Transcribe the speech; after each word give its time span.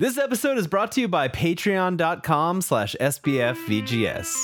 This 0.00 0.16
episode 0.16 0.56
is 0.56 0.66
brought 0.66 0.92
to 0.92 1.02
you 1.02 1.08
by 1.08 1.28
patreon.com 1.28 2.62
slash 2.62 2.96
sbfvgs. 2.98 4.34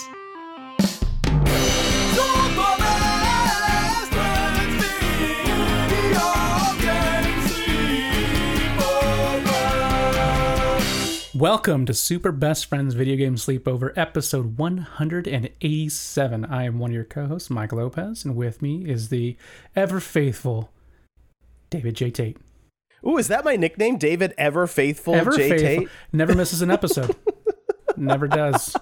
Welcome 11.34 11.86
to 11.86 11.94
Super 11.94 12.32
Best 12.32 12.66
Friends 12.66 12.92
Video 12.92 13.16
Game 13.16 13.36
Sleepover, 13.36 13.96
episode 13.96 14.58
187. 14.58 16.44
I 16.44 16.64
am 16.64 16.78
one 16.78 16.90
of 16.90 16.94
your 16.94 17.04
co 17.04 17.28
hosts, 17.28 17.48
Mike 17.48 17.72
Lopez, 17.72 18.26
and 18.26 18.36
with 18.36 18.60
me 18.60 18.84
is 18.86 19.08
the 19.08 19.38
ever 19.74 20.00
faithful 20.00 20.70
David 21.70 21.96
J. 21.96 22.10
Tate. 22.10 22.36
Ooh, 23.06 23.18
is 23.18 23.28
that 23.28 23.44
my 23.44 23.56
nickname? 23.56 23.96
David 23.98 24.34
Ever 24.36 24.66
Faithful 24.66 25.14
Ever 25.14 25.32
J. 25.32 25.48
faithful. 25.50 25.68
Tate? 25.84 25.88
Never 26.12 26.34
misses 26.34 26.62
an 26.62 26.70
episode. 26.70 27.14
Never 27.96 28.26
does. 28.28 28.76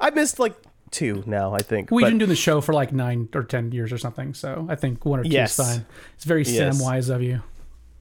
I 0.00 0.10
missed 0.10 0.38
like 0.38 0.54
two 0.90 1.22
now, 1.26 1.52
I 1.54 1.58
think. 1.58 1.90
We've 1.90 2.06
been 2.06 2.18
doing 2.18 2.28
the 2.30 2.36
show 2.36 2.60
for 2.60 2.72
like 2.72 2.92
nine 2.92 3.28
or 3.34 3.44
10 3.44 3.72
years 3.72 3.92
or 3.92 3.98
something, 3.98 4.34
so 4.34 4.66
I 4.70 4.74
think 4.74 5.04
one 5.04 5.20
or 5.20 5.24
two 5.24 5.28
Yes. 5.30 5.58
is 5.58 5.66
fine. 5.66 5.86
It's 6.14 6.24
very 6.24 6.44
Yes. 6.44 6.80
Samwise 6.80 7.14
of 7.14 7.22
you. 7.22 7.42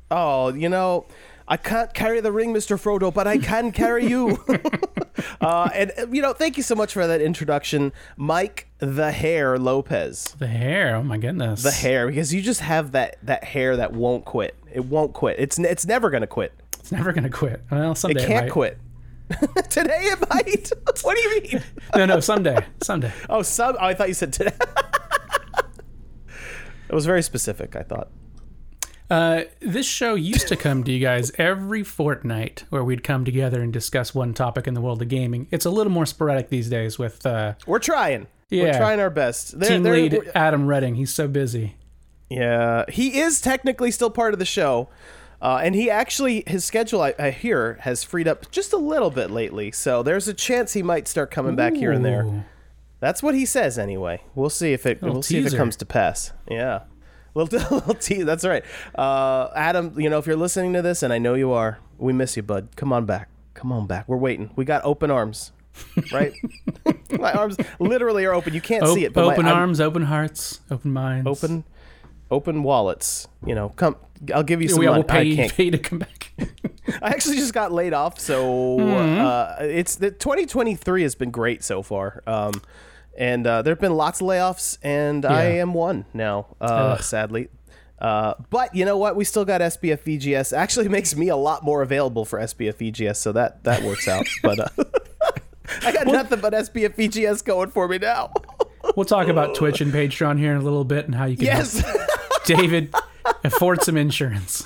oh, 0.10 0.54
you 0.54 0.70
know, 0.70 1.06
I 1.48 1.58
can't 1.58 1.94
carry 1.94 2.22
the 2.22 2.32
ring, 2.32 2.54
Mr. 2.54 2.80
Frodo, 2.82 3.14
but 3.14 3.28
I 3.28 3.38
can 3.38 3.72
carry 3.72 4.08
you. 4.08 4.44
uh, 5.42 5.70
and, 5.74 5.92
uh, 5.98 6.08
you 6.12 6.22
know, 6.22 6.34
thank 6.34 6.58
you 6.58 6.64
so 6.64 6.74
much 6.76 6.94
for 6.94 7.06
that 7.06 7.22
introduction, 7.22 7.92
Mike 8.18 8.68
the 8.80 9.12
Hair 9.12 9.60
Lopez. 9.60 10.36
The 10.40 10.48
hair, 10.48 10.96
oh 10.96 11.04
my 11.04 11.18
goodness. 11.18 11.62
The 11.62 11.72
hair, 11.72 12.08
because 12.08 12.34
you 12.34 12.42
just 12.42 12.62
have 12.62 12.94
that, 12.94 13.18
that 13.24 13.44
hair 13.44 13.78
that 13.78 13.94
won't 13.94 14.26
quit. 14.26 14.56
It 14.76 14.86
won't 14.86 15.14
quit. 15.14 15.38
It's, 15.40 15.58
it's 15.58 15.86
never 15.86 16.10
going 16.10 16.22
to 16.22 16.28
quit. 16.28 16.54
It's 16.80 16.92
never 16.92 17.12
going 17.14 17.24
to 17.24 17.30
quit. 17.30 17.62
Well, 17.72 17.96
someday 17.96 18.24
It 18.24 18.28
can't 18.28 18.46
might. 18.46 18.52
quit. 18.52 18.78
Today 19.70 20.02
it 20.04 20.20
might. 20.30 20.72
what 21.02 21.16
do 21.16 21.22
you 21.22 21.42
mean? 21.42 21.64
No, 21.96 22.06
no, 22.06 22.20
someday. 22.20 22.64
Someday. 22.84 23.12
Oh, 23.30 23.42
some. 23.42 23.76
Oh, 23.80 23.86
I 23.86 23.94
thought 23.96 24.08
you 24.08 24.14
said 24.14 24.32
today. 24.34 24.54
it 26.90 26.94
was 26.94 27.06
very 27.06 27.24
specific. 27.24 27.76
I 27.76 27.82
thought. 27.84 28.10
Uh, 29.10 29.44
this 29.62 29.86
show 29.88 30.16
used 30.16 30.48
to 30.48 30.56
come 30.56 30.84
to 30.84 30.92
you 30.92 31.00
guys 31.00 31.32
every 31.38 31.84
fortnight, 31.84 32.66
where 32.70 32.84
we'd 32.84 33.04
come 33.04 33.24
together 33.24 33.62
and 33.62 33.72
discuss 33.72 34.16
one 34.16 34.34
topic 34.34 34.68
in 34.68 34.74
the 34.74 34.82
world 34.82 35.02
of 35.02 35.08
gaming. 35.10 35.48
It's 35.52 35.66
a 35.66 35.70
little 35.70 35.92
more 35.92 36.06
sporadic 36.08 36.50
these 36.50 36.70
days 36.70 36.98
with 36.98 37.24
uh, 37.26 37.54
We're 37.68 37.78
trying. 37.80 38.26
yeah, 38.50 38.64
We're 38.64 38.74
trying 38.78 39.00
our 39.00 39.12
best. 39.12 39.60
They're- 39.60 39.70
team 39.70 39.84
they're- 39.84 39.94
lead 39.94 40.32
Adam 40.34 40.66
Redding. 40.68 40.96
He's 40.96 41.14
so 41.14 41.28
busy. 41.28 41.76
Yeah, 42.30 42.86
he 42.90 43.20
is 43.20 43.40
technically 43.42 43.92
still 43.92 44.10
part 44.10 44.34
of 44.34 44.40
the 44.40 44.46
show, 44.46 44.90
uh, 45.42 45.60
and 45.64 45.76
he 45.76 45.90
actually 45.90 46.44
his 46.48 46.66
schedule 46.66 47.02
I, 47.02 47.14
I 47.20 47.30
hear 47.32 47.76
has 47.82 48.04
freed 48.04 48.28
up 48.28 48.50
just 48.52 48.74
a 48.74 48.78
little 48.78 49.12
bit 49.12 49.30
lately. 49.30 49.72
So 49.72 50.02
there's 50.02 50.28
a 50.28 50.34
chance 50.34 50.74
he 50.74 50.82
might 50.82 51.08
start 51.08 51.30
coming 51.32 51.56
back 51.56 51.74
here 51.76 51.92
and 51.92 52.04
there. 52.04 52.46
That's 53.00 53.22
what 53.22 53.36
he 53.36 53.46
says 53.46 53.78
anyway. 53.78 54.22
We'll 54.34 54.50
see 54.50 54.74
if 54.74 54.86
it 54.86 55.02
Little 55.04 55.16
we'll 55.18 55.24
see 55.24 55.38
if 55.38 55.54
it 55.54 55.58
comes 55.58 55.76
to 55.78 55.86
pass. 55.86 56.34
Yeah. 56.50 56.84
Little, 57.36 57.60
little 57.78 57.94
te- 58.00 58.24
that's 58.24 58.46
right. 58.46 58.64
Uh, 58.98 59.50
Adam, 59.56 60.00
you 60.00 60.10
know, 60.10 60.18
if 60.18 60.26
you're 60.26 60.38
listening 60.38 60.72
to 60.74 60.82
this, 60.82 61.04
and 61.04 61.12
I 61.12 61.18
know 61.18 61.34
you 61.34 61.52
are, 61.52 61.80
we 61.98 62.14
miss 62.14 62.38
you, 62.38 62.44
bud. 62.44 62.70
Come 62.78 62.94
on 62.94 63.06
back. 63.06 63.30
Come 63.54 63.72
on 63.74 63.86
back. 63.88 64.08
We're 64.08 64.16
waiting. 64.18 64.52
We 64.56 64.64
got 64.66 64.84
open 64.86 65.12
arms, 65.12 65.52
right? 66.14 66.34
my 67.20 67.34
arms 67.34 67.58
literally 67.78 68.24
are 68.26 68.34
open. 68.34 68.54
You 68.54 68.62
can't 68.62 68.84
Op- 68.84 68.96
see 68.96 69.04
it, 69.04 69.14
but 69.14 69.26
my- 69.26 69.34
open 69.34 69.46
I'm- 69.48 69.58
arms, 69.58 69.82
open 69.82 70.04
hearts, 70.04 70.62
open 70.72 70.92
minds. 70.94 71.28
open, 71.28 71.66
open 72.32 72.64
wallets. 72.64 73.28
You 73.46 73.56
know, 73.56 73.70
come. 73.70 73.96
I'll 74.34 74.44
give 74.44 74.62
you 74.62 74.70
some 74.70 74.80
we 74.80 74.88
will 74.88 75.04
pay, 75.04 75.34
I 75.34 75.36
can't. 75.36 75.54
pay 75.54 75.70
to 75.70 75.78
come 75.78 76.00
back. 76.00 76.32
I 77.02 77.10
actually 77.10 77.36
just 77.36 77.54
got 77.54 77.72
laid 77.72 77.94
off, 77.94 78.20
so 78.20 78.78
Mm-hmm. 78.80 79.22
uh, 79.26 79.56
it's 79.66 79.96
the 79.96 80.10
2023 80.12 81.04
has 81.04 81.16
been 81.16 81.32
great 81.32 81.64
so 81.64 81.82
far. 81.84 82.24
Um, 82.26 82.54
and 83.18 83.46
uh, 83.46 83.62
there 83.62 83.72
have 83.74 83.80
been 83.82 83.94
lots 83.96 84.22
of 84.22 84.28
layoffs, 84.28 84.78
and 84.84 85.26
I 85.26 85.44
am 85.44 85.74
one 85.74 86.06
now, 86.14 86.48
uh, 86.62 86.98
sadly. 86.98 87.50
Uh, 88.00 88.34
but 88.50 88.74
you 88.76 88.84
know 88.86 88.98
what? 88.98 89.16
We 89.16 89.24
still 89.26 89.46
got 89.46 89.62
SBF 89.62 90.00
VGS. 90.04 90.56
Actually, 90.56 90.90
makes 90.90 91.16
me 91.16 91.28
a 91.30 91.36
lot 91.38 91.64
more 91.64 91.82
available 91.82 92.26
for 92.26 92.40
SBF 92.40 92.76
VGS, 92.76 93.18
so 93.18 93.32
that 93.34 93.64
that 93.64 93.84
works 93.84 94.08
out. 94.08 94.26
but 94.44 94.60
uh, 94.60 94.68
I 95.84 95.92
got 95.92 96.08
nothing 96.08 96.40
but 96.42 96.54
SBF 96.54 96.96
VGS 96.96 97.44
going 97.44 97.70
for 97.70 97.88
me 97.88 97.98
now. 97.98 98.32
we'll 98.96 99.06
talk 99.06 99.28
about 99.28 99.56
Twitch 99.56 99.82
and 99.82 99.92
Patreon 99.92 100.40
here 100.40 100.52
in 100.52 100.58
a 100.58 100.64
little 100.64 100.84
bit 100.86 101.06
and 101.06 101.16
how 101.16 101.26
you 101.26 101.38
can 101.38 101.46
yes. 101.46 101.84
David 102.46 102.94
afford 103.44 103.84
some 103.84 103.98
insurance. 103.98 104.66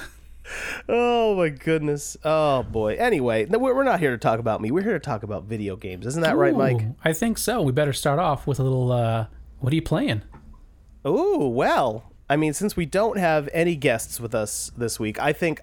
oh 0.87 1.35
my 1.35 1.49
goodness. 1.49 2.17
Oh 2.23 2.63
boy. 2.63 2.95
Anyway, 2.95 3.45
no, 3.49 3.59
we're 3.59 3.75
we're 3.75 3.83
not 3.83 3.99
here 3.99 4.11
to 4.11 4.17
talk 4.17 4.39
about 4.39 4.61
me. 4.61 4.71
We're 4.71 4.83
here 4.83 4.93
to 4.93 4.99
talk 4.99 5.23
about 5.23 5.43
video 5.43 5.75
games. 5.75 6.05
Isn't 6.05 6.21
that 6.23 6.37
right, 6.37 6.55
Mike? 6.55 6.81
I 7.03 7.13
think 7.13 7.37
so. 7.37 7.61
We 7.61 7.71
better 7.71 7.93
start 7.93 8.19
off 8.19 8.47
with 8.47 8.59
a 8.59 8.63
little. 8.63 8.91
Uh, 8.91 9.27
what 9.59 9.71
are 9.71 9.75
you 9.75 9.81
playing? 9.81 10.23
Oh 11.05 11.47
well, 11.47 12.11
I 12.29 12.35
mean, 12.35 12.53
since 12.53 12.75
we 12.75 12.85
don't 12.85 13.17
have 13.17 13.49
any 13.53 13.75
guests 13.75 14.19
with 14.19 14.35
us 14.35 14.71
this 14.77 14.99
week, 14.99 15.19
I 15.19 15.33
think 15.33 15.61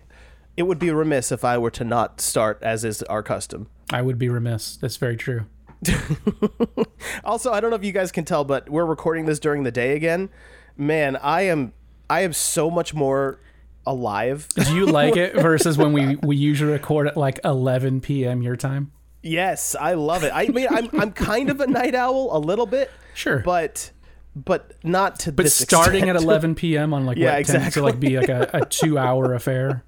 it 0.56 0.62
would 0.64 0.78
be 0.78 0.90
remiss 0.90 1.30
if 1.30 1.44
I 1.44 1.58
were 1.58 1.70
to 1.72 1.84
not 1.84 2.20
start 2.20 2.58
as 2.62 2.84
is 2.84 3.02
our 3.04 3.22
custom. 3.22 3.68
I 3.92 4.02
would 4.02 4.18
be 4.18 4.28
remiss. 4.28 4.76
That's 4.76 4.96
very 4.96 5.16
true. 5.16 5.46
Also, 7.24 7.52
I 7.52 7.60
don't 7.60 7.70
know 7.70 7.76
if 7.76 7.84
you 7.84 7.92
guys 7.92 8.12
can 8.12 8.24
tell, 8.24 8.44
but 8.44 8.68
we're 8.68 8.84
recording 8.84 9.26
this 9.26 9.38
during 9.38 9.62
the 9.64 9.70
day 9.70 9.94
again. 9.96 10.28
Man, 10.76 11.16
I 11.16 11.42
am 11.42 11.72
I 12.08 12.20
am 12.20 12.32
so 12.32 12.70
much 12.70 12.94
more 12.94 13.40
alive. 13.86 14.48
Do 14.54 14.74
you 14.74 14.86
like 14.92 15.16
it 15.16 15.34
versus 15.34 15.76
when 15.78 15.92
we 15.92 16.16
we 16.16 16.36
usually 16.36 16.72
record 16.72 17.06
at 17.08 17.16
like 17.16 17.40
11 17.44 18.00
p.m. 18.00 18.42
your 18.42 18.56
time? 18.56 18.92
yes, 19.22 19.74
I 19.78 19.94
love 19.94 20.22
it. 20.22 20.30
I 20.32 20.46
mean, 20.48 20.68
I'm 20.70 20.88
I'm 21.00 21.12
kind 21.12 21.50
of 21.50 21.60
a 21.60 21.66
night 21.66 21.94
owl 21.94 22.36
a 22.36 22.38
little 22.38 22.66
bit, 22.66 22.90
Sure. 23.14 23.40
but 23.40 23.90
but 24.36 24.72
not 24.84 25.18
to 25.20 25.32
But 25.32 25.50
starting 25.50 26.04
extent. 26.04 26.16
at 26.18 26.22
11 26.22 26.54
p.m. 26.54 26.92
on 26.94 27.06
like 27.06 27.16
Yeah, 27.18 27.36
what 27.36 27.46
tends 27.46 27.74
to 27.74 27.82
like 27.82 27.98
be 27.98 28.18
like 28.18 28.28
a, 28.28 28.50
a 28.52 28.64
two 28.66 28.98
hour 28.98 29.34
affair. 29.34 29.84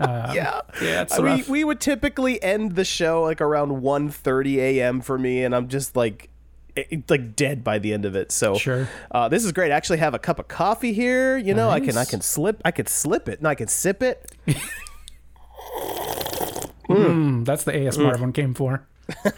Yeah. 0.00 0.60
Yeah, 0.80 1.02
it's 1.02 1.12
I 1.12 1.22
mean, 1.22 1.26
rough. 1.38 1.48
we 1.48 1.64
would 1.64 1.80
typically 1.80 2.42
end 2.42 2.74
the 2.76 2.84
show 2.84 3.22
like 3.22 3.40
around 3.40 3.82
1.30 3.82 4.56
a.m. 4.56 5.00
for 5.00 5.18
me, 5.18 5.44
and 5.44 5.54
I'm 5.54 5.68
just 5.68 5.94
like, 5.96 6.28
eh, 6.76 6.84
like 7.08 7.36
dead 7.36 7.62
by 7.64 7.78
the 7.78 7.92
end 7.92 8.04
of 8.04 8.14
it. 8.16 8.32
So 8.32 8.56
Sure. 8.56 8.88
uh, 9.10 9.28
this 9.28 9.44
is 9.44 9.52
great. 9.52 9.72
I 9.72 9.74
actually 9.76 9.98
have 9.98 10.14
a 10.14 10.18
cup 10.18 10.38
of 10.38 10.48
coffee 10.48 10.92
here. 10.92 11.36
You 11.36 11.54
know, 11.54 11.68
I 11.70 11.80
can 11.80 11.96
I 11.96 12.04
can 12.04 12.20
slip 12.20 12.60
I 12.64 12.70
could 12.70 12.88
slip 12.88 13.28
it 13.28 13.38
and 13.38 13.46
I 13.48 13.54
can 13.54 13.68
sip 13.68 14.02
it. 14.02 14.30
Mm, 16.88 17.44
that's 17.44 17.62
the 17.62 17.70
ASMR 17.72 18.18
one 18.18 18.32
came 18.32 18.52
for. 18.54 18.84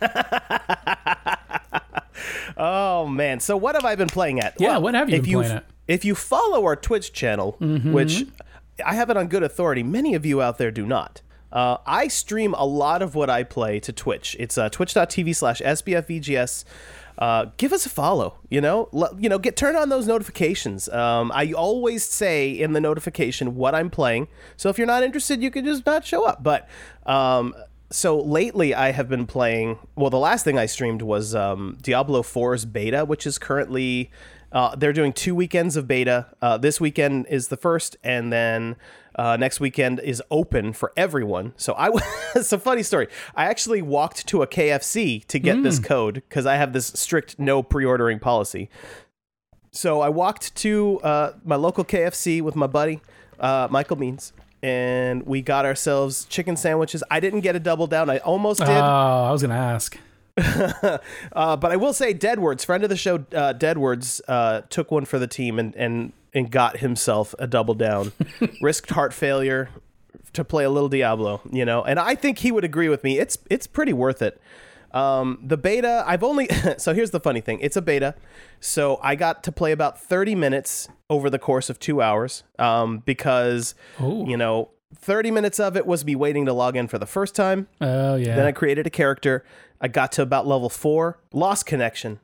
Oh 2.57 3.07
man! 3.07 3.41
So 3.41 3.57
what 3.57 3.75
have 3.75 3.85
I 3.85 3.95
been 3.97 4.09
playing 4.09 4.39
at? 4.41 4.55
Yeah, 4.61 4.77
what 4.79 4.95
have 4.95 5.09
you 5.11 5.17
if 5.17 5.23
been 5.25 5.33
playing 5.41 5.53
at? 5.57 5.65
If 5.89 6.05
you 6.05 6.15
follow 6.15 6.65
our 6.65 6.77
Twitch 6.77 7.13
channel, 7.13 7.57
Mm-hmm. 7.61 7.93
which 7.93 8.27
I 8.85 8.95
have 8.95 9.11
it 9.11 9.17
on 9.17 9.29
good 9.29 9.43
authority, 9.43 9.83
many 9.83 10.15
of 10.15 10.25
you 10.25 10.41
out 10.43 10.59
there 10.59 10.71
do 10.71 10.87
not. 10.87 11.23
Uh, 11.53 11.77
I 11.87 12.09
stream 12.09 12.55
a 12.55 12.65
lot 12.65 13.03
of 13.03 13.15
what 13.15 13.29
I 13.29 13.43
play 13.43 13.79
to 13.81 13.93
Twitch. 13.93 14.35
It's 14.41 14.57
uh, 14.57 14.71
twitch.tv 14.71 15.37
slash 15.37 15.61
sbfvgs. 15.61 16.65
Uh, 17.19 17.47
give 17.59 17.75
us 17.75 17.85
a 17.85 17.91
follow. 17.91 18.39
You 18.49 18.63
know, 18.63 18.89
L- 18.95 19.15
you 19.19 19.29
know, 19.29 19.39
get 19.39 19.55
turn 19.55 19.77
on 19.77 19.91
those 19.91 20.07
notifications. 20.07 20.89
Um, 20.89 21.31
I 21.35 21.53
always 21.53 22.05
say 22.05 22.51
in 22.51 22.73
the 22.73 22.81
notification 22.81 23.55
what 23.55 23.75
I'm 23.75 23.91
playing. 23.91 24.29
So 24.57 24.71
if 24.71 24.79
you're 24.79 24.87
not 24.87 25.03
interested, 25.03 25.43
you 25.43 25.51
can 25.51 25.65
just 25.65 25.85
not 25.85 26.07
show 26.07 26.25
up. 26.25 26.43
But 26.43 26.69
um, 27.05 27.55
so 27.91 28.19
lately, 28.19 28.75
I 28.75 28.93
have 28.93 29.11
been 29.11 29.27
playing. 29.27 29.79
Well, 29.95 30.09
the 30.09 30.19
last 30.19 30.45
thing 30.45 30.59
I 30.59 30.65
streamed 30.65 31.03
was 31.03 31.35
um, 31.35 31.77
Diablo 31.83 32.23
4's 32.23 32.65
beta, 32.65 33.05
which 33.05 33.27
is 33.27 33.39
currently. 33.39 34.11
Uh, 34.53 34.77
they're 34.77 34.93
doing 34.93 35.13
two 35.13 35.35
weekends 35.35 35.77
of 35.77 35.89
beta. 35.89 36.27
Uh, 36.41 36.59
this 36.59 36.81
weekend 36.81 37.27
is 37.29 37.49
the 37.49 37.57
first, 37.57 37.97
and 38.05 38.33
then 38.33 38.77
uh, 39.17 39.37
next 39.37 39.61
weekend 39.61 39.99
is 40.01 40.23
open 40.31 40.73
for 40.73 40.93
everyone. 40.97 41.55
So 41.57 41.75
I, 41.75 41.91
it's 42.35 42.53
a 42.53 42.59
funny 42.59 42.83
story. 42.83 43.09
I 43.35 43.47
actually 43.47 43.83
walked 43.83 44.27
to 44.29 44.43
a 44.43 44.47
KFC 44.47 45.25
to 45.27 45.39
get 45.39 45.63
this 45.63 45.79
code 45.79 46.15
because 46.15 46.47
I 46.47 46.57
have 46.57 46.73
this 46.73 46.87
strict 46.89 47.39
no 47.39 47.63
pre-ordering 47.63 48.19
policy. 48.19 48.69
So 49.71 50.03
I 50.03 50.11
walked 50.11 50.55
to 50.57 51.01
uh, 51.03 51.33
my 51.45 51.57
local 51.57 51.85
KFC 51.85 52.43
with 52.43 52.55
my 52.55 52.67
buddy 52.67 53.01
uh, 53.41 53.69
Michael 53.71 53.97
Means, 53.97 54.35
and 54.63 55.27
we 55.27 55.41
got 55.41 55.65
ourselves 55.65 56.27
chicken 56.27 56.57
sandwiches. 56.57 57.03
I 57.11 57.21
didn't 57.21 57.41
get 57.41 57.57
a 57.57 57.61
double 57.61 57.87
down. 57.87 58.11
I 58.11 58.19
almost 58.19 58.61
did. 58.61 58.69
Oh, 58.69 59.25
I 59.29 59.33
was 59.33 59.41
gonna 59.41 59.55
ask. 59.55 59.99
Uh, 61.35 61.57
but 61.57 61.73
I 61.73 61.77
will 61.77 61.93
say, 61.93 62.13
Deadwords, 62.15 62.65
friend 62.65 62.83
of 62.85 62.91
the 62.91 62.97
show, 62.97 63.17
uh, 63.33 63.55
Deadwords, 63.55 64.21
uh, 64.29 64.63
took 64.71 64.91
one 64.91 65.05
for 65.05 65.19
the 65.19 65.27
team 65.27 65.59
and, 65.59 65.75
and, 65.77 66.13
and 66.35 66.51
got 66.51 66.79
himself 66.79 67.35
a 67.39 67.47
double 67.47 67.75
down. 67.75 68.13
Risked 68.63 68.91
heart 68.91 69.13
failure 69.15 69.71
to 70.35 70.45
play 70.45 70.65
a 70.65 70.71
little 70.71 70.89
Diablo, 70.89 71.41
you 71.51 71.65
know, 71.65 71.83
and 71.83 71.99
I 71.99 72.15
think 72.15 72.39
he 72.39 72.51
would 72.53 72.65
agree 72.65 72.89
with 72.89 73.05
me. 73.05 73.19
It's 73.19 73.37
it's 73.51 73.67
pretty 73.67 73.93
worth 73.93 74.23
it. 74.23 74.41
Um, 74.93 75.39
the 75.43 75.57
beta, 75.57 76.05
I've 76.07 76.23
only 76.23 76.49
so 76.79 76.93
here's 76.95 77.11
the 77.11 77.21
funny 77.21 77.41
thing. 77.41 77.59
It's 77.61 77.77
a 77.77 77.83
beta, 77.83 78.15
so 78.61 78.99
I 79.03 79.15
got 79.15 79.43
to 79.45 79.53
play 79.53 79.73
about 79.73 80.01
30 80.01 80.35
minutes 80.35 80.89
over 81.11 81.29
the 81.31 81.39
course 81.39 81.69
of 81.71 81.79
two 81.79 82.01
hours. 82.03 82.45
Um, 82.59 82.99
because 83.05 83.75
Oh. 84.01 84.27
you 84.27 84.37
know, 84.37 84.71
30 84.97 85.31
minutes 85.31 85.59
of 85.61 85.77
it 85.77 85.87
was 85.87 86.05
me 86.05 86.15
waiting 86.15 86.45
to 86.47 86.53
log 86.53 86.77
in 86.77 86.89
for 86.89 86.99
the 86.99 87.07
first 87.07 87.35
time. 87.35 87.69
Oh 87.81 88.17
yeah. 88.17 88.37
Then 88.37 88.47
I 88.47 88.53
created 88.53 88.87
a 88.87 88.91
character. 88.91 89.45
I 89.83 89.89
got 89.89 90.13
to 90.13 90.23
about 90.23 90.47
level 90.47 90.69
four, 90.69 91.19
lost 91.33 91.67
connection, 91.67 92.21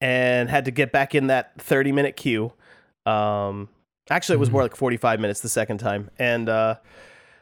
and 0.00 0.48
had 0.48 0.64
to 0.64 0.70
get 0.70 0.90
back 0.90 1.14
in 1.14 1.26
that 1.28 1.52
30 1.58 1.92
minute 1.92 2.16
queue. 2.16 2.52
Um, 3.04 3.68
actually, 4.10 4.36
it 4.36 4.40
was 4.40 4.50
more 4.50 4.62
like 4.62 4.74
45 4.74 5.20
minutes 5.20 5.40
the 5.40 5.48
second 5.50 5.78
time. 5.78 6.10
And 6.18 6.48
uh, 6.48 6.76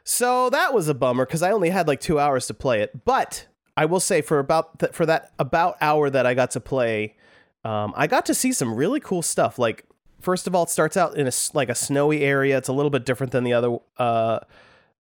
so 0.05 0.51
that 0.51 0.75
was 0.75 0.89
a 0.89 0.95
bummer 0.95 1.25
because 1.25 1.43
I 1.43 1.53
only 1.53 1.71
had 1.71 1.87
like 1.87 2.01
two 2.01 2.19
hours 2.19 2.49
to 2.49 2.55
play 2.55 2.83
it. 2.83 3.05
But 3.05 3.47
I 3.77 3.85
will 3.85 4.01
say 4.01 4.21
for 4.21 4.41
about 4.41 4.81
th- 4.81 4.93
for 4.93 5.07
that 5.07 5.33
about 5.39 5.77
hour 5.81 6.11
that 6.11 6.27
I 6.27 6.35
got 6.35 6.51
to 6.53 6.61
play, 6.61 7.17
um, 7.65 7.95
I 7.97 8.07
got 8.09 8.27
to 8.27 8.35
see 8.35 8.53
some 8.53 8.75
really 8.75 9.01
cool 9.01 9.23
stuff. 9.23 9.59
Like 9.59 9.87
first 10.21 10.47
of 10.47 10.55
all, 10.55 10.65
it 10.65 10.71
starts 10.71 10.97
out 10.97 11.17
in 11.17 11.27
a 11.29 11.33
like 11.55 11.69
a 11.69 11.75
snowy 11.75 12.23
area. 12.23 12.59
It's 12.59 12.69
a 12.69 12.73
little 12.73 12.91
bit 12.91 13.07
different 13.07 13.33
than 13.33 13.45
the 13.45 13.53
other 13.53 13.79
uh, 13.97 14.41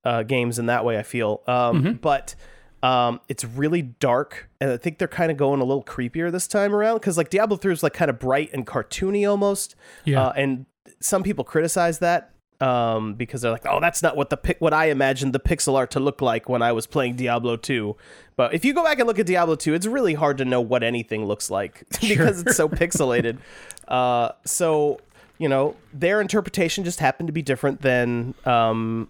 uh, 0.04 0.22
games 0.22 0.58
in 0.58 0.66
that 0.66 0.84
way. 0.84 0.98
I 0.98 1.02
feel, 1.02 1.42
um, 1.46 1.94
but 2.00 2.34
um, 2.82 3.20
it's 3.28 3.44
really 3.44 3.82
dark, 3.82 4.48
and 4.60 4.70
I 4.70 4.76
think 4.76 4.98
they're 4.98 5.08
kind 5.08 5.30
of 5.30 5.36
going 5.36 5.60
a 5.60 5.64
little 5.64 5.84
creepier 5.84 6.32
this 6.32 6.48
time 6.48 6.74
around 6.74 6.96
because 6.96 7.16
like 7.16 7.30
Diablo 7.30 7.56
three 7.56 7.70
was 7.70 7.82
like 7.82 7.92
kind 7.92 8.10
of 8.10 8.18
bright 8.18 8.50
and 8.52 8.66
cartoony 8.66 9.28
almost. 9.28 9.76
Yeah. 10.04 10.26
uh, 10.26 10.32
and 10.36 10.66
some 11.00 11.22
people 11.22 11.44
criticize 11.44 11.98
that. 12.00 12.30
Um, 12.60 13.14
because 13.14 13.40
they're 13.40 13.50
like, 13.50 13.66
oh, 13.66 13.80
that's 13.80 14.04
not 14.04 14.16
what 14.16 14.30
the 14.30 14.36
pic- 14.36 14.60
what 14.60 14.72
I 14.72 14.86
imagined 14.90 15.32
the 15.32 15.40
pixel 15.40 15.74
art 15.76 15.90
to 15.92 16.00
look 16.00 16.22
like 16.22 16.48
when 16.48 16.62
I 16.62 16.70
was 16.70 16.86
playing 16.86 17.16
Diablo 17.16 17.56
2. 17.56 17.96
But 18.36 18.54
if 18.54 18.64
you 18.64 18.72
go 18.72 18.84
back 18.84 19.00
and 19.00 19.08
look 19.08 19.18
at 19.18 19.26
Diablo 19.26 19.56
2, 19.56 19.74
it's 19.74 19.86
really 19.86 20.14
hard 20.14 20.38
to 20.38 20.44
know 20.44 20.60
what 20.60 20.84
anything 20.84 21.24
looks 21.24 21.50
like 21.50 21.82
because 22.00 22.42
it's 22.42 22.54
so 22.54 22.68
pixelated. 22.68 23.38
Uh, 23.88 24.30
so 24.44 25.00
you 25.38 25.48
know, 25.48 25.74
their 25.92 26.20
interpretation 26.20 26.84
just 26.84 27.00
happened 27.00 27.26
to 27.26 27.32
be 27.32 27.42
different 27.42 27.82
than 27.82 28.32
um, 28.44 29.08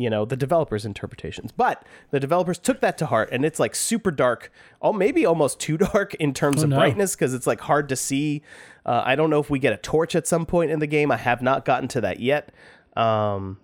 you 0.00 0.10
know 0.10 0.24
the 0.24 0.36
developers' 0.36 0.84
interpretations. 0.84 1.52
But 1.52 1.84
the 2.10 2.20
developers 2.20 2.58
took 2.58 2.80
that 2.80 2.96
to 2.98 3.06
heart, 3.06 3.28
and 3.32 3.44
it's 3.44 3.58
like 3.60 3.74
super 3.74 4.10
dark, 4.10 4.52
oh 4.82 4.92
maybe 4.92 5.24
almost 5.26 5.60
too 5.60 5.76
dark 5.92 6.14
in 6.14 6.32
terms 6.34 6.60
Oh, 6.60 6.64
of 6.64 6.70
no. 6.70 6.76
brightness 6.76 7.14
because 7.14 7.34
it's 7.34 7.46
like 7.46 7.60
hard 7.60 7.88
to 7.90 7.96
see. 7.96 8.42
Uh, 8.86 9.02
I 9.04 9.14
don't 9.16 9.30
know 9.30 9.40
if 9.40 9.50
we 9.50 9.58
get 9.58 9.72
a 9.72 9.76
torch 9.76 10.14
at 10.14 10.26
some 10.26 10.46
point 10.46 10.70
in 10.70 10.78
the 10.78 10.86
game. 10.86 11.10
I 11.12 11.16
have 11.18 11.42
not 11.42 11.64
gotten 11.64 11.88
to 11.88 12.00
that 12.00 12.20
yet. 12.20 12.50
Um, 12.96 13.58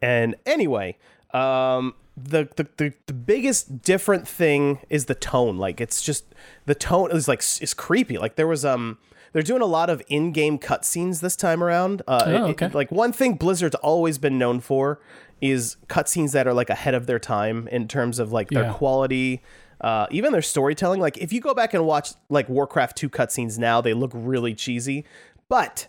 and 0.00 0.36
anyway, 0.46 0.96
um, 1.32 1.94
the, 2.16 2.48
the 2.56 2.66
the 2.76 2.92
the 3.06 3.12
biggest 3.14 3.82
different 3.82 4.28
thing 4.28 4.80
is 4.90 5.06
the 5.06 5.14
tone. 5.14 5.56
Like 5.56 5.80
it's 5.80 6.02
just 6.02 6.24
the 6.66 6.74
tone 6.74 7.10
is 7.10 7.26
like 7.28 7.40
is 7.40 7.72
creepy. 7.74 8.18
Like 8.18 8.36
there 8.36 8.46
was 8.46 8.64
um 8.64 8.98
they're 9.32 9.42
doing 9.42 9.62
a 9.62 9.66
lot 9.66 9.88
of 9.90 10.02
in-game 10.08 10.58
cutscenes 10.58 11.20
this 11.20 11.36
time 11.36 11.62
around. 11.62 12.02
Uh, 12.06 12.22
Oh, 12.26 12.30
it- 12.30 12.40
okay. 12.50 12.68
like 12.72 12.90
one 12.92 13.12
thing 13.12 13.34
Blizzard's 13.34 13.74
always 13.76 14.18
been 14.18 14.38
known 14.38 14.60
for 14.60 15.00
is 15.40 15.76
cutscenes 15.88 16.32
that 16.32 16.46
are 16.46 16.52
like 16.54 16.70
ahead 16.70 16.94
of 16.94 17.06
their 17.06 17.18
time 17.18 17.66
in 17.68 17.88
terms 17.88 18.18
of 18.18 18.30
like 18.32 18.48
their 18.50 18.64
Yeah. 18.64 18.72
quality. 18.72 19.42
Uh, 19.80 20.06
even 20.12 20.30
their 20.30 20.42
storytelling, 20.42 21.00
like 21.00 21.18
if 21.18 21.32
you 21.32 21.40
go 21.40 21.54
back 21.54 21.74
and 21.74 21.84
watch 21.84 22.10
like 22.28 22.48
Warcraft 22.48 22.96
2 22.96 23.08
cutscenes 23.10 23.58
now, 23.58 23.80
they 23.80 23.92
look 23.94 24.12
really 24.14 24.54
cheesy, 24.54 25.04
but 25.48 25.88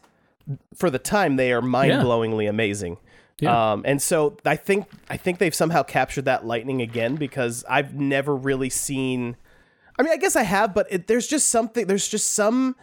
for 0.76 0.90
the 0.90 0.98
time 0.98 1.36
they 1.36 1.54
are 1.54 1.62
mind-blowingly 1.62 2.50
amazing. 2.50 2.98
Yeah. 3.40 3.74
Um, 3.74 3.84
and 3.86 4.02
so 4.02 4.38
I 4.46 4.56
think 4.56 4.88
I 5.10 5.18
think 5.18 5.38
they've 5.38 5.54
somehow 5.54 5.84
captured 5.84 6.26
that 6.26 6.46
lightning 6.46 6.82
again 6.82 7.16
because 7.16 7.64
I've 7.70 7.94
never 7.94 8.36
really 8.36 8.70
seen. 8.70 9.36
I 10.00 10.02
mean, 10.04 10.12
I 10.14 10.18
guess 10.18 10.36
I 10.36 10.44
have, 10.44 10.74
but 10.74 10.88
it, 10.90 11.08
there's 11.08 11.28
just 11.28 11.50
something. 11.50 11.86
There's 11.88 12.08
just 12.08 12.34
some. 12.34 12.76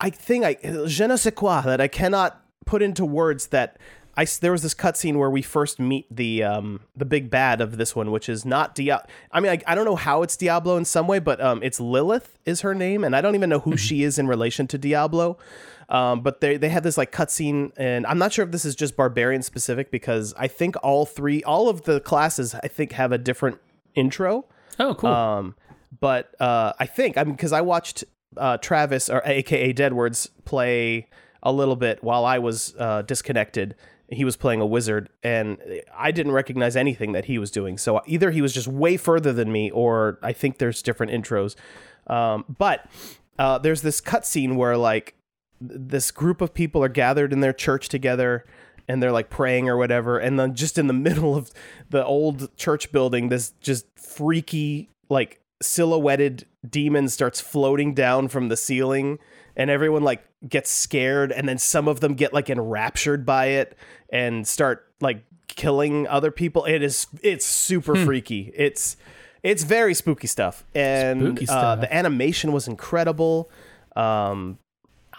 I 0.00 0.10
think 0.10 0.44
I 0.44 0.56
je 0.86 1.06
ne 1.06 1.16
sais 1.16 1.34
quoi 1.34 1.62
that 1.62 1.80
I 1.80 1.88
cannot 1.88 2.40
put 2.66 2.82
into 2.82 3.04
words 3.04 3.48
that. 3.48 3.78
I, 4.16 4.26
there 4.40 4.50
was 4.50 4.62
this 4.62 4.74
cutscene 4.74 5.14
where 5.14 5.30
we 5.30 5.42
first 5.42 5.78
meet 5.78 6.04
the 6.10 6.42
um, 6.42 6.80
the 6.96 7.04
big 7.04 7.30
bad 7.30 7.60
of 7.60 7.76
this 7.76 7.94
one, 7.94 8.10
which 8.10 8.28
is 8.28 8.44
not 8.44 8.74
Diablo. 8.74 9.06
I 9.30 9.38
mean, 9.38 9.52
I, 9.52 9.62
I 9.64 9.76
don't 9.76 9.84
know 9.84 9.94
how 9.94 10.24
it's 10.24 10.36
Diablo 10.36 10.76
in 10.76 10.84
some 10.84 11.06
way, 11.06 11.20
but 11.20 11.40
um, 11.40 11.62
it's 11.62 11.78
Lilith 11.78 12.36
is 12.44 12.62
her 12.62 12.74
name, 12.74 13.04
and 13.04 13.14
I 13.14 13.20
don't 13.20 13.36
even 13.36 13.48
know 13.48 13.60
who 13.60 13.76
she 13.76 14.02
is 14.02 14.18
in 14.18 14.26
relation 14.26 14.66
to 14.68 14.78
Diablo. 14.78 15.38
Um, 15.88 16.22
but 16.22 16.40
they 16.40 16.56
they 16.56 16.68
have 16.68 16.82
this 16.82 16.98
like 16.98 17.12
cutscene, 17.12 17.70
and 17.76 18.04
I'm 18.08 18.18
not 18.18 18.32
sure 18.32 18.44
if 18.44 18.50
this 18.50 18.64
is 18.64 18.74
just 18.74 18.96
barbarian 18.96 19.42
specific 19.42 19.92
because 19.92 20.34
I 20.36 20.48
think 20.48 20.74
all 20.82 21.06
three, 21.06 21.44
all 21.44 21.68
of 21.68 21.84
the 21.84 22.00
classes, 22.00 22.56
I 22.56 22.66
think 22.66 22.92
have 22.92 23.12
a 23.12 23.18
different 23.18 23.60
intro. 23.94 24.46
oh, 24.80 24.94
cool. 24.96 25.10
Um, 25.10 25.54
but 26.00 26.34
uh, 26.40 26.72
I 26.78 26.86
think 26.86 27.16
I 27.16 27.24
mean 27.24 27.34
because 27.34 27.52
I 27.52 27.60
watched 27.60 28.04
uh, 28.38 28.58
Travis 28.58 29.08
or 29.10 29.22
AKA 29.24 29.74
Deadwords 29.74 30.30
play 30.44 31.08
a 31.42 31.52
little 31.52 31.76
bit 31.76 32.02
while 32.02 32.24
I 32.24 32.38
was 32.38 32.74
uh, 32.78 33.02
disconnected. 33.02 33.74
He 34.10 34.24
was 34.24 34.36
playing 34.36 34.60
a 34.60 34.66
wizard, 34.66 35.10
and 35.22 35.58
I 35.94 36.12
didn't 36.12 36.32
recognize 36.32 36.76
anything 36.76 37.12
that 37.12 37.26
he 37.26 37.38
was 37.38 37.50
doing. 37.50 37.76
So 37.76 38.00
either 38.06 38.30
he 38.30 38.40
was 38.40 38.54
just 38.54 38.66
way 38.66 38.96
further 38.96 39.32
than 39.32 39.52
me, 39.52 39.70
or 39.70 40.18
I 40.22 40.32
think 40.32 40.58
there's 40.58 40.80
different 40.80 41.12
intros. 41.12 41.56
Um, 42.06 42.44
but 42.58 42.86
uh, 43.38 43.58
there's 43.58 43.82
this 43.82 44.00
cutscene 44.00 44.56
where 44.56 44.76
like 44.76 45.14
this 45.60 46.10
group 46.10 46.40
of 46.40 46.54
people 46.54 46.82
are 46.82 46.88
gathered 46.88 47.32
in 47.32 47.40
their 47.40 47.52
church 47.52 47.88
together 47.88 48.44
and 48.86 49.02
they're 49.02 49.12
like 49.12 49.28
praying 49.28 49.68
or 49.68 49.76
whatever 49.76 50.18
and 50.18 50.38
then 50.38 50.54
just 50.54 50.78
in 50.78 50.86
the 50.86 50.92
middle 50.94 51.36
of 51.36 51.50
the 51.90 52.04
old 52.04 52.56
church 52.56 52.90
building 52.92 53.28
this 53.28 53.52
just 53.60 53.86
freaky 53.96 54.88
like 55.08 55.40
silhouetted 55.60 56.46
demon 56.70 57.08
starts 57.08 57.40
floating 57.40 57.94
down 57.94 58.28
from 58.28 58.48
the 58.48 58.56
ceiling 58.56 59.18
and 59.56 59.70
everyone 59.70 60.02
like 60.02 60.24
gets 60.48 60.70
scared 60.70 61.32
and 61.32 61.48
then 61.48 61.58
some 61.58 61.88
of 61.88 62.00
them 62.00 62.14
get 62.14 62.32
like 62.32 62.48
enraptured 62.48 63.26
by 63.26 63.46
it 63.46 63.76
and 64.10 64.46
start 64.46 64.86
like 65.00 65.24
killing 65.48 66.06
other 66.06 66.30
people. 66.30 66.64
It 66.64 66.82
is 66.82 67.06
it's 67.22 67.44
super 67.44 67.94
freaky. 67.96 68.52
It's 68.54 68.96
it's 69.42 69.64
very 69.64 69.94
spooky 69.94 70.26
stuff. 70.26 70.64
And 70.74 71.20
Spooky 71.20 71.46
Uh, 71.48 71.76
the 71.76 71.92
animation 71.94 72.52
was 72.52 72.68
incredible. 72.68 73.50
Um 73.96 74.58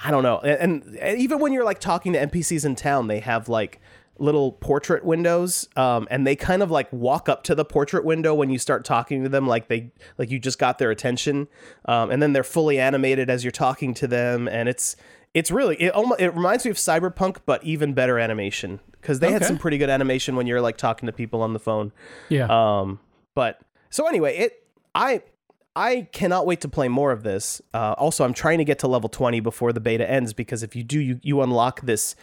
I 0.01 0.11
don't 0.11 0.23
know. 0.23 0.39
And, 0.39 0.97
and 1.01 1.19
even 1.19 1.39
when 1.39 1.51
you're 1.51 1.65
like 1.65 1.79
talking 1.79 2.13
to 2.13 2.25
NPCs 2.25 2.63
in 2.63 2.75
town, 2.75 3.07
they 3.07 3.19
have 3.19 3.49
like 3.49 3.81
little 4.19 4.53
portrait 4.53 5.03
windows 5.03 5.67
um, 5.75 6.07
and 6.11 6.25
they 6.25 6.35
kind 6.35 6.61
of 6.61 6.71
like 6.71 6.91
walk 6.91 7.29
up 7.29 7.43
to 7.43 7.55
the 7.55 7.65
portrait 7.65 8.05
window 8.05 8.33
when 8.33 8.49
you 8.49 8.59
start 8.59 8.85
talking 8.85 9.23
to 9.23 9.29
them 9.29 9.47
like 9.47 9.67
they 9.67 9.91
like 10.17 10.29
you 10.29 10.39
just 10.39 10.59
got 10.59 10.77
their 10.77 10.91
attention 10.91 11.47
um, 11.85 12.11
and 12.11 12.21
then 12.21 12.33
they're 12.33 12.43
fully 12.43 12.79
animated 12.79 13.29
as 13.29 13.43
you're 13.43 13.51
talking 13.51 13.93
to 13.93 14.07
them 14.07 14.47
and 14.47 14.69
it's 14.69 14.95
it's 15.33 15.51
really 15.51 15.75
it 15.81 15.93
almost 15.93 16.19
it 16.19 16.29
reminds 16.35 16.65
me 16.65 16.71
of 16.71 16.77
cyberpunk 16.77 17.37
but 17.45 17.63
even 17.63 17.93
better 17.93 18.19
animation 18.19 18.79
because 18.93 19.19
they 19.19 19.31
had 19.31 19.45
some 19.45 19.57
pretty 19.57 19.77
good 19.77 19.89
animation 19.89 20.35
when 20.35 20.47
you're 20.47 20.61
like 20.61 20.75
talking 20.75 21.07
to 21.07 21.13
people 21.13 21.41
on 21.41 21.53
the 21.53 21.59
phone 21.59 21.91
yeah. 22.29 22.47
um, 22.49 22.99
but 23.35 23.61
so 23.89 24.07
anyway, 24.07 24.37
it 24.37 24.63
I 24.93 25.21
I 25.75 26.07
cannot 26.11 26.45
wait 26.45 26.61
to 26.61 26.67
play 26.67 26.87
more 26.87 27.11
of 27.11 27.23
this. 27.23 27.61
Uh, 27.73 27.93
also, 27.97 28.23
I'm 28.23 28.33
trying 28.33 28.57
to 28.57 28.65
get 28.65 28.79
to 28.79 28.87
level 28.87 29.09
20 29.09 29.39
before 29.39 29.71
the 29.71 29.79
beta 29.79 30.09
ends 30.09 30.33
because 30.33 30.63
if 30.63 30.75
you 30.75 30.83
do, 30.83 30.99
you 30.99 31.19
you 31.23 31.41
unlock 31.41 31.81
this 31.81 32.15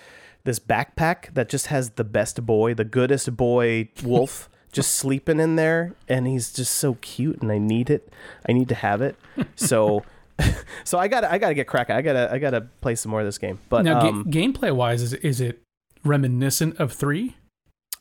this 0.47 0.59
backpack 0.59 1.35
that 1.35 1.51
just 1.51 1.67
has 1.67 1.91
the 1.91 2.05
best 2.05 2.47
boy, 2.47 2.73
the 2.73 2.85
goodest 2.85 3.37
boy 3.37 3.91
wolf. 4.03 4.49
Just 4.73 4.95
sleeping 4.95 5.41
in 5.41 5.57
there, 5.57 5.95
and 6.07 6.27
he's 6.27 6.53
just 6.53 6.75
so 6.75 6.99
cute, 7.01 7.41
and 7.41 7.51
I 7.51 7.57
need 7.57 7.89
it. 7.89 8.13
I 8.47 8.53
need 8.53 8.69
to 8.69 8.75
have 8.75 9.01
it. 9.01 9.17
So, 9.57 10.05
so 10.85 10.99
I 10.99 11.09
got 11.09 11.23
to 11.23 11.33
I 11.33 11.39
got 11.39 11.49
to 11.49 11.55
get 11.55 11.67
cracking. 11.67 11.97
I 11.97 12.03
gotta 12.03 12.31
I 12.31 12.37
gotta 12.39 12.61
play 12.83 12.95
some 12.95 13.11
more 13.11 13.21
of 13.21 13.27
this 13.27 13.39
game. 13.39 13.59
But 13.71 13.87
now, 13.87 14.03
ga- 14.03 14.09
um, 14.09 14.25
gameplay 14.25 14.75
wise, 14.75 15.01
is 15.01 15.15
is 15.15 15.41
it 15.41 15.63
reminiscent 16.05 16.79
of 16.79 16.93
three? 16.93 17.37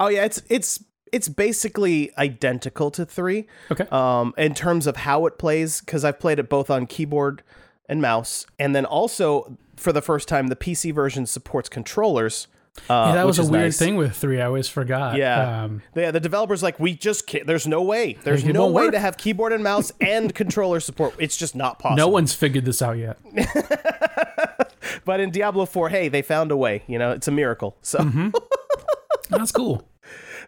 Oh 0.02 0.10
yeah, 0.10 0.26
it's 0.26 0.42
it's 0.50 0.84
it's 1.14 1.30
basically 1.30 2.12
identical 2.18 2.92
to 2.92 3.06
three. 3.06 3.48
Okay. 3.72 3.88
Um, 3.90 4.34
in 4.38 4.54
terms 4.54 4.86
of 4.86 4.98
how 4.98 5.28
it 5.28 5.38
plays, 5.38 5.80
because 5.80 6.04
I've 6.04 6.20
played 6.20 6.40
it 6.40 6.50
both 6.50 6.70
on 6.70 6.88
keyboard 6.88 7.42
and 7.88 8.02
mouse, 8.02 8.46
and 8.60 8.76
then 8.76 8.84
also 8.84 9.58
for 9.78 9.92
the 9.94 10.02
first 10.02 10.28
time, 10.28 10.48
the 10.48 10.56
PC 10.56 10.94
version 10.94 11.26
supports 11.26 11.70
controllers. 11.70 12.48
Uh, 12.90 13.06
yeah, 13.08 13.14
that 13.14 13.26
was 13.26 13.40
a 13.40 13.44
weird 13.44 13.64
nice. 13.66 13.80
thing 13.80 13.96
with 13.96 14.14
three. 14.18 14.42
I 14.42 14.46
always 14.48 14.68
forgot. 14.68 15.16
Yeah, 15.16 15.64
Um, 15.64 15.82
yeah. 15.96 16.12
The 16.12 16.20
developers 16.20 16.62
like 16.62 16.78
we 16.78 16.94
just 16.94 17.26
can't. 17.26 17.48
There's 17.48 17.66
no 17.66 17.82
way. 17.82 18.18
There's 18.24 18.44
no 18.44 18.68
way 18.68 18.84
work. 18.84 18.92
to 18.92 19.00
have 19.00 19.16
keyboard 19.16 19.54
and 19.54 19.64
mouse 19.64 19.94
and 20.02 20.36
controller 20.36 20.82
support. 20.82 21.16
It's 21.18 21.38
just 21.38 21.56
not 21.56 21.80
possible. 21.80 21.96
no 21.98 22.10
one's 22.10 22.34
figured 22.34 22.66
this 22.66 22.82
out 22.82 22.98
yet. 22.98 23.18
But 25.04 25.20
in 25.20 25.30
Diablo 25.30 25.66
4, 25.66 25.90
hey, 25.90 26.10
they 26.10 26.22
found 26.24 26.52
a 26.52 26.58
way. 26.58 26.84
You 26.88 26.98
know, 26.98 27.12
it's 27.12 27.28
a 27.28 27.32
miracle. 27.32 27.76
So. 27.82 28.32
That's 29.30 29.52
cool. 29.52 29.88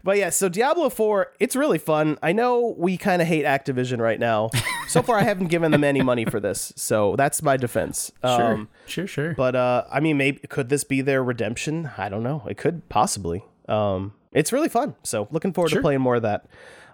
But 0.04 0.18
yeah, 0.18 0.30
so 0.30 0.50
Diablo 0.50 0.90
4, 0.90 1.34
it's 1.40 1.56
really 1.56 1.78
fun. 1.78 2.18
I 2.24 2.32
know 2.34 2.76
we 2.78 2.98
kind 2.98 3.22
of 3.22 3.28
hate 3.28 3.46
Activision 3.46 4.00
right 4.00 4.20
now. 4.20 4.50
So 4.88 5.02
far, 5.04 5.18
I 5.20 5.24
haven't 5.24 5.48
given 5.48 5.72
them 5.74 5.84
any 5.84 6.02
money 6.02 6.24
for 6.24 6.40
this, 6.40 6.72
so 6.78 7.18
that's 7.18 7.44
my 7.44 7.58
defense. 7.58 8.10
Sure, 8.24 8.54
Um, 8.54 8.70
sure, 8.86 9.06
sure. 9.06 9.34
but 9.34 9.54
uh, 9.54 9.84
I 9.92 10.00
mean, 10.00 10.16
maybe 10.16 10.40
could 10.48 10.70
this 10.70 10.86
be 10.86 11.02
their 11.02 11.22
redemption? 11.22 11.92
I 11.98 12.08
don't 12.08 12.24
know. 12.24 12.44
It 12.50 12.56
could 12.58 12.88
possibly. 12.88 13.44
Um, 13.68 14.14
it's 14.32 14.54
really 14.54 14.70
fun. 14.70 14.96
So 15.04 15.28
looking 15.30 15.52
forward 15.52 15.72
Sure. 15.72 15.80
to 15.80 15.84
playing 15.84 16.00
more 16.00 16.16
of 16.16 16.22
that. 16.22 16.46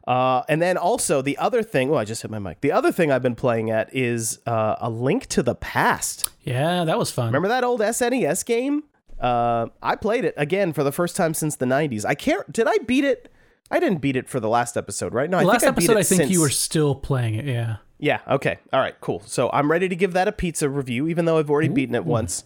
Uh, 0.08 0.42
and 0.50 0.60
then 0.60 0.76
also 0.76 1.22
the 1.22 1.38
other 1.38 1.62
thing. 1.62 1.92
Oh, 1.92 1.96
I 1.98 2.04
just 2.04 2.24
hit 2.24 2.32
my 2.32 2.40
mic. 2.40 2.62
The 2.62 2.72
other 2.72 2.92
thing 2.92 3.12
I've 3.12 3.22
been 3.22 3.36
playing 3.36 3.70
at 3.70 3.94
is 3.96 4.40
uh, 4.48 4.76
a 4.80 4.90
Link 4.90 5.28
to 5.28 5.44
the 5.44 5.54
Past. 5.54 6.32
yeah, 6.42 6.84
that 6.86 6.98
was 6.98 7.12
fun. 7.12 7.28
Remember 7.28 7.48
that 7.50 7.64
old 7.64 7.80
SNES 7.80 8.44
game? 8.44 8.86
Uh, 9.24 9.68
I 9.82 9.96
played 9.96 10.26
it 10.26 10.34
again 10.36 10.74
for 10.74 10.84
the 10.84 10.92
first 10.92 11.16
time 11.16 11.34
since 11.34 11.56
the 11.56 11.66
'90s. 11.66 12.06
I 12.06 12.14
can't. 12.14 12.52
Did 12.52 12.68
I 12.68 12.78
beat 12.80 13.06
it? 13.06 13.32
I 13.72 13.80
didn't 13.80 14.00
beat 14.00 14.16
it 14.16 14.30
for 14.30 14.40
the 14.40 14.50
last 14.50 14.76
episode, 14.78 15.14
right? 15.14 15.30
No, 15.30 15.38
I 15.40 15.44
last 15.44 15.62
think 15.62 15.70
I 15.70 15.72
episode, 15.72 15.98
I 15.98 16.04
think 16.04 16.30
you 16.30 16.42
were 16.42 16.50
still 16.50 16.94
playing 16.94 17.36
it. 17.36 17.46
Yeah. 17.46 17.78
yeah. 17.98 18.20
Okay. 18.28 18.60
All 18.72 18.80
right. 18.80 18.94
Cool. 19.02 19.24
So 19.26 19.50
I'm 19.52 19.72
ready 19.72 19.88
to 19.88 19.96
give 19.96 20.14
that 20.14 20.28
a 20.28 20.32
pizza 20.32 20.70
review, 20.70 21.08
even 21.08 21.26
though 21.26 21.40
I've 21.40 21.50
already 21.50 21.70
beaten 21.70 21.96
it 21.96 22.06
once. 22.06 22.44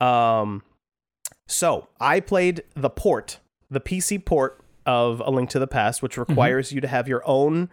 Um, 0.00 0.62
so 1.46 1.88
I 2.00 2.20
played 2.20 2.64
the 2.74 2.90
port, 2.90 3.38
the 3.70 3.80
PC 3.80 4.24
port 4.24 4.64
of 4.86 5.20
A 5.24 5.30
Link 5.30 5.50
to 5.50 5.58
the 5.58 5.66
Past, 5.66 6.02
which 6.02 6.16
requires 6.16 6.72
you 6.72 6.80
to 6.80 6.88
have 6.88 7.06
your 7.06 7.22
own 7.26 7.68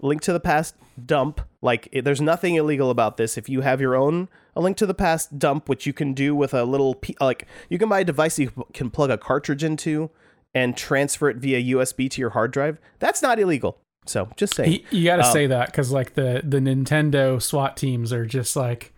Link 0.00 0.22
to 0.22 0.32
the 0.32 0.40
Past 0.40 0.76
dump. 1.04 1.40
Like, 1.60 1.88
it, 1.92 2.04
there's 2.04 2.20
nothing 2.20 2.54
illegal 2.54 2.90
about 2.90 3.16
this. 3.16 3.36
If 3.36 3.48
you 3.48 3.62
have 3.62 3.80
your 3.80 3.96
own 3.96 4.28
A 4.56 4.60
Link 4.60 4.76
to 4.78 4.86
the 4.86 4.94
Past 4.94 5.38
dump, 5.38 5.68
which 5.68 5.86
you 5.86 5.92
can 5.92 6.14
do 6.14 6.34
with 6.34 6.52
a 6.54 6.64
little, 6.64 6.94
P- 6.94 7.16
like, 7.20 7.46
you 7.68 7.78
can 7.78 7.88
buy 7.88 8.00
a 8.00 8.04
device 8.04 8.38
you 8.38 8.50
can 8.72 8.90
plug 8.90 9.10
a 9.10 9.18
cartridge 9.18 9.62
into 9.62 10.10
and 10.54 10.76
transfer 10.76 11.28
it 11.28 11.36
via 11.36 11.76
USB 11.76 12.10
to 12.10 12.20
your 12.20 12.30
hard 12.30 12.50
drive. 12.52 12.80
That's 12.98 13.20
not 13.22 13.38
illegal. 13.38 13.78
So 14.06 14.28
just 14.36 14.54
saying. 14.54 14.72
You, 14.72 14.80
you 14.90 15.04
got 15.04 15.16
to 15.16 15.26
Um, 15.26 15.32
say 15.32 15.46
that 15.48 15.66
because 15.66 15.90
like 15.92 16.14
the 16.14 16.40
the 16.44 16.58
Nintendo 16.58 17.40
SWAT 17.42 17.76
teams 17.76 18.12
are 18.12 18.24
just 18.24 18.56
like 18.56 18.92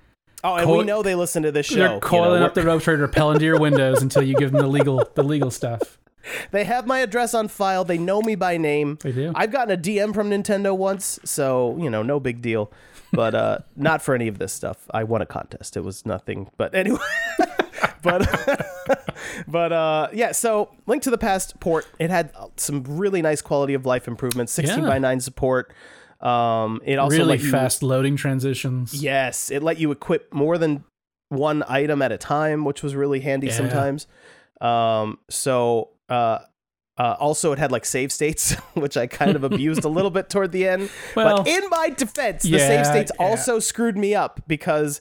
Oh, 0.44 0.54
and 0.54 0.66
Coil- 0.66 0.78
we 0.78 0.84
know 0.84 1.02
they 1.02 1.16
listen 1.16 1.42
to 1.42 1.50
this 1.50 1.66
show. 1.66 1.74
they're 1.76 1.94
you 1.94 2.00
coiling 2.00 2.40
know, 2.40 2.46
up 2.46 2.54
the 2.54 2.62
ropes, 2.62 2.84
trying 2.84 2.98
to 2.98 3.06
rappel 3.06 3.32
into 3.32 3.44
your 3.44 3.58
windows 3.58 4.00
until 4.02 4.22
you 4.22 4.34
give 4.36 4.52
them 4.52 4.60
the 4.60 4.68
legal 4.68 5.04
the 5.14 5.24
legal 5.24 5.50
stuff. 5.50 5.98
They 6.50 6.64
have 6.64 6.86
my 6.86 6.98
address 6.98 7.32
on 7.32 7.48
file. 7.48 7.84
They 7.84 7.96
know 7.96 8.20
me 8.20 8.34
by 8.34 8.58
name. 8.58 8.98
They 9.00 9.12
do. 9.12 9.32
I've 9.34 9.50
gotten 9.50 9.72
a 9.72 9.80
DM 9.80 10.12
from 10.12 10.28
Nintendo 10.28 10.76
once, 10.76 11.18
so 11.24 11.74
you 11.80 11.88
know, 11.88 12.02
no 12.02 12.20
big 12.20 12.42
deal. 12.42 12.70
But 13.12 13.34
uh, 13.34 13.58
not 13.76 14.02
for 14.02 14.14
any 14.14 14.28
of 14.28 14.38
this 14.38 14.52
stuff. 14.52 14.86
I 14.92 15.04
won 15.04 15.22
a 15.22 15.26
contest. 15.26 15.76
It 15.76 15.80
was 15.80 16.04
nothing. 16.04 16.50
But 16.56 16.74
anyway, 16.74 16.98
but 18.02 18.28
but 19.48 19.72
uh, 19.72 20.08
yeah. 20.12 20.32
So 20.32 20.70
Link 20.86 21.02
to 21.04 21.10
the 21.10 21.18
Past 21.18 21.58
port. 21.60 21.86
It 21.98 22.10
had 22.10 22.32
some 22.56 22.84
really 22.86 23.22
nice 23.22 23.40
quality 23.40 23.74
of 23.74 23.86
life 23.86 24.08
improvements. 24.08 24.52
16 24.52 24.82
Yeah. 24.82 24.88
by 24.88 24.98
9 24.98 25.20
support. 25.20 25.72
Um, 26.20 26.80
it 26.84 26.98
also 26.98 27.16
really 27.18 27.28
let 27.36 27.40
you, 27.40 27.50
fast 27.50 27.82
loading 27.82 28.16
transitions. 28.16 28.92
Yes, 28.92 29.50
it 29.50 29.62
let 29.62 29.78
you 29.78 29.90
equip 29.92 30.34
more 30.34 30.58
than 30.58 30.84
one 31.28 31.62
item 31.68 32.02
at 32.02 32.10
a 32.10 32.18
time, 32.18 32.64
which 32.64 32.82
was 32.82 32.94
really 32.96 33.20
handy 33.20 33.46
Yeah. 33.46 33.52
sometimes. 33.54 34.06
Um, 34.60 35.18
so 35.30 35.90
uh, 36.08 36.40
uh, 36.98 37.16
also 37.18 37.52
it 37.52 37.58
had 37.58 37.70
like 37.72 37.84
save 37.84 38.10
states, 38.12 38.52
which 38.74 38.96
I 38.96 39.06
kind 39.06 39.36
of 39.36 39.44
abused 39.44 39.84
a 39.84 39.88
little 39.88 40.10
bit 40.10 40.28
toward 40.30 40.52
the 40.52 40.66
end. 40.66 40.90
Well, 41.14 41.38
but 41.38 41.48
in 41.48 41.62
my 41.70 41.90
defense, 41.90 42.42
the 42.42 42.50
yeah, 42.50 42.58
save 42.58 42.86
states 42.86 43.12
yeah. 43.18 43.26
also 43.26 43.58
screwed 43.60 43.96
me 43.96 44.14
up 44.14 44.40
because 44.48 45.00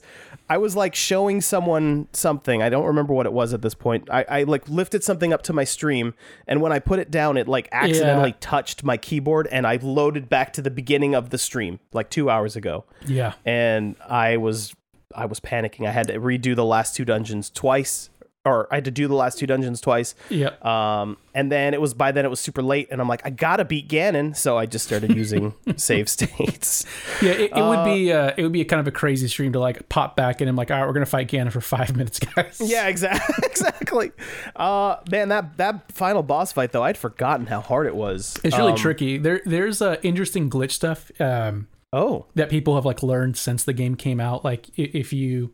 I 0.50 0.56
was 0.58 0.74
like 0.76 0.94
showing 0.94 1.40
someone 1.40 2.08
something. 2.12 2.62
I 2.62 2.68
don't 2.70 2.86
remember 2.86 3.12
what 3.12 3.26
it 3.26 3.32
was 3.32 3.52
at 3.52 3.60
this 3.62 3.74
point. 3.74 4.08
I, 4.10 4.24
I 4.28 4.42
like 4.44 4.68
lifted 4.68 5.02
something 5.04 5.32
up 5.32 5.42
to 5.42 5.52
my 5.52 5.64
stream, 5.64 6.14
and 6.46 6.62
when 6.62 6.72
I 6.72 6.78
put 6.78 7.00
it 7.00 7.10
down, 7.10 7.36
it 7.36 7.48
like 7.48 7.68
accidentally 7.72 8.30
Yeah. 8.30 8.36
touched 8.40 8.84
my 8.84 8.96
keyboard, 8.96 9.48
and 9.50 9.66
I 9.66 9.78
loaded 9.82 10.28
back 10.28 10.52
to 10.54 10.62
the 10.62 10.70
beginning 10.70 11.14
of 11.14 11.30
the 11.30 11.38
stream 11.38 11.80
like 11.92 12.08
two 12.10 12.30
hours 12.30 12.56
ago 12.56 12.84
Yeah. 13.06 13.32
and 13.44 13.96
I 14.08 14.36
was 14.36 14.74
I 15.14 15.24
was 15.26 15.40
panicking. 15.40 15.86
I 15.86 15.90
had 15.90 16.06
to 16.08 16.18
redo 16.20 16.54
the 16.54 16.64
last 16.64 16.94
two 16.94 17.04
dungeons 17.04 17.50
twice, 17.50 18.10
or 18.44 18.66
I 18.70 18.76
had 18.76 18.84
to 18.86 18.90
do 18.90 19.08
the 19.08 19.14
last 19.14 19.38
two 19.38 19.46
dungeons 19.46 19.80
twice. 19.80 20.14
Yeah. 20.30 20.50
Um, 20.62 21.18
and 21.34 21.52
then 21.52 21.74
it 21.74 21.80
was 21.80 21.92
by 21.92 22.12
then 22.12 22.24
it 22.24 22.28
was 22.28 22.40
super 22.40 22.62
late, 22.62 22.88
and 22.90 23.00
I'm 23.00 23.08
like, 23.08 23.20
I 23.24 23.30
gotta 23.30 23.64
beat 23.64 23.88
Ganon, 23.88 24.34
so 24.36 24.56
I 24.56 24.64
just 24.66 24.86
started 24.86 25.14
using 25.14 25.54
save 25.76 26.08
states. 26.08 26.86
Yeah, 27.20 27.32
it, 27.32 27.50
it 27.54 27.62
would 27.62 27.84
be 27.84 28.12
uh, 28.12 28.32
it 28.36 28.42
would 28.42 28.52
be 28.52 28.60
a 28.60 28.64
kind 28.64 28.80
of 28.80 28.86
a 28.86 28.90
crazy 28.92 29.28
stream 29.28 29.52
to 29.52 29.60
like 29.60 29.88
pop 29.88 30.16
back 30.16 30.40
in 30.40 30.48
and 30.48 30.50
I'm 30.50 30.56
like, 30.56 30.70
all 30.70 30.78
right, 30.78 30.86
we're 30.86 30.92
gonna 30.94 31.04
fight 31.06 31.28
Ganon 31.28 31.52
for 31.52 31.60
five 31.60 31.94
minutes, 31.96 32.18
guys. 32.20 32.60
Yeah, 32.64 32.88
exactly, 32.88 33.34
exactly. 33.44 34.12
Uh, 34.56 34.96
man, 35.10 35.28
that 35.28 35.56
that 35.58 35.92
final 35.92 36.22
boss 36.22 36.52
fight 36.52 36.72
though, 36.72 36.82
I'd 36.84 36.96
forgotten 36.96 37.46
how 37.46 37.60
hard 37.60 37.86
it 37.86 37.94
was. 37.96 38.38
it's 38.44 38.56
really 38.56 38.72
Um, 38.72 38.78
tricky. 38.78 39.18
There 39.18 39.40
there's 39.44 39.82
uh, 39.82 39.96
interesting 40.02 40.48
glitch 40.48 40.72
stuff 40.72 41.10
um, 41.20 41.68
Oh, 41.92 42.26
that 42.34 42.50
people 42.50 42.74
have 42.76 42.84
like 42.84 43.02
learned 43.02 43.36
since 43.36 43.64
the 43.64 43.72
game 43.72 43.94
came 43.94 44.20
out. 44.20 44.44
Like 44.44 44.66
if 44.76 45.12
you 45.12 45.52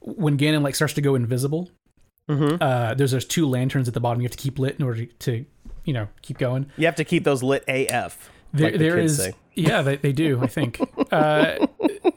when 0.00 0.38
Ganon 0.38 0.62
like 0.62 0.74
starts 0.76 0.94
to 0.94 1.00
go 1.00 1.14
invisible, 1.16 1.70
Mm-hmm. 2.28 2.56
uh, 2.60 2.94
there's 2.94 3.12
there's 3.12 3.24
two 3.24 3.46
lanterns 3.48 3.86
at 3.88 3.94
the 3.94 4.00
bottom 4.00 4.20
you 4.20 4.26
have 4.26 4.36
to 4.36 4.42
keep 4.42 4.58
lit 4.58 4.76
in 4.78 4.84
order 4.84 5.04
to, 5.06 5.44
you 5.84 5.92
know 5.92 6.08
keep 6.22 6.38
going. 6.38 6.66
you 6.76 6.86
have 6.86 6.96
to 6.96 7.04
keep 7.04 7.22
those 7.24 7.42
lit 7.42 7.62
AF. 7.68 8.30
There, 8.52 8.64
like 8.70 8.72
the 8.74 8.78
there 8.78 8.98
is 8.98 9.18
say. 9.18 9.32
yeah 9.54 9.82
they, 9.82 9.96
they 9.96 10.12
do 10.12 10.40
i 10.40 10.46
think 10.46 10.80
uh, 11.12 11.66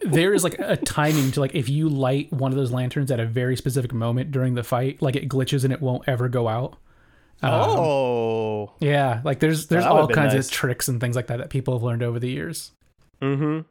there 0.03 0.33
is 0.33 0.43
like 0.43 0.57
a 0.59 0.77
timing 0.77 1.31
to 1.31 1.39
like 1.41 1.53
if 1.53 1.67
you 1.67 1.89
light 1.89 2.31
one 2.31 2.51
of 2.51 2.57
those 2.57 2.71
lanterns 2.71 3.11
at 3.11 3.19
a 3.19 3.25
very 3.25 3.57
specific 3.57 3.93
moment 3.93 4.31
during 4.31 4.53
the 4.53 4.63
fight 4.63 5.01
like 5.01 5.15
it 5.15 5.27
glitches 5.27 5.63
and 5.63 5.73
it 5.73 5.81
won't 5.81 6.03
ever 6.07 6.29
go 6.29 6.47
out 6.47 6.77
oh, 7.43 8.71
yeah 8.79 9.21
like 9.23 9.39
there's 9.39 9.67
there's 9.67 9.85
all 9.85 10.07
kinds 10.07 10.33
nice. 10.33 10.47
of 10.47 10.51
tricks 10.51 10.87
and 10.87 11.01
things 11.01 11.15
like 11.15 11.27
that 11.27 11.37
that 11.39 11.49
people 11.49 11.73
have 11.73 11.83
learned 11.83 12.03
over 12.03 12.19
the 12.19 12.29
years 12.29 12.71
Mm-hmm. 13.21 13.67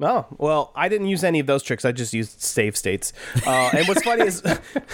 Oh, 0.00 0.26
well, 0.38 0.72
I 0.76 0.88
didn't 0.88 1.08
use 1.08 1.24
any 1.24 1.40
of 1.40 1.46
those 1.46 1.62
tricks. 1.62 1.84
I 1.84 1.90
just 1.90 2.12
used 2.12 2.40
save 2.40 2.76
states. 2.76 3.12
Uh, 3.44 3.70
and 3.76 3.88
what's 3.88 4.02
funny 4.02 4.26
is 4.26 4.42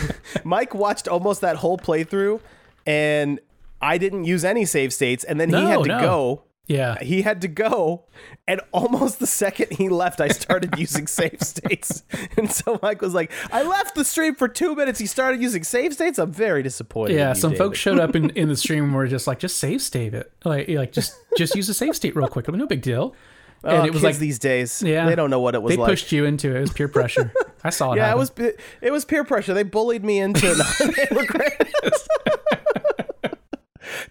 Mike 0.45 0.75
watched 0.75 1.09
almost 1.09 1.43
that 1.43 1.57
whole 1.57 1.77
playthrough, 1.77 2.41
and 2.87 3.39
I 3.83 3.99
didn't 3.99 4.25
use 4.25 4.45
any 4.45 4.65
save 4.65 4.95
states. 4.95 5.23
And 5.23 5.39
then 5.39 5.51
he 5.51 5.63
had 5.63 5.83
to 5.83 5.89
no. 5.89 6.01
go. 6.01 6.43
yeah 6.67 6.99
He 7.03 7.21
had 7.21 7.43
to 7.43 7.49
go, 7.49 8.05
and 8.49 8.63
almost 8.73 9.19
the 9.19 9.27
second 9.27 9.73
he 9.73 9.91
left, 9.91 10.23
I 10.23 10.29
started 10.29 10.75
using 10.79 11.07
save 11.07 11.43
states. 11.43 12.03
And 12.37 12.51
so 12.51 12.81
Mike 12.83 13.01
was 13.03 13.15
like, 13.15 13.31
"I 13.53 13.63
left 13.63 13.95
the 13.95 14.05
stream 14.05 14.35
for 14.35 14.49
two 14.49 14.75
minutes. 14.75 14.99
He 14.99 15.07
started 15.07 15.41
using 15.41 15.65
save 15.65 15.93
states. 15.93 16.19
I'm 16.19 16.33
very 16.33 16.63
disappointed." 16.63 17.15
yeah 17.17 17.29
you, 17.29 17.35
some 17.35 17.51
David." 17.51 17.63
folks 17.65 17.79
showed 17.79 17.99
up 17.99 18.17
in, 18.17 18.31
in 18.31 18.49
the 18.49 18.57
stream 18.57 18.85
and 18.85 18.95
were 18.95 19.07
just 19.07 19.27
like 19.27 19.39
just 19.39 19.59
save 19.59 19.83
state 19.83 20.15
it 20.15 20.33
like 20.45 20.69
like 20.69 20.93
just 20.93 21.15
just 21.37 21.55
use 21.55 21.69
a 21.69 21.75
save 21.75 21.95
state 21.95 22.17
real 22.17 22.27
quick 22.27 22.49
no 22.49 22.67
big 22.67 22.83
deal 22.83 23.15
and 23.65 23.73
Oh, 23.83 23.85
it 23.85 23.93
was 23.93 24.03
kids 24.03 24.05
like 24.05 24.19
these 24.19 24.39
days, 24.39 24.83
yeah 24.83 25.07
they 25.07 25.15
don't 25.15 25.31
know 25.31 25.41
what 25.41 25.55
it 25.55 25.63
was 25.63 25.71
like. 25.71 25.77
they 25.77 25.83
like. 25.83 25.91
pushed 25.91 26.13
you 26.13 26.25
into 26.25 26.51
it 26.51 26.57
it 26.57 26.61
was 26.61 26.73
peer 26.73 26.89
pressure 26.89 27.33
i 27.65 27.71
saw 27.71 27.93
it 27.93 27.97
Yeah, 27.99 28.13
it 28.13 28.19
was 28.19 28.31
it 28.81 28.93
was 28.93 29.05
peer 29.05 29.25
pressure. 29.25 29.55
They 29.55 29.63
bullied 29.63 30.05
me 30.05 30.19
into 30.19 30.47
it. 30.51 30.97
They 31.11 31.17
were 31.17 31.25
great. 31.27 31.53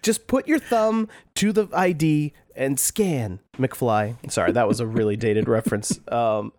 Just 0.02 0.26
put 0.26 0.46
your 0.46 0.58
thumb 0.58 1.08
to 1.36 1.52
the 1.52 1.66
ID 1.72 2.32
and 2.54 2.78
scan 2.78 3.40
McFly. 3.58 4.30
Sorry, 4.30 4.52
that 4.52 4.68
was 4.68 4.80
a 4.80 4.86
really 4.86 5.16
dated 5.16 5.48
reference. 5.48 5.98
Um, 6.08 6.52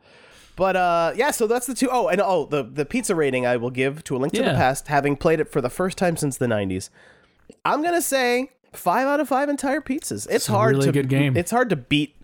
but 0.55 0.75
uh, 0.75 1.13
yeah, 1.15 1.31
so 1.31 1.47
that's 1.47 1.65
the 1.67 1.73
two 1.75 1.89
oh 1.91 2.07
and 2.07 2.21
oh 2.21 2.45
the 2.45 2.63
the 2.63 2.85
pizza 2.85 3.13
rating 3.15 3.45
I 3.45 3.57
will 3.57 3.69
give 3.69 4.03
to 4.05 4.15
A 4.15 4.19
Link 4.19 4.33
to 4.33 4.41
the 4.43 4.51
Past, 4.51 4.87
having 4.87 5.15
played 5.15 5.39
it 5.39 5.51
for 5.51 5.61
the 5.61 5.69
first 5.69 5.97
time 5.97 6.17
since 6.17 6.37
the 6.37 6.47
'90s. 6.47 6.89
I'm 7.63 7.83
gonna 7.83 8.01
say 8.01 8.51
five 8.73 9.07
out 9.07 9.19
of 9.19 9.27
five 9.29 9.47
entire 9.49 9.81
pizzas. 9.81 10.27
It's 10.29 10.49
a 10.49 10.51
hard 10.51 10.75
really 10.75 10.87
to 10.87 10.91
good 10.91 11.09
game. 11.09 11.37
It's 11.37 11.51
hard 11.51 11.69
to 11.69 11.75
beat 11.75 12.14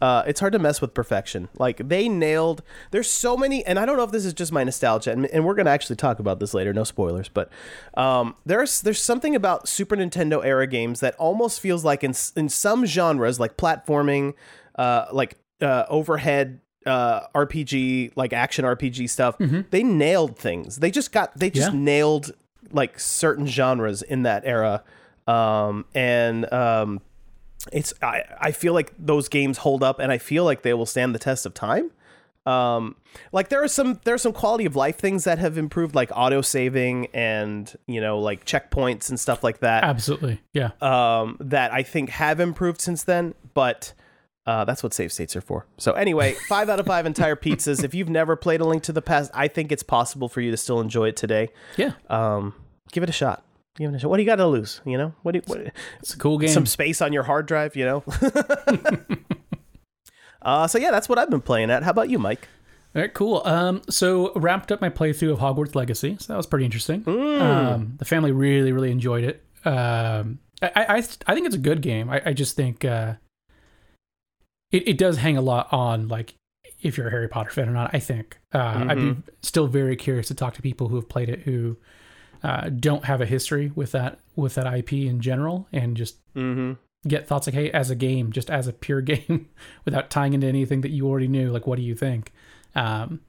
uh, 0.00 0.22
it's 0.26 0.40
hard 0.40 0.52
to 0.54 0.58
mess 0.58 0.80
with 0.80 0.94
perfection. 0.94 1.48
Like 1.58 1.88
they 1.88 2.08
nailed. 2.08 2.62
There's 2.90 3.10
so 3.10 3.36
many, 3.36 3.64
and 3.66 3.78
I 3.78 3.84
don't 3.86 3.96
know 3.96 4.04
if 4.04 4.12
this 4.12 4.24
is 4.24 4.32
just 4.32 4.50
my 4.52 4.64
nostalgia, 4.64 5.12
and, 5.12 5.26
and 5.26 5.44
we're 5.44 5.54
gonna 5.54 5.70
actually 5.70 5.96
talk 5.96 6.18
about 6.18 6.40
this 6.40 6.54
later. 6.54 6.72
No 6.72 6.84
spoilers, 6.84 7.28
but 7.28 7.50
um, 7.94 8.34
there's 8.46 8.80
there's 8.80 9.02
something 9.02 9.34
about 9.36 9.68
Super 9.68 9.96
Nintendo 9.96 10.44
era 10.44 10.66
games 10.66 11.00
that 11.00 11.14
almost 11.16 11.60
feels 11.60 11.84
like 11.84 12.02
in 12.04 12.14
in 12.36 12.48
some 12.48 12.86
genres, 12.86 13.38
like 13.38 13.56
platforming, 13.56 14.34
uh, 14.76 15.06
like 15.12 15.36
uh, 15.60 15.84
overhead 15.88 16.60
uh, 16.86 17.26
RPG, 17.34 18.12
like 18.16 18.32
action 18.32 18.64
RPG 18.64 19.10
stuff. 19.10 19.36
They 19.70 19.82
nailed 19.82 20.38
things. 20.38 20.76
They 20.76 20.90
just 20.90 21.12
got 21.12 21.38
they 21.38 21.50
just 21.50 21.72
Yeah. 21.72 21.78
nailed 21.78 22.32
like 22.72 22.98
certain 22.98 23.46
genres 23.46 24.00
in 24.00 24.22
that 24.22 24.44
era, 24.46 24.82
um, 25.26 25.84
and 25.94 26.50
um, 26.52 27.00
it's 27.72 27.92
I, 28.02 28.22
I 28.40 28.52
feel 28.52 28.72
like 28.72 28.92
those 28.98 29.28
games 29.28 29.58
hold 29.58 29.82
up 29.82 29.98
and 29.98 30.10
I 30.10 30.18
feel 30.18 30.44
like 30.44 30.62
they 30.62 30.74
will 30.74 30.86
stand 30.86 31.14
the 31.14 31.18
test 31.18 31.46
of 31.46 31.54
time. 31.54 31.90
Um 32.46 32.96
like 33.32 33.50
there 33.50 33.62
are 33.62 33.68
some 33.68 34.00
there 34.04 34.14
are 34.14 34.18
some 34.18 34.32
quality 34.32 34.64
of 34.64 34.74
life 34.74 34.96
things 34.96 35.24
that 35.24 35.38
have 35.38 35.58
improved 35.58 35.94
like 35.94 36.10
auto 36.14 36.40
saving 36.40 37.08
and 37.12 37.70
you 37.86 38.00
know 38.00 38.18
like 38.18 38.46
checkpoints 38.46 39.10
and 39.10 39.20
stuff 39.20 39.44
like 39.44 39.58
that 39.60 39.84
absolutely 39.84 40.40
yeah 40.54 40.70
um 40.80 41.36
that 41.38 41.70
I 41.70 41.82
think 41.82 42.08
have 42.08 42.40
improved 42.40 42.80
since 42.80 43.04
then 43.04 43.34
but 43.52 43.92
uh, 44.46 44.64
that's 44.64 44.82
what 44.82 44.94
save 44.94 45.12
states 45.12 45.36
are 45.36 45.42
for. 45.42 45.66
So 45.76 45.92
anyway, 45.92 46.32
five 46.48 46.70
out 46.70 46.80
of 46.80 46.86
five 46.86 47.04
entire 47.04 47.36
pizzas. 47.36 47.84
If 47.84 47.94
you've 47.94 48.08
never 48.08 48.36
played 48.36 48.62
A 48.62 48.64
Link 48.64 48.82
to 48.84 48.92
the 48.92 49.02
Past, 49.02 49.30
I 49.34 49.46
think 49.46 49.70
it's 49.70 49.82
possible 49.82 50.28
for 50.30 50.40
you 50.40 50.50
to 50.50 50.56
still 50.56 50.80
enjoy 50.80 51.08
it 51.08 51.16
today. 51.16 51.50
yeah 51.76 51.92
Um, 52.08 52.54
give 52.90 53.02
it 53.02 53.08
a 53.10 53.12
shot. 53.12 53.44
Give 53.76 53.92
it 53.92 53.96
a 53.96 53.98
shot. 53.98 54.10
What 54.10 54.16
do 54.16 54.22
you 54.22 54.26
got 54.26 54.36
to 54.36 54.46
lose? 54.46 54.80
You 54.84 54.98
know, 54.98 55.14
what? 55.22 55.32
Do 55.32 55.38
you, 55.38 55.42
what 55.46 55.72
It's 56.00 56.14
a 56.14 56.18
cool 56.18 56.38
game. 56.38 56.50
some 56.50 56.66
space 56.66 57.00
on 57.00 57.12
your 57.12 57.22
hard 57.22 57.46
drive. 57.46 57.76
You 57.76 57.84
know. 57.84 58.04
uh, 60.42 60.66
so 60.66 60.78
yeah, 60.78 60.90
that's 60.90 61.08
what 61.08 61.18
I've 61.18 61.30
been 61.30 61.40
playing 61.40 61.70
at. 61.70 61.82
How 61.82 61.90
about 61.90 62.10
you, 62.10 62.18
Mike? 62.18 62.48
All 62.94 63.02
right, 63.02 63.14
cool. 63.14 63.42
Um, 63.44 63.82
so 63.88 64.32
wrapped 64.34 64.72
up 64.72 64.80
my 64.80 64.90
playthrough 64.90 65.32
of 65.32 65.38
Hogwarts 65.38 65.76
Legacy, 65.76 66.16
so 66.18 66.32
that 66.32 66.36
was 66.36 66.46
pretty 66.46 66.64
interesting. 66.64 67.02
Hmm. 67.02 67.42
Um, 67.42 67.94
the 67.98 68.04
family 68.04 68.32
really, 68.32 68.72
really 68.72 68.90
enjoyed 68.90 69.22
it. 69.22 69.44
Um, 69.64 70.40
I, 70.60 70.70
I, 70.74 70.96
I 70.96 71.34
think 71.34 71.46
it's 71.46 71.54
a 71.54 71.58
good 71.58 71.82
game. 71.82 72.10
I, 72.10 72.20
I 72.26 72.32
just 72.32 72.56
think 72.56 72.84
uh, 72.84 73.14
it, 74.72 74.88
it 74.88 74.98
does 74.98 75.18
hang 75.18 75.36
a 75.36 75.40
lot 75.40 75.72
on 75.72 76.08
like 76.08 76.34
if 76.82 76.96
you're 76.96 77.08
a 77.08 77.10
Harry 77.10 77.28
Potter 77.28 77.50
fan 77.50 77.68
or 77.68 77.72
not. 77.72 77.90
I 77.92 78.00
think 78.00 78.38
uh, 78.52 78.86
I'd 78.88 78.96
be 78.96 79.16
still 79.42 79.66
very 79.66 79.96
curious 79.96 80.28
to 80.28 80.34
talk 80.34 80.54
to 80.54 80.62
people 80.62 80.88
who 80.88 80.96
have 80.96 81.08
played 81.08 81.28
it 81.28 81.40
who 81.40 81.76
uh, 82.42 82.68
don't 82.70 83.04
have 83.04 83.20
a 83.20 83.26
history 83.26 83.72
with 83.74 83.92
that 83.92 84.18
with 84.36 84.54
that 84.54 84.72
IP 84.72 84.92
in 84.94 85.20
general, 85.20 85.66
and 85.72 85.96
just 85.96 86.16
Mm-hmm. 86.36 86.74
get 87.08 87.26
thoughts 87.26 87.46
like, 87.48 87.54
hey, 87.54 87.70
as 87.72 87.90
a 87.90 87.94
game, 87.96 88.30
just 88.32 88.50
as 88.50 88.66
a 88.68 88.72
pure 88.72 89.00
game, 89.12 89.48
without 89.84 90.10
tying 90.10 90.32
into 90.32 90.46
anything 90.46 90.80
that 90.82 90.90
you 90.90 91.08
already 91.08 91.28
knew. 91.28 91.50
Like, 91.50 91.66
what 91.66 91.76
do 91.76 91.82
you 91.82 91.94
think? 91.94 92.32
Um, 92.74 93.20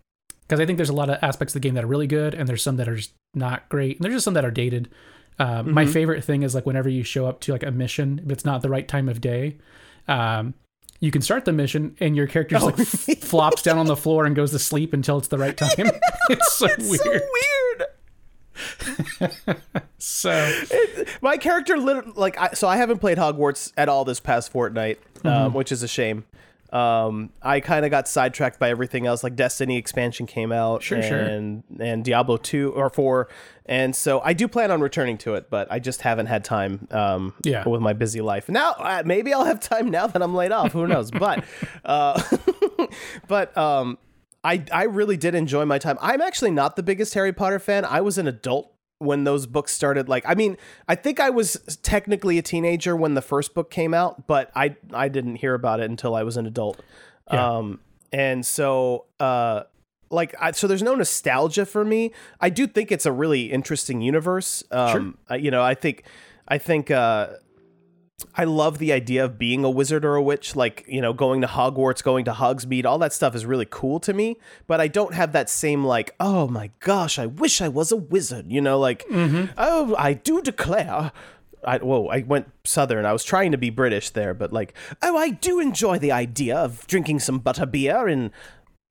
because 0.47 0.59
I 0.59 0.65
think 0.65 0.77
there's 0.77 0.89
a 0.89 0.93
lot 0.93 1.09
of 1.09 1.17
aspects 1.21 1.55
of 1.55 1.61
the 1.61 1.65
game 1.67 1.75
that 1.75 1.83
are 1.85 1.87
really 1.87 2.07
good, 2.07 2.33
and 2.33 2.47
there's 2.47 2.61
some 2.61 2.75
that 2.77 2.87
are 2.89 2.95
just 2.97 3.13
not 3.33 3.69
great, 3.69 3.97
and 3.97 4.03
there's 4.03 4.15
just 4.15 4.25
some 4.25 4.33
that 4.35 4.45
are 4.45 4.51
dated. 4.51 4.89
Um, 5.39 5.73
My 5.73 5.85
favorite 5.85 6.23
thing 6.23 6.43
is 6.43 6.53
like 6.53 6.65
whenever 6.65 6.89
you 6.89 7.03
show 7.03 7.25
up 7.25 7.39
to 7.41 7.53
like 7.53 7.63
a 7.63 7.71
mission, 7.71 8.21
if 8.25 8.31
it's 8.31 8.45
not 8.45 8.61
the 8.61 8.69
right 8.69 8.85
time 8.87 9.07
of 9.09 9.21
day, 9.21 9.57
um, 10.09 10.53
you 10.99 11.09
can 11.09 11.21
start 11.23 11.45
the 11.45 11.53
mission, 11.53 11.95
and 11.99 12.15
your 12.15 12.27
character 12.27 12.55
just 12.59 12.65
like 12.65 12.79
f- 12.79 13.19
flops 13.23 13.61
down 13.63 13.77
on 13.79 13.87
the 13.87 13.95
floor 13.95 14.25
and 14.25 14.35
goes 14.35 14.51
to 14.51 14.59
sleep 14.59 14.93
until 14.93 15.17
it's 15.17 15.29
the 15.29 15.37
right 15.37 15.55
time. 15.57 15.71
it's 16.29 16.53
so 16.53 16.67
weird. 16.77 16.99
So 16.99 17.09
weird. 17.11 17.21
So 19.97 20.51
My 21.21 21.37
character, 21.37 21.77
lit- 21.77 22.17
like, 22.17 22.37
I, 22.39 22.49
so 22.53 22.67
I 22.67 22.77
haven't 22.77 22.97
played 22.99 23.17
Hogwarts 23.19 23.71
at 23.77 23.87
all 23.87 24.03
this 24.03 24.19
past 24.19 24.51
fortnight, 24.51 24.99
um, 25.23 25.53
which 25.53 25.71
is 25.71 25.83
a 25.83 25.87
shame. 25.87 26.25
Um, 26.73 27.31
I 27.41 27.59
kind 27.59 27.83
of 27.85 27.91
got 27.91 28.07
sidetracked 28.07 28.57
by 28.57 28.69
everything 28.69 29.05
else. 29.05 29.23
Like 29.23 29.35
Destiny 29.35 29.77
expansion 29.77 30.25
came 30.25 30.51
out, 30.53 30.81
Sure, 30.81 31.03
sure. 31.03 31.19
and 31.19 31.63
and 31.81 32.03
Diablo 32.05 32.37
two 32.37 32.71
or 32.71 32.89
four, 32.89 33.27
and 33.65 33.93
so 33.93 34.21
I 34.23 34.31
do 34.31 34.47
plan 34.47 34.71
on 34.71 34.79
returning 34.79 35.17
to 35.19 35.35
it, 35.35 35.49
but 35.49 35.69
I 35.69 35.79
just 35.79 36.01
haven't 36.01 36.27
had 36.27 36.45
time. 36.45 36.87
Um, 36.89 37.33
Yeah. 37.43 37.67
with 37.67 37.81
my 37.81 37.91
busy 37.91 38.21
life. 38.21 38.47
Now 38.47 38.71
uh, 38.71 39.03
maybe 39.05 39.33
I'll 39.33 39.43
have 39.43 39.59
time 39.59 39.91
now 39.91 40.07
that 40.07 40.21
I'm 40.23 40.33
laid 40.33 40.53
off. 40.53 40.71
Who 40.71 40.87
knows? 40.87 41.11
but, 41.11 41.43
uh, 41.83 42.21
but 43.27 43.55
um, 43.57 43.97
I 44.43 44.63
I 44.71 44.83
really 44.83 45.17
did 45.17 45.35
enjoy 45.35 45.65
my 45.65 45.77
time. 45.77 45.97
I'm 46.01 46.21
actually 46.21 46.51
not 46.51 46.75
the 46.75 46.83
biggest 46.83 47.13
Harry 47.13 47.33
Potter 47.33 47.59
fan. 47.59 47.85
I 47.85 48.01
was 48.01 48.17
an 48.17 48.27
adult 48.27 48.73
when 48.97 49.23
those 49.23 49.47
books 49.47 49.71
started 49.73 50.07
like 50.09 50.23
I 50.27 50.35
mean, 50.35 50.57
I 50.87 50.95
think 50.95 51.19
I 51.19 51.29
was 51.29 51.53
technically 51.83 52.37
a 52.37 52.41
teenager 52.41 52.95
when 52.95 53.13
the 53.15 53.21
first 53.21 53.53
book 53.53 53.69
came 53.71 53.93
out, 53.93 54.27
but 54.27 54.51
I 54.55 54.75
I 54.93 55.09
didn't 55.09 55.35
hear 55.37 55.53
about 55.53 55.79
it 55.79 55.89
until 55.89 56.15
I 56.15 56.23
was 56.23 56.37
an 56.37 56.45
adult. 56.45 56.81
Yeah. 57.31 57.47
Um 57.57 57.79
and 58.11 58.45
so 58.45 59.05
uh 59.19 59.63
like 60.09 60.35
I, 60.39 60.51
so 60.51 60.67
there's 60.67 60.83
no 60.83 60.93
nostalgia 60.95 61.65
for 61.65 61.85
me. 61.85 62.11
I 62.39 62.49
do 62.49 62.67
think 62.67 62.91
it's 62.91 63.05
a 63.05 63.11
really 63.11 63.51
interesting 63.51 64.01
universe. 64.01 64.63
Um 64.71 65.17
I- 65.29 65.37
you 65.37 65.49
know, 65.51 65.63
I 65.63 65.73
think 65.75 66.03
I 66.47 66.57
think 66.57 66.91
uh 66.91 67.27
I 68.35 68.43
love 68.43 68.77
the 68.77 68.91
idea 68.91 69.25
of 69.25 69.37
being 69.37 69.63
a 69.63 69.69
wizard 69.69 70.05
or 70.05 70.15
a 70.15 70.21
witch, 70.21 70.55
like, 70.55 70.85
you 70.87 71.01
know, 71.01 71.13
going 71.13 71.41
to 71.41 71.47
Hogwarts, 71.47 72.03
going 72.03 72.25
to 72.25 72.31
Hogsmeade, 72.31 72.85
all 72.85 72.99
that 72.99 73.13
stuff 73.13 73.35
is 73.35 73.45
really 73.45 73.67
cool 73.69 73.99
to 74.01 74.13
me. 74.13 74.37
But 74.67 74.81
I 74.81 74.87
don't 74.87 75.13
have 75.13 75.31
that 75.33 75.49
same, 75.49 75.83
like, 75.83 76.15
oh 76.19 76.47
my 76.47 76.71
gosh, 76.79 77.19
I 77.19 77.25
wish 77.25 77.61
I 77.61 77.67
was 77.67 77.91
a 77.91 77.97
wizard, 77.97 78.51
you 78.51 78.61
know, 78.61 78.79
like, 78.79 79.07
mm-hmm. 79.07 79.51
oh, 79.57 79.95
I 79.97 80.13
do 80.13 80.41
declare. 80.41 81.11
I, 81.63 81.77
whoa, 81.77 82.07
I 82.07 82.21
went 82.21 82.49
southern. 82.63 83.05
I 83.05 83.13
was 83.13 83.23
trying 83.23 83.51
to 83.51 83.57
be 83.57 83.69
British 83.69 84.09
there, 84.09 84.33
but 84.33 84.51
like, 84.51 84.73
oh, 85.01 85.17
I 85.17 85.29
do 85.29 85.59
enjoy 85.59 85.99
the 85.99 86.11
idea 86.11 86.57
of 86.57 86.87
drinking 86.87 87.19
some 87.19 87.39
butterbeer 87.39 88.11
in 88.11 88.31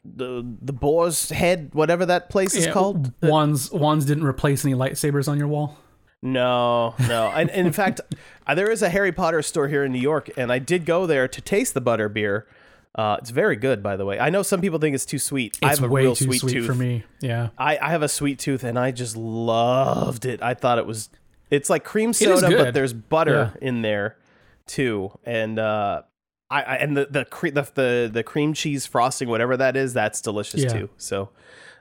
the 0.05 0.57
the 0.63 0.73
boar's 0.73 1.31
head, 1.31 1.71
whatever 1.75 2.07
that 2.07 2.31
place 2.31 2.55
is 2.55 2.67
called. 2.69 3.13
wands 3.23 3.71
wands 3.71 4.07
didn't 4.07 4.25
replace 4.25 4.65
any 4.65 4.75
lightsabers 4.75 5.29
on 5.29 5.39
your 5.39 5.49
wall. 5.49 5.77
No, 6.23 6.95
no. 7.09 7.29
And, 7.35 7.49
in 7.51 7.73
fact, 7.81 8.01
uh, 8.47 8.55
there 8.55 8.71
is 8.71 8.83
a 8.83 8.89
Harry 8.91 9.13
Potter 9.13 9.43
store 9.43 9.69
here 9.69 9.85
in 9.85 9.93
New 9.93 10.01
York, 10.01 10.31
and 10.37 10.53
I 10.53 10.59
did 10.59 10.85
go 10.85 11.07
there 11.07 11.27
to 11.29 11.41
taste 11.41 11.75
the 11.75 11.81
butter 11.81 12.09
beer. 12.09 12.47
Uh, 12.95 13.17
it's 13.21 13.31
very 13.31 13.57
good, 13.57 13.83
by 13.83 13.97
the 13.97 14.05
way. 14.05 14.19
I 14.19 14.31
know 14.31 14.43
some 14.43 14.61
people 14.61 14.79
think 14.79 14.95
it's 14.95 15.07
too 15.07 15.19
sweet. 15.19 15.57
I 15.63 15.71
It's 15.71 15.79
have 15.79 15.89
a 15.89 15.93
way 15.93 16.03
real 16.03 16.17
too 16.17 16.25
sweet, 16.27 16.41
sweet, 16.41 16.53
tooth. 16.55 16.67
for 16.67 16.75
me. 16.75 17.05
Yeah. 17.21 17.51
I, 17.57 17.79
I 17.79 17.91
have 17.91 18.03
a 18.03 18.09
sweet 18.09 18.39
tooth, 18.39 18.65
and 18.65 18.79
I 18.79 18.91
just 18.91 19.17
loved 19.17 20.27
it. 20.27 20.43
I 20.43 20.55
thought 20.55 20.79
it 20.79 20.87
was. 20.87 21.09
It's 21.51 21.71
like 21.71 21.85
cream 21.85 22.13
soda, 22.13 22.49
but 22.51 22.75
there's 22.75 22.93
butter 22.93 23.55
in 23.63 23.83
there 23.83 24.17
too, 24.67 25.11
and 25.25 25.59
uh, 25.59 26.03
I, 26.51 26.63
I 26.63 26.75
and 26.77 26.97
the 26.97 27.07
the, 27.07 27.25
cre- 27.25 27.49
the 27.51 27.63
the 27.75 28.11
the 28.13 28.23
cream 28.23 28.55
cheese 28.55 28.87
frosting, 28.87 29.29
whatever 29.29 29.57
that 29.57 29.77
is, 29.77 29.93
that's 29.95 30.21
delicious 30.21 30.63
Yeah. 30.65 30.69
too. 30.73 30.91
So. 30.97 31.31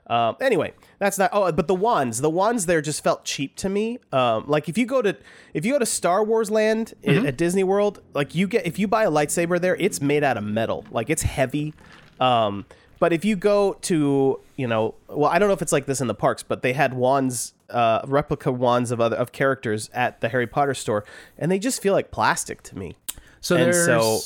Um, 0.09 0.35
anyway, 0.41 0.73
that's 0.97 1.17
not. 1.19 1.29
Oh, 1.31 1.51
but 1.51 1.67
the 1.67 1.75
wands, 1.75 2.19
the 2.21 2.29
wands 2.31 2.65
there 2.65 2.81
just 2.81 3.03
felt 3.03 3.23
cheap 3.25 3.55
to 3.57 3.69
me. 3.69 3.99
Um, 4.11 4.45
like 4.47 4.67
if 4.67 4.77
you 4.77 4.85
go 4.87 5.01
to 5.03 5.15
if 5.53 5.65
you 5.65 5.73
go 5.73 5.79
to 5.79 5.85
Star 5.85 6.23
Wars 6.23 6.49
Land 6.49 6.93
Mm-hmm. 7.03 7.27
at 7.27 7.37
Disney 7.37 7.63
World, 7.63 8.01
like 8.13 8.33
you 8.33 8.47
get 8.47 8.65
if 8.65 8.79
you 8.79 8.87
buy 8.87 9.03
a 9.03 9.11
lightsaber 9.11 9.61
there, 9.61 9.75
it's 9.75 10.01
made 10.01 10.23
out 10.23 10.35
of 10.37 10.43
metal. 10.43 10.83
Like 10.91 11.09
it's 11.11 11.21
heavy. 11.21 11.73
Um, 12.19 12.65
but 12.99 13.13
if 13.13 13.23
you 13.23 13.35
go 13.35 13.73
to 13.81 14.39
you 14.57 14.67
know, 14.67 14.95
well, 15.07 15.29
I 15.31 15.37
don't 15.39 15.47
know 15.47 15.53
if 15.53 15.61
it's 15.61 15.71
like 15.71 15.85
this 15.85 16.01
in 16.01 16.07
the 16.07 16.15
parks, 16.15 16.43
but 16.43 16.63
they 16.63 16.73
had 16.73 16.93
wands, 16.93 17.53
uh, 17.69 18.01
replica 18.07 18.51
wands 18.51 18.91
of 18.91 18.99
other 18.99 19.15
of 19.15 19.31
characters 19.31 19.89
at 19.93 20.19
the 20.21 20.29
Harry 20.29 20.47
Potter 20.47 20.73
store, 20.73 21.05
and 21.37 21.49
they 21.51 21.59
just 21.59 21.81
feel 21.81 21.93
like 21.93 22.09
plastic 22.11 22.61
to 22.63 22.77
me. 22.77 22.97
So 23.41 23.55
And 23.55 23.65
there's, 23.71 23.85
so- 23.85 24.19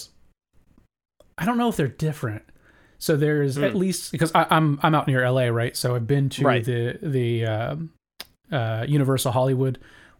I 1.37 1.45
don't 1.45 1.57
know 1.57 1.67
if 1.69 1.75
they're 1.75 1.87
different. 1.87 2.43
So 3.03 3.17
there's 3.17 3.57
Hmm. 3.57 3.65
at 3.65 3.75
least 3.75 4.11
because 4.13 4.31
I, 4.33 4.45
I'm 4.49 4.79
I'm 4.81 4.95
out 4.95 5.07
near 5.07 5.29
LA, 5.29 5.47
right? 5.47 5.75
So 5.75 5.93
I've 5.95 6.07
been 6.07 6.29
to 6.29 6.43
Right. 6.45 6.63
the 6.63 6.97
the 7.01 7.45
um, 7.45 7.89
uh, 8.51 8.85
Universal 8.87 9.33
Hollywood. 9.33 9.77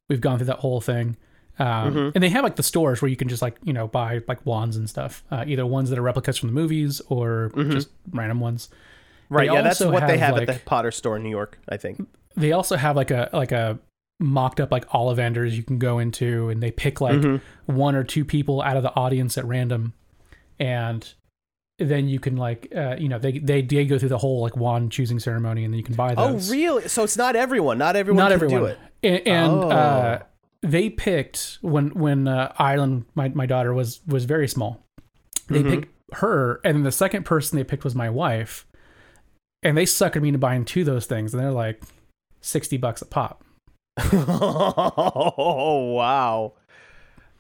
We've 0.10 0.20
gone 0.20 0.38
through 0.38 0.48
that 0.48 0.60
whole 0.60 0.82
thing, 0.82 1.16
um, 1.60 1.68
Mm-hmm. 1.94 2.10
and 2.16 2.22
they 2.24 2.28
have 2.30 2.44
like 2.44 2.58
the 2.58 2.64
stores 2.64 3.02
where 3.02 3.08
you 3.10 3.16
can 3.16 3.30
just 3.30 3.42
like 3.42 3.56
you 3.64 3.72
know 3.72 3.88
buy 3.88 4.22
like 4.28 4.46
wands 4.46 4.76
and 4.76 4.90
stuff, 4.90 5.24
uh, 5.32 5.46
either 5.48 5.66
ones 5.66 5.90
that 5.92 5.98
are 5.98 6.02
replicas 6.02 6.38
from 6.38 6.50
the 6.50 6.54
movies 6.54 7.02
or 7.08 7.52
just 7.70 7.88
random 8.12 8.42
ones. 8.42 8.68
Mm-hmm. 8.68 9.36
Right? 9.36 9.48
They 9.48 9.54
yeah, 9.56 9.62
that's 9.62 9.80
what 9.80 10.06
they 10.06 10.18
have, 10.18 10.36
have 10.36 10.50
at 10.50 10.54
the 10.56 10.62
Potter 10.66 10.92
store 10.92 11.16
in 11.16 11.24
New 11.24 11.30
York. 11.30 11.58
I 11.70 11.78
think. 11.78 12.06
they 12.36 12.52
also 12.52 12.76
have 12.76 12.98
like 12.98 13.12
a 13.12 13.30
like 13.32 13.54
a 13.54 13.80
mocked 14.20 14.60
up 14.60 14.72
like 14.74 14.86
Ollivanders 14.90 15.52
you 15.54 15.64
can 15.64 15.80
go 15.80 16.00
into 16.00 16.50
and 16.50 16.62
they 16.62 16.72
pick 16.72 17.00
like 17.00 17.16
Mm-hmm. 17.16 17.74
one 17.74 17.96
or 17.96 18.04
two 18.04 18.26
people 18.26 18.62
out 18.62 18.76
of 18.76 18.84
the 18.84 18.94
audience 18.94 19.38
at 19.38 19.46
random 19.46 19.94
and 20.60 21.14
then 21.84 22.08
you 22.08 22.20
can 22.20 22.36
like 22.38 22.72
uh, 22.76 22.96
you 22.98 23.10
know 23.10 23.20
they, 23.20 23.38
they 23.40 23.62
they 23.62 23.86
go 23.86 23.98
through 24.00 24.10
the 24.10 24.18
whole 24.18 24.42
like 24.42 24.56
wand 24.58 24.92
choosing 24.92 25.20
ceremony 25.20 25.64
and 25.66 25.74
then 25.74 25.78
you 25.78 25.84
can 25.84 25.96
buy 25.96 26.16
those. 26.16 26.50
Oh, 26.50 26.52
really? 26.54 26.88
So 26.88 27.04
it's 27.04 27.18
not 27.18 27.36
everyone. 27.36 27.78
Not 27.78 27.96
everyone. 27.96 28.18
not 28.24 28.28
can 28.32 28.34
everyone 28.44 28.60
do 28.62 28.66
it. 28.68 28.78
and, 29.04 29.28
and 29.28 29.52
Oh. 29.52 29.70
uh, 29.70 30.20
they 30.62 30.90
picked 30.90 31.58
when 31.62 31.90
when 31.90 32.28
uh, 32.28 32.54
Island 32.58 33.06
my, 33.16 33.30
my 33.30 33.46
daughter 33.46 33.74
was 33.74 34.00
was 34.08 34.26
very 34.26 34.48
small 34.48 34.84
they 35.48 35.60
Mm-hmm. 35.60 35.70
picked 35.70 35.90
her 36.14 36.62
and 36.64 36.76
then 36.78 36.84
the 36.84 36.92
second 36.92 37.26
person 37.26 37.58
they 37.58 37.64
picked 37.66 37.84
was 37.84 37.96
my 37.96 38.10
wife 38.10 38.66
and 39.62 39.76
they 39.78 39.84
suckered 39.86 40.22
me 40.22 40.30
into 40.30 40.40
buying 40.40 40.64
two 40.64 40.82
of 40.82 40.86
those 40.86 41.06
things 41.06 41.34
and 41.34 41.44
they're 41.44 41.52
like 41.52 41.82
60 42.42 42.78
bucks 42.78 43.02
a 43.02 43.06
pop 43.06 43.44
oh 44.14 45.94
wow. 45.96 46.54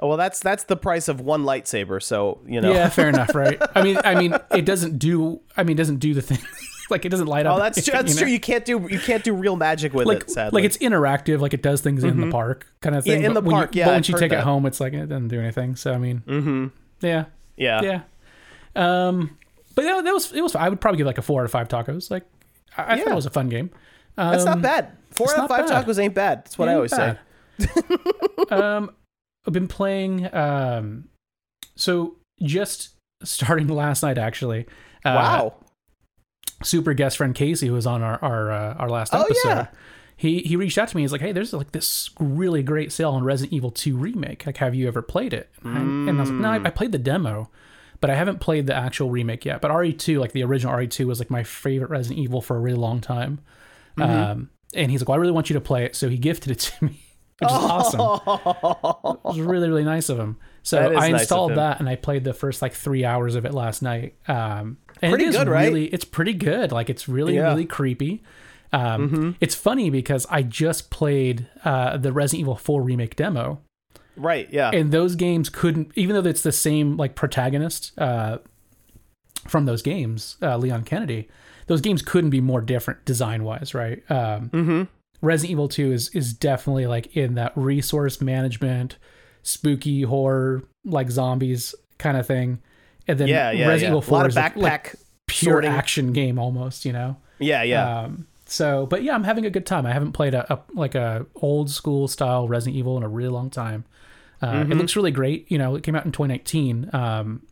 Well, 0.08 0.18
that's 0.18 0.39
that's 0.39 0.66
the 0.66 0.76
price 0.76 1.08
of 1.08 1.22
one 1.22 1.44
lightsaber. 1.44 2.02
So 2.02 2.39
you 2.46 2.62
know. 2.62 2.74
Yeah, 2.74 2.89
fair 2.89 3.10
enough, 3.10 3.34
right? 3.36 3.62
I 3.76 3.84
mean, 3.84 3.98
I 4.04 4.16
mean, 4.16 4.36
it 4.52 4.66
doesn't 4.66 5.00
do. 5.00 5.42
I 5.56 5.63
mean, 5.63 5.76
it 5.76 5.78
doesn't 5.78 5.98
do 5.98 6.13
the 6.13 6.22
thing. 6.22 6.39
like 6.89 7.06
it 7.06 7.10
doesn't 7.10 7.28
light 7.28 7.46
up. 7.46 7.56
Oh, 7.56 7.60
that's 7.60 7.82
true. 7.86 7.92
That's 7.92 8.13
you 8.13 8.16
know? 8.16 8.22
true. 8.24 8.32
You 8.32 8.39
can't 8.39 8.66
do 8.66 8.88
you 8.89 9.00
can't 9.00 9.24
do 9.24 9.34
real 9.34 9.56
magic 9.56 9.94
with 9.94 10.08
Like, 10.08 10.24
it. 10.24 10.32
Sadly, 10.32 10.62
like 10.62 10.66
it's 10.66 10.78
interactive. 10.78 11.39
Like 11.39 11.54
it 11.54 11.62
does 11.62 11.82
things 11.82 12.04
in 12.04 12.20
the 12.22 12.30
park, 12.30 12.68
kind 12.82 12.96
of 12.96 13.04
thing. 13.04 13.22
Yeah, 13.22 13.28
in 13.28 13.34
but 13.34 13.44
the 13.44 13.50
park, 13.50 13.76
You, 13.76 13.80
yeah, 13.80 13.86
But 13.86 13.92
I've 13.92 13.96
once 13.98 14.10
you 14.10 14.18
take 14.18 14.32
it 14.32 14.39
home, 14.39 14.66
it's 14.66 14.80
like 14.80 14.94
it 14.94 15.08
doesn't 15.08 15.30
do 15.30 15.39
anything. 15.39 15.76
So 15.76 15.94
I 15.94 15.98
mean, 15.98 16.24
mm-hmm. 16.26 16.68
yeah, 17.02 17.26
yeah. 17.58 17.82
yeah. 17.82 18.02
Um, 18.76 19.38
but 19.76 19.84
that, 19.84 20.04
that 20.04 20.13
was 20.13 20.32
it 20.32 20.42
was. 20.42 20.56
I 20.56 20.70
would 20.70 20.82
probably 20.82 20.98
give 20.98 21.08
like 21.08 21.18
a 21.18 21.22
four 21.22 21.42
out 21.42 21.46
of 21.46 21.52
five 21.52 21.68
tacos. 21.68 22.12
Like 22.12 22.24
I, 22.78 22.94
I 22.94 22.98
thought 23.00 23.12
it 23.12 23.16
was 23.16 23.26
a 23.26 23.32
fun 23.32 23.50
game. 23.50 23.72
Um, 24.18 24.32
That's 24.32 24.46
not 24.46 24.62
bad. 24.62 24.92
Four 25.12 25.32
out 25.32 25.46
of 25.46 25.50
five 25.50 25.68
bad. 25.68 25.86
tacos 25.86 26.00
ain't 26.00 26.13
bad. 26.13 26.39
That's 26.46 26.58
what 26.58 26.70
I 26.70 26.72
Ain't 26.72 26.76
always 26.78 26.96
say. 26.96 27.18
um, 28.50 28.92
I've 29.45 29.53
been 29.53 29.67
playing. 29.67 30.34
Um, 30.34 31.06
so 31.75 32.15
just 32.41 32.95
starting 33.23 33.67
last 33.69 34.03
night, 34.03 34.17
actually. 34.17 34.65
Uh, 35.06 35.13
Wow. 35.15 35.53
super 36.63 36.93
guest 36.93 37.17
friend 37.17 37.36
Casey, 37.36 37.67
who 37.67 37.73
was 37.73 37.86
on 37.88 38.01
our 38.01 38.23
our 38.23 38.51
uh, 38.51 38.73
our 38.75 38.89
last 38.89 39.13
Oh, 39.13 39.21
episode. 39.23 39.47
yeah. 39.49 39.67
He 40.15 40.39
he 40.41 40.56
reached 40.56 40.77
out 40.77 40.88
to 40.89 40.95
me. 40.95 41.01
He's 41.01 41.12
like, 41.12 41.21
"Hey, 41.21 41.32
there's 41.34 41.51
like 41.53 41.71
this 41.71 42.10
really 42.19 42.63
great 42.63 42.91
sale 42.91 43.12
on 43.12 43.23
Resident 43.23 43.51
Evil 43.53 43.71
2 43.71 43.97
remake. 43.97 44.45
Like, 44.45 44.58
have 44.58 44.75
you 44.75 44.88
ever 44.88 45.01
played 45.01 45.34
it?" 45.34 45.49
And, 45.63 45.77
I, 45.77 45.82
and 45.82 46.17
I 46.17 46.21
was 46.21 46.29
like, 46.29 46.39
"No, 46.39 46.49
I, 46.51 46.62
I 46.65 46.69
played 46.69 46.91
the 46.91 46.99
demo, 46.99 47.49
but 47.99 48.10
I 48.10 48.15
haven't 48.15 48.39
played 48.39 48.67
the 48.67 48.75
actual 48.75 49.10
remake 49.10 49.43
yet. 49.43 49.60
But 49.60 49.71
RE2, 49.71 50.19
like 50.19 50.32
the 50.32 50.43
original 50.43 50.73
RE2, 50.73 51.06
was 51.06 51.19
like 51.19 51.29
my 51.32 51.43
favorite 51.43 51.89
Resident 51.89 52.19
Evil 52.19 52.41
for 52.41 52.56
a 52.56 52.60
really 52.60 52.77
long 52.77 53.01
time." 53.01 53.39
Mm-hmm. 53.97 54.32
Um, 54.32 54.49
and 54.75 54.89
he's 54.91 55.01
like, 55.01 55.10
"Well, 55.10 55.17
I 55.17 55.19
really 55.21 55.34
want 55.34 55.49
you 55.49 55.56
to 55.56 55.62
play 55.62 55.84
it." 55.84 55.95
So 55.95 56.08
he 56.08 56.17
gifted 56.17 56.51
it 56.51 56.60
to 56.60 56.86
me. 56.86 56.99
Which 57.43 57.51
is 57.53 57.95
awesome. 57.97 57.99
It 59.13 59.23
was 59.23 59.39
really 59.39 59.67
really 59.69 59.84
nice 59.84 60.10
of 60.10 60.19
him. 60.19 60.38
So 60.63 60.79
I 60.79 61.08
installed 61.08 61.51
him. 61.51 61.58
that 61.58 61.79
and 61.79 61.89
I 61.89 61.95
played 61.95 62.23
the 62.23 62.34
first 62.34 62.62
like 62.62 62.73
three 62.73 63.03
hours 63.06 63.36
of 63.36 63.45
it 63.45 63.53
last 63.53 63.82
night. 63.82 64.15
Um, 64.27 64.77
and 65.01 65.12
Pretty 65.12 65.25
it 65.25 65.29
is 65.29 65.36
good, 65.38 65.47
right? 65.49 65.67
really, 65.67 65.86
It's 65.88 66.06
pretty 66.06 66.34
good. 66.34 66.71
Like 66.71 66.89
it's 66.89 67.10
really 67.10 67.36
Yeah. 67.36 67.41
Mm-hmm. 67.41 67.49
really 67.49 67.65
creepy. 67.65 68.23
Um, 68.71 69.36
It's 69.39 69.56
funny 69.56 69.89
because 69.89 70.25
I 70.29 70.41
just 70.41 70.89
played 70.89 71.47
uh, 71.65 71.97
the 71.97 72.12
Resident 72.12 72.41
Evil 72.41 72.56
4 72.56 72.82
remake 72.82 73.15
demo, 73.15 73.60
Right. 74.15 74.47
Yeah. 74.51 74.71
and 74.73 74.91
those 74.91 75.15
games 75.15 75.49
couldn't, 75.49 75.91
even 75.95 76.15
though 76.15 76.27
it's 76.29 76.41
the 76.41 76.51
same 76.51 76.97
like 76.97 77.13
protagonist 77.15 77.91
uh, 77.99 78.38
from 79.47 79.65
those 79.65 79.82
games, 79.82 80.38
uh, 80.41 80.58
Leon 80.58 80.84
Kennedy, 80.86 81.27
those 81.67 81.82
games 81.82 82.01
couldn't 82.01 82.29
be 82.29 82.41
more 82.41 82.62
different 82.62 83.03
design 83.06 83.43
wise, 83.43 83.73
right? 83.73 84.01
Um, 84.10 84.49
mm-hmm. 84.49 84.84
Resident 85.24 85.52
Evil 85.52 85.68
2 85.70 85.92
is 85.92 86.10
is 86.10 86.34
definitely 86.34 86.86
like 86.86 87.16
in 87.18 87.34
that 87.36 87.54
resource 87.56 88.22
management, 88.22 88.98
spooky 89.42 90.04
horror, 90.04 90.64
like 90.86 91.10
zombies 91.10 91.74
kind 91.98 92.18
of 92.18 92.28
thing. 92.28 92.60
And 93.08 93.18
then 93.20 93.28
Yeah. 93.30 93.50
Yeah. 93.52 93.68
Resident 93.70 93.82
yeah. 93.82 93.88
Evil 93.90 94.00
a 94.00 94.02
4 94.02 94.18
lot 94.18 94.26
of 94.26 94.30
is 94.32 94.36
like- 94.36 94.54
backpack 94.56 94.62
like 94.62 94.96
pure 95.28 95.54
sorting. 95.54 95.72
action 95.72 96.14
game 96.14 96.38
almost, 96.38 96.86
you 96.86 96.94
know. 96.94 97.18
Yeah. 97.40 97.64
Yeah. 97.64 98.02
Um, 98.02 98.28
so, 98.46 98.86
but 98.86 99.02
yeah, 99.04 99.16
I'm 99.16 99.24
having 99.24 99.46
a 99.46 99.50
good 99.50 99.66
time. 99.66 99.86
I 99.86 99.94
haven't 99.94 100.12
played 100.12 100.34
a, 100.36 100.54
a 100.54 100.60
like 100.74 100.94
a 100.96 101.26
old 101.36 101.70
school 101.72 102.08
style 102.08 102.48
Resident 102.48 102.76
Evil 102.78 102.98
in 102.98 103.04
a 103.04 103.10
really 103.10 103.30
long 103.30 103.50
time. 103.50 103.86
Uh, 104.42 104.52
Mm-hmm. 104.52 104.72
It 104.74 104.76
looks 104.76 104.96
really 104.98 105.12
great. 105.12 105.50
You 105.50 105.58
know, 105.58 105.76
it 105.76 105.84
came 105.84 105.96
out 105.96 106.06
in 106.06 106.12
2019, 106.12 106.90
um, 106.94 107.44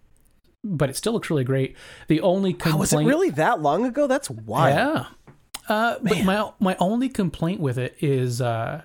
but 0.63 0.89
it 0.89 0.97
still 0.97 1.13
looks 1.13 1.29
really 1.29 1.45
great. 1.45 1.77
The 2.09 2.19
only 2.19 2.51
complaint, 2.51 2.75
Oh, 2.75 2.79
was 2.79 2.91
it 2.93 2.97
really 2.97 3.29
that 3.31 3.61
long 3.61 3.85
ago? 3.85 4.07
That's 4.07 4.29
wild. 4.29 4.75
yeah. 4.75 5.30
Uh, 5.69 5.95
but 6.01 6.23
my 6.23 6.51
my 6.59 6.75
only 6.79 7.09
complaint 7.09 7.59
with 7.59 7.77
it 7.77 7.95
is, 8.01 8.41
uh, 8.41 8.81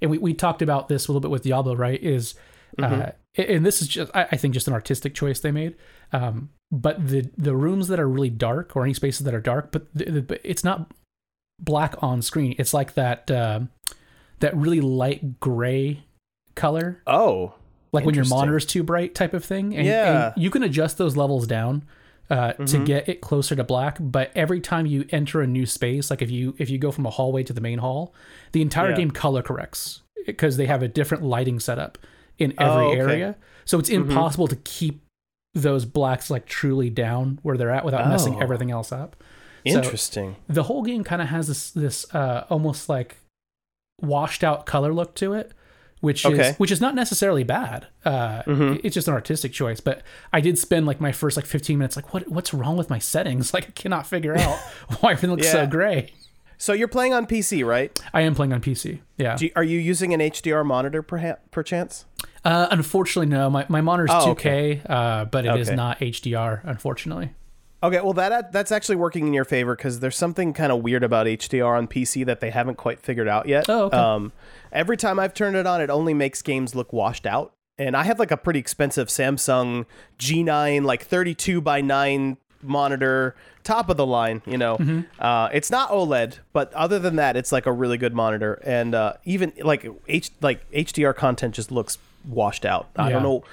and 0.00 0.10
we, 0.10 0.18
we 0.18 0.34
talked 0.34 0.62
about 0.62 0.88
this 0.88 1.06
a 1.06 1.10
little 1.12 1.20
bit 1.20 1.30
with 1.30 1.42
Diablo, 1.42 1.74
right? 1.74 2.02
Is 2.02 2.34
uh, 2.82 3.10
and 3.36 3.64
this 3.64 3.80
is 3.82 3.88
just 3.88 4.10
I, 4.14 4.28
I 4.32 4.36
think 4.36 4.54
just 4.54 4.66
an 4.68 4.74
artistic 4.74 5.14
choice 5.14 5.40
they 5.40 5.50
made. 5.52 5.76
Um, 6.12 6.50
but 6.72 7.06
the 7.08 7.30
the 7.36 7.54
rooms 7.54 7.88
that 7.88 8.00
are 8.00 8.08
really 8.08 8.30
dark 8.30 8.74
or 8.76 8.84
any 8.84 8.94
spaces 8.94 9.24
that 9.24 9.34
are 9.34 9.40
dark, 9.40 9.70
but, 9.72 9.86
the, 9.94 10.04
the, 10.06 10.22
but 10.22 10.40
it's 10.42 10.64
not 10.64 10.90
black 11.60 11.94
on 12.02 12.22
screen. 12.22 12.54
It's 12.58 12.74
like 12.74 12.94
that 12.94 13.30
uh, 13.30 13.60
that 14.40 14.56
really 14.56 14.80
light 14.80 15.40
gray 15.40 16.04
color, 16.54 17.02
Oh. 17.06 17.54
like 17.92 18.04
when 18.04 18.14
your 18.14 18.24
monitor's 18.26 18.66
too 18.66 18.82
bright 18.82 19.14
type 19.14 19.32
of 19.34 19.44
thing. 19.44 19.76
And, 19.76 19.86
Yeah. 19.86 20.32
and 20.34 20.42
you 20.42 20.50
can 20.50 20.62
adjust 20.62 20.98
those 20.98 21.16
levels 21.16 21.46
down 21.46 21.84
uh, 22.30 22.52
to 22.54 22.62
Mm-hmm. 22.62 22.84
get 22.84 23.08
it 23.08 23.20
closer 23.20 23.54
to 23.56 23.64
black. 23.64 23.98
But 24.00 24.30
every 24.34 24.60
time 24.60 24.86
you 24.86 25.06
enter 25.10 25.40
a 25.42 25.46
new 25.46 25.66
space, 25.66 26.10
like 26.10 26.22
if 26.22 26.30
you 26.30 26.54
if 26.58 26.68
you 26.70 26.78
go 26.78 26.90
from 26.90 27.06
a 27.06 27.10
hallway 27.10 27.42
to 27.44 27.52
the 27.52 27.60
main 27.60 27.78
hall, 27.78 28.14
the 28.52 28.62
entire 28.62 28.90
Yeah. 28.90 28.96
game 28.96 29.10
color 29.10 29.42
corrects 29.42 30.02
because 30.26 30.56
they 30.56 30.66
have 30.66 30.82
a 30.82 30.88
different 30.88 31.22
lighting 31.24 31.60
setup 31.60 31.98
in 32.38 32.52
every 32.58 32.84
Oh, 32.84 32.88
okay. 32.90 32.98
area. 33.00 33.36
So 33.64 33.78
it's 33.78 33.90
Mhm. 33.90 33.94
impossible 34.10 34.48
to 34.48 34.56
keep 34.56 35.02
those 35.54 35.84
blacks 35.84 36.28
like 36.30 36.46
truly 36.46 36.90
down 36.90 37.38
where 37.42 37.56
they're 37.56 37.70
at 37.70 37.84
without 37.84 38.08
messing 38.08 38.34
Oh. 38.36 38.40
everything 38.40 38.70
else 38.70 38.92
up. 38.92 39.16
So- 39.66 39.78
Interesting. 39.78 40.36
the 40.48 40.64
whole 40.64 40.82
game 40.82 41.02
kind 41.04 41.22
of 41.22 41.28
has 41.28 41.48
this 41.48 41.70
this 41.70 42.12
uh, 42.14 42.44
almost 42.50 42.88
like 42.88 43.16
washed 44.00 44.44
out 44.44 44.66
color 44.66 44.92
look 44.92 45.14
to 45.16 45.32
it, 45.32 45.52
which 46.00 46.24
Okay. 46.26 46.50
is 46.50 46.56
which 46.56 46.70
is 46.70 46.80
not 46.80 46.94
necessarily 46.94 47.42
bad. 47.44 47.86
Uh, 48.04 48.42
Mhm. 48.42 48.80
It's 48.84 48.94
just 48.94 49.08
an 49.08 49.14
artistic 49.14 49.52
choice. 49.52 49.80
But 49.80 50.02
I 50.32 50.40
did 50.40 50.58
spend 50.58 50.86
like 50.86 51.00
my 51.00 51.12
first 51.12 51.36
like 51.36 51.46
15 51.46 51.78
minutes 51.78 51.96
like 51.96 52.12
what 52.14 52.28
what's 52.30 52.52
wrong 52.54 52.76
with 52.76 52.90
my 52.90 52.98
settings? 52.98 53.52
Like 53.54 53.68
I 53.68 53.70
cannot 53.72 54.06
figure 54.06 54.36
out 54.38 54.58
why 55.00 55.12
everything 55.12 55.30
looks 55.30 55.50
so 55.50 55.66
gray. 55.66 56.12
So 56.58 56.72
you're 56.72 56.88
playing 56.88 57.12
on 57.12 57.26
PC, 57.26 57.64
right? 57.66 57.98
I 58.14 58.22
am 58.22 58.34
playing 58.34 58.54
on 58.54 58.62
PC. 58.62 59.00
Yeah. 59.18 59.36
You, 59.38 59.50
are 59.56 59.62
you 59.64 59.78
using 59.78 60.14
an 60.14 60.20
HDR 60.20 60.64
monitor, 60.64 61.02
perha- 61.02 61.36
perchance? 61.50 62.06
Uh, 62.46 62.68
unfortunately, 62.70 63.28
no. 63.28 63.50
My 63.50 63.66
my 63.68 63.80
monitor's 63.82 64.10
Oh, 64.12 64.34
2K, 64.34 64.80
uh, 64.88 65.24
but 65.26 65.44
it 65.44 65.54
is 65.60 65.68
Okay. 65.68 65.76
not 65.76 66.00
HDR. 66.00 66.60
Unfortunately. 66.64 67.30
Okay, 67.86 68.00
well 68.00 68.12
that 68.14 68.52
that's 68.52 68.72
actually 68.72 68.96
working 68.96 69.26
in 69.26 69.32
your 69.32 69.44
favor 69.44 69.74
because 69.76 70.00
there's 70.00 70.16
something 70.16 70.52
kind 70.52 70.72
of 70.72 70.82
weird 70.82 71.02
about 71.04 71.26
HDR 71.26 71.76
on 71.76 71.86
PC 71.88 72.24
that 72.26 72.40
they 72.40 72.50
haven't 72.50 72.76
quite 72.76 73.00
figured 73.00 73.28
out 73.28 73.46
yet. 73.48 73.66
Oh, 73.68 73.84
okay. 73.84 73.96
Um, 73.96 74.32
every 74.72 74.96
time 74.96 75.18
I've 75.18 75.34
turned 75.34 75.56
it 75.56 75.66
on, 75.66 75.80
it 75.80 75.90
only 75.90 76.14
makes 76.14 76.42
games 76.42 76.74
look 76.74 76.92
washed 76.92 77.26
out. 77.26 77.52
And 77.78 77.94
I 77.96 78.04
have 78.04 78.18
like 78.18 78.30
a 78.30 78.36
pretty 78.38 78.58
expensive 78.58 79.08
Samsung 79.08 79.84
G9, 80.18 80.84
like 80.84 81.04
32 81.04 81.60
by 81.60 81.80
9 81.82 82.38
monitor, 82.62 83.36
top 83.64 83.88
of 83.90 83.96
the 83.96 84.06
line. 84.06 84.42
You 84.46 84.56
know, 84.58 84.76
Mm-hmm. 84.78 85.00
uh, 85.22 85.48
it's 85.52 85.70
not 85.70 85.90
OLED, 85.90 86.38
but 86.52 86.72
other 86.72 86.98
than 86.98 87.16
that, 87.16 87.36
it's 87.36 87.52
like 87.52 87.66
a 87.66 87.72
really 87.72 87.98
good 87.98 88.14
monitor. 88.14 88.54
And 88.64 88.94
uh, 88.94 89.14
even 89.24 89.52
like 89.62 89.86
H 90.08 90.30
like 90.40 90.68
HDR 90.70 91.14
content 91.14 91.54
just 91.54 91.70
looks 91.70 91.98
washed 92.26 92.64
out. 92.64 92.88
I 92.96 93.10
don't 93.10 93.22
know. 93.22 93.44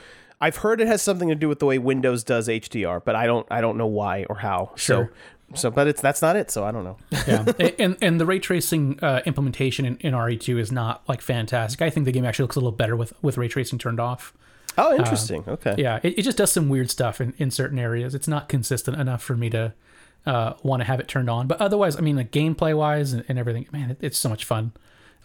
I've 0.43 0.58
heard 0.58 0.82
it 0.82 0.88
has 0.88 1.01
something 1.01 1.29
to 1.29 1.36
do 1.36 1.47
with 1.47 1.60
the 1.60 1.65
way 1.65 1.77
Windows 1.77 2.23
does 2.23 2.47
HDR, 2.47 3.01
but 3.03 3.15
I 3.15 3.25
don't 3.25 3.47
I 3.49 3.62
don't 3.62 3.77
know 3.77 3.88
why 3.88 4.25
or 4.29 4.36
how. 4.38 4.71
Sure. 4.75 5.06
So 5.06 5.10
so 5.56 5.71
but 5.71 5.88
it's 5.88 6.01
that's 6.01 6.21
not 6.21 6.36
it, 6.36 6.49
so 6.51 6.63
I 6.63 6.71
don't 6.71 6.84
know. 6.84 6.97
yeah 7.27 7.45
and 7.79 7.95
and 8.01 8.19
the 8.19 8.25
ray 8.25 8.39
tracing 8.39 8.99
uh, 9.01 9.21
implementation 9.25 9.86
in, 9.86 9.97
in 9.97 10.13
re2 10.13 10.58
is 10.60 10.71
not 10.71 11.08
like 11.08 11.21
fantastic 11.21 11.82
i 11.82 11.89
think 11.91 12.06
the 12.06 12.12
game 12.12 12.25
actually 12.25 12.43
looks 12.43 12.56
a 12.56 12.60
little 12.60 12.71
better 12.71 12.95
with 12.95 13.13
with 13.21 13.38
ray 13.38 13.47
tracing 13.47 13.77
turned 13.77 13.99
off 13.99 14.34
Oh, 14.75 14.95
interesting. 14.97 15.43
okay. 15.47 15.75
yeah 15.77 15.99
it, 16.01 16.17
it 16.17 16.21
just 16.23 16.38
does 16.38 16.51
some 16.51 16.69
weird 16.69 16.89
stuff 16.89 17.21
in, 17.21 17.36
in 17.38 17.51
certain 17.51 17.77
areas 17.77 18.15
it's 18.15 18.27
not 18.27 18.49
consistent 18.49 18.99
enough 18.99 19.21
for 19.21 19.36
me 19.38 19.49
to 19.51 19.73
uh, 20.25 20.53
want 20.63 20.79
to 20.82 20.86
have 20.86 20.99
it 20.99 21.08
turned 21.08 21.29
on 21.29 21.45
but 21.45 21.62
otherwise 21.62 21.95
i 21.97 21.99
mean 22.01 22.15
like 22.15 22.32
gameplay 22.32 22.75
wise 22.75 23.13
and, 23.13 23.23
and 23.27 23.38
everything 23.38 23.67
man 23.71 23.91
it, 23.91 23.97
it's 24.01 24.17
so 24.17 24.29
much 24.29 24.45
fun 24.45 24.71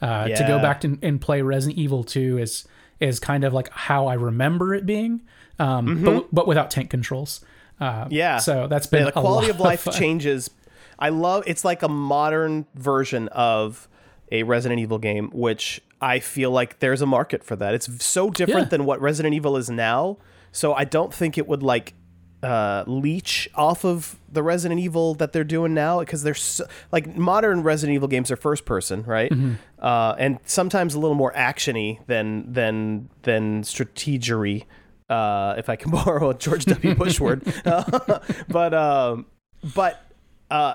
uh, 0.02 0.28
to 0.28 0.44
go 0.46 0.58
back 0.60 0.80
to, 0.82 0.98
and 1.02 1.20
play 1.22 1.40
resident 1.40 1.78
evil 1.78 2.04
2 2.04 2.36
is 2.38 2.66
is 3.00 3.20
kind 3.20 3.44
of 3.44 3.52
like 3.52 3.68
how 3.70 4.06
i 4.06 4.14
remember 4.14 4.74
it 4.74 4.84
being 4.86 5.22
um, 5.60 6.04
but, 6.04 6.26
but 6.32 6.46
without 6.46 6.70
tank 6.70 6.90
controls 6.90 7.44
uh, 7.80 8.04
Mm-hmm. 8.04 8.12
Yeah. 8.12 8.38
so 8.38 8.66
that's 8.68 8.86
been 8.86 9.04
Yeah, 9.06 9.10
the 9.12 9.18
a 9.18 9.22
quality 9.22 9.46
lot 9.48 9.54
of 9.54 9.60
life 9.60 9.80
fun. 9.82 9.94
changes. 9.94 10.50
I 10.98 11.10
love 11.10 11.44
it's 11.46 11.64
like 11.64 11.82
a 11.84 11.88
modern 11.88 12.66
version 12.74 13.28
of 13.28 13.86
a 14.32 14.42
Resident 14.42 14.80
Evil 14.80 14.98
game, 14.98 15.30
which 15.32 15.80
I 16.00 16.18
feel 16.18 16.50
like 16.50 16.80
there's 16.80 17.02
a 17.02 17.06
market 17.06 17.44
for 17.44 17.54
that. 17.54 17.74
It's 17.74 18.04
so 18.04 18.30
different 18.30 18.66
Yeah. 18.66 18.70
than 18.70 18.84
what 18.84 19.00
Resident 19.00 19.32
Evil 19.34 19.56
is 19.56 19.70
now. 19.70 20.18
So 20.50 20.74
I 20.74 20.84
don't 20.84 21.14
think 21.14 21.38
it 21.38 21.46
would 21.46 21.62
like 21.62 21.94
uh, 22.42 22.84
leech 22.86 23.48
off 23.54 23.84
of 23.84 24.16
the 24.30 24.42
Resident 24.42 24.80
Evil 24.80 25.14
that 25.14 25.32
they're 25.32 25.44
doing 25.44 25.74
now 25.74 26.00
because 26.00 26.22
they're 26.22 26.34
so, 26.34 26.66
like 26.92 27.16
modern 27.16 27.62
Resident 27.62 27.94
Evil 27.94 28.08
games 28.08 28.30
are 28.30 28.36
first 28.36 28.64
person, 28.64 29.02
right? 29.04 29.30
Mm-hmm. 29.30 29.54
Uh, 29.78 30.14
and 30.18 30.38
sometimes 30.44 30.94
a 30.94 31.00
little 31.00 31.16
more 31.16 31.32
actiony 31.32 32.04
than 32.06 32.52
than 32.52 33.10
than 33.22 33.62
strategery. 33.62 34.66
Uh, 35.08 35.54
if 35.56 35.68
I 35.68 35.76
can 35.76 35.90
borrow 36.04 36.30
a 36.30 36.34
George 36.34 36.64
W. 36.66 36.94
Bush 36.96 37.18
word, 37.18 37.42
but 38.48 38.74
um, 38.74 39.26
but 39.74 40.04
uh, 40.50 40.74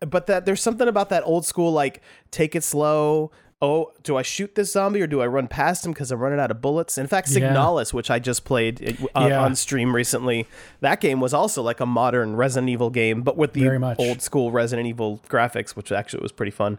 but 0.00 0.26
that 0.26 0.44
there's 0.44 0.62
something 0.62 0.88
about 0.88 1.08
that 1.08 1.22
old 1.24 1.46
school 1.46 1.72
like 1.72 2.02
take 2.30 2.54
it 2.54 2.64
slow. 2.64 3.30
Oh, 3.60 3.92
do 4.04 4.16
I 4.16 4.22
shoot 4.22 4.54
this 4.54 4.72
zombie 4.72 5.02
or 5.02 5.08
do 5.08 5.20
I 5.20 5.26
run 5.26 5.48
past 5.48 5.84
him 5.84 5.92
because 5.92 6.12
I'm 6.12 6.20
running 6.20 6.38
out 6.38 6.52
of 6.52 6.60
bullets? 6.60 6.96
In 6.96 7.08
fact, 7.08 7.28
Yeah. 7.30 7.52
Signalis, 7.52 7.92
which 7.92 8.08
I 8.08 8.20
just 8.20 8.44
played 8.44 8.96
uh, 9.16 9.26
Yeah. 9.28 9.42
on 9.42 9.56
stream 9.56 9.96
recently, 9.96 10.46
that 10.80 11.00
game 11.00 11.18
was 11.20 11.34
also 11.34 11.60
like 11.62 11.80
a 11.80 11.86
modern 11.86 12.36
Resident 12.36 12.70
Evil 12.70 12.88
game, 12.90 13.22
but 13.22 13.36
with 13.36 13.54
the 13.54 13.62
Very 13.64 13.78
much. 13.80 13.98
old 13.98 14.22
school 14.22 14.52
Resident 14.52 14.86
Evil 14.86 15.20
graphics, 15.28 15.70
which 15.74 15.90
actually 15.90 16.22
was 16.22 16.30
pretty 16.30 16.52
fun. 16.52 16.78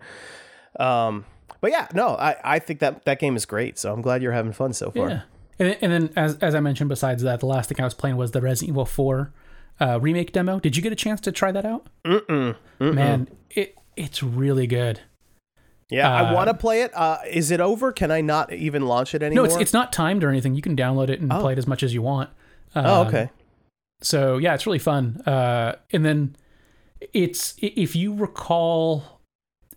Um, 0.79 1.25
but 1.59 1.71
yeah, 1.71 1.87
no, 1.93 2.15
I, 2.15 2.37
I 2.43 2.59
think 2.59 2.79
that 2.79 3.03
that 3.03 3.19
game 3.19 3.35
is 3.35 3.45
great. 3.45 3.77
So 3.77 3.91
I'm 3.91 4.01
glad 4.01 4.23
you're 4.23 4.31
having 4.31 4.53
fun 4.53 4.71
so 4.71 4.89
far. 4.91 5.09
Yeah. 5.09 5.21
And, 5.59 5.77
and 5.81 5.91
then, 5.91 6.09
as, 6.15 6.37
as 6.37 6.55
I 6.55 6.61
mentioned, 6.61 6.87
besides 6.87 7.23
that, 7.23 7.41
the 7.41 7.45
last 7.45 7.67
thing 7.67 7.81
I 7.81 7.83
was 7.83 7.93
playing 7.93 8.15
was 8.15 8.31
the 8.31 8.39
Resident 8.39 8.69
Evil 8.69 8.85
4 8.85 9.33
uh, 9.81 9.99
remake 10.01 10.31
demo. 10.31 10.59
Did 10.61 10.77
you 10.77 10.81
get 10.83 10.93
a 10.93 10.95
chance 10.95 11.19
to 11.21 11.33
try 11.33 11.51
that 11.51 11.65
out? 11.65 11.87
Mm-mm. 12.05 12.55
Mm-mm. 12.79 12.93
Man, 12.93 13.27
it 13.49 13.75
it's 13.97 14.23
really 14.23 14.65
good. 14.67 15.01
Yeah, 15.89 16.11
I 16.11 16.29
Uh, 16.29 16.33
want 16.35 16.47
to 16.49 16.53
play 16.53 16.81
it. 16.83 16.91
Uh, 16.95 17.17
is 17.29 17.49
it 17.51 17.59
over? 17.59 17.91
Can 17.91 18.11
I 18.11 18.21
not 18.21 18.53
even 18.53 18.85
launch 18.85 19.15
it 19.15 19.23
anymore? 19.23 19.47
No, 19.47 19.51
it's 19.53 19.61
it's 19.61 19.73
not 19.73 19.91
timed 19.91 20.23
or 20.23 20.29
anything. 20.29 20.53
You 20.55 20.61
can 20.61 20.75
download 20.75 21.09
it 21.09 21.19
and 21.19 21.31
Oh. 21.33 21.41
play 21.41 21.53
it 21.53 21.57
as 21.57 21.65
much 21.67 21.81
as 21.83 21.93
you 21.93 22.01
want. 22.01 22.29
Oh, 22.75 23.01
Um, 23.01 23.07
okay. 23.07 23.29
So 24.01 24.37
yeah, 24.37 24.53
it's 24.53 24.65
really 24.65 24.79
fun. 24.79 25.21
Uh, 25.25 25.75
and 25.91 26.05
then 26.05 26.35
it's 27.13 27.55
if 27.57 27.95
you 27.95 28.13
recall 28.13 29.19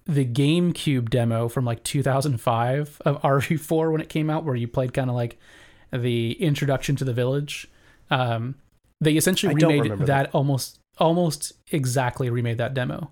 the 0.04 0.24
GameCube 0.26 1.08
demo 1.10 1.48
from 1.48 1.64
like 1.64 1.82
2005 1.84 3.00
of 3.04 3.20
RE4 3.22 3.90
when 3.92 4.00
it 4.00 4.08
came 4.08 4.28
out, 4.28 4.44
where 4.44 4.56
you 4.56 4.66
played 4.68 4.92
kind 4.92 5.08
of 5.08 5.16
like 5.16 5.38
the 5.92 6.32
introduction 6.42 6.96
to 6.96 7.04
the 7.04 7.12
village. 7.12 7.70
Um, 8.10 8.56
they 9.00 9.16
essentially 9.16 9.50
I 9.50 9.54
remade 9.54 9.82
remember 9.84 10.04
that, 10.06 10.30
almost 10.34 10.78
almost 10.98 11.52
exactly 11.70 12.28
remade 12.30 12.58
that 12.58 12.74
demo. 12.74 13.10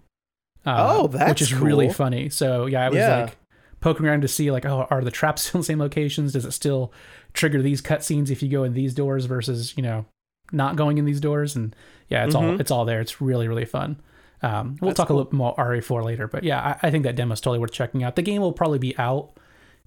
Uh, 0.67 0.87
Oh, 0.99 1.03
which 1.07 1.13
that's 1.13 1.43
is 1.43 1.55
really 1.55 1.89
funny. 1.93 2.29
So 2.29 2.67
yeah, 2.67 2.85
I 2.85 2.89
was 2.89 2.99
Yeah. 2.99 3.21
like 3.23 3.37
poking 3.81 4.05
around 4.07 4.21
to 4.23 4.29
see 4.29 4.51
like, 4.51 4.67
oh, 4.67 4.87
are 4.91 5.03
the 5.03 5.11
traps 5.11 5.43
still 5.47 5.59
in 5.59 5.61
the 5.63 5.67
same 5.67 5.79
locations? 5.79 6.33
Does 6.35 6.45
it 6.45 6.53
still 6.53 6.93
trigger 7.33 7.63
these 7.63 7.81
cutscenes 7.81 8.31
if 8.31 8.43
you 8.43 8.49
go 8.49 8.65
in 8.65 8.75
these 8.75 8.93
doors 8.95 9.25
versus 9.27 9.75
you 9.77 9.83
know 9.83 10.05
not 10.53 10.77
going 10.77 10.99
in 10.99 11.05
these 11.05 11.21
doors? 11.21 11.57
And 11.57 11.75
yeah, 12.09 12.25
it's 12.27 12.35
all 12.35 12.43
Mhm. 12.43 12.61
it's 12.61 12.71
all 12.71 12.85
there. 12.85 13.01
It's 13.01 13.21
really 13.21 13.49
really 13.49 13.65
fun. 13.65 13.97
Um, 14.43 14.77
we'll 14.81 14.89
That's 14.91 14.97
talk 14.97 15.09
cool. 15.09 15.17
a 15.19 15.19
little 15.25 15.37
more 15.37 15.55
RE4 15.59 16.03
later, 16.03 16.27
but 16.27 16.45
yeah, 16.45 16.77
I, 16.83 16.89
I 16.89 16.91
think 16.91 17.05
that 17.05 17.15
demo 17.15 17.35
is 17.35 17.41
totally 17.43 17.59
worth 17.59 17.73
checking 17.73 18.03
out. 18.03 18.17
The 18.17 18.23
game 18.23 18.41
will 18.41 18.53
probably 18.55 18.79
be 18.79 18.97
out 18.97 19.33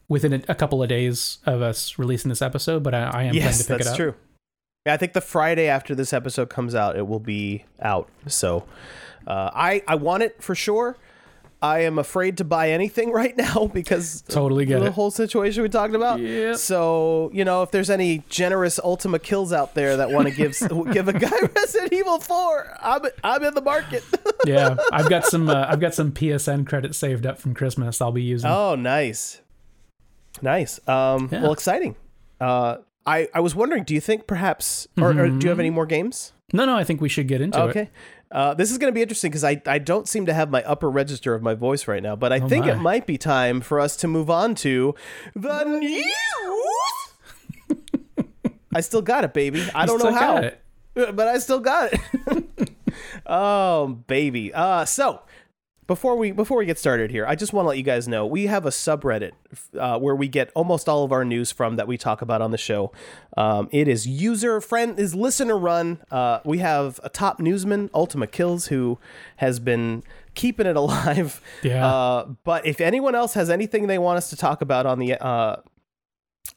within 0.10 0.32
a, 0.34 0.42
a 0.48 0.54
couple 0.54 0.84
of 0.84 0.90
days 0.90 1.40
of 1.48 1.64
us 1.64 1.98
releasing 1.98 2.30
this 2.30 2.42
episode, 2.42 2.84
but 2.84 2.94
I, 2.94 3.00
I 3.00 3.04
am 3.04 3.10
planning 3.12 3.36
yes, 3.36 3.66
to 3.66 3.74
pick 3.74 3.82
it 3.82 3.88
up. 3.88 3.96
true. 3.96 4.14
Yeah, 4.86 4.94
I 4.94 4.98
think 4.98 5.14
the 5.14 5.22
Friday 5.22 5.68
after 5.70 5.96
this 5.96 6.14
episode 6.14 6.50
comes 6.52 6.76
out, 6.76 6.96
it 6.96 7.08
will 7.08 7.20
be 7.20 7.66
out. 7.82 8.10
So, 8.28 8.64
uh, 9.28 9.52
I 9.54 9.82
I 9.88 9.96
want 9.96 10.24
it 10.24 10.42
for 10.42 10.56
sure. 10.56 10.98
I 11.62 11.84
am 11.84 11.98
afraid 11.98 12.36
to 12.40 12.44
buy 12.44 12.72
anything 12.72 13.10
right 13.14 13.38
now 13.38 13.68
because 13.74 14.22
Totally 14.24 14.66
get 14.66 14.80
the 14.82 14.88
it. 14.88 14.92
whole 14.94 15.12
situation 15.12 15.64
we 15.64 15.70
talked 15.70 15.96
about. 15.96 16.20
Yep. 16.20 16.58
So 16.58 17.30
you 17.34 17.46
know, 17.46 17.64
if 17.64 17.72
there's 17.72 17.90
any 17.90 18.22
generous 18.28 18.80
Ultima 18.84 19.18
kills 19.18 19.54
out 19.54 19.74
there 19.74 19.96
that 19.96 20.12
want 20.12 20.28
to 20.28 20.34
give 20.34 20.58
give 20.92 21.08
a 21.08 21.14
guy 21.14 21.32
Resident 21.56 21.94
Evil 21.94 22.20
Four, 22.20 22.76
I'm 22.82 23.04
I'm 23.24 23.44
in 23.46 23.54
the 23.54 23.62
market. 23.62 24.04
yeah, 24.46 24.76
I've 24.92 25.10
got 25.10 25.26
some 25.26 25.48
uh, 25.50 25.66
I've 25.70 25.80
got 25.80 25.94
some 25.94 26.12
PSN 26.12 26.68
credits 26.68 26.98
saved 26.98 27.26
up 27.26 27.40
from 27.40 27.54
Christmas. 27.54 28.02
I'll 28.02 28.12
be 28.12 28.24
using. 28.24 28.50
oh, 28.50 28.76
nice, 28.76 29.40
nice. 30.42 30.86
Um, 30.88 31.30
Yeah. 31.32 31.44
well, 31.44 31.54
exciting. 31.54 31.96
Uh, 32.42 32.78
I 33.06 33.30
I 33.34 33.40
was 33.40 33.56
wondering, 33.56 33.84
do 33.86 33.94
you 33.94 34.02
think 34.02 34.28
perhaps, 34.28 34.88
or, 35.00 35.12
or 35.12 35.30
do 35.30 35.40
you 35.46 35.50
have 35.50 35.60
any 35.60 35.70
more 35.70 35.86
games? 35.86 36.34
No, 36.52 36.66
no, 36.66 36.76
I 36.76 36.84
think 36.84 37.02
we 37.02 37.10
should 37.10 37.28
get 37.28 37.42
into 37.42 37.58
it. 37.60 37.70
Okay. 37.70 37.90
Uh, 38.34 38.56
this 38.56 38.72
is 38.72 38.80
going 38.80 38.92
to 38.92 38.96
be 38.96 39.02
interesting 39.04 39.30
because 39.30 39.44
I, 39.44 39.62
I 39.68 39.78
don't 39.78 40.10
seem 40.10 40.26
to 40.26 40.34
have 40.34 40.50
my 40.50 40.64
upper 40.64 40.90
register 40.90 41.36
of 41.36 41.44
my 41.44 41.54
voice 41.54 41.88
right 41.88 42.02
now, 42.02 42.16
but 42.16 42.34
I 42.34 42.40
think 42.40 42.66
my. 42.66 42.72
it 42.72 42.78
might 42.78 43.06
be 43.06 43.16
time 43.16 43.62
for 43.62 43.80
us 43.80 43.96
to 43.98 44.08
move 44.08 44.28
on 44.32 44.56
to 44.56 44.96
the 45.36 45.64
news. 45.66 46.04
I 48.76 48.82
still 48.82 49.04
got 49.04 49.24
it, 49.24 49.36
baby. 49.36 49.64
I 49.76 49.86
don't 49.86 50.00
know 50.04 50.12
how, 50.12 50.38
it. 50.38 50.60
but 50.96 51.28
I 51.28 51.38
still 51.38 51.60
got 51.60 51.94
it. 51.94 52.72
oh, 53.28 53.88
baby. 54.08 54.52
Uh, 54.52 54.86
so 54.86 55.22
before 55.88 56.16
we 56.16 56.32
before 56.32 56.58
we 56.58 56.66
get 56.66 56.78
started 56.78 57.12
here, 57.12 57.26
I 57.26 57.36
just 57.36 57.54
want 57.54 57.66
to 57.66 57.70
let 57.70 57.78
you 57.78 57.84
guys 57.84 58.08
know 58.08 58.26
we 58.26 58.48
have 58.48 58.66
a 58.66 58.70
subreddit 58.70 59.32
uh, 59.78 60.00
where 60.00 60.16
we 60.16 60.28
get 60.28 60.52
almost 60.56 60.88
all 60.88 61.04
of 61.04 61.12
our 61.12 61.26
news 61.26 61.52
from 61.52 61.76
that 61.76 61.88
we 61.88 61.98
talk 61.98 62.22
about 62.22 62.42
on 62.42 62.52
the 62.52 62.58
show. 62.58 62.92
Um, 63.36 63.70
it 63.72 63.88
is 63.88 64.08
user 64.08 64.62
friend 64.62 65.00
is 65.00 65.14
listener 65.16 65.58
run. 65.58 66.02
Uh, 66.10 66.40
we 66.46 66.60
have 66.60 67.00
a 67.04 67.10
top 67.10 67.40
newsman, 67.40 67.90
Ultima 67.94 68.28
Kills, 68.28 68.68
who 68.68 69.00
has 69.38 69.60
been 69.60 70.04
keeping 70.36 70.66
it 70.66 70.76
alive. 70.84 71.42
Yeah. 71.62 71.88
Uh, 71.88 72.26
but 72.44 72.66
if 72.66 72.80
anyone 72.80 73.16
else 73.16 73.34
has 73.34 73.50
anything 73.50 73.88
they 73.88 73.98
want 74.00 74.18
us 74.18 74.30
to 74.30 74.36
talk 74.36 74.62
about 74.62 74.86
on 74.86 75.00
the 75.00 75.14
uh, 75.24 75.58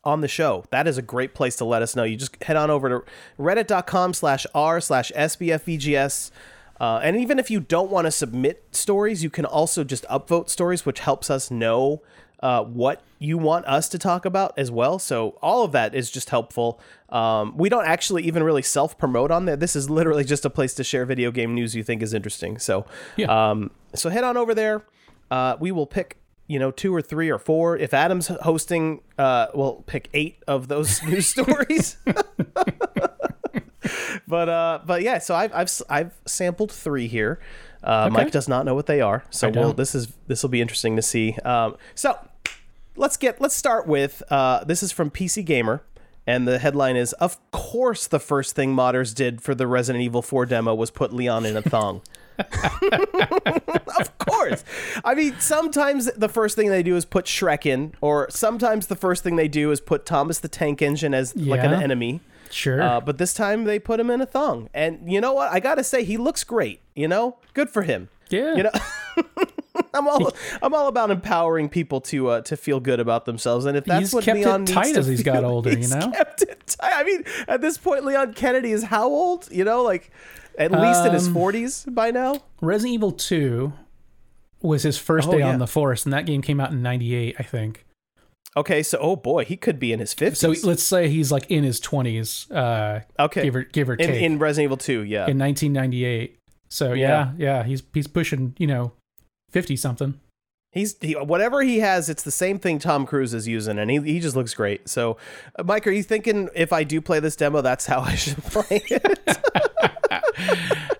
on 0.04 0.20
the 0.20 0.28
show, 0.28 0.64
that 0.70 0.86
is 0.86 0.98
a 0.98 1.02
great 1.02 1.34
place 1.34 1.56
to 1.56 1.64
let 1.64 1.82
us 1.82 1.96
know. 1.96 2.04
You 2.04 2.16
just 2.16 2.42
head 2.42 2.56
on 2.56 2.70
over 2.70 2.88
to 2.88 3.04
reddit.com 3.42 4.14
slash 4.14 4.46
r 4.54 4.80
slash 4.80 5.10
sbfvgs. 5.16 6.30
Uh, 6.80 7.00
and 7.02 7.16
even 7.16 7.38
if 7.38 7.50
you 7.50 7.60
don't 7.60 7.90
want 7.90 8.04
to 8.06 8.10
submit 8.10 8.64
stories, 8.72 9.22
you 9.24 9.30
can 9.30 9.44
also 9.44 9.82
just 9.84 10.04
upvote 10.04 10.48
stories, 10.50 10.84
which 10.84 11.00
helps 11.00 11.30
us 11.30 11.50
know 11.50 12.02
uh, 12.40 12.62
what 12.62 13.02
you 13.18 13.38
want 13.38 13.64
us 13.64 13.88
to 13.88 13.98
talk 13.98 14.26
about 14.26 14.52
as 14.58 14.70
well. 14.70 14.98
So 14.98 15.38
all 15.40 15.64
of 15.64 15.72
that 15.72 15.94
is 15.94 16.10
just 16.10 16.28
helpful. 16.28 16.78
Um, 17.08 17.56
we 17.56 17.70
don't 17.70 17.86
actually 17.86 18.24
even 18.24 18.42
really 18.42 18.60
self 18.60 18.98
promote 18.98 19.30
on 19.30 19.46
there. 19.46 19.56
This 19.56 19.74
is 19.74 19.88
literally 19.88 20.22
just 20.24 20.44
a 20.44 20.50
place 20.50 20.74
to 20.74 20.84
share 20.84 21.06
video 21.06 21.30
game 21.30 21.54
news 21.54 21.74
you 21.74 21.82
think 21.82 22.02
is 22.02 22.12
interesting. 22.12 22.58
So, 22.58 22.84
Yeah. 23.16 23.50
um, 23.50 23.70
so 23.94 24.10
head 24.10 24.22
on 24.24 24.36
over 24.36 24.54
there. 24.54 24.84
Uh, 25.30 25.56
we 25.58 25.72
will 25.72 25.86
pick, 25.86 26.18
you 26.46 26.58
know, 26.58 26.70
two 26.70 26.94
or 26.94 27.00
three 27.00 27.30
or 27.30 27.38
four. 27.38 27.78
If 27.78 27.94
Adam's 27.94 28.26
hosting, 28.28 29.00
uh, 29.18 29.46
we'll 29.54 29.82
pick 29.86 30.10
eight 30.12 30.42
of 30.46 30.68
those 30.68 31.02
news 31.08 31.26
stories. 31.26 31.96
but 34.28 34.48
uh, 34.48 34.80
but 34.84 35.02
yeah, 35.02 35.18
so 35.18 35.34
I've 35.34 35.52
I've 35.54 35.70
I've 35.88 36.14
sampled 36.26 36.72
three 36.72 37.08
here. 37.08 37.38
Uh, 37.82 38.08
Mike 38.10 38.32
does 38.32 38.48
not 38.48 38.64
know 38.64 38.74
what 38.74 38.86
they 38.86 39.00
are, 39.00 39.24
so 39.30 39.48
we'll, 39.48 39.72
this 39.72 39.94
is 39.94 40.12
this 40.26 40.42
will 40.42 40.50
be 40.50 40.60
interesting 40.60 40.96
to 40.96 41.02
see. 41.02 41.34
Um, 41.44 41.76
so 41.94 42.18
let's 42.96 43.16
get 43.16 43.40
let's 43.40 43.54
start 43.54 43.86
with 43.86 44.22
uh, 44.30 44.64
this 44.64 44.82
is 44.82 44.92
from 44.92 45.10
PC 45.10 45.44
Gamer. 45.44 45.82
And 46.28 46.48
the 46.48 46.58
headline 46.58 46.96
is 46.96 47.12
Of 47.14 47.38
course, 47.52 48.08
the 48.08 48.18
first 48.18 48.56
thing 48.56 48.74
modders 48.74 49.14
did 49.14 49.40
for 49.40 49.54
the 49.54 49.68
Resident 49.68 50.02
Evil 50.02 50.22
4 50.22 50.44
demo 50.46 50.74
was 50.74 50.90
put 50.90 51.12
Leon 51.12 51.46
in 51.46 51.56
a 51.56 51.62
thong. 51.62 52.02
of 52.38 54.18
course. 54.18 54.64
I 55.04 55.14
mean, 55.14 55.36
sometimes 55.38 56.06
the 56.12 56.28
first 56.28 56.56
thing 56.56 56.68
they 56.68 56.82
do 56.82 56.96
is 56.96 57.04
put 57.04 57.26
Shrek 57.26 57.64
in, 57.64 57.94
or 58.00 58.26
sometimes 58.30 58.88
the 58.88 58.96
first 58.96 59.22
thing 59.22 59.36
they 59.36 59.48
do 59.48 59.70
is 59.70 59.80
put 59.80 60.04
Thomas 60.04 60.40
the 60.40 60.48
Tank 60.48 60.82
Engine 60.82 61.14
as 61.14 61.34
like 61.36 61.62
an 61.62 61.72
enemy. 61.72 62.20
Sure. 62.50 62.82
Uh, 62.82 63.00
but 63.00 63.18
this 63.18 63.34
time 63.34 63.64
they 63.64 63.78
put 63.78 63.98
him 64.00 64.10
in 64.10 64.20
a 64.20 64.26
thong. 64.26 64.68
And 64.74 65.10
you 65.10 65.20
know 65.20 65.32
what? 65.32 65.50
I 65.52 65.60
got 65.60 65.76
to 65.76 65.84
say, 65.84 66.04
he 66.04 66.16
looks 66.16 66.44
great. 66.44 66.80
You 66.94 67.08
know? 67.08 67.38
Good 67.54 67.70
for 67.70 67.82
him. 67.82 68.08
yeah. 68.30 68.54
You 68.54 68.62
know? 68.64 68.70
I'm 69.92 70.08
all 70.08 70.32
I'm 70.62 70.72
all 70.74 70.88
about 70.88 71.10
empowering 71.10 71.68
people 71.68 72.00
to 72.02 72.28
uh, 72.28 72.40
to 72.42 72.56
feel 72.56 72.80
good 72.80 72.98
about 73.00 73.24
themselves, 73.26 73.66
and 73.66 73.76
if 73.76 73.84
that's 73.84 74.00
He's 74.00 74.14
what 74.14 74.24
kept 74.24 74.38
Leon 74.38 74.54
it 74.54 74.58
needs 74.60 74.72
tight 74.72 74.92
to 74.94 74.98
as 75.00 75.06
he's 75.06 75.22
got 75.22 75.40
feel, 75.40 75.44
older, 75.50 75.78
you 75.78 75.88
know? 75.88 76.10
kept 76.12 76.42
it 76.42 76.66
tight. 76.66 76.92
I 76.94 77.02
mean, 77.04 77.24
at 77.46 77.60
this 77.60 77.76
point, 77.78 78.04
Leon 78.04 78.32
Kennedy 78.34 78.72
is 78.72 78.84
how 78.84 79.04
old? 79.06 79.48
You 79.50 79.64
know, 79.64 79.82
like 79.82 80.10
at 80.58 80.70
least 80.72 81.00
in 81.00 81.08
Um, 81.08 81.12
his 81.14 81.28
40s 81.28 81.94
by 81.94 82.10
now. 82.10 82.42
Resident 82.62 82.94
Evil 82.94 83.12
2 83.12 83.72
was 84.62 84.82
his 84.82 84.96
first 84.98 85.28
Oh, 85.28 85.32
day 85.32 85.38
yeah. 85.40 85.48
on 85.50 85.58
the 85.58 85.66
force, 85.66 86.04
and 86.04 86.12
that 86.12 86.24
game 86.26 86.40
came 86.42 86.58
out 86.60 86.72
in 86.72 86.82
98, 86.82 87.36
I 87.38 87.42
think. 87.42 87.84
Okay, 88.56 88.82
so 88.82 88.98
oh 89.00 89.16
boy, 89.16 89.44
he 89.44 89.56
could 89.56 89.78
be 89.78 89.92
in 89.92 90.00
his 90.00 90.14
50s. 90.14 90.36
So 90.36 90.54
let's 90.66 90.82
say 90.82 91.08
he's 91.08 91.30
like 91.30 91.50
in 91.50 91.64
his 91.64 91.80
20s, 91.80 92.50
uh, 92.54 93.00
okay, 93.18 93.42
give 93.42 93.56
or, 93.56 93.64
give 93.64 93.90
or 93.90 93.94
in, 93.94 94.08
take, 94.08 94.22
in 94.22 94.38
Resident 94.38 94.64
Evil 94.64 94.76
2, 94.78 95.02
yeah. 95.02 95.26
in 95.28 95.38
1998. 95.38 96.38
So 96.68 96.92
yeah, 96.92 97.32
yeah, 97.36 97.64
he's 97.64 97.82
he's 97.92 98.06
pushing, 98.06 98.54
you 98.58 98.66
know, 98.66 98.92
50 99.50 99.76
something. 99.76 100.20
He's 100.72 100.96
he, 101.00 101.14
whatever 101.14 101.62
he 101.62 101.78
has, 101.78 102.10
it's 102.10 102.22
the 102.22 102.30
same 102.30 102.58
thing 102.58 102.78
Tom 102.78 103.06
Cruise 103.06 103.32
is 103.32 103.48
using, 103.48 103.78
and 103.78 103.90
he, 103.90 103.98
he 104.00 104.20
just 104.20 104.36
looks 104.36 104.52
great. 104.52 104.88
So, 104.88 105.16
uh, 105.58 105.62
Mike, 105.62 105.86
are 105.86 105.90
you 105.90 106.02
thinking 106.02 106.50
if 106.54 106.72
I 106.72 106.84
do 106.84 107.00
play 107.00 107.20
this 107.20 107.36
demo, 107.36 107.62
that's 107.62 107.86
how 107.86 108.00
I 108.00 108.14
should 108.14 108.42
play 108.44 108.82
it? 108.90 109.18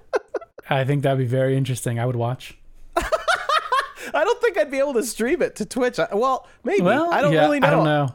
I 0.71 0.85
think 0.85 1.03
that'd 1.03 1.19
be 1.19 1.27
very 1.27 1.57
interesting. 1.57 1.99
I 1.99 2.07
would 2.07 2.17
watch. 2.17 2.57
I 4.17 4.25
don't 4.25 4.41
think 4.41 4.57
I'd 4.59 4.71
be 4.71 4.79
able 4.79 4.95
to 4.95 5.03
stream 5.03 5.43
it 5.43 5.57
to 5.57 5.65
Twitch. 5.67 5.99
I, 5.99 6.09
well, 6.13 6.47
maybe. 6.65 6.83
Well, 6.83 7.13
I 7.13 7.21
don't 7.21 7.33
yeah, 7.33 7.41
really 7.43 7.61
know. 7.61 7.67
I 7.67 7.71
don't 7.71 7.85
know. 7.85 8.15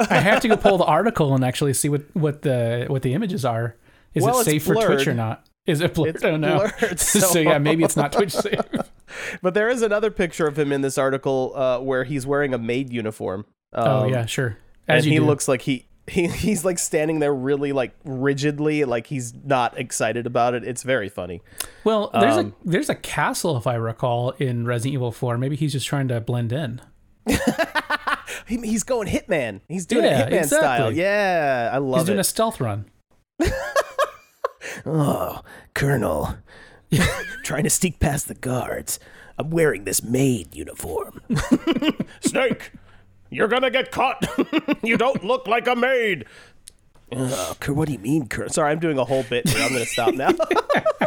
I 0.00 0.14
have 0.16 0.40
to 0.40 0.48
go 0.48 0.56
pull 0.56 0.78
the 0.78 0.84
article 0.84 1.34
and 1.34 1.44
actually 1.44 1.74
see 1.74 1.88
what 1.88 2.02
what 2.14 2.42
the 2.42 2.86
what 2.88 3.02
the 3.02 3.14
images 3.14 3.44
are. 3.44 3.76
Is 4.14 4.24
Well, 4.24 4.40
it 4.40 4.44
safe 4.44 4.64
for 4.64 4.74
Twitch 4.74 5.06
or 5.06 5.14
not? 5.14 5.46
Is 5.66 5.80
it 5.80 5.94
blurred? 5.94 6.16
It's 6.16 6.24
I 6.24 6.30
don't 6.30 6.40
know. 6.40 6.68
blurred, 6.80 7.00
so, 7.00 7.18
so- 7.32 7.38
yeah, 7.40 7.58
maybe 7.58 7.84
it's 7.84 7.96
not 7.96 8.12
Twitch 8.12 8.32
safe. 8.32 8.58
But 9.42 9.54
there 9.54 9.68
is 9.68 9.80
another 9.82 10.10
picture 10.10 10.46
of 10.48 10.58
him 10.58 10.72
in 10.72 10.80
this 10.80 10.98
article 10.98 11.52
uh, 11.54 11.78
where 11.78 12.02
he's 12.02 12.26
wearing 12.26 12.52
a 12.52 12.58
maid 12.58 12.92
uniform. 12.92 13.46
oh 13.72 14.04
Um, 14.04 14.10
yeah, 14.10 14.26
sure. 14.26 14.58
and 14.88 14.98
As 14.98 15.06
you 15.06 15.12
he 15.12 15.18
do. 15.18 15.24
looks 15.24 15.46
like 15.46 15.62
he, 15.62 15.86
he 16.06 16.26
he's 16.28 16.64
like 16.64 16.78
standing 16.78 17.18
there 17.18 17.34
really 17.34 17.72
like 17.72 17.94
rigidly, 18.04 18.84
like 18.84 19.06
he's 19.06 19.32
not 19.44 19.78
excited 19.78 20.26
about 20.26 20.54
it. 20.54 20.64
It's 20.64 20.82
very 20.82 21.08
funny. 21.08 21.40
Well, 21.84 22.10
there's 22.12 22.36
um, 22.36 22.54
a 22.64 22.68
there's 22.68 22.88
a 22.90 22.94
castle 22.94 23.56
if 23.56 23.66
I 23.66 23.74
recall 23.74 24.30
in 24.32 24.66
Resident 24.66 24.94
Evil 24.94 25.12
4. 25.12 25.38
Maybe 25.38 25.56
he's 25.56 25.72
just 25.72 25.86
trying 25.86 26.08
to 26.08 26.20
blend 26.20 26.52
in. 26.52 26.80
He, 28.46 28.58
he's 28.58 28.82
going 28.82 29.08
Hitman. 29.08 29.60
He's 29.68 29.86
doing 29.86 30.04
Yeah, 30.04 30.26
it 30.26 30.32
Hitman 30.32 30.46
style. 30.46 30.92
Yeah, 30.92 31.70
I 31.72 31.78
love 31.78 31.98
it. 31.98 32.00
He's 32.00 32.06
doing 32.06 32.18
a 32.18 32.24
stealth 32.24 32.60
run. 32.60 32.86
Oh, 34.86 35.42
Colonel. 35.74 36.36
Trying 37.44 37.64
to 37.64 37.70
sneak 37.70 38.00
past 38.00 38.28
the 38.28 38.34
guards. 38.34 38.98
I'm 39.38 39.50
wearing 39.50 39.84
this 39.84 40.02
maid 40.02 40.54
uniform. 40.54 41.20
Snake, 42.20 42.72
you're 43.30 43.48
gonna 43.48 43.70
get 43.70 43.90
caught. 43.90 44.24
you 44.82 44.96
don't 44.96 45.24
look 45.24 45.46
like 45.46 45.66
a 45.66 45.76
maid. 45.76 46.24
Oh, 47.12 47.56
what 47.68 47.86
do 47.86 47.92
you 47.92 47.98
mean, 48.00 48.26
Colonel? 48.28 48.50
Sorry, 48.52 48.72
I'm 48.72 48.80
doing 48.80 48.98
a 48.98 49.04
whole 49.04 49.22
bit 49.24 49.48
here. 49.48 49.62
I'm 49.62 49.68
going 49.72 49.84
to 49.84 49.88
stop 49.88 50.14
now. 50.14 50.30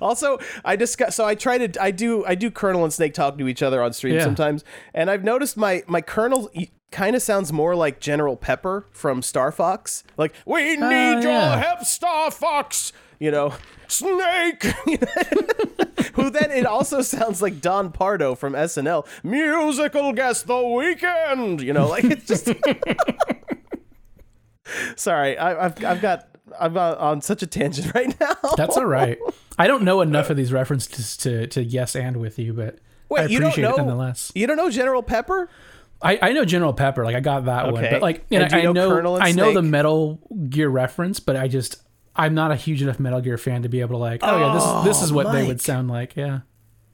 also, 0.00 0.38
I 0.64 0.76
discuss. 0.76 1.16
So 1.16 1.24
I 1.24 1.34
try 1.34 1.58
to. 1.66 1.82
I 1.82 1.90
do. 1.90 2.24
I 2.24 2.34
do 2.34 2.50
Colonel 2.50 2.84
and 2.84 2.92
Snake 2.92 3.14
talk 3.14 3.38
to 3.38 3.48
each 3.48 3.62
other 3.62 3.82
on 3.82 3.92
stream 3.92 4.14
Yeah. 4.14 4.24
sometimes, 4.24 4.64
and 4.92 5.10
I've 5.10 5.24
noticed 5.24 5.56
my 5.56 5.82
my 5.86 6.00
Colonel 6.00 6.50
kind 6.90 7.16
of 7.16 7.22
sounds 7.22 7.52
more 7.52 7.74
like 7.74 8.00
General 8.00 8.36
Pepper 8.36 8.86
from 8.92 9.22
Star 9.22 9.50
Fox. 9.50 10.04
Like 10.16 10.34
We 10.46 10.76
uh, 10.76 10.88
need 10.88 11.16
Oh, 11.16 11.20
your 11.20 11.58
help, 11.58 11.84
Star 11.84 12.30
Fox. 12.30 12.92
You 13.18 13.30
know, 13.30 13.54
Snake, 13.88 14.62
who 16.14 16.30
then 16.30 16.50
it 16.50 16.66
also 16.66 17.00
sounds 17.02 17.40
like 17.40 17.60
Don 17.60 17.92
Pardo 17.92 18.34
from 18.34 18.54
SNL. 18.54 19.06
musical 19.22 20.12
guest 20.12 20.46
The 20.46 20.54
Weeknd. 20.54 21.62
You 21.62 21.72
know, 21.72 21.88
like 21.88 22.04
it's 22.04 22.26
just. 22.26 22.48
Sorry, 24.96 25.36
I, 25.36 25.66
I've 25.66 25.84
I've 25.84 26.00
got 26.00 26.28
I'm 26.58 26.76
on 26.76 27.20
such 27.20 27.42
a 27.42 27.46
tangent 27.46 27.94
right 27.94 28.18
now. 28.20 28.36
That's 28.56 28.76
all 28.76 28.86
right. 28.86 29.18
I 29.58 29.66
don't 29.66 29.82
know 29.84 30.00
enough 30.00 30.30
of 30.30 30.36
these 30.36 30.52
references 30.52 31.16
to, 31.18 31.46
to 31.48 31.62
yes 31.62 31.94
and 31.94 32.16
with 32.16 32.38
you, 32.38 32.52
but 32.52 32.76
I 32.76 32.78
Wait, 33.08 33.30
you 33.30 33.38
don't 33.38 33.50
appreciate 33.50 33.70
know? 33.70 33.74
it 33.74 33.78
nonetheless. 33.78 34.32
You 34.34 34.46
don't 34.46 34.56
know 34.56 34.70
General 34.70 35.02
Pepper? 35.02 35.48
I, 36.02 36.18
I 36.20 36.32
know 36.32 36.44
General 36.44 36.72
Pepper, 36.72 37.04
like 37.04 37.16
I 37.16 37.20
got 37.20 37.44
that 37.46 37.72
one, 37.72 37.82
but 37.82 38.02
like 38.02 38.24
and 38.30 38.42
And 38.42 38.50
do 38.50 38.56
you 38.56 38.62
I 38.62 38.64
know 38.64 38.72
know 38.72 38.88
Colonel 38.90 39.16
and 39.16 39.24
I 39.24 39.32
know 39.32 39.54
the 39.54 39.62
Metal 39.62 40.20
Gear 40.48 40.68
reference, 40.68 41.20
but 41.20 41.36
I 41.36 41.48
just 41.48 41.82
I'm 42.16 42.34
not 42.34 42.50
a 42.52 42.56
huge 42.56 42.80
enough 42.82 43.00
Metal 43.00 43.20
Gear 43.20 43.38
fan 43.38 43.62
to 43.62 43.68
be 43.68 43.80
able 43.80 43.94
to 43.94 43.98
like, 43.98 44.20
oh, 44.22 44.38
yeah, 44.38 44.54
this 44.84 44.96
this 44.96 45.02
is 45.02 45.12
what 45.12 45.32
they 45.32 45.46
would 45.46 45.60
sound 45.60 45.88
like. 45.88 46.14
Yeah, 46.16 46.40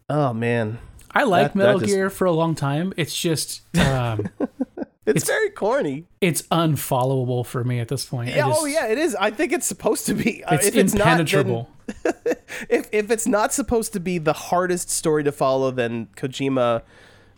Oh 0.08 0.32
man. 0.32 0.78
I 1.12 1.24
like 1.24 1.48
That- 1.48 1.56
Metal 1.56 1.78
that 1.78 1.84
just- 1.86 1.94
Gear 1.94 2.08
for 2.10 2.24
a 2.26 2.32
long 2.32 2.54
time. 2.54 2.92
It's 2.96 3.16
just 3.18 3.62
um, 3.78 4.28
It's, 5.06 5.26
very 5.26 5.50
corny. 5.50 6.04
it's 6.20 6.42
unfollowable 6.52 7.44
for 7.44 7.64
me 7.64 7.80
at 7.80 7.88
this 7.88 8.04
point. 8.04 8.28
Yeah, 8.30 8.46
just- 8.46 8.60
oh 8.62 8.66
yeah, 8.66 8.86
it 8.86 8.96
is. 8.98 9.16
I 9.16 9.30
think 9.30 9.52
it's 9.52 9.66
supposed 9.66 10.06
to 10.06 10.14
be. 10.14 10.44
Uh, 10.44 10.54
It's 10.54 10.66
if 10.68 10.76
it's 10.76 10.92
impenetrable. 10.94 11.68
Not, 12.04 12.24
then, 12.24 12.36
if 12.68 12.88
if 12.92 13.10
it's 13.10 13.26
not 13.26 13.52
supposed 13.52 13.92
to 13.94 14.00
be 14.00 14.18
the 14.18 14.32
hardest 14.32 14.88
story 14.88 15.24
to 15.24 15.32
follow, 15.32 15.70
then 15.72 16.06
Kojima 16.16 16.82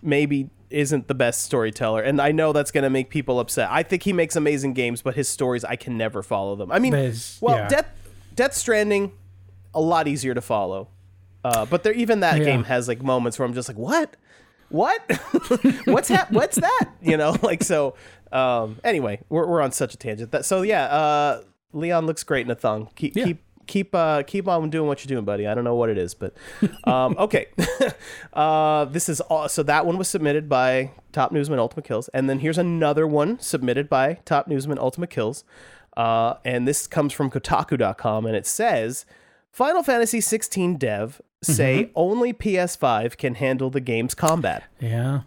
maybe 0.02 0.50
isn't 0.72 1.08
the 1.08 1.14
best 1.14 1.42
storyteller. 1.42 2.02
And 2.02 2.20
I 2.20 2.32
know 2.32 2.52
that's 2.52 2.70
going 2.70 2.84
to 2.84 2.90
make 2.90 3.10
people 3.10 3.38
upset. 3.40 3.68
I 3.70 3.82
think 3.82 4.02
he 4.02 4.12
makes 4.12 4.36
amazing 4.36 4.72
games, 4.74 5.02
but 5.02 5.14
his 5.14 5.28
stories 5.28 5.64
I 5.64 5.76
can 5.76 5.96
never 5.96 6.22
follow 6.22 6.56
them. 6.56 6.72
I 6.72 6.78
mean, 6.78 6.92
There's- 6.92 7.38
well, 7.40 7.56
yeah. 7.58 7.68
Death 7.68 7.86
Death 8.34 8.54
Stranding, 8.54 9.12
a 9.74 9.80
lot 9.80 10.08
easier 10.08 10.32
to 10.34 10.40
follow. 10.40 10.88
Uh, 11.44 11.66
but 11.66 11.82
there, 11.82 11.92
even 11.92 12.20
that 12.20 12.38
Yeah. 12.38 12.44
game 12.44 12.64
has 12.64 12.88
like 12.88 13.02
moments 13.02 13.38
where 13.38 13.46
I'm 13.46 13.52
just 13.54 13.68
like, 13.68 13.76
what, 13.76 14.16
what, 14.70 15.00
what's 15.84 16.08
hap- 16.08 16.30
what's 16.32 16.56
that? 16.56 16.86
You 17.02 17.16
know, 17.16 17.36
like 17.42 17.62
so. 17.62 17.94
Um, 18.30 18.78
anyway, 18.84 19.20
we're 19.28 19.46
we're 19.46 19.60
on 19.60 19.72
such 19.72 19.92
a 19.92 19.96
tangent. 19.96 20.30
That 20.32 20.44
so 20.46 20.62
yeah. 20.62 20.84
Uh, 20.84 21.42
Leon 21.74 22.06
looks 22.06 22.22
great 22.22 22.46
in 22.46 22.50
a 22.50 22.54
thong. 22.54 22.88
Keep 22.94 23.16
Yeah. 23.16 23.24
keep 23.24 23.42
keep 23.72 23.94
uh 23.94 24.22
keep 24.24 24.46
on 24.46 24.68
doing 24.68 24.86
what 24.86 25.02
you're 25.02 25.08
doing, 25.08 25.24
buddy. 25.24 25.46
I 25.46 25.54
don't 25.54 25.64
know 25.64 25.74
what 25.74 25.88
it 25.88 25.96
is, 25.96 26.12
but 26.14 26.34
um, 26.84 27.16
okay. 27.18 27.46
uh, 28.34 28.84
this 28.84 29.08
is 29.08 29.20
all, 29.22 29.48
so 29.48 29.62
that 29.62 29.86
one 29.86 29.96
was 29.96 30.08
submitted 30.08 30.48
by 30.48 30.90
Top 31.12 31.32
Newsman 31.32 31.58
Ultimate 31.58 31.84
Kills, 31.84 32.08
and 32.08 32.28
then 32.28 32.40
here's 32.40 32.58
another 32.58 33.06
one 33.06 33.40
submitted 33.40 33.88
by 33.88 34.18
Top 34.26 34.46
Newsman 34.46 34.78
Ultimate 34.78 35.08
Kills, 35.08 35.44
uh, 35.96 36.34
and 36.44 36.68
this 36.68 36.86
comes 36.86 37.14
from 37.14 37.30
Kotaku.com, 37.30 38.26
and 38.26 38.36
it 38.36 38.46
says 38.46 39.06
Final 39.50 39.82
Fantasy 39.82 40.20
16 40.20 40.76
dev 40.76 41.22
say 41.42 41.90
only 41.96 42.32
PS5 42.32 43.16
can 43.16 43.34
handle 43.34 43.70
the 43.70 43.80
game's 43.80 44.14
combat. 44.14 44.64
Yeah. 44.80 45.22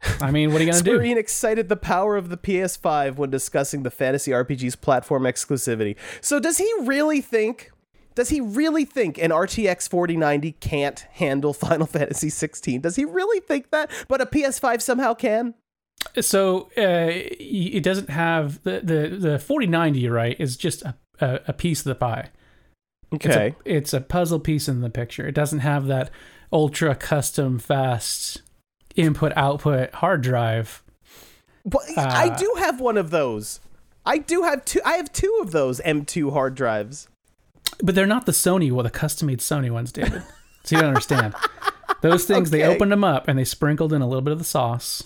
I 0.20 0.30
mean, 0.30 0.52
what 0.52 0.60
are 0.60 0.64
you 0.64 0.70
gonna 0.70 0.78
Square 0.78 0.98
do? 1.02 1.04
Enix 1.14 1.30
cited 1.30 1.68
the 1.68 1.76
power 1.76 2.16
of 2.16 2.28
the 2.28 2.36
PS5 2.36 3.16
when 3.16 3.30
discussing 3.30 3.82
the 3.82 3.90
fantasy 3.90 4.30
RPG's 4.30 4.76
platform 4.76 5.24
exclusivity. 5.24 5.96
So 6.20 6.38
does 6.38 6.58
he 6.58 6.72
really 6.82 7.20
think? 7.20 7.70
Does 8.14 8.30
he 8.30 8.40
really 8.40 8.84
think 8.84 9.18
an 9.18 9.30
RTX 9.30 9.88
4090 9.88 10.52
can't 10.52 11.00
handle 11.12 11.52
Final 11.54 11.86
Fantasy 11.86 12.30
16? 12.30 12.80
Does 12.80 12.96
he 12.96 13.04
really 13.04 13.40
think 13.40 13.70
that? 13.70 13.90
But 14.08 14.20
a 14.20 14.26
PS5 14.26 14.82
somehow 14.82 15.14
can? 15.14 15.54
So 16.20 16.68
uh, 16.76 17.10
it 17.10 17.82
doesn't 17.82 18.10
have 18.10 18.62
the 18.62 18.80
the 18.82 19.16
the 19.16 19.38
4090, 19.38 20.08
right? 20.08 20.36
Is 20.38 20.56
just 20.56 20.82
a, 20.82 20.96
a, 21.20 21.40
a 21.48 21.52
piece 21.52 21.80
of 21.80 21.84
the 21.86 21.94
pie. 21.96 22.30
It's 23.12 23.24
a, 23.26 23.28
Okay. 23.30 23.54
it's 23.64 23.92
a 23.92 24.00
puzzle 24.00 24.38
piece 24.38 24.68
in 24.68 24.80
the 24.80 24.90
picture. 24.90 25.26
It 25.26 25.34
doesn't 25.34 25.60
have 25.60 25.86
that 25.86 26.10
ultra 26.52 26.94
custom 26.94 27.58
fast 27.58 28.42
input 28.98 29.32
output 29.36 29.94
hard 29.94 30.22
drive. 30.22 30.82
But 31.64 31.82
I 31.96 32.28
uh, 32.28 32.36
do 32.36 32.54
have 32.58 32.80
one 32.80 32.96
of 32.96 33.10
those. 33.10 33.60
I 34.04 34.18
do 34.18 34.42
have 34.42 34.64
two. 34.64 34.80
I 34.84 34.94
have 34.94 35.12
two 35.12 35.38
of 35.42 35.50
those 35.52 35.80
M2 35.80 36.32
hard 36.32 36.54
drives. 36.54 37.08
But 37.82 37.94
they're 37.94 38.06
not 38.06 38.26
the 38.26 38.32
Sony, 38.32 38.72
well, 38.72 38.82
the 38.82 38.90
custom 38.90 39.26
made 39.26 39.38
Sony 39.38 39.70
ones, 39.70 39.92
David. 39.92 40.22
so 40.64 40.76
you 40.76 40.80
don't 40.80 40.88
understand. 40.88 41.34
Those 42.00 42.24
things, 42.24 42.50
they 42.50 42.64
opened 42.64 42.90
them 42.90 43.04
up 43.04 43.28
and 43.28 43.38
they 43.38 43.44
sprinkled 43.44 43.92
in 43.92 44.02
a 44.02 44.06
little 44.06 44.22
bit 44.22 44.32
of 44.32 44.38
the 44.38 44.44
sauce. 44.44 45.04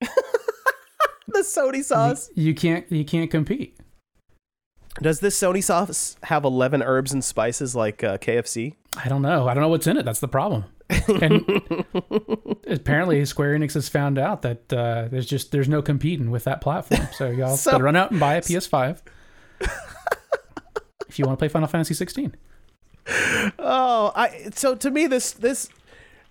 The 1.28 1.40
Sony 1.40 1.84
sauce. 1.84 2.30
You 2.34 2.54
can't 2.54 2.90
you 2.90 3.04
can't 3.04 3.30
compete. 3.30 3.78
Does 5.00 5.20
this 5.20 5.38
Sony 5.38 5.62
sauce 5.62 6.16
have 6.24 6.42
11 6.44 6.82
herbs 6.82 7.12
and 7.12 7.22
spices 7.22 7.76
like 7.76 8.02
uh, 8.02 8.18
KFC? 8.18 8.74
I 8.96 9.08
don't 9.08 9.22
know. 9.22 9.46
I 9.46 9.54
don't 9.54 9.62
know 9.62 9.68
what's 9.68 9.86
in 9.86 9.96
it. 9.96 10.04
That's 10.04 10.18
the 10.18 10.26
problem. 10.26 10.64
And 10.90 11.44
apparently, 12.66 13.24
Square 13.26 13.58
Enix 13.58 13.74
has 13.74 13.88
found 13.88 14.18
out 14.18 14.42
that 14.42 14.72
uh, 14.72 15.08
there's 15.10 15.26
just 15.26 15.52
there's 15.52 15.68
no 15.68 15.82
competing 15.82 16.30
with 16.30 16.44
that 16.44 16.60
platform. 16.60 17.08
So 17.12 17.28
y'all 17.28 17.56
So- 17.56 17.72
better 17.72 17.84
run 17.84 17.96
out 17.96 18.10
and 18.10 18.18
buy 18.20 18.34
a 18.36 18.40
PS5 18.40 19.00
if 21.08 21.18
you 21.18 21.24
want 21.24 21.38
to 21.38 21.40
play 21.40 21.48
Final 21.48 21.68
Fantasy 21.68 21.94
16. 21.94 22.34
Oh, 23.58 24.12
I 24.14 24.50
so 24.54 24.74
to 24.76 24.90
me 24.90 25.06
this 25.06 25.32
this 25.32 25.68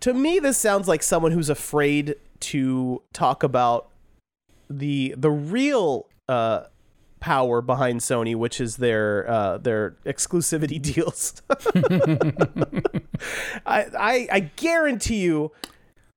to 0.01 0.13
me 0.13 0.39
this 0.39 0.57
sounds 0.57 0.87
like 0.87 1.01
someone 1.01 1.31
who's 1.31 1.49
afraid 1.49 2.15
to 2.41 3.01
talk 3.13 3.41
about 3.43 3.89
the 4.69 5.15
the 5.17 5.31
real 5.31 6.07
uh 6.29 6.63
power 7.27 7.61
behind 7.61 7.99
Sony, 7.99 8.35
which 8.35 8.61
is 8.61 8.77
their 8.77 9.29
uh 9.29 9.57
their 9.57 9.97
exclusivity 10.05 10.81
deals. 10.93 11.41
I, 13.65 13.85
I 13.97 14.27
I 14.31 14.39
guarantee 14.55 15.21
you 15.21 15.51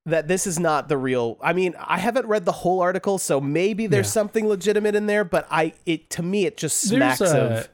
that 0.06 0.28
this 0.28 0.46
is 0.46 0.58
not 0.58 0.88
the 0.88 0.96
real 0.96 1.38
I 1.42 1.52
mean, 1.52 1.74
I 1.78 1.98
haven't 1.98 2.26
read 2.26 2.44
the 2.44 2.52
whole 2.52 2.80
article, 2.80 3.18
so 3.18 3.40
maybe 3.40 3.86
there's 3.86 4.06
Yeah. 4.06 4.10
something 4.12 4.48
legitimate 4.48 4.94
in 4.94 5.06
there, 5.06 5.24
but 5.24 5.46
I 5.50 5.74
it 5.86 6.10
to 6.10 6.22
me 6.22 6.46
it 6.46 6.56
just 6.56 6.80
smacks 6.80 7.18
There's 7.18 7.32
a 7.32 7.58
of 7.58 7.68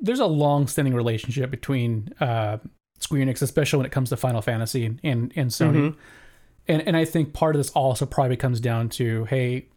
there's 0.00 0.20
a 0.20 0.26
long-standing 0.26 0.94
relationship 0.94 1.50
between 1.50 2.10
uh, 2.20 2.58
Square 2.98 3.24
Enix, 3.26 3.40
especially 3.40 3.78
when 3.78 3.86
it 3.86 3.92
comes 3.92 4.10
to 4.10 4.16
Final 4.16 4.42
Fantasy 4.42 4.84
and 4.86 5.00
and, 5.02 5.32
and 5.36 5.50
Sony. 5.50 5.76
Mm-hmm. 5.90 5.98
And 6.68 6.82
and 6.88 6.96
I 6.96 7.04
think 7.04 7.32
part 7.32 7.56
of 7.56 7.60
this 7.60 7.70
also 7.70 8.06
probably 8.06 8.36
comes 8.36 8.60
down 8.60 8.88
to 8.90 9.24
hey, 9.24 9.68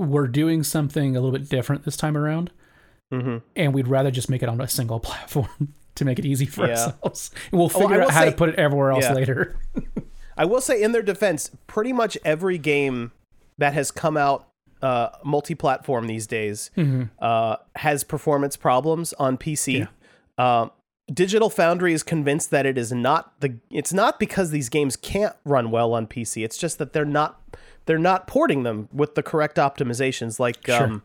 we're 0.00 0.26
doing 0.28 0.62
something 0.62 1.16
a 1.16 1.20
little 1.20 1.38
bit 1.38 1.48
different 1.48 1.84
this 1.84 1.96
time 1.96 2.16
around. 2.16 2.50
Mhm. 3.12 3.42
and 3.56 3.74
we'd 3.74 3.88
rather 3.88 4.12
just 4.12 4.30
make 4.30 4.40
it 4.40 4.48
on 4.48 4.60
a 4.60 4.68
single 4.68 5.00
platform 5.08 5.72
to 5.96 6.04
make 6.04 6.20
it 6.20 6.24
easy 6.24 6.46
for 6.46 6.64
Yeah. 6.64 6.70
ourselves. 6.74 7.32
And 7.50 7.58
we'll 7.58 7.66
Oh, 7.74 7.80
figure 7.80 8.00
out 8.00 8.06
will 8.06 8.10
how 8.12 8.24
to 8.24 8.30
put 8.30 8.50
it 8.50 8.54
everywhere 8.54 8.92
else 8.92 9.02
Yeah. 9.02 9.14
later. 9.14 9.56
I 10.36 10.44
will 10.44 10.60
say, 10.60 10.80
in 10.80 10.92
their 10.92 11.02
defense, 11.02 11.50
pretty 11.66 11.92
much 11.92 12.16
every 12.24 12.56
game 12.56 13.10
that 13.58 13.74
has 13.74 13.90
come 13.90 14.16
out 14.16 14.46
uh, 14.80 15.08
multi-platform 15.24 16.06
these 16.06 16.26
days 16.28 16.70
uh, 17.20 17.56
has 17.76 18.04
performance 18.04 18.56
problems 18.56 19.12
on 19.14 19.36
PC. 19.36 19.88
Um, 20.38 20.70
Digital 21.12 21.50
Foundry 21.50 21.92
is 21.92 22.04
convinced 22.04 22.52
that 22.52 22.64
it 22.64 22.78
is 22.78 22.92
not 22.92 23.38
the. 23.40 23.56
It's 23.72 23.92
not 23.92 24.20
because 24.20 24.52
these 24.52 24.68
games 24.68 24.94
can't 24.96 25.34
run 25.44 25.72
well 25.72 25.92
on 25.94 26.06
PC. 26.06 26.44
It's 26.44 26.56
just 26.56 26.78
that 26.78 26.92
they're 26.92 27.04
not. 27.04 27.40
They're 27.90 27.98
not 27.98 28.28
porting 28.28 28.62
them 28.62 28.88
with 28.92 29.16
the 29.16 29.22
correct 29.24 29.56
optimizations. 29.56 30.38
Like 30.38 30.68
um, 30.68 31.02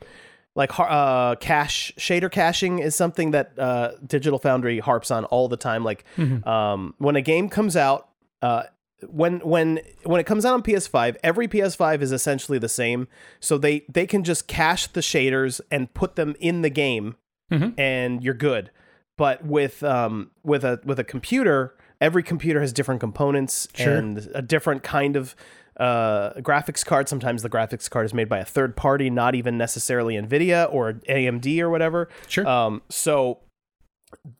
like 0.53 0.79
uh, 0.79 1.33
cache 1.37 1.91
shader 1.97 2.29
caching 2.31 2.77
is 2.77 2.95
something 2.95 3.31
that 3.31 3.57
uh, 3.57 3.93
Digital 4.05 4.37
Foundry 4.37 4.77
harps 4.77 5.09
on 5.09 5.25
all 5.25 5.47
the 5.47 5.57
time. 5.57 5.83
Like 5.83 6.05
um, 6.45 6.93
when 6.99 7.15
a 7.15 7.21
game 7.21 7.49
comes 7.49 7.75
out, 7.75 8.09
uh, 8.43 8.63
when 9.09 9.39
when 9.39 9.79
when 10.03 10.19
it 10.21 10.25
comes 10.25 10.45
out 10.45 10.53
on 10.53 10.61
PS5, 10.61 11.17
every 11.23 11.47
PS5 11.47 12.01
is 12.03 12.11
essentially 12.11 12.59
the 12.59 12.69
same. 12.69 13.07
So 13.39 13.57
they 13.57 13.83
they 13.89 14.05
can 14.05 14.23
just 14.23 14.47
cache 14.47 14.85
the 14.85 15.01
shaders 15.01 15.59
and 15.71 15.91
put 15.95 16.15
them 16.17 16.35
in 16.39 16.61
the 16.61 16.69
game, 16.69 17.15
and 17.49 18.23
you're 18.23 18.35
good. 18.35 18.69
But 19.17 19.43
with 19.43 19.81
um 19.81 20.29
with 20.43 20.63
a 20.63 20.79
with 20.85 20.99
a 20.99 21.03
computer, 21.03 21.73
every 21.99 22.21
computer 22.21 22.61
has 22.61 22.71
different 22.71 22.99
components 23.01 23.67
Sure. 23.73 23.95
and 23.95 24.29
a 24.35 24.41
different 24.43 24.83
kind 24.83 25.15
of 25.15 25.35
uh, 25.77 26.33
graphics 26.35 26.85
card. 26.85 27.09
Sometimes 27.09 27.41
the 27.41 27.49
graphics 27.49 27.89
card 27.89 28.05
is 28.05 28.13
made 28.13 28.29
by 28.29 28.39
a 28.39 28.45
third 28.45 28.75
party, 28.75 29.09
not 29.09 29.35
even 29.35 29.57
necessarily 29.57 30.15
NVIDIA 30.15 30.71
or 30.73 30.93
AMD 31.09 31.59
or 31.59 31.69
whatever. 31.69 32.09
Sure. 32.27 32.47
Um, 32.47 32.81
so 32.89 33.39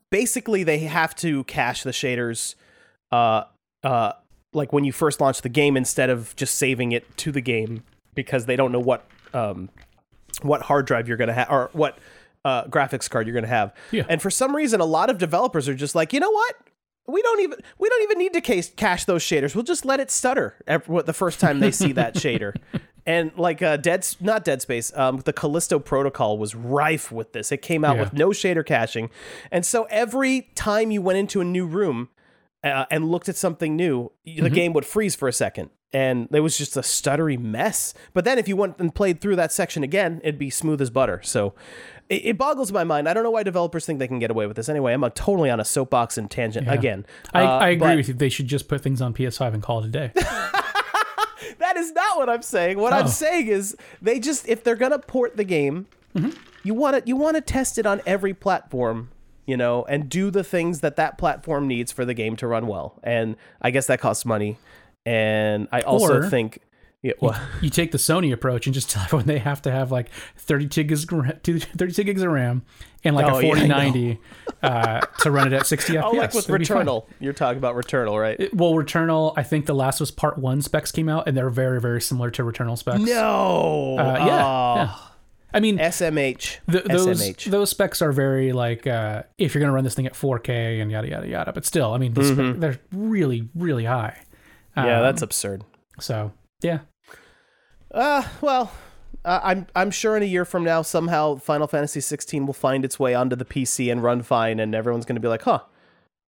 basically, 0.09 0.63
they 0.63 0.79
have 0.79 1.15
to 1.17 1.43
cache 1.45 1.83
the 1.83 1.91
shaders, 1.91 2.55
uh, 3.11 3.43
uh, 3.83 4.13
like 4.53 4.71
when 4.71 4.83
you 4.83 4.91
first 4.91 5.19
launch 5.19 5.41
the 5.41 5.49
game, 5.49 5.75
instead 5.75 6.09
of 6.09 6.35
just 6.35 6.55
saving 6.55 6.91
it 6.91 7.17
to 7.17 7.31
the 7.31 7.41
game 7.41 7.83
because 8.13 8.45
they 8.45 8.55
don't 8.55 8.71
know 8.71 8.79
what 8.79 9.05
um, 9.33 9.69
what 10.41 10.61
hard 10.63 10.85
drive 10.85 11.07
you're 11.07 11.17
gonna 11.17 11.33
have 11.33 11.49
or 11.49 11.69
what 11.73 11.97
uh, 12.45 12.63
graphics 12.65 13.09
card 13.09 13.27
you're 13.27 13.35
gonna 13.35 13.47
have. 13.47 13.73
Yeah. 13.91 14.05
And 14.07 14.21
for 14.21 14.29
some 14.29 14.55
reason, 14.55 14.79
a 14.79 14.85
lot 14.85 15.09
of 15.09 15.17
developers 15.17 15.67
are 15.67 15.75
just 15.75 15.95
like, 15.95 16.13
you 16.13 16.19
know 16.19 16.31
what? 16.31 16.55
We 17.07 17.21
don't 17.21 17.41
even 17.41 17.59
we 17.77 17.87
don't 17.89 18.03
even 18.03 18.17
need 18.17 18.33
to 18.33 18.41
case, 18.41 18.71
cache 18.75 19.05
those 19.05 19.21
shaders. 19.23 19.53
We'll 19.55 19.63
just 19.63 19.85
let 19.85 19.99
it 19.99 20.09
stutter 20.11 20.55
ev- 20.67 20.87
what- 20.89 21.05
the 21.05 21.13
first 21.13 21.39
time 21.39 21.59
they 21.59 21.71
see 21.71 21.91
that 21.93 22.15
shader. 22.15 22.55
And 23.07 23.31
like 23.37 23.61
uh, 23.61 23.77
Dead, 23.77 24.03
not 24.19 24.43
Dead 24.43 24.63
Space, 24.63 24.91
um, 24.97 25.17
the 25.25 25.31
Callisto 25.31 25.77
Protocol 25.77 26.39
was 26.39 26.55
rife 26.55 27.11
with 27.11 27.33
this. 27.33 27.51
It 27.51 27.61
came 27.61 27.85
out 27.85 27.97
Yeah. 27.97 28.01
with 28.05 28.13
no 28.13 28.29
shader 28.29 28.65
caching, 28.65 29.11
and 29.51 29.63
so 29.63 29.83
every 29.91 30.49
time 30.55 30.89
you 30.89 31.03
went 31.03 31.19
into 31.19 31.39
a 31.39 31.43
new 31.43 31.67
room 31.67 32.09
uh, 32.63 32.85
and 32.89 33.07
looked 33.11 33.29
at 33.29 33.35
something 33.35 33.75
new, 33.75 34.11
y- 34.25 34.37
the 34.41 34.49
game 34.49 34.73
would 34.73 34.87
freeze 34.87 35.15
for 35.15 35.27
a 35.27 35.33
second, 35.33 35.69
and 35.93 36.29
it 36.31 36.39
was 36.39 36.57
just 36.57 36.75
a 36.77 36.79
stuttery 36.81 37.37
mess. 37.37 37.93
But 38.15 38.25
then 38.25 38.39
if 38.39 38.47
you 38.47 38.55
went 38.55 38.79
and 38.79 38.95
played 38.95 39.21
through 39.21 39.35
that 39.35 39.51
section 39.51 39.83
again, 39.83 40.19
it'd 40.23 40.39
be 40.39 40.49
smooth 40.49 40.81
as 40.81 40.89
butter. 40.89 41.21
So 41.23 41.53
it, 42.09 42.25
it 42.25 42.37
boggles 42.37 42.71
my 42.71 42.83
mind. 42.83 43.07
I 43.09 43.13
don't 43.13 43.23
know 43.23 43.31
why 43.31 43.43
developers 43.43 43.85
think 43.85 43.99
they 43.99 44.07
can 44.07 44.19
get 44.19 44.31
away 44.31 44.45
with 44.47 44.55
this. 44.57 44.69
Anyway, 44.69 44.93
I'm 44.93 45.03
uh 45.03 45.09
totally 45.13 45.49
on 45.49 45.59
a 45.59 45.65
soapbox 45.65 46.17
and 46.17 46.29
tangent 46.29 46.69
again. 46.69 47.05
I, 47.33 47.43
Uh, 47.43 47.47
I 47.59 47.69
agree 47.69 47.87
but 47.87 47.97
with 47.97 48.07
you. 48.09 48.13
They 48.13 48.29
should 48.29 48.47
just 48.47 48.67
put 48.67 48.81
things 48.81 49.01
on 49.01 49.13
PS5 49.13 49.53
and 49.53 49.63
call 49.63 49.79
it 49.83 49.85
a 49.85 49.89
day. 49.89 50.11
That 51.59 51.77
is 51.77 51.91
not 51.93 52.17
what 52.17 52.29
I'm 52.29 52.41
saying. 52.41 52.79
What 52.79 52.91
Oh. 52.93 52.97
I'm 52.97 53.07
saying 53.07 53.47
is 53.47 53.75
they 54.01 54.19
just 54.19 54.47
if 54.47 54.63
they're 54.63 54.75
gonna 54.75 54.99
port 54.99 55.37
the 55.37 55.43
game, 55.43 55.85
you 56.63 56.73
want 56.73 56.97
to 56.97 57.07
you 57.07 57.15
want 57.15 57.35
to 57.35 57.41
test 57.41 57.77
it 57.77 57.85
on 57.85 58.01
every 58.05 58.33
platform, 58.33 59.09
you 59.45 59.55
know, 59.55 59.83
and 59.87 60.09
do 60.09 60.31
the 60.31 60.43
things 60.43 60.79
that 60.81 60.95
that 60.95 61.17
platform 61.17 61.67
needs 61.67 61.91
for 61.91 62.03
the 62.03 62.13
game 62.13 62.35
to 62.37 62.47
run 62.47 62.67
well. 62.67 62.99
And 63.03 63.35
I 63.61 63.71
guess 63.71 63.87
that 63.87 63.99
costs 63.99 64.25
money. 64.25 64.57
and 65.05 65.67
I 65.71 65.81
also 65.81 66.21
Or- 66.21 66.29
think 66.29 66.59
yeah, 67.05 67.13
well, 67.21 67.39
You 67.61 67.69
take 67.69 67.91
the 67.91 67.97
Sony 67.97 68.33
approach 68.33 68.65
and 68.67 68.73
just 68.73 68.89
tell 68.91 69.03
everyone 69.03 69.25
they 69.27 69.39
have 69.39 69.61
to 69.63 69.71
have 69.71 69.91
like 69.91 70.09
32 70.37 70.83
gigs, 70.83 71.03
of 71.03 71.09
32 71.43 72.03
gigs 72.03 72.21
of 72.21 72.31
RAM 72.31 72.63
and 73.03 73.15
like 73.15 73.25
Oh, 73.25 73.37
a 73.37 73.43
yeah, 73.43 73.49
I 73.51 73.57
4090 73.57 74.19
uh, 74.63 74.99
to 75.21 75.31
run 75.31 75.47
it 75.47 75.53
at 75.53 75.67
60 75.67 75.93
FPS. 75.95 76.03
oh, 76.03 76.11
like 76.11 76.33
with 76.33 76.49
It'd. 76.49 76.61
Returnal, 76.61 77.05
you're 77.19 77.33
talking 77.33 77.57
about 77.59 77.75
Returnal, 77.75 78.19
right? 78.19 78.39
It- 78.39 78.53
Well, 78.53 78.73
Returnal, 78.73 79.33
I 79.37 79.43
think 79.43 79.65
The 79.67 79.75
Last 79.75 79.99
was 79.99 80.09
Part 80.11 80.37
1 80.39 80.61
specs 80.63 80.91
came 80.91 81.07
out 81.07 81.27
and 81.27 81.37
they're 81.37 81.49
very, 81.49 81.79
very 81.79 82.01
similar 82.01 82.31
to 82.31 82.43
Returnal 82.43 82.77
specs. 82.77 82.99
no, 83.01 83.97
Uh, 83.99 84.03
yeah, 84.25 84.45
Oh, 84.45 84.75
yeah. 84.77 84.95
I 85.53 85.61
mean, 85.61 85.77
SMH, 85.77 86.57
th- 86.69 86.83
those 86.83 87.21
SMH. 87.21 87.45
those 87.49 87.69
specs 87.69 88.01
are 88.01 88.11
very 88.11 88.51
like 88.51 88.85
uh, 88.87 89.23
if 89.37 89.53
you're 89.55 89.61
going 89.61 89.69
to 89.69 89.73
run 89.73 89.85
this 89.85 89.95
thing 89.95 90.05
at 90.05 90.11
4K 90.13 90.81
and 90.81 90.91
yada 90.91 91.07
yada 91.07 91.27
yada. 91.29 91.53
But 91.53 91.65
still, 91.65 91.93
I 91.93 91.97
mean, 91.97 92.13
the 92.13 92.21
Mm-hmm. 92.21 92.49
spec, 92.49 92.59
they're 92.59 92.79
really 92.91 93.47
really 93.55 93.85
high. 93.85 94.17
yeah, 94.75 94.97
Um, 94.97 95.03
that's 95.03 95.21
absurd. 95.21 95.63
so 95.99 96.33
yeah. 96.61 96.79
Uh, 97.95 98.27
well, 98.41 98.71
uh, 99.23 99.39
I'm 99.41 99.67
I'm 99.73 99.89
sure 99.89 100.17
in 100.17 100.21
a 100.21 100.25
year 100.25 100.43
from 100.43 100.65
now 100.65 100.81
somehow 100.81 101.35
Final 101.35 101.65
Fantasy 101.65 102.01
16 102.01 102.45
will 102.45 102.53
find 102.53 102.83
its 102.83 102.99
way 102.99 103.15
onto 103.15 103.37
the 103.37 103.45
PC 103.45 103.89
and 103.89 104.03
run 104.03 104.21
fine, 104.21 104.59
and 104.59 104.75
everyone's 104.75 105.05
going 105.05 105.15
to 105.15 105.21
be 105.21 105.29
like, 105.29 105.43
huh. 105.43 105.61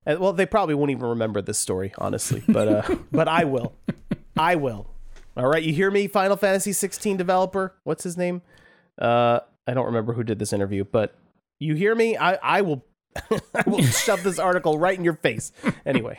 And, 0.05 0.19
well, 0.19 0.31
they 0.31 0.45
probably 0.45 0.73
won't 0.73 0.91
even 0.91 1.03
remember 1.03 1.41
this 1.41 1.59
story, 1.59 1.93
honestly, 1.97 2.41
but 2.47 2.67
uh, 2.69 2.95
but 3.11 3.27
I 3.27 3.43
will, 3.43 3.73
I 4.37 4.55
will. 4.55 4.87
All 5.35 5.45
right, 5.45 5.61
you 5.61 5.73
hear 5.73 5.91
me, 5.91 6.07
Final 6.07 6.37
Fantasy 6.37 6.71
16 6.71 7.17
developer? 7.17 7.75
What's 7.83 8.03
his 8.03 8.17
name? 8.17 8.41
Uh, 8.97 9.41
I 9.67 9.73
don't 9.73 9.85
remember 9.85 10.13
who 10.13 10.23
did 10.23 10.39
this 10.39 10.53
interview, 10.53 10.85
but 10.85 11.15
you 11.59 11.75
hear 11.75 11.93
me? 11.93 12.15
I 12.15 12.35
I 12.35 12.61
will. 12.61 12.85
I 13.53 13.63
will 13.67 13.81
shove 13.83 14.23
this 14.23 14.39
article 14.39 14.79
right 14.79 14.97
in 14.97 15.03
your 15.03 15.15
face. 15.15 15.51
Anyway, 15.85 16.17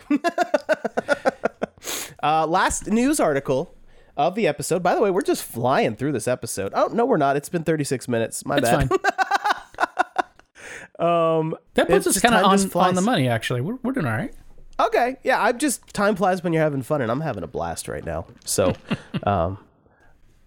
uh, 2.22 2.46
last 2.46 2.88
news 2.88 3.18
article 3.18 3.74
of 4.18 4.34
the 4.34 4.46
episode. 4.46 4.82
By 4.82 4.94
the 4.94 5.00
way, 5.00 5.10
we're 5.10 5.22
just 5.22 5.42
flying 5.44 5.96
through 5.96 6.12
this 6.12 6.28
episode. 6.28 6.72
Oh 6.74 6.88
no, 6.88 7.06
we're 7.06 7.16
not. 7.16 7.36
It's 7.36 7.48
been 7.48 7.64
36 7.64 8.08
minutes. 8.08 8.44
My 8.44 8.56
It's 8.58 8.68
bad. 8.68 8.88
fine. 8.90 8.98
Um, 10.98 11.56
That 11.74 11.86
puts 11.86 12.08
us 12.08 12.20
kind 12.20 12.34
of 12.34 12.42
on, 12.44 12.58
on 12.88 12.94
the 12.96 13.00
money, 13.00 13.28
actually. 13.28 13.60
We're, 13.60 13.76
we're 13.84 13.92
doing 13.92 14.06
all 14.06 14.12
right. 14.12 14.34
Okay, 14.80 15.16
yeah. 15.22 15.40
I'm 15.40 15.56
just 15.56 15.86
time 15.94 16.16
flies 16.16 16.42
when 16.42 16.52
you're 16.52 16.62
having 16.62 16.82
fun, 16.82 17.02
and 17.02 17.10
I'm 17.10 17.20
having 17.20 17.44
a 17.44 17.46
blast 17.46 17.86
right 17.86 18.04
now. 18.04 18.26
So, 18.44 18.72
um, 19.22 19.58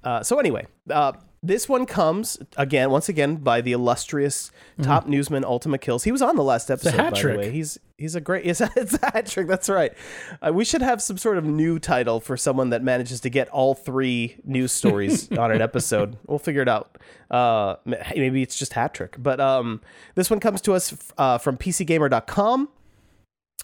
uh, 0.04 0.24
so 0.24 0.40
anyway, 0.40 0.68
uh, 0.90 1.14
this 1.44 1.68
one 1.68 1.86
comes 1.88 2.38
again, 2.56 2.92
once 2.92 3.10
again, 3.10 3.38
by 3.38 3.62
the 3.62 3.72
illustrious 3.72 4.52
top 4.82 5.08
newsman 5.08 5.44
Ultima 5.44 5.78
Kills. 5.80 6.04
He 6.04 6.12
was 6.12 6.22
on 6.22 6.36
the 6.36 6.44
last 6.44 6.70
episode, 6.70 6.94
hat 6.94 7.14
by 7.14 7.20
trick. 7.20 7.34
the 7.34 7.48
way. 7.48 7.52
He's 7.52 7.80
he's 7.98 8.14
a 8.16 8.22
great. 8.22 8.46
It's 8.52 8.62
a, 8.62 8.70
it's 8.76 9.02
a 9.02 9.12
hat 9.12 9.26
trick. 9.26 9.48
That's 9.48 9.68
right. 9.68 9.94
Uh, 10.42 10.52
we 10.54 10.64
should 10.66 10.82
have 10.84 11.02
some 11.02 11.18
sort 11.18 11.38
of 11.38 11.46
new 11.46 11.80
title 11.80 12.20
for 12.20 12.38
someone 12.38 12.70
that 12.70 12.84
manages 12.84 13.22
to 13.22 13.30
get 13.30 13.50
all 13.50 13.74
three 13.74 14.38
news 14.44 14.72
stories 14.72 15.32
on 15.38 15.52
an 15.52 15.62
episode. 15.62 16.18
We'll 16.28 16.40
figure 16.40 16.62
it 16.62 16.70
out. 16.70 16.98
Uh, 17.32 17.78
maybe 17.86 18.44
it's 18.44 18.58
just 18.58 18.74
hat 18.74 18.94
trick. 18.94 19.16
But 19.18 19.40
um, 19.40 19.82
this 20.16 20.30
one 20.30 20.40
comes 20.40 20.62
to 20.62 20.74
us 20.74 20.96
uh, 21.18 21.38
from 21.40 21.58
PCGamer.com. 21.58 22.70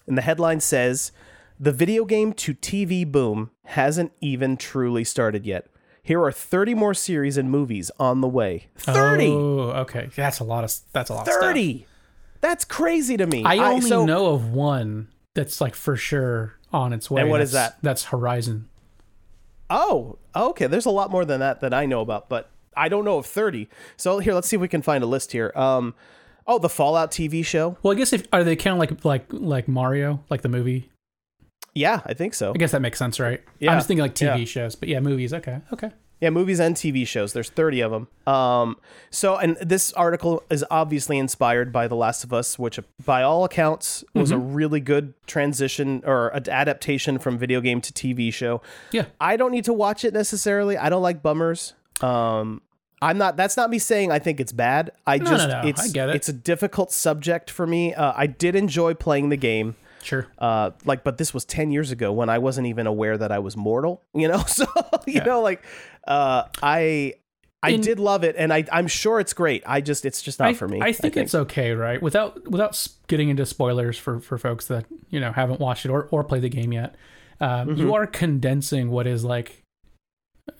And 0.08 0.16
the 0.18 0.22
headline 0.22 0.60
says, 0.60 1.12
The 1.60 1.72
video 1.72 2.04
game 2.04 2.32
to 2.34 2.54
TV 2.54 3.06
boom 3.06 3.50
hasn't 3.66 4.12
even 4.20 4.56
truly 4.56 5.04
started 5.04 5.46
yet. 5.46 5.68
Here 6.08 6.22
are 6.24 6.32
30 6.32 6.74
more 6.74 6.94
series 6.94 7.36
and 7.36 7.50
movies 7.50 7.90
on 8.00 8.22
the 8.22 8.28
way. 8.28 8.68
30! 8.78 9.26
Oh, 9.26 9.58
okay. 9.82 10.08
That's 10.16 10.40
a 10.40 10.44
lot 10.44 10.64
of 10.64 10.72
that's 10.94 11.10
a 11.10 11.12
lot. 11.12 11.28
Of 11.28 11.34
30! 11.34 11.86
That's 12.40 12.64
crazy 12.64 13.18
to 13.18 13.26
me. 13.26 13.44
I 13.44 13.58
only 13.58 13.90
so- 13.90 14.06
know 14.06 14.32
of 14.32 14.50
one 14.50 15.08
that's 15.34 15.60
like 15.60 15.74
for 15.74 15.96
sure 15.96 16.54
on 16.72 16.94
its 16.94 17.10
way. 17.10 17.20
And 17.20 17.30
what 17.30 17.42
is 17.42 17.52
That's- 17.52 17.72
that? 17.72 17.82
That's 17.82 18.04
Horizon. 18.04 18.70
Oh, 19.68 20.16
okay. 20.34 20.66
There's 20.66 20.86
a 20.86 20.90
lot 20.90 21.10
more 21.10 21.26
than 21.26 21.40
that 21.40 21.60
that 21.60 21.74
I 21.74 21.84
know 21.84 22.00
about, 22.00 22.30
but 22.30 22.48
I 22.74 22.88
don't 22.88 23.04
know 23.04 23.18
of 23.18 23.26
30. 23.26 23.68
So 23.98 24.18
here, 24.18 24.32
let's 24.32 24.48
see 24.48 24.56
if 24.56 24.62
we 24.62 24.68
can 24.68 24.80
find 24.80 25.04
a 25.04 25.06
list 25.06 25.32
here. 25.32 25.52
Um, 25.54 25.94
oh, 26.46 26.58
the 26.58 26.70
Fallout 26.70 27.10
TV 27.10 27.44
show. 27.44 27.76
Well, 27.82 27.92
I 27.92 27.96
guess 27.96 28.14
if 28.14 28.26
are 28.32 28.44
they 28.44 28.56
kind 28.56 28.72
of 28.72 28.78
like 28.78 29.04
like 29.04 29.26
like 29.30 29.68
Mario, 29.68 30.24
like 30.30 30.40
the 30.40 30.48
movie? 30.48 30.90
Yeah, 31.78 32.00
I 32.04 32.14
think 32.14 32.34
so. 32.34 32.52
I 32.54 32.58
guess 32.58 32.72
that 32.72 32.82
makes 32.82 32.98
sense, 32.98 33.20
right? 33.20 33.40
Yeah, 33.60 33.70
I'm 33.70 33.78
just 33.78 33.86
thinking 33.86 34.02
like 34.02 34.14
TV 34.14 34.40
yeah. 34.40 34.44
shows, 34.44 34.74
but 34.74 34.88
yeah, 34.88 34.98
movies. 35.00 35.32
Okay, 35.32 35.60
okay. 35.72 35.92
Yeah, 36.20 36.30
movies 36.30 36.58
and 36.58 36.74
TV 36.74 37.06
shows. 37.06 37.32
There's 37.32 37.48
30 37.48 37.80
of 37.82 37.92
them. 37.92 38.08
Um, 38.26 38.76
so, 39.08 39.36
and 39.36 39.56
this 39.58 39.92
article 39.92 40.42
is 40.50 40.64
obviously 40.68 41.16
inspired 41.16 41.72
by 41.72 41.86
The 41.86 41.94
Last 41.94 42.24
of 42.24 42.32
Us, 42.32 42.58
which, 42.58 42.80
by 43.04 43.22
all 43.22 43.44
accounts, 43.44 44.02
was 44.14 44.32
a 44.32 44.38
really 44.38 44.80
good 44.80 45.14
transition 45.28 46.02
or 46.04 46.34
adaptation 46.34 47.20
from 47.20 47.38
video 47.38 47.60
game 47.60 47.80
to 47.82 47.92
TV 47.92 48.34
show. 48.34 48.60
Yeah. 48.90 49.04
I 49.20 49.36
don't 49.36 49.52
need 49.52 49.64
to 49.66 49.72
watch 49.72 50.04
it 50.04 50.12
necessarily. 50.12 50.76
I 50.76 50.88
don't 50.88 51.02
like 51.02 51.22
bummers. 51.22 51.74
Um, 52.00 52.62
I'm 53.00 53.16
not. 53.16 53.36
That's 53.36 53.56
not 53.56 53.70
me 53.70 53.78
saying 53.78 54.10
I 54.10 54.18
think 54.18 54.40
it's 54.40 54.50
bad. 54.50 54.90
I 55.06 55.18
No, 55.18 55.30
just 55.30 55.48
no, 55.48 55.62
no, 55.62 55.68
it's 55.68 55.88
I 55.88 55.92
get 55.92 56.08
it. 56.08 56.16
it's 56.16 56.28
a 56.28 56.32
difficult 56.32 56.90
subject 56.90 57.48
for 57.48 57.64
me. 57.64 57.94
Uh, 57.94 58.12
I 58.16 58.26
did 58.26 58.56
enjoy 58.56 58.94
playing 58.94 59.28
the 59.28 59.36
game 59.36 59.76
Sure. 60.08 60.26
uh 60.38 60.70
like 60.84 61.04
but 61.04 61.18
this 61.18 61.32
was 61.34 61.44
10 61.44 61.70
years 61.70 61.90
ago 61.90 62.12
when 62.12 62.28
i 62.28 62.38
wasn't 62.38 62.66
even 62.66 62.86
aware 62.86 63.16
that 63.18 63.30
i 63.30 63.38
was 63.38 63.56
mortal 63.56 64.02
you 64.14 64.26
know 64.28 64.38
so 64.46 64.66
you 65.06 65.20
know 65.22 65.40
like 65.42 65.62
uh 66.06 66.44
i 66.62 67.14
i 67.62 67.70
In- 67.70 67.80
did 67.80 67.98
love 68.00 68.24
it 68.24 68.34
and 68.38 68.52
i 68.52 68.64
i'm 68.72 68.86
sure 68.86 69.20
it's 69.20 69.32
great 69.32 69.62
i 69.66 69.80
just 69.80 70.04
it's 70.06 70.22
just 70.22 70.38
not 70.38 70.48
I, 70.50 70.54
for 70.54 70.66
me 70.68 70.80
I 70.80 70.92
think, 70.92 71.16
it's 71.16 71.34
okay, 71.34 71.72
right? 71.72 72.00
Without 72.00 72.48
without 72.48 72.86
getting 73.08 73.28
into 73.28 73.44
spoilers 73.44 73.98
for 73.98 74.20
for 74.20 74.38
folks 74.38 74.66
that 74.68 74.84
you 75.10 75.18
know 75.20 75.32
haven't 75.32 75.60
watched 75.60 75.84
it 75.84 75.90
or 75.90 76.08
or 76.10 76.22
played 76.24 76.42
the 76.42 76.48
game 76.48 76.72
yet. 76.72 76.94
Um, 77.40 77.68
Mm-hmm. 77.68 77.80
You 77.80 77.94
are 77.94 78.06
condensing 78.06 78.90
what 78.90 79.06
is 79.06 79.24
like 79.24 79.62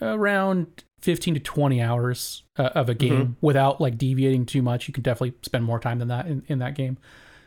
around 0.02 0.84
15 1.00 1.34
to 1.34 1.40
20 1.40 1.80
hours 1.80 2.42
uh, 2.56 2.70
of 2.74 2.88
a 2.88 2.94
game 2.94 3.12
Mm-hmm. 3.12 3.32
without 3.40 3.80
like 3.80 3.96
deviating 3.98 4.46
too 4.46 4.62
much. 4.62 4.88
You 4.88 4.94
can 4.94 5.02
definitely 5.02 5.34
spend 5.42 5.64
more 5.64 5.78
time 5.80 5.98
than 5.98 6.08
that 6.08 6.26
in, 6.26 6.42
in 6.48 6.58
that 6.58 6.74
game. 6.74 6.98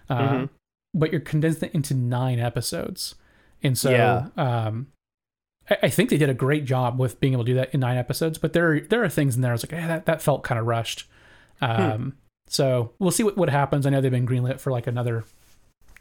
Uh, 0.09 0.17
Mm-hmm. 0.19 0.45
But 0.93 1.11
you're 1.11 1.21
condensing 1.21 1.69
it 1.69 1.75
into 1.75 1.93
nine 1.93 2.39
episodes. 2.39 3.15
And 3.63 3.77
so 3.77 3.91
Yeah. 3.91 4.27
um, 4.37 4.87
I, 5.69 5.77
I 5.83 5.89
think 5.89 6.09
they 6.09 6.17
did 6.17 6.29
a 6.29 6.33
great 6.33 6.65
job 6.65 6.99
with 6.99 7.19
being 7.19 7.33
able 7.33 7.43
to 7.45 7.51
do 7.51 7.55
that 7.55 7.73
in 7.73 7.79
nine 7.79 7.97
episodes. 7.97 8.37
But 8.37 8.53
there 8.53 8.71
are, 8.73 8.79
there 8.81 9.03
are 9.03 9.09
things 9.09 9.35
in 9.35 9.41
there 9.41 9.51
I 9.51 9.53
was 9.53 9.63
like, 9.63 9.73
eh, 9.73 9.87
that, 9.87 10.05
that 10.05 10.21
felt 10.21 10.43
kind 10.43 10.59
of 10.59 10.65
rushed. 10.65 11.07
Um, 11.61 12.15
So 12.47 12.91
we'll 12.99 13.11
see 13.11 13.23
what, 13.23 13.37
what 13.37 13.49
happens. 13.49 13.85
I 13.85 13.89
know 13.91 14.01
they've 14.01 14.11
been 14.11 14.27
greenlit 14.27 14.59
for 14.59 14.71
like 14.71 14.87
another 14.87 15.23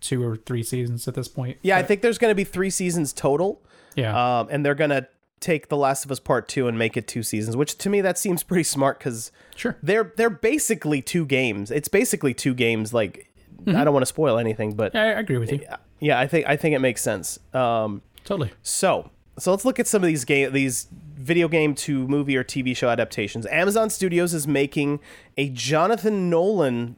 two 0.01 0.25
or 0.25 0.35
three 0.37 0.63
seasons 0.63 1.07
at 1.07 1.15
this 1.15 1.29
point. 1.29 1.59
yeah 1.61 1.77
i 1.77 1.83
think 1.83 2.01
there's 2.01 2.17
going 2.17 2.31
to 2.31 2.35
be 2.35 2.43
three 2.43 2.71
seasons 2.71 3.13
total 3.13 3.61
yeah. 3.97 4.39
um 4.41 4.49
and 4.51 4.65
they're 4.65 4.75
going 4.75 4.89
to 4.89 5.07
take 5.41 5.69
the 5.69 5.77
last 5.77 6.07
of 6.07 6.11
us 6.11 6.19
part 6.19 6.49
2 6.49 6.69
and 6.69 6.79
make 6.79 6.97
it 6.97 7.07
two 7.07 7.23
seasons 7.23 7.55
which 7.55 7.77
to 7.77 7.91
me 7.91 8.01
that 8.01 8.17
seems 8.17 8.43
pretty 8.43 8.63
smart 8.65 8.99
cuz 8.99 9.31
sure. 9.55 9.77
they're 9.83 10.15
they're 10.17 10.31
basically 10.31 11.03
two 11.03 11.27
games 11.27 11.71
it's 11.71 11.89
basically 11.89 12.33
two 12.33 12.55
games 12.55 12.95
like 12.95 13.30
i 13.69 13.85
don't 13.85 13.93
want 13.93 14.03
to 14.03 14.07
spoil 14.07 14.39
anything 14.39 14.75
but 14.75 14.95
Yeah, 14.95 15.03
I 15.03 15.07
agree 15.21 15.39
with 15.39 15.53
you. 15.53 15.61
yeah 16.01 16.19
i 16.19 16.27
think 16.27 16.47
i 16.49 16.57
think 16.57 16.75
it 16.75 16.81
makes 16.81 17.03
sense 17.03 17.39
um 17.55 18.03
Totally. 18.25 18.51
So, 18.63 19.11
so 19.39 19.51
let's 19.51 19.65
look 19.65 19.81
at 19.81 19.87
some 19.87 20.03
of 20.03 20.07
these 20.07 20.25
game, 20.27 20.53
these 20.53 20.87
video 21.17 21.49
game 21.49 21.75
to 21.75 22.07
movie 22.07 22.37
or 22.37 22.45
TV 22.45 22.77
show 22.77 22.91
adaptations. 22.91 23.47
Amazon 23.47 23.89
Studios 23.89 24.35
is 24.35 24.47
making 24.47 25.01
a 25.39 25.49
Jonathan 25.49 26.29
Nolan 26.29 26.97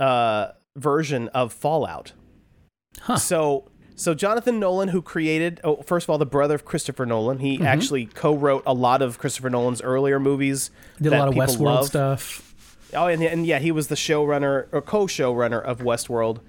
uh, 0.00 0.48
version 0.76 1.28
of 1.28 1.52
Fallout. 1.52 2.12
Huh. 3.02 3.16
So, 3.18 3.70
so 3.94 4.14
Jonathan 4.14 4.58
Nolan, 4.58 4.88
who 4.88 5.00
created, 5.00 5.60
oh, 5.62 5.76
first 5.82 6.04
of 6.06 6.10
all, 6.10 6.18
the 6.18 6.26
brother 6.26 6.56
of 6.56 6.64
Christopher 6.64 7.06
Nolan, 7.06 7.38
he 7.38 7.54
Mm-hmm. 7.56 7.66
actually 7.66 8.06
co-wrote 8.06 8.64
a 8.66 8.74
lot 8.74 9.00
of 9.00 9.18
Christopher 9.18 9.48
Nolan's 9.48 9.80
earlier 9.80 10.18
movies. 10.18 10.70
Did 11.00 11.12
a 11.12 11.18
lot 11.18 11.28
of 11.28 11.34
Westworld 11.34 11.60
love. 11.64 11.86
stuff. 11.86 12.53
Oh, 12.92 13.06
and, 13.06 13.22
and 13.22 13.46
yeah, 13.46 13.58
he 13.58 13.72
was 13.72 13.88
the 13.88 13.94
showrunner 13.94 14.66
or 14.72 14.82
co-showrunner 14.82 15.62
of 15.62 15.78
Westworld. 15.80 16.40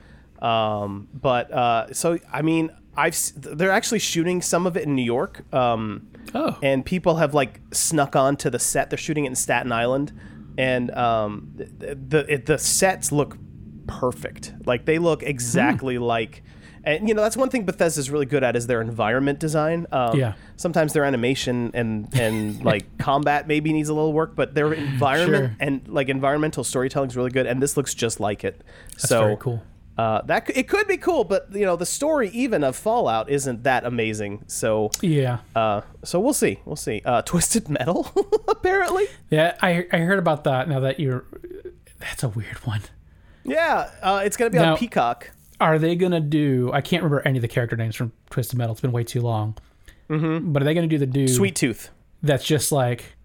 Um, 0.43 1.07
but 1.13 1.51
uh, 1.51 1.93
so 1.93 2.19
I 2.31 2.41
mean, 2.41 2.71
I've 2.97 3.17
they're 3.35 3.71
actually 3.71 3.99
shooting 3.99 4.41
some 4.41 4.67
of 4.67 4.75
it 4.77 4.83
in 4.83 4.95
New 4.95 5.03
York. 5.05 5.43
Um, 5.53 6.07
Oh. 6.33 6.57
and 6.63 6.83
people 6.85 7.15
have 7.17 7.33
like 7.35 7.61
snuck 7.71 8.15
on 8.15 8.35
to 8.37 8.49
the 8.49 8.59
set. 8.59 8.89
They're 8.89 8.97
shooting 8.97 9.25
it 9.25 9.29
in 9.29 9.35
Staten 9.35 9.71
Island, 9.71 10.11
and 10.57 10.91
um, 10.91 11.51
the 11.55 11.95
the, 11.95 12.33
it, 12.33 12.45
the 12.47 12.57
sets 12.57 13.11
look 13.11 13.37
perfect. 13.87 14.53
Like 14.65 14.85
they 14.85 14.97
look 14.99 15.23
exactly 15.23 15.97
like. 15.97 16.43
And 16.85 17.07
you 17.07 17.13
know 17.15 17.21
that's 17.23 17.35
one 17.37 17.49
thing 17.49 17.65
Bethesda's 17.65 18.09
really 18.11 18.25
good 18.27 18.43
at 18.43 18.55
is 18.55 18.67
their 18.67 18.79
environment 18.81 19.39
design. 19.39 19.87
Um, 19.91 20.17
Yeah. 20.17 20.33
Sometimes 20.57 20.93
their 20.93 21.03
animation 21.03 21.71
and 21.73 22.07
and 22.13 22.63
like 22.63 22.97
combat 22.99 23.47
maybe 23.47 23.73
needs 23.73 23.89
a 23.89 23.93
little 23.93 24.13
work, 24.13 24.35
but 24.35 24.53
their 24.53 24.71
environment 24.73 25.49
Sure. 25.51 25.55
and 25.59 25.87
like 25.87 26.09
environmental 26.09 26.63
storytelling 26.63 27.09
is 27.09 27.17
really 27.17 27.31
good. 27.31 27.47
And 27.47 27.61
this 27.61 27.75
looks 27.75 27.93
just 27.93 28.19
like 28.19 28.43
it. 28.43 28.61
That's 28.93 29.09
so 29.09 29.19
very 29.21 29.37
cool. 29.37 29.63
Uh, 29.97 30.21
that 30.23 30.49
it 30.53 30.67
could 30.67 30.87
be 30.89 30.97
cool, 30.97 31.23
but 31.23 31.47
you 31.53 31.65
know 31.65 31.77
the 31.77 31.85
story 31.85 32.29
even 32.33 32.63
of 32.65 32.75
Fallout 32.75 33.29
isn't 33.29 33.63
that 33.63 33.85
amazing. 33.85 34.43
So 34.47 34.91
Yeah. 35.01 35.37
uh, 35.55 35.81
so 36.03 36.19
we'll 36.19 36.33
see. 36.33 36.59
We'll 36.65 36.75
see. 36.75 37.01
Uh, 37.05 37.21
Twisted 37.31 37.69
Metal, 37.69 38.11
apparently. 38.49 39.05
Yeah, 39.29 39.55
I 39.61 39.87
I 39.93 39.99
heard 39.99 40.19
about 40.19 40.43
that. 40.43 40.67
Now 40.67 40.81
that 40.81 40.99
you're, 40.99 41.23
that's 41.99 42.23
a 42.23 42.29
weird 42.29 42.57
one. 42.65 42.81
Yeah, 43.45 43.89
uh, 44.01 44.21
it's 44.25 44.35
gonna 44.37 44.49
be 44.49 44.57
Now- 44.57 44.73
on 44.73 44.77
Peacock. 44.77 45.31
Are 45.59 45.79
they 45.79 45.95
gonna 45.95 46.19
do? 46.19 46.71
I 46.73 46.81
can't 46.81 47.03
remember 47.03 47.25
any 47.27 47.37
of 47.37 47.41
the 47.41 47.47
character 47.47 47.75
names 47.75 47.95
from 47.95 48.11
Twisted 48.29 48.57
Metal. 48.57 48.73
It's 48.73 48.81
been 48.81 48.91
way 48.91 49.03
too 49.03 49.21
long. 49.21 49.57
Mm-hmm. 50.09 50.51
But 50.53 50.61
are 50.61 50.65
they 50.65 50.73
going 50.75 50.87
to 50.87 50.93
do 50.93 50.99
the 50.99 51.07
dude 51.11 51.31
Sweet 51.31 51.55
Tooth. 51.55 51.89
that's 52.21 52.45
just 52.45 52.71
like 52.71 53.15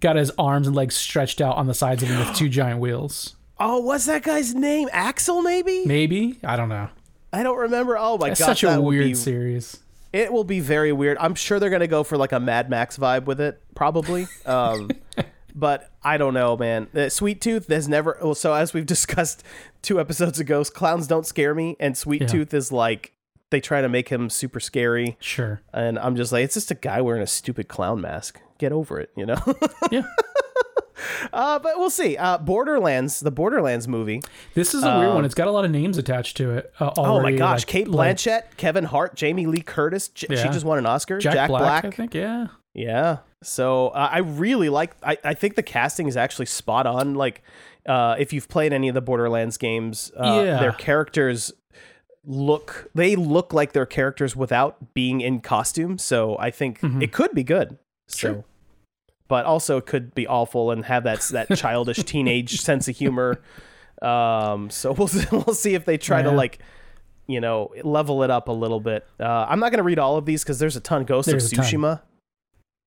got 0.00 0.16
his 0.16 0.30
arms 0.38 0.66
and 0.66 0.74
legs 0.74 0.94
stretched 0.96 1.40
out 1.42 1.56
on 1.56 1.66
the 1.66 1.74
sides 1.74 2.02
of 2.02 2.08
him 2.08 2.18
with 2.18 2.34
two 2.34 2.48
giant 2.48 2.80
wheels? 2.80 3.36
Oh, 3.60 3.78
what's 3.80 4.06
that 4.06 4.22
guy's 4.22 4.54
name? 4.54 4.88
Axel, 4.90 5.42
maybe? 5.42 5.84
Maybe 5.84 6.38
I 6.42 6.56
don't 6.56 6.70
know. 6.70 6.88
I 7.32 7.42
don't 7.42 7.58
remember. 7.58 7.98
Oh 7.98 8.16
my 8.18 8.30
It's 8.30 8.40
god, 8.40 8.46
such 8.46 8.64
a 8.64 8.80
weird 8.80 9.04
be- 9.08 9.14
series. 9.14 9.80
It 10.14 10.32
will 10.32 10.44
be 10.44 10.60
very 10.60 10.92
weird. 10.92 11.16
I'm 11.20 11.34
sure 11.34 11.58
they're 11.60 11.70
gonna 11.70 11.86
go 11.86 12.04
for 12.04 12.16
like 12.16 12.32
a 12.32 12.40
Mad 12.40 12.70
Max 12.70 12.96
vibe 12.96 13.24
with 13.26 13.40
it, 13.40 13.60
probably. 13.74 14.28
Um, 14.46 14.90
but 15.54 15.90
I 16.02 16.16
don't 16.16 16.32
know, 16.34 16.56
man. 16.56 16.88
Uh, 16.94 17.08
Sweet 17.10 17.40
Tooth 17.42 17.68
has 17.68 17.86
never. 17.88 18.16
Well, 18.22 18.34
so 18.34 18.54
as 18.54 18.72
we've 18.72 18.86
discussed 18.96 19.42
two 19.82 20.00
episodes 20.00 20.38
ago, 20.40 20.64
clowns 20.64 21.06
don't 21.06 21.26
scare 21.26 21.54
me, 21.54 21.76
and 21.80 21.96
Sweet 21.96 22.22
Yeah. 22.22 22.26
Tooth 22.28 22.54
is 22.54 22.70
like 22.72 23.12
they 23.50 23.60
try 23.60 23.80
to 23.82 23.88
make 23.88 24.08
him 24.08 24.30
super 24.30 24.60
scary, 24.60 25.16
Sure. 25.20 25.60
and 25.74 25.98
I'm 25.98 26.16
just 26.16 26.32
like, 26.32 26.44
it's 26.44 26.54
just 26.54 26.70
a 26.70 26.74
guy 26.74 27.00
wearing 27.02 27.22
a 27.22 27.26
stupid 27.26 27.68
clown 27.68 28.00
mask. 28.00 28.40
Get 28.58 28.72
over 28.72 28.98
it, 29.00 29.10
you 29.16 29.26
know. 29.26 29.36
Yeah. 29.90 30.02
uh, 31.32 31.58
but 31.58 31.78
we'll 31.78 31.90
see. 31.90 32.16
Uh, 32.16 32.38
Borderlands, 32.38 33.20
the 33.20 33.30
Borderlands 33.30 33.88
movie. 33.88 34.22
This 34.54 34.72
is 34.74 34.82
a 34.84 34.98
weird 34.98 35.14
one. 35.14 35.24
It's 35.24 35.34
got 35.34 35.48
a 35.48 35.50
lot 35.50 35.64
of 35.64 35.70
names 35.70 35.98
attached 35.98 36.36
to 36.38 36.52
it. 36.52 36.72
Uh, 36.80 36.86
Um, 36.88 36.92
Oh 36.98 37.20
my 37.20 37.32
gosh, 37.32 37.60
like- 37.60 37.66
Kate 37.66 37.88
like 37.88 38.16
Blanchett, 38.16 38.42
Kevin 38.56 38.84
Hart, 38.84 39.16
Jamie 39.16 39.46
Lee 39.46 39.62
Curtis. 39.62 40.08
J- 40.08 40.28
She 40.36 40.44
just 40.48 40.64
won 40.64 40.78
an 40.78 40.86
Oscar. 40.86 41.18
Jack, 41.18 41.48
Black, 41.48 41.84
I 41.84 41.90
think. 41.90 42.14
Yeah. 42.14 42.46
Yeah. 42.74 43.18
So 43.42 43.88
uh, 43.88 44.08
I 44.12 44.18
really 44.18 44.68
like. 44.68 44.94
I, 45.02 45.18
I 45.24 45.34
think 45.34 45.56
the 45.56 45.62
casting 45.62 46.06
is 46.06 46.16
actually 46.16 46.46
spot 46.46 46.86
on. 46.86 47.14
Like, 47.14 47.42
uh, 47.86 48.16
if 48.18 48.32
you've 48.32 48.48
played 48.48 48.72
any 48.72 48.88
of 48.88 48.94
the 48.94 49.00
Borderlands 49.00 49.56
games, 49.56 50.12
uh, 50.16 50.42
Yeah. 50.44 50.58
their 50.60 50.72
characters 50.72 51.52
look. 52.24 52.88
They 52.94 53.16
look 53.16 53.52
like 53.52 53.72
their 53.72 53.86
characters 53.86 54.36
without 54.36 54.94
being 54.94 55.20
in 55.20 55.40
costume. 55.40 55.98
So 55.98 56.36
I 56.38 56.50
think 56.50 56.80
it 56.82 57.12
could 57.12 57.32
be 57.34 57.42
good. 57.44 57.78
So. 58.08 58.18
Sure. 58.18 58.44
But 59.28 59.46
also 59.46 59.78
it 59.78 59.86
could 59.86 60.14
be 60.14 60.26
awful 60.26 60.70
and 60.70 60.84
have 60.84 61.04
that 61.04 61.20
that 61.32 61.48
childish 61.56 61.98
teenage 62.04 62.60
sense 62.60 62.86
of 62.88 62.96
humor. 62.96 63.40
Um, 64.02 64.68
so 64.70 64.92
we'll 64.92 65.08
we'll 65.32 65.54
see 65.54 65.74
if 65.74 65.84
they 65.84 65.96
try 65.96 66.20
to 66.22 66.30
like, 66.30 66.58
you 67.26 67.40
know, 67.40 67.72
level 67.82 68.22
it 68.24 68.30
up 68.30 68.48
a 68.48 68.52
little 68.52 68.80
bit. 68.80 69.06
Uh, 69.18 69.46
I'm 69.48 69.58
not 69.58 69.70
gonna 69.72 69.84
read 69.84 69.98
all 69.98 70.16
of 70.16 70.26
these 70.26 70.42
because 70.44 70.58
there's 70.58 70.76
a 70.76 70.80
ton. 70.80 71.04
Ghost 71.04 71.28
There's 71.28 71.50
of 71.52 71.58
Tsushima. 71.58 72.02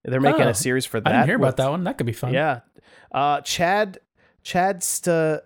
They're 0.04 0.22
making 0.22 0.44
Oh, 0.44 0.50
a 0.50 0.54
series 0.54 0.86
for 0.86 1.00
that. 1.00 1.10
I 1.10 1.12
didn't 1.14 1.26
hear 1.28 1.36
about 1.38 1.48
with- 1.48 1.56
that 1.58 1.70
one. 1.72 1.84
That 1.86 1.98
could 1.98 2.06
be 2.06 2.14
fun. 2.14 2.32
Yeah. 2.32 2.60
Uh, 3.12 3.42
Chad 3.42 3.98
Chad 4.46 4.84
Sta 4.84 5.40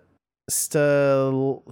Sta 0.48 1.62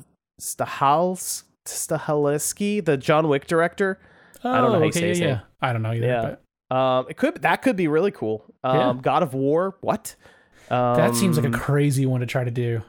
Stahals 0.41 1.43
Stahaleski, 1.67 2.85
the 2.85 2.97
John 2.97 3.29
Wick 3.29 3.47
director. 3.47 3.99
Oh, 4.45 4.51
I 4.51 4.59
don't 4.61 4.73
know 4.73 4.79
how 4.79 4.85
you 4.85 4.93
say 4.93 5.13
yeah, 5.15 5.27
yeah. 5.27 5.41
I 5.61 5.73
don't 5.73 5.83
know 5.83 5.93
either. 5.93 6.07
Yeah. 6.07 6.37
But 6.71 6.77
Um, 6.77 7.07
it 7.09 7.17
could 7.17 7.43
that 7.43 7.63
could 7.63 7.77
be 7.77 7.89
really 7.89 8.11
cool. 8.11 8.45
Um, 8.65 8.77
Yeah. 8.97 9.03
God 9.03 9.23
of 9.23 9.35
War, 9.35 9.77
what? 9.81 10.15
Um, 10.71 10.97
that 10.97 11.15
seems 11.15 11.39
like 11.39 11.47
a 11.47 11.57
crazy 11.57 12.07
one 12.07 12.21
to 12.21 12.27
try 12.27 12.45
to 12.45 12.51
do. 12.51 12.83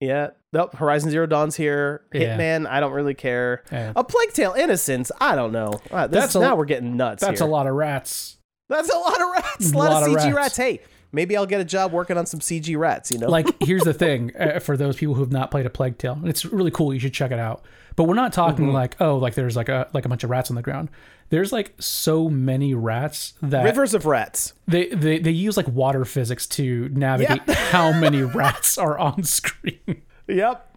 yeah. 0.00 0.30
Nope. 0.54 0.74
Horizon 0.74 1.10
Zero 1.10 1.26
Dawn's 1.26 1.56
here. 1.56 2.02
Yeah. 2.12 2.36
Hitman, 2.36 2.66
I 2.68 2.78
don't 2.80 2.92
really 2.92 3.14
care. 3.14 3.62
Yeah. 3.72 3.92
A 3.96 4.04
Plague 4.04 4.32
Tale 4.34 4.52
Innocence, 4.52 5.10
I 5.18 5.34
don't 5.34 5.50
know. 5.52 5.80
Uh, 5.90 6.06
this, 6.06 6.20
That's 6.20 6.34
a- 6.34 6.40
now 6.40 6.56
we're 6.56 6.66
getting 6.66 6.96
nuts. 6.98 7.22
That's 7.22 7.40
here. 7.40 7.48
a 7.48 7.50
lot 7.50 7.66
of 7.66 7.74
rats. 7.74 8.36
That's 8.68 8.90
a 8.92 8.96
lot 8.98 9.20
of 9.20 9.30
rats. 9.32 9.72
A 9.72 9.74
A 9.76 9.78
lot, 9.78 9.90
lot 9.90 10.02
of 10.02 10.08
of 10.10 10.14
CG 10.20 10.24
rats. 10.26 10.36
rats. 10.36 10.56
Hey, 10.58 10.80
maybe 11.12 11.36
I'll 11.36 11.46
get 11.46 11.60
a 11.60 11.64
job 11.64 11.92
working 11.92 12.18
on 12.18 12.26
some 12.26 12.40
CG 12.40 12.76
rats. 12.76 13.10
You 13.12 13.18
know, 13.18 13.28
Like, 13.28 13.46
here's 13.62 13.82
the 13.84 13.94
thing 13.94 14.32
uh, 14.40 14.58
for 14.58 14.76
those 14.76 14.96
people 14.96 15.14
who 15.14 15.20
have 15.20 15.32
not 15.32 15.50
played 15.50 15.66
a 15.66 15.70
Plague 15.70 15.98
Tale, 15.98 16.14
and 16.14 16.28
it's 16.28 16.44
really 16.44 16.70
cool. 16.70 16.92
You 16.92 17.00
should 17.00 17.14
check 17.14 17.30
it 17.30 17.38
out. 17.38 17.64
But 17.94 18.04
we're 18.04 18.14
not 18.14 18.32
talking 18.32 18.66
Mm-hmm. 18.66 18.74
like, 18.74 19.00
oh, 19.00 19.16
like 19.18 19.34
there's 19.34 19.54
like 19.56 19.68
a 19.68 19.88
like 19.92 20.04
a 20.06 20.08
bunch 20.08 20.24
of 20.24 20.30
rats 20.30 20.50
on 20.50 20.56
the 20.56 20.62
ground. 20.62 20.88
There's 21.28 21.52
like 21.52 21.74
so 21.78 22.28
many 22.28 22.74
rats 22.74 23.34
that 23.42 23.64
rivers 23.64 23.92
of 23.94 24.04
rats. 24.06 24.52
they, 24.68 24.88
they 24.88 25.18
they 25.18 25.30
use 25.30 25.56
like 25.56 25.68
water 25.68 26.04
physics 26.04 26.46
to 26.48 26.88
navigate 26.90 27.42
how 27.50 27.92
many 27.92 28.22
rats 28.40 28.76
are 28.78 28.98
on 28.98 29.22
screen. 29.24 30.02
Yep. 30.26 30.76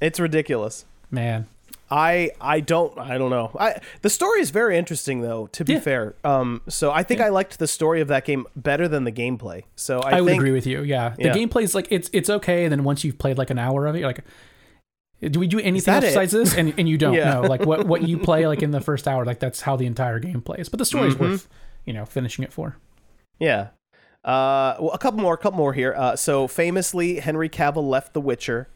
It's 0.00 0.18
ridiculous. 0.20 0.84
Man, 1.10 1.46
I 1.96 2.30
I 2.40 2.58
don't 2.60 2.98
I 2.98 3.18
don't 3.18 3.30
know. 3.30 3.52
I 3.58 3.78
the 4.02 4.10
story 4.10 4.40
is 4.40 4.50
very 4.50 4.76
interesting 4.76 5.20
though, 5.20 5.46
to 5.52 5.64
be 5.64 5.74
Yeah. 5.74 5.80
fair. 5.80 6.14
Um 6.24 6.60
so 6.68 6.90
I 6.90 7.04
think 7.04 7.20
I 7.20 7.28
liked 7.28 7.58
the 7.60 7.68
story 7.68 8.00
of 8.00 8.08
that 8.08 8.24
game 8.24 8.46
better 8.56 8.88
than 8.88 9.04
the 9.04 9.12
gameplay. 9.12 9.62
So 9.76 10.00
I, 10.00 10.16
I, 10.16 10.20
would 10.20 10.32
agree 10.32 10.50
with 10.50 10.66
you. 10.66 10.82
Yeah, 10.82 11.14
the 11.16 11.24
Yeah. 11.38 11.58
is 11.60 11.74
like 11.74 11.86
it's 11.90 12.10
it's 12.12 12.28
okay, 12.28 12.64
and 12.64 12.72
then 12.72 12.82
once 12.82 13.04
you've 13.04 13.18
played 13.18 13.38
like 13.38 13.50
an 13.50 13.58
hour 13.60 13.86
of 13.86 13.94
it, 13.94 14.00
you're 14.00 14.08
like, 14.08 14.24
do 15.22 15.38
we 15.38 15.46
do 15.46 15.60
anything 15.60 15.94
else 15.94 16.04
it? 16.04 16.08
besides 16.08 16.32
this? 16.32 16.56
And 16.56 16.74
and 16.76 16.88
you 16.88 16.98
don't 16.98 17.14
Yeah. 17.14 17.34
know 17.34 17.42
like 17.42 17.64
what 17.64 17.86
what 17.86 18.02
you 18.02 18.18
play 18.18 18.46
like 18.48 18.62
in 18.62 18.72
the 18.72 18.80
first 18.90 19.06
hour, 19.06 19.24
like 19.24 19.38
that's 19.38 19.60
how 19.60 19.76
the 19.76 19.86
entire 19.86 20.18
game 20.18 20.40
plays. 20.40 20.68
But 20.68 20.78
the 20.78 20.84
story's 20.84 21.14
Mm-hmm. 21.14 21.30
worth 21.30 21.48
you 21.86 21.92
know 21.92 22.04
finishing 22.06 22.44
it 22.44 22.52
for. 22.52 22.76
Yeah. 23.38 23.68
Uh 24.24 24.74
well 24.80 24.90
a 24.92 24.98
couple 24.98 25.20
more, 25.20 25.34
a 25.34 25.38
couple 25.38 25.58
more 25.58 25.74
here. 25.74 25.94
Uh 25.96 26.16
so 26.16 26.48
famously 26.48 27.20
Henry 27.20 27.48
Cavill 27.48 27.88
left 27.88 28.14
The 28.14 28.20
Witcher. 28.20 28.68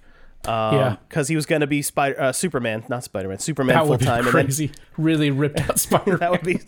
Um, 0.47 0.75
Yeah. 0.75 0.97
because 1.09 1.29
he 1.29 1.37
was 1.37 1.47
going 1.47 1.61
to 1.61 1.67
be 1.67 1.83
Spider 1.83 2.19
uh, 2.21 2.33
Superman, 2.33 2.85
not 2.89 3.05
Spider-Man, 3.05 3.39
Superman 3.39 3.75
That 3.75 3.81
full 3.83 3.91
would 3.91 4.01
be 4.01 4.07
time 4.07 4.27
and 4.27 4.33
then 4.35 4.71
really 4.97 5.31
ripped 5.31 5.61
out 5.61 5.79
Spider. 5.81 6.17
that 6.19 6.31
would 6.31 6.43
be 6.43 6.61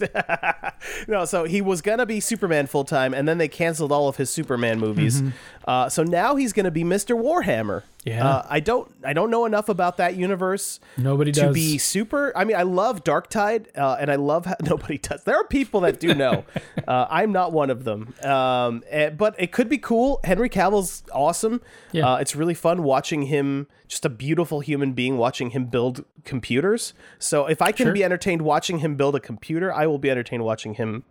no. 1.09 1.25
So 1.25 1.45
he 1.45 1.61
was 1.61 1.81
gonna 1.81 2.07
be 2.07 2.21
Superman 2.21 2.67
full 2.67 2.85
time, 2.85 3.15
and 3.15 3.29
then 3.29 3.39
they 3.39 3.49
canceled 3.49 3.93
all 3.93 4.09
of 4.09 4.17
his 4.17 4.29
Superman 4.31 4.79
movies. 4.81 5.23
Uh, 5.67 5.89
so 5.89 6.03
now 6.03 6.37
he's 6.37 6.53
gonna 6.53 6.71
be 6.71 6.85
Mister 6.85 7.15
Warhammer. 7.15 7.83
Yeah. 8.05 8.27
Uh, 8.27 8.47
I 8.49 8.61
don't. 8.61 8.91
I 9.05 9.13
don't 9.13 9.31
know 9.31 9.45
enough 9.45 9.69
about 9.69 9.99
that 9.99 10.17
universe 10.17 10.81
Nobody 10.97 11.33
does. 11.33 11.41
to 11.43 11.47
does. 11.49 11.55
be 11.55 11.77
super. 11.77 12.33
I 12.35 12.45
mean, 12.45 12.57
I 12.57 12.63
love 12.63 13.05
Darktide, 13.05 13.67
uh, 13.77 13.99
and 14.01 14.11
I 14.11 14.15
love 14.17 14.47
how, 14.47 14.57
nobody 14.63 14.97
does. 14.97 15.23
There 15.25 15.37
are 15.37 15.45
people 15.45 15.81
that 15.83 16.01
do 16.01 16.15
know. 16.15 16.45
uh, 16.89 17.07
I'm 17.11 17.31
not 17.33 17.53
one 17.53 17.69
of 17.69 17.85
them. 17.85 18.15
Um, 18.23 18.83
eh, 18.89 19.11
but 19.11 19.35
it 19.39 19.53
could 19.53 19.69
be 19.69 19.77
cool. 19.77 20.19
Henry 20.25 20.49
Cavill's 20.49 21.03
awesome. 21.13 21.61
Yeah. 21.93 22.15
Uh, 22.15 22.17
it's 22.17 22.35
really 22.35 22.55
fun 22.55 22.83
watching 22.85 23.23
him. 23.23 23.67
Just 23.87 24.07
a 24.07 24.09
beautiful 24.11 24.61
human 24.61 24.93
being 24.95 25.19
watching 25.19 25.51
him 25.51 25.67
build 25.67 26.05
computers. 26.25 26.95
So 27.19 27.47
if 27.47 27.61
I 27.61 27.71
can 27.73 27.87
Sure. 27.87 27.93
be 27.93 28.03
entertained 28.05 28.43
watching 28.43 28.79
him 28.79 28.97
build 28.97 29.15
a 29.15 29.21
computer, 29.21 29.73
I 29.75 29.87
will 29.87 29.99
be 29.99 30.11
entertained 30.11 30.45
watching 30.45 30.75
him 30.75 31.05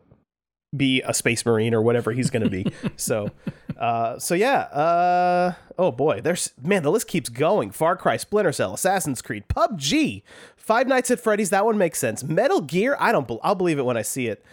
be 0.75 1.01
a 1.01 1.13
space 1.13 1.45
marine 1.45 1.73
or 1.73 1.81
whatever 1.81 2.11
he's 2.11 2.29
going 2.29 2.43
to 2.43 2.49
be. 2.49 2.65
so, 2.95 3.29
uh, 3.77 4.19
so 4.19 4.35
yeah. 4.35 4.61
Uh, 4.61 5.53
oh 5.77 5.91
boy, 5.91 6.21
there's 6.21 6.51
man, 6.61 6.83
the 6.83 6.91
list 6.91 7.07
keeps 7.07 7.29
going. 7.29 7.71
Far 7.71 7.95
Cry, 7.95 8.17
Splinter 8.17 8.51
Cell, 8.51 8.73
Assassin's 8.73 9.21
Creed, 9.21 9.45
PUBG, 9.47 10.23
Five 10.57 10.87
Nights 10.87 11.09
at 11.09 11.19
Freddy's. 11.19 11.49
That 11.49 11.65
one 11.65 11.79
makes 11.79 11.97
sense. 11.97 12.23
Metal 12.23 12.61
Gear. 12.61 12.95
I 12.99 13.11
don't. 13.11 13.27
I'll 13.41 13.55
believe 13.55 13.79
it 13.79 13.85
when 13.85 13.97
I 13.97 14.03
see 14.03 14.27
it. 14.27 14.45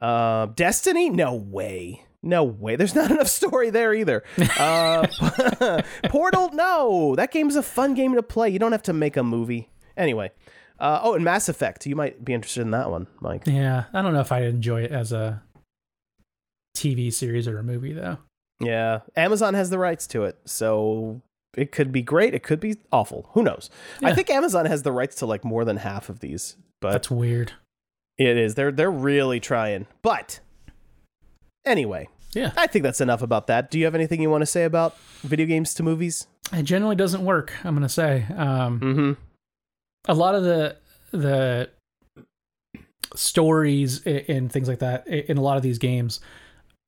Uh, 0.00 0.46
Destiny. 0.46 1.10
No 1.10 1.34
way. 1.34 2.04
No 2.22 2.42
way. 2.42 2.76
There's 2.76 2.94
not 2.94 3.10
enough 3.10 3.28
story 3.28 3.68
there 3.68 3.92
either. 3.92 4.24
Uh, 4.58 5.06
Portal. 6.04 6.50
No, 6.54 7.14
that 7.16 7.30
game's 7.32 7.54
a 7.54 7.62
fun 7.62 7.92
game 7.92 8.14
to 8.14 8.22
play. 8.22 8.48
You 8.48 8.58
don't 8.58 8.72
have 8.72 8.82
to 8.84 8.92
make 8.92 9.16
a 9.16 9.22
movie. 9.22 9.68
Anyway. 9.96 10.30
Uh, 10.80 11.00
oh, 11.02 11.14
and 11.14 11.24
Mass 11.24 11.48
Effect. 11.48 11.86
You 11.86 11.96
might 11.96 12.24
be 12.24 12.32
interested 12.32 12.60
in 12.62 12.70
that 12.70 12.88
one, 12.88 13.08
Mike. 13.20 13.42
Yeah, 13.46 13.84
I 13.92 14.00
don't 14.00 14.14
know 14.14 14.20
if 14.20 14.30
I 14.30 14.42
enjoy 14.42 14.82
it 14.84 14.92
as 14.92 15.12
a 15.12 15.42
TV 16.78 17.12
series 17.12 17.46
or 17.48 17.58
a 17.58 17.62
movie 17.62 17.92
though. 17.92 18.18
Yeah, 18.60 19.00
Amazon 19.16 19.54
has 19.54 19.70
the 19.70 19.78
rights 19.78 20.06
to 20.08 20.24
it, 20.24 20.38
so 20.44 21.22
it 21.56 21.70
could 21.72 21.92
be 21.92 22.02
great. 22.02 22.34
It 22.34 22.42
could 22.42 22.60
be 22.60 22.76
awful. 22.92 23.28
Who 23.32 23.42
knows? 23.42 23.70
I 24.02 24.14
think 24.14 24.30
Amazon 24.30 24.66
has 24.66 24.82
the 24.82 24.92
rights 24.92 25.16
to 25.16 25.26
like 25.26 25.44
more 25.44 25.64
than 25.64 25.76
half 25.78 26.08
of 26.08 26.20
these, 26.20 26.56
but 26.80 26.92
That's 26.92 27.10
weird. 27.10 27.52
it 28.16 28.36
is 28.36 28.54
they're 28.56 28.72
they're 28.72 28.90
really 28.90 29.38
trying. 29.40 29.86
But 30.02 30.40
anyway, 31.64 32.08
Yeah, 32.34 32.52
I 32.56 32.66
think 32.66 32.82
that's 32.82 33.00
enough 33.00 33.22
about 33.22 33.46
that. 33.46 33.70
Do 33.70 33.78
you 33.78 33.84
have 33.84 33.94
anything 33.94 34.20
you 34.20 34.30
want 34.30 34.42
to 34.42 34.46
say 34.46 34.64
about 34.64 34.96
video 35.22 35.46
games 35.46 35.72
to 35.74 35.82
movies? 35.82 36.26
it 36.52 36.62
generally 36.62 36.96
doesn't 36.96 37.24
work. 37.24 37.52
I'm 37.64 37.74
gonna 37.74 37.88
say. 37.88 38.26
Um, 38.36 38.80
Mm-hmm. 38.80 39.12
a 40.08 40.14
lot 40.14 40.34
of 40.34 40.42
the 40.42 40.76
the 41.12 41.70
stories 43.14 44.02
and 44.06 44.50
things 44.52 44.68
like 44.68 44.80
that 44.80 45.06
in 45.06 45.38
a 45.38 45.42
lot 45.42 45.56
of 45.56 45.62
these 45.62 45.78
games 45.78 46.20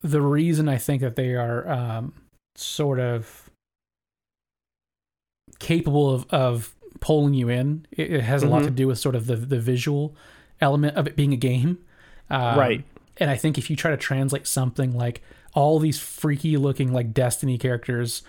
the 0.03 0.21
reason 0.23 0.69
i 0.69 0.77
think 0.79 1.01
that 1.03 1.17
they 1.17 1.35
are 1.35 1.69
um, 1.69 2.13
sort 2.57 2.99
of 2.99 3.51
capable 5.59 6.11
of, 6.11 6.27
of 6.31 6.75
pulling 7.01 7.35
you 7.35 7.49
in 7.49 7.87
it, 7.93 8.13
it 8.13 8.21
has 8.23 8.43
a 8.43 8.47
lot 8.47 8.63
to 8.65 8.71
do 8.71 8.87
with 8.87 8.99
sort 8.99 9.15
of 9.15 9.27
the, 9.27 9.37
the 9.37 9.59
visual 9.61 10.15
element 10.61 10.97
of 10.97 11.07
it 11.07 11.17
being 11.17 11.33
a 11.33 11.37
game. 11.37 11.79
Um, 12.31 12.59
Right. 12.59 12.85
and 13.19 13.31
i 13.31 13.37
think 13.37 13.59
if 13.59 13.69
you 13.71 13.77
try 13.77 13.91
to 13.91 13.97
translate 13.97 14.47
something 14.47 14.93
like 14.97 15.23
all 15.55 15.79
these 15.81 15.99
freaky 15.99 16.57
looking 16.57 16.93
like 16.93 17.13
destiny 17.13 17.59
characters 17.59 18.23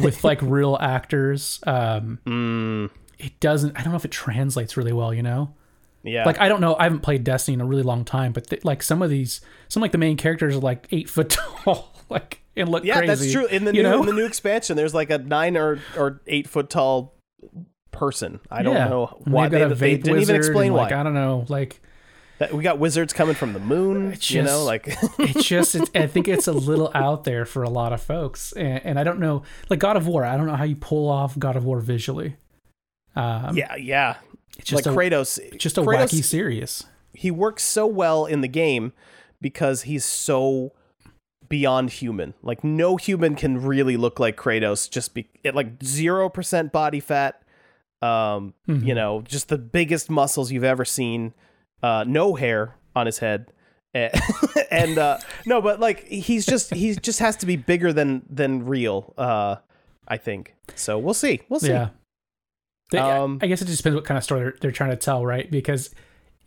with 0.00 0.22
like 0.28 0.40
real 0.42 0.78
actors 0.80 1.60
um 1.66 2.18
Mm, 2.24 2.90
it 3.18 3.38
doesn't 3.40 3.76
i 3.76 3.82
don't 3.82 3.92
know 3.92 3.96
if 3.96 4.04
it 4.04 4.12
translates 4.12 4.76
really 4.76 4.92
well 4.92 5.12
you 5.12 5.22
know 5.22 5.54
yeah. 6.02 6.24
like 6.24 6.38
i 6.40 6.48
don't 6.48 6.60
know 6.60 6.74
i 6.78 6.84
haven't 6.84 7.00
played 7.00 7.24
destiny 7.24 7.54
in 7.54 7.60
a 7.60 7.64
really 7.64 7.82
long 7.82 8.04
time 8.04 8.32
but 8.32 8.46
th- 8.48 8.64
like 8.64 8.82
some 8.82 9.02
of 9.02 9.10
these 9.10 9.40
some 9.68 9.80
like 9.80 9.92
the 9.92 9.98
main 9.98 10.16
characters 10.16 10.56
are 10.56 10.60
like 10.60 10.86
eight 10.90 11.08
foot 11.08 11.28
tall 11.64 11.92
like 12.08 12.42
and 12.56 12.68
look 12.68 12.82
crazy. 12.82 12.88
yeah, 12.88 12.98
crazy 13.06 13.06
that's 13.26 13.32
true. 13.32 13.46
In 13.46 13.64
the 13.64 13.72
new 13.72 13.82
know? 13.82 14.00
in 14.00 14.06
the 14.06 14.12
new 14.12 14.26
expansion, 14.26 14.76
there's 14.76 14.92
like 14.92 15.08
a 15.10 15.16
nine 15.16 15.56
or 15.56 15.78
or 15.96 16.20
eight 16.26 16.46
foot 16.46 16.68
tall 16.68 17.14
person. 17.90 18.40
I 18.50 18.62
don't 18.62 18.74
Yeah. 18.74 18.88
know 18.88 19.06
why 19.24 19.48
they, 19.48 19.64
they, 19.72 19.96
didn't 19.96 20.20
even 20.20 20.36
explain 20.36 20.72
why. 20.72 20.82
like 20.84 20.92
i 20.92 21.02
don't 21.02 21.14
know 21.14 21.44
like 21.48 21.80
That- 22.38 22.52
We 22.52 22.62
got 22.62 22.78
wizards 22.78 23.12
coming 23.12 23.34
from 23.34 23.52
the 23.52 23.60
moon. 23.60 24.12
It's 24.12 24.30
you 24.30 24.42
know, 24.42 24.64
like 24.64 24.86
it's 25.18 25.44
just 25.44 25.74
it's, 25.74 25.90
i 25.94 26.06
think 26.06 26.28
it's 26.28 26.46
a 26.48 26.52
little 26.52 26.90
out 26.94 27.24
there 27.24 27.44
for 27.44 27.62
a 27.62 27.70
lot 27.70 27.92
of 27.92 28.02
folks 28.02 28.52
and, 28.52 28.84
and 28.84 28.98
i 28.98 29.04
don't 29.04 29.18
know 29.20 29.42
like 29.70 29.78
god 29.78 29.96
of 29.96 30.06
war 30.06 30.24
i 30.24 30.36
don't 30.36 30.46
know 30.46 30.56
how 30.56 30.64
you 30.64 30.76
pull 30.76 31.08
off 31.08 31.38
god 31.38 31.56
of 31.56 31.64
war 31.64 31.80
visually 31.80 32.36
um, 33.14 33.56
yeah, 33.56 33.76
yeah. 33.76 34.16
It's 34.58 34.68
just 34.70 34.86
like 34.86 34.94
a, 34.94 34.96
Kratos, 34.96 35.56
just 35.58 35.78
a 35.78 35.82
Kratos, 35.82 36.10
wacky 36.10 36.24
serious 36.24 36.84
He 37.14 37.30
works 37.30 37.62
so 37.62 37.86
well 37.86 38.26
in 38.26 38.40
the 38.40 38.48
game 38.48 38.92
because 39.40 39.82
he's 39.82 40.04
so 40.04 40.72
beyond 41.48 41.90
human. 41.90 42.34
Like 42.42 42.62
no 42.64 42.96
human 42.96 43.34
can 43.34 43.60
really 43.62 43.96
look 43.96 44.18
like 44.20 44.36
Kratos. 44.36 44.88
Just 44.90 45.14
be 45.14 45.28
at 45.44 45.54
like 45.54 45.82
zero 45.84 46.28
percent 46.28 46.72
body 46.72 47.00
fat. 47.00 47.42
Um, 48.00 48.54
Mhm. 48.68 48.84
you 48.86 48.94
know, 48.94 49.20
just 49.22 49.48
the 49.48 49.58
biggest 49.58 50.10
muscles 50.10 50.50
you've 50.50 50.64
ever 50.64 50.84
seen. 50.84 51.34
Uh, 51.82 52.04
no 52.06 52.34
hair 52.34 52.74
on 52.96 53.06
his 53.06 53.18
head. 53.18 53.52
And 54.70 54.96
uh 54.96 55.18
no 55.44 55.60
but 55.60 55.80
like 55.80 56.06
he's 56.08 56.46
just 56.46 56.72
he 56.72 56.94
just 56.94 57.18
has 57.18 57.36
to 57.36 57.46
be 57.46 57.56
bigger 57.56 57.92
than 57.92 58.22
than 58.30 58.64
real 58.64 59.12
uh 59.18 59.56
i 60.08 60.16
think 60.16 60.54
so 60.74 60.98
we'll 60.98 61.12
see 61.12 61.42
we'll 61.50 61.60
see 61.60 61.68
yeah 61.68 61.90
They- 62.92 62.98
Um, 62.98 63.38
i 63.42 63.46
guess 63.48 63.60
it 63.60 63.66
just 63.66 63.78
depends 63.78 63.96
what 63.96 64.04
kind 64.04 64.16
of 64.18 64.22
story 64.24 64.40
they're, 64.42 64.54
they're 64.60 64.70
trying 64.72 64.90
to 64.90 64.96
tell 64.96 65.26
right 65.26 65.50
because 65.50 65.90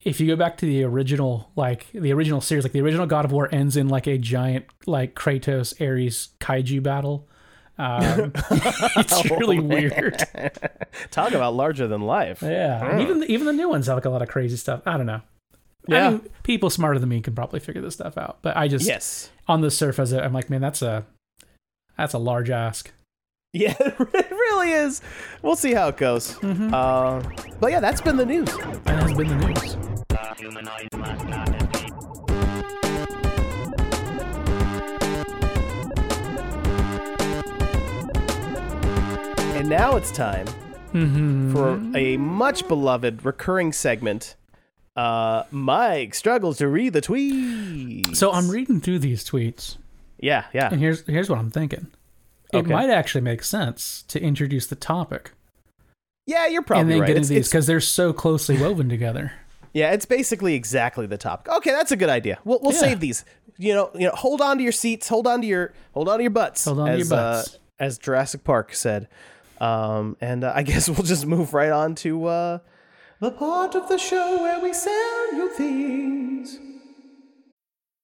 if 0.03 0.19
you 0.21 0.27
go 0.27 0.35
back 0.35 0.57
to 0.57 0.65
the 0.65 0.83
original 0.83 1.51
like 1.55 1.87
the 1.91 2.13
original 2.13 2.39
series 2.39 2.63
like 2.63 2.71
the 2.71 2.81
original 2.81 3.05
god 3.07 3.25
of 3.25 3.31
war 3.31 3.49
ends 3.51 3.75
in 3.75 3.87
like 3.89 4.07
a 4.07 4.17
giant 4.17 4.65
like 4.85 5.15
kratos 5.15 5.73
ares 5.81 6.29
kaiju 6.39 6.81
battle 6.81 7.27
um, 7.77 8.31
it's 8.97 9.29
really 9.31 9.57
Oh, 9.59 9.63
weird 9.63 10.17
talk 11.11 11.33
about 11.33 11.55
larger 11.55 11.87
than 11.87 12.01
life 12.01 12.41
Yeah, 12.41 12.89
and 12.91 13.01
even 13.01 13.23
even 13.25 13.47
the 13.47 13.53
new 13.53 13.67
ones 13.67 13.87
have 13.87 13.97
like 13.97 14.05
a 14.05 14.09
lot 14.09 14.21
of 14.21 14.29
crazy 14.29 14.55
stuff. 14.55 14.81
I 14.85 14.95
don't 14.95 15.05
know. 15.05 15.19
Yeah. 15.87 16.07
I 16.07 16.09
mean, 16.11 16.21
people 16.43 16.69
smarter 16.69 16.99
than 16.99 17.09
me 17.09 17.19
can 17.21 17.35
probably 17.35 17.59
figure 17.59 17.81
this 17.81 17.95
stuff 17.95 18.17
out. 18.17 18.37
But 18.41 18.55
I 18.55 18.69
just 18.69 18.87
yes 18.87 19.29
on 19.49 19.59
the 19.59 19.69
surface, 19.69 20.13
I'm 20.13 20.31
like, 20.31 20.49
man, 20.49 20.61
that's 20.61 20.81
a 20.81 21.05
that's 21.97 22.13
a 22.13 22.17
large 22.17 22.49
ask. 22.49 22.91
Yeah, 23.51 23.73
really 24.65 24.85
is. 24.87 25.01
We'll 25.41 25.55
see 25.55 25.73
how 25.73 25.87
it 25.89 25.97
goes. 25.97 26.33
Mm-hmm. 26.35 26.73
Uh, 26.73 27.21
but 27.59 27.71
yeah, 27.71 27.79
that's 27.79 28.01
been 28.01 28.17
the 28.17 28.25
news. 28.25 28.49
That 28.83 29.01
has 29.03 29.13
been 29.13 29.27
the 29.27 29.47
news. 29.47 30.85
And 39.55 39.69
now 39.69 39.95
it's 39.95 40.11
time 40.11 40.47
Mm-hmm. 40.93 41.51
for 41.51 41.73
a 41.97 42.15
much 42.15 42.65
beloved 42.69 43.25
recurring 43.25 43.73
segment. 43.73 44.35
Uh, 44.95 45.43
Mike 45.51 46.15
struggles 46.15 46.59
to 46.59 46.69
read 46.69 46.93
the 46.93 47.01
tweets. 47.01 48.15
So 48.15 48.31
I'm 48.31 48.49
reading 48.49 48.79
through 48.79 48.99
these 48.99 49.29
tweets, 49.29 49.75
yeah, 50.21 50.45
yeah. 50.53 50.69
and 50.71 50.79
here's 50.79 51.05
here's 51.05 51.29
what 51.29 51.37
I'm 51.37 51.51
thinking. 51.51 51.87
It 52.53 52.57
Okay. 52.57 52.71
might 52.73 52.89
actually 52.89 53.21
make 53.21 53.43
sense 53.43 54.03
to 54.07 54.21
introduce 54.21 54.67
the 54.67 54.75
topic 54.75 55.31
Yeah, 56.27 56.47
you're 56.47 56.61
probably 56.61 56.81
and 56.81 56.91
then 56.91 56.99
right. 57.01 57.07
get 57.07 57.17
It's- 57.17 57.27
these 57.29 57.47
because 57.49 57.67
they're 57.67 57.79
so 57.79 58.13
closely 58.13 58.57
woven 58.57 58.89
together. 58.89 59.31
Yeah, 59.73 59.91
it's 59.91 60.05
basically 60.05 60.53
exactly 60.53 61.05
the 61.05 61.17
topic. 61.17 61.51
Okay, 61.51 61.71
that's 61.71 61.91
a 61.91 61.97
good 61.97 62.07
idea. 62.07 62.39
We'll 62.45 62.59
we'll 62.61 62.71
Yeah. 62.71 62.79
save 62.79 63.01
these. 63.01 63.25
You 63.57 63.73
know, 63.73 63.91
you 63.93 64.05
know, 64.07 64.13
hold 64.15 64.39
on 64.39 64.55
to 64.57 64.63
your 64.63 64.71
seats, 64.71 65.09
hold 65.09 65.27
on 65.27 65.41
to 65.41 65.47
your 65.47 65.73
hold 65.93 66.07
on 66.07 66.17
to 66.19 66.23
your 66.23 66.29
butts. 66.31 66.63
Hold 66.63 66.79
on 66.79 66.85
to 66.87 66.91
as, 66.93 66.99
your 66.99 67.09
butts. 67.09 67.55
Uh, 67.55 67.57
as 67.83 67.97
Jurassic 67.97 68.45
Park 68.45 68.73
said. 68.73 69.09
Um, 69.59 70.15
and 70.21 70.45
uh, 70.45 70.53
I 70.55 70.63
guess 70.63 70.87
we'll 70.87 71.03
just 71.03 71.25
move 71.25 71.53
right 71.53 71.71
on 71.71 71.93
to 71.95 72.25
uh, 72.25 72.59
the 73.19 73.31
part 73.31 73.75
of 73.75 73.89
the 73.89 73.97
show 73.97 74.37
where 74.41 74.61
we 74.61 74.71
sell 74.71 75.33
you 75.35 75.49
things. 75.49 76.57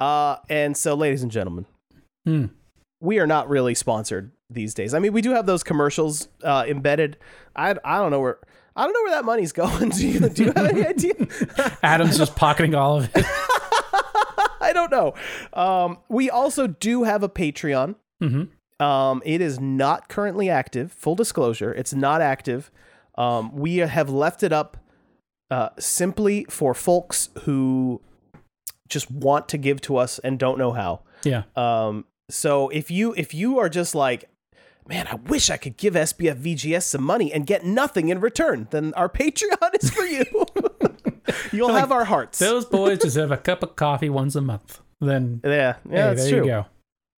Uh, 0.00 0.36
and 0.48 0.76
so, 0.76 0.94
ladies 0.94 1.22
and 1.22 1.30
gentlemen, 1.32 1.66
Hmm. 2.24 2.46
we 3.00 3.18
are 3.18 3.26
not 3.26 3.48
really 3.48 3.74
sponsored 3.74 4.32
these 4.50 4.74
days. 4.74 4.94
I 4.94 4.98
mean, 4.98 5.12
we 5.12 5.22
do 5.22 5.30
have 5.32 5.46
those 5.46 5.62
commercials 5.62 6.28
uh, 6.42 6.64
embedded. 6.68 7.16
I, 7.54 7.74
I 7.84 7.98
don't 7.98 8.10
know 8.10 8.20
where 8.20 8.38
I 8.74 8.84
don't 8.84 8.92
know 8.92 9.00
where 9.04 9.12
that 9.12 9.24
money's 9.24 9.52
going. 9.52 9.88
Do 9.90 10.06
you, 10.06 10.28
do 10.28 10.44
you 10.44 10.52
have 10.54 10.66
any 10.66 10.86
idea? 10.86 11.14
Adam's 11.82 12.18
just 12.18 12.36
pocketing 12.36 12.74
all 12.74 12.98
of 12.98 13.10
it. 13.14 13.24
I 14.60 14.72
don't 14.74 14.90
know. 14.90 15.14
Um, 15.52 15.98
we 16.08 16.28
also 16.30 16.66
do 16.66 17.04
have 17.04 17.22
a 17.22 17.28
Patreon. 17.28 17.94
Mm-hmm. 18.22 18.84
Um, 18.84 19.22
it 19.24 19.40
is 19.40 19.58
not 19.60 20.08
currently 20.08 20.50
active. 20.50 20.92
Full 20.92 21.14
disclosure, 21.14 21.72
it's 21.72 21.94
not 21.94 22.20
active. 22.20 22.70
Um, 23.16 23.54
we 23.56 23.78
have 23.78 24.10
left 24.10 24.42
it 24.42 24.52
up 24.52 24.76
uh, 25.50 25.70
simply 25.78 26.44
for 26.50 26.74
folks 26.74 27.30
who 27.44 28.02
just 28.88 29.10
want 29.10 29.48
to 29.50 29.58
give 29.58 29.80
to 29.82 29.96
us 29.96 30.18
and 30.20 30.38
don't 30.38 30.58
know 30.58 30.72
how. 30.72 31.02
Yeah. 31.24 31.42
Um, 31.54 32.04
so 32.28 32.68
if 32.70 32.90
you 32.90 33.14
if 33.16 33.34
you 33.34 33.58
are 33.58 33.68
just 33.68 33.94
like, 33.94 34.28
man, 34.88 35.06
I 35.06 35.14
wish 35.14 35.50
I 35.50 35.56
could 35.56 35.76
give 35.76 35.94
SBF 35.94 36.40
VGS 36.40 36.82
some 36.82 37.02
money 37.02 37.32
and 37.32 37.46
get 37.46 37.64
nothing 37.64 38.08
in 38.08 38.20
return, 38.20 38.68
then 38.70 38.94
our 38.94 39.08
Patreon 39.20 39.82
is 39.82 39.90
for 39.90 40.04
you. 40.04 40.24
You'll 41.52 41.74
have 41.74 41.92
our 41.92 42.04
hearts. 42.04 42.38
Those 42.38 42.64
boys 42.64 42.98
deserve 42.98 43.30
a 43.30 43.36
cup 43.36 43.62
of 43.62 43.76
coffee 43.76 44.08
once 44.08 44.34
a 44.34 44.40
month. 44.40 44.80
Then 45.00 45.40
yeah, 45.44 45.50
yeah, 45.50 45.74
hey, 45.84 45.96
that's 45.96 46.22
there 46.22 46.30
true. 46.30 46.38
you 46.38 46.46
go. 46.46 46.66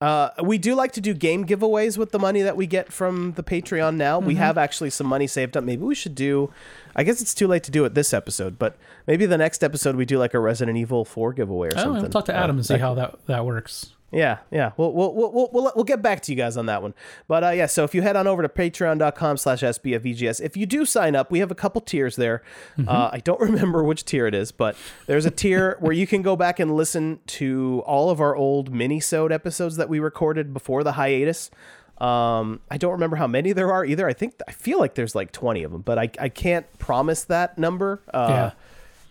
Uh, 0.00 0.30
we 0.44 0.58
do 0.58 0.76
like 0.76 0.92
to 0.92 1.00
do 1.00 1.12
game 1.12 1.44
giveaways 1.44 1.98
with 1.98 2.12
the 2.12 2.20
money 2.20 2.40
that 2.42 2.56
we 2.56 2.68
get 2.68 2.92
from 2.92 3.32
the 3.32 3.42
Patreon 3.42 3.96
now. 3.96 4.20
We 4.20 4.36
have 4.36 4.56
actually 4.56 4.90
some 4.90 5.08
money 5.08 5.26
saved 5.26 5.56
up. 5.56 5.64
Maybe 5.64 5.82
we 5.82 5.96
should 5.96 6.14
do, 6.14 6.52
I 6.94 7.02
guess 7.02 7.20
it's 7.20 7.34
too 7.34 7.48
late 7.48 7.64
to 7.64 7.72
do 7.72 7.84
it 7.84 7.94
this 7.94 8.14
episode, 8.14 8.60
but 8.60 8.76
maybe 9.08 9.26
the 9.26 9.38
next 9.38 9.64
episode 9.64 9.96
we 9.96 10.04
do 10.04 10.16
like 10.18 10.34
a 10.34 10.38
Resident 10.38 10.78
Evil 10.78 11.04
4 11.04 11.32
giveaway 11.32 11.68
or 11.68 11.72
Oh, 11.76 11.82
something. 11.82 12.02
we'll 12.02 12.10
talk 12.12 12.26
to 12.26 12.32
Uh, 12.36 12.44
Adam 12.44 12.56
and 12.58 12.64
see 12.66 12.78
how 12.78 12.94
that 12.94 13.18
that 13.26 13.44
works. 13.44 13.92
Yeah, 14.10 14.38
yeah. 14.50 14.72
We'll, 14.78 14.92
we'll, 14.94 15.12
we'll, 15.14 15.50
we'll, 15.52 15.72
we'll, 15.76 15.84
get 15.84 16.00
back 16.00 16.22
to 16.22 16.32
you 16.32 16.36
guys 16.36 16.56
on 16.56 16.64
that 16.66 16.80
one. 16.80 16.94
But 17.26 17.44
uh, 17.44 17.50
yeah, 17.50 17.66
so 17.66 17.84
if 17.84 17.94
you 17.94 18.00
head 18.00 18.16
on 18.16 18.26
over 18.26 18.40
to 18.40 18.48
patreon.com 18.48 19.36
slash 19.36 19.60
SBFVGS, 19.60 20.40
if 20.40 20.56
you 20.56 20.64
do 20.64 20.86
sign 20.86 21.14
up, 21.14 21.30
we 21.30 21.40
have 21.40 21.50
a 21.50 21.54
couple 21.54 21.82
tiers 21.82 22.16
there. 22.16 22.42
Uh, 22.86 23.10
I 23.12 23.18
don't 23.18 23.40
remember 23.50 23.84
which 23.84 24.06
tier 24.06 24.26
it 24.26 24.34
is, 24.34 24.50
but 24.50 24.76
there's 25.06 25.26
a 25.26 25.30
tier 25.30 25.76
where 25.80 25.92
you 25.92 26.06
can 26.06 26.22
go 26.22 26.36
back 26.36 26.58
and 26.58 26.74
listen 26.74 27.20
to 27.26 27.82
all 27.86 28.08
of 28.08 28.18
our 28.20 28.34
old 28.34 28.72
mini-sode 28.72 29.30
episodes 29.30 29.76
that 29.76 29.90
we 29.90 29.98
recorded 29.98 30.54
before 30.54 30.82
the 30.82 30.92
hiatus. 30.92 31.50
Um, 31.98 32.60
I 32.70 32.78
don't 32.78 32.92
remember 32.92 33.16
how 33.16 33.26
many 33.26 33.52
there 33.52 33.72
are 33.72 33.84
either. 33.84 34.08
I 34.08 34.14
think, 34.14 34.34
I 34.48 34.52
feel 34.52 34.78
like 34.78 34.94
there's 34.94 35.14
like 35.14 35.32
20 35.32 35.64
of 35.64 35.72
them, 35.72 35.82
but 35.82 35.98
I, 35.98 36.10
I 36.18 36.28
can't 36.30 36.64
promise 36.78 37.24
that 37.24 37.58
number. 37.58 38.00
Uh, 38.14 38.26
Yeah. 38.30 38.50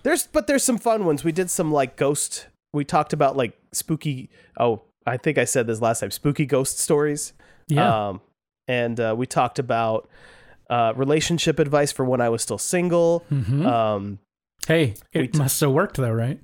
there's 0.03 0.25
but 0.25 0.47
there's 0.47 0.63
some 0.63 0.77
fun 0.79 1.05
ones. 1.05 1.23
We 1.23 1.31
did 1.33 1.49
some 1.51 1.71
like 1.71 1.97
ghost. 1.97 2.47
We 2.73 2.85
talked 2.85 3.11
about 3.11 3.35
like 3.35 3.57
spooky. 3.73 4.29
Oh, 4.57 4.83
I 5.07 5.17
think 5.17 5.37
I 5.37 5.45
said 5.45 5.65
this 5.67 5.81
last 5.81 6.01
time. 6.01 6.11
Spooky 6.11 6.45
ghost 6.45 6.79
stories. 6.79 7.33
Yeah. 7.67 8.09
Um, 8.09 8.21
and 8.67 8.99
uh, 8.99 9.15
we 9.17 9.25
talked 9.25 9.57
about 9.59 10.09
uh, 10.69 10.93
relationship 10.95 11.59
advice 11.59 11.91
for 11.91 12.03
when 12.05 12.21
I 12.21 12.29
was 12.29 12.41
still 12.41 12.57
single. 12.57 13.23
Mhm. 13.31 13.65
Um, 13.65 14.19
hey, 14.67 14.95
it 15.13 15.33
t- 15.33 15.39
must 15.39 15.59
have 15.61 15.71
worked 15.71 15.95
though, 15.97 16.11
right? 16.11 16.39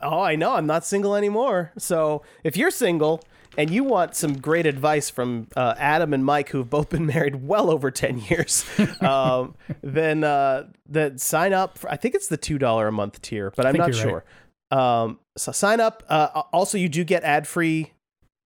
oh, 0.00 0.20
I 0.20 0.36
know 0.36 0.54
I'm 0.54 0.66
not 0.66 0.84
single 0.84 1.16
anymore. 1.16 1.72
So 1.76 2.22
if 2.44 2.56
you're 2.56 2.70
single 2.70 3.20
and 3.56 3.68
you 3.68 3.82
want 3.82 4.14
some 4.14 4.38
great 4.38 4.64
advice 4.64 5.10
from 5.10 5.48
uh, 5.56 5.74
Adam 5.76 6.14
and 6.14 6.24
Mike, 6.24 6.50
who've 6.50 6.68
both 6.70 6.90
been 6.90 7.04
married 7.14 7.46
well 7.46 7.68
over 7.70 7.90
ten 7.90 8.18
years, 8.18 8.64
um, 9.00 9.54
then 9.82 10.22
uh, 10.24 10.68
then 10.86 11.18
sign 11.18 11.52
up. 11.52 11.78
For, 11.78 11.90
I 11.90 11.96
think 11.96 12.14
it's 12.14 12.28
the 12.28 12.36
two 12.36 12.58
dollar 12.58 12.88
a 12.88 12.92
month 12.92 13.20
tier, 13.22 13.52
but 13.56 13.66
I'm 13.66 13.74
not 13.76 13.94
sure. 13.94 14.24
Um, 14.70 15.18
so 15.36 15.50
sign 15.52 15.80
up. 15.80 16.04
Uh, 16.08 16.42
also, 16.52 16.78
you 16.78 16.88
do 16.88 17.02
get 17.04 17.24
ad 17.24 17.46
free. 17.48 17.92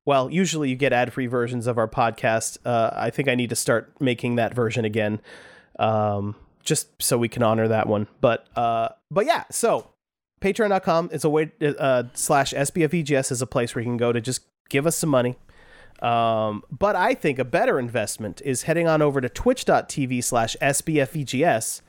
Well, 0.05 0.30
usually 0.30 0.68
you 0.68 0.76
get 0.76 0.92
ad 0.92 1.12
free 1.12 1.26
versions 1.26 1.66
of 1.66 1.78
our 1.78 1.88
podcast. 1.88 2.59
Uh, 2.64 2.90
I 2.92 3.11
think 3.11 3.28
I 3.28 3.34
need 3.34 3.50
to 3.50 3.57
start 3.57 4.00
making 4.00 4.36
that 4.36 4.55
version 4.55 4.84
again, 4.84 5.20
um, 5.78 6.34
just 6.64 6.88
so 7.00 7.16
we 7.18 7.28
can 7.28 7.42
honor 7.42 7.68
that 7.68 7.86
one. 7.86 8.09
But 8.20 8.46
uh, 8.57 8.88
but 9.11 9.26
yeah, 9.26 9.44
so 9.50 9.90
patreon.com 10.40 11.11
is 11.12 11.24
a 11.24 11.30
way 11.30 11.53
uh, 11.62 12.03
slash 12.14 12.53
sbfvgs 12.53 13.30
is 13.30 13.40
a 13.40 13.46
place 13.46 13.76
where 13.76 13.82
you 13.82 13.88
can 13.88 13.96
go 13.96 14.12
to 14.12 14.20
just 14.20 14.42
give 14.68 14.88
us 14.88 14.96
some 14.96 15.09
money 15.09 15.36
um, 16.00 16.64
but 16.68 16.96
i 16.96 17.14
think 17.14 17.38
a 17.38 17.44
better 17.44 17.78
investment 17.78 18.42
is 18.44 18.62
heading 18.62 18.88
on 18.88 19.00
over 19.00 19.20
to 19.20 19.28
twitch.tv 19.28 20.24
slash 20.24 20.57
sbfvgs 20.61 21.80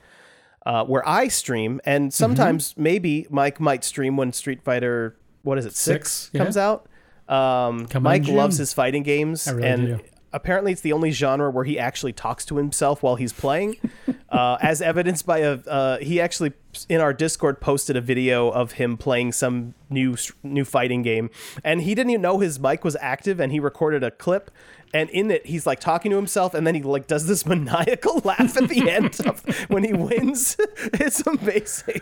uh, 0.66 0.84
where 0.84 1.06
I 1.06 1.28
stream, 1.28 1.80
and 1.84 2.12
sometimes 2.12 2.74
maybe 2.76 3.26
Mike 3.30 3.60
might 3.60 3.84
stream 3.84 4.16
when 4.16 4.32
Street 4.32 4.62
Fighter 4.62 5.16
what 5.42 5.58
is 5.58 5.66
it 5.66 5.74
six, 5.74 6.10
Six, 6.10 6.30
yeah. 6.32 6.42
comes 6.42 6.56
out. 6.56 6.88
Um, 7.28 7.86
Mike 8.00 8.26
loves 8.28 8.58
his 8.58 8.72
fighting 8.72 9.02
games, 9.02 9.48
really 9.50 9.66
and 9.68 9.86
do. 9.86 10.00
apparently 10.32 10.72
it's 10.72 10.80
the 10.82 10.92
only 10.92 11.10
genre 11.10 11.50
where 11.50 11.64
he 11.64 11.78
actually 11.78 12.12
talks 12.12 12.44
to 12.46 12.56
himself 12.58 13.02
while 13.02 13.16
he's 13.16 13.32
playing, 13.32 13.76
uh, 14.30 14.58
as 14.60 14.82
evidenced 14.82 15.24
by 15.26 15.38
a 15.38 15.52
uh, 15.66 15.98
he 15.98 16.20
actually 16.20 16.52
in 16.88 17.00
our 17.00 17.12
Discord 17.14 17.60
posted 17.60 17.96
a 17.96 18.00
video 18.00 18.50
of 18.50 18.72
him 18.72 18.96
playing 18.96 19.32
some 19.32 19.74
new 19.88 20.16
new 20.42 20.64
fighting 20.64 21.02
game, 21.02 21.30
and 21.62 21.80
he 21.82 21.94
didn't 21.94 22.10
even 22.10 22.22
know 22.22 22.40
his 22.40 22.60
mic 22.60 22.84
was 22.84 22.96
active, 23.00 23.40
and 23.40 23.52
he 23.52 23.60
recorded 23.60 24.02
a 24.04 24.10
clip. 24.10 24.50
And 24.92 25.10
in 25.10 25.28
it, 25.32 25.44
he's 25.46 25.66
like 25.66 25.80
talking 25.80 26.12
to 26.12 26.16
himself, 26.16 26.54
and 26.54 26.64
then 26.64 26.76
he 26.76 26.82
like 26.82 27.08
does 27.08 27.26
this 27.26 27.44
maniacal 27.46 28.20
laugh 28.22 28.56
at 28.56 28.68
the 28.68 28.88
end 28.88 29.18
of 29.26 29.40
when 29.68 29.82
he 29.82 29.92
wins. 29.92 30.56
It's 30.92 31.26
amazing. 31.26 32.00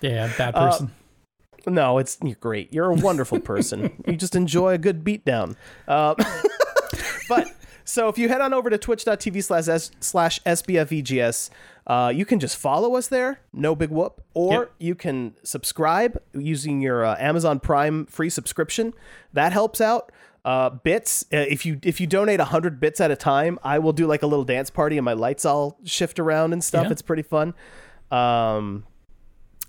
Yeah, 0.00 0.30
bad 0.38 0.54
Uh, 0.54 0.70
person. 0.70 0.92
No, 1.66 1.98
it's 1.98 2.16
you're 2.22 2.36
great. 2.36 2.72
You're 2.72 2.90
a 2.90 2.94
wonderful 2.94 3.40
person. 3.40 4.02
you 4.06 4.16
just 4.16 4.34
enjoy 4.36 4.74
a 4.74 4.78
good 4.78 5.02
beatdown. 5.04 5.56
Uh, 5.88 6.14
but 7.28 7.48
so 7.84 8.08
if 8.08 8.18
you 8.18 8.28
head 8.28 8.40
on 8.40 8.54
over 8.54 8.70
to 8.70 8.78
twitch.tv 8.78 9.42
slash 9.42 9.90
slash 10.00 10.40
sbfvgs, 10.42 11.50
uh, 11.86 12.12
you 12.14 12.24
can 12.24 12.38
just 12.40 12.56
follow 12.56 12.96
us 12.96 13.08
there. 13.08 13.40
No 13.52 13.74
big 13.74 13.90
whoop. 13.90 14.22
Or 14.34 14.52
Yep. 14.52 14.72
you 14.78 14.94
can 14.94 15.34
subscribe 15.42 16.20
using 16.32 16.80
your 16.80 17.04
uh, 17.04 17.16
Amazon 17.18 17.60
Prime 17.60 18.06
free 18.06 18.30
subscription. 18.30 18.92
That 19.32 19.52
helps 19.52 19.80
out. 19.80 20.12
Uh, 20.44 20.70
bits. 20.70 21.24
Uh, 21.32 21.38
if 21.38 21.66
you 21.66 21.80
if 21.82 22.00
you 22.00 22.06
donate 22.06 22.38
hundred 22.38 22.78
bits 22.78 23.00
at 23.00 23.10
a 23.10 23.16
time, 23.16 23.58
I 23.64 23.80
will 23.80 23.92
do 23.92 24.06
like 24.06 24.22
a 24.22 24.28
little 24.28 24.44
dance 24.44 24.70
party 24.70 24.96
and 24.96 25.04
my 25.04 25.12
lights 25.14 25.44
all 25.44 25.76
shift 25.84 26.20
around 26.20 26.52
and 26.52 26.62
stuff. 26.62 26.84
Yeah. 26.86 26.92
It's 26.92 27.02
pretty 27.02 27.22
fun. 27.24 27.52
Um, 28.12 28.84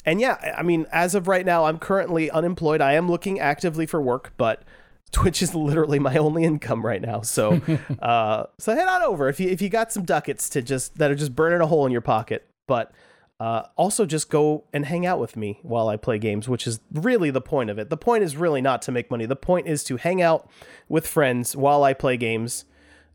and 0.08 0.20
yeah, 0.20 0.56
I- 0.58 0.64
mean, 0.64 0.88
as 0.92 1.14
of 1.14 1.28
right 1.28 1.46
now, 1.46 1.66
I'm 1.66 1.78
currently 1.78 2.32
unemployed. 2.32 2.82
I 2.82 2.94
am 2.94 3.12
looking 3.12 3.40
actively 3.40 3.86
for 3.86 4.02
work, 4.02 4.34
but 4.38 4.64
Twitch 5.12 5.42
is 5.42 5.54
literally 5.54 6.00
my 6.00 6.18
only 6.18 6.44
income 6.44 6.86
right 6.86 7.02
now. 7.02 7.22
So, 7.22 7.62
uh, 8.02 8.46
so 8.58 8.74
head 8.74 8.88
on 8.88 9.04
over 9.04 9.30
if 9.30 9.40
you 9.40 9.50
if 9.50 9.62
you 9.62 9.70
got 9.70 9.92
some 9.92 10.04
ducats 10.04 10.50
to 10.50 10.62
just 10.62 10.98
that 10.98 11.12
are 11.12 11.16
just 11.16 11.36
burning 11.36 11.62
a 11.62 11.68
hole 11.68 11.86
in 11.86 11.92
your 11.92 12.02
pocket. 12.02 12.50
But 12.68 12.92
uh, 13.40 13.64
also 13.76 14.06
just 14.06 14.30
go 14.30 14.64
and 14.74 14.86
hang 14.86 15.06
out 15.06 15.20
with 15.20 15.38
me 15.38 15.60
while 15.62 15.90
I 15.90 15.96
play 15.96 16.18
games, 16.18 16.50
which 16.50 16.66
is 16.66 16.80
really 16.92 17.30
the 17.30 17.42
point 17.42 17.70
of 17.70 17.78
it. 17.78 17.90
The 17.90 17.98
point 17.98 18.24
is 18.24 18.36
really 18.36 18.62
not 18.62 18.82
to 18.84 18.92
make 18.92 19.12
money. 19.12 19.26
The 19.26 19.36
point 19.36 19.68
is 19.68 19.84
to 19.86 19.98
hang 19.98 20.22
out 20.22 20.50
with 20.90 21.06
friends 21.06 21.56
while 21.56 21.84
I 21.84 21.94
play 21.94 22.18
games, 22.18 22.66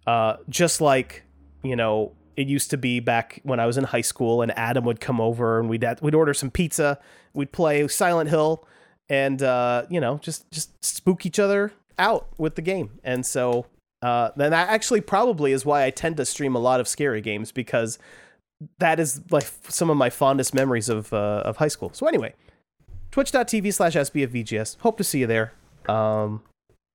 uh, 0.07 0.37
just 0.49 0.81
like 0.81 1.25
you 1.63 1.77
know 1.77 2.13
it 2.37 2.49
used 2.49 2.71
to 2.71 2.77
be 2.77 3.01
back 3.01 3.41
when 3.43 3.61
I 3.61 3.67
was 3.67 3.77
in 3.77 3.85
high 3.85 4.01
school, 4.01 4.43
and 4.43 4.57
Adam 4.57 4.85
would 4.85 5.01
come 5.01 5.21
over 5.21 5.59
and 5.59 5.69
we'd 5.69 5.85
we'd 6.01 6.15
order 6.15 6.35
some 6.35 6.51
pizza, 6.51 6.99
we'd 7.35 7.53
play 7.53 7.87
Silent 7.89 8.31
Hill, 8.31 8.67
and 9.09 9.43
uh, 9.43 9.85
you 9.91 10.01
know 10.01 10.19
just 10.19 10.51
just 10.51 10.85
spook 10.85 11.27
each 11.27 11.39
other 11.39 11.73
out 11.99 12.29
with 12.39 12.55
the 12.55 12.63
game. 12.63 12.99
And 13.05 13.25
so 13.27 13.67
uh, 14.03 14.31
then 14.37 14.51
that 14.51 14.69
actually 14.69 15.01
probably 15.01 15.53
is 15.53 15.65
why 15.65 15.85
I 15.85 15.91
tend 15.91 16.17
to 16.17 16.27
stream 16.27 16.55
a 16.55 16.59
lot 16.59 16.81
of 16.81 16.89
scary 16.89 17.21
games 17.21 17.53
because 17.53 17.99
that 18.79 18.99
is 18.99 19.21
like 19.31 19.47
some 19.69 19.91
of 19.91 19.97
my 19.97 20.11
fondest 20.11 20.55
memories 20.55 20.89
of 20.89 21.13
uh, 21.13 21.43
of 21.45 21.59
high 21.59 21.69
school. 21.69 21.91
So 21.93 22.07
anyway, 22.07 22.35
twitch.tv 23.11 23.73
slash 23.73 23.95
sbfvgs. 23.95 24.79
Hope 24.81 24.99
to 24.99 25.05
see 25.05 25.21
you 25.21 25.27
there. 25.27 25.53
Um, 25.89 26.43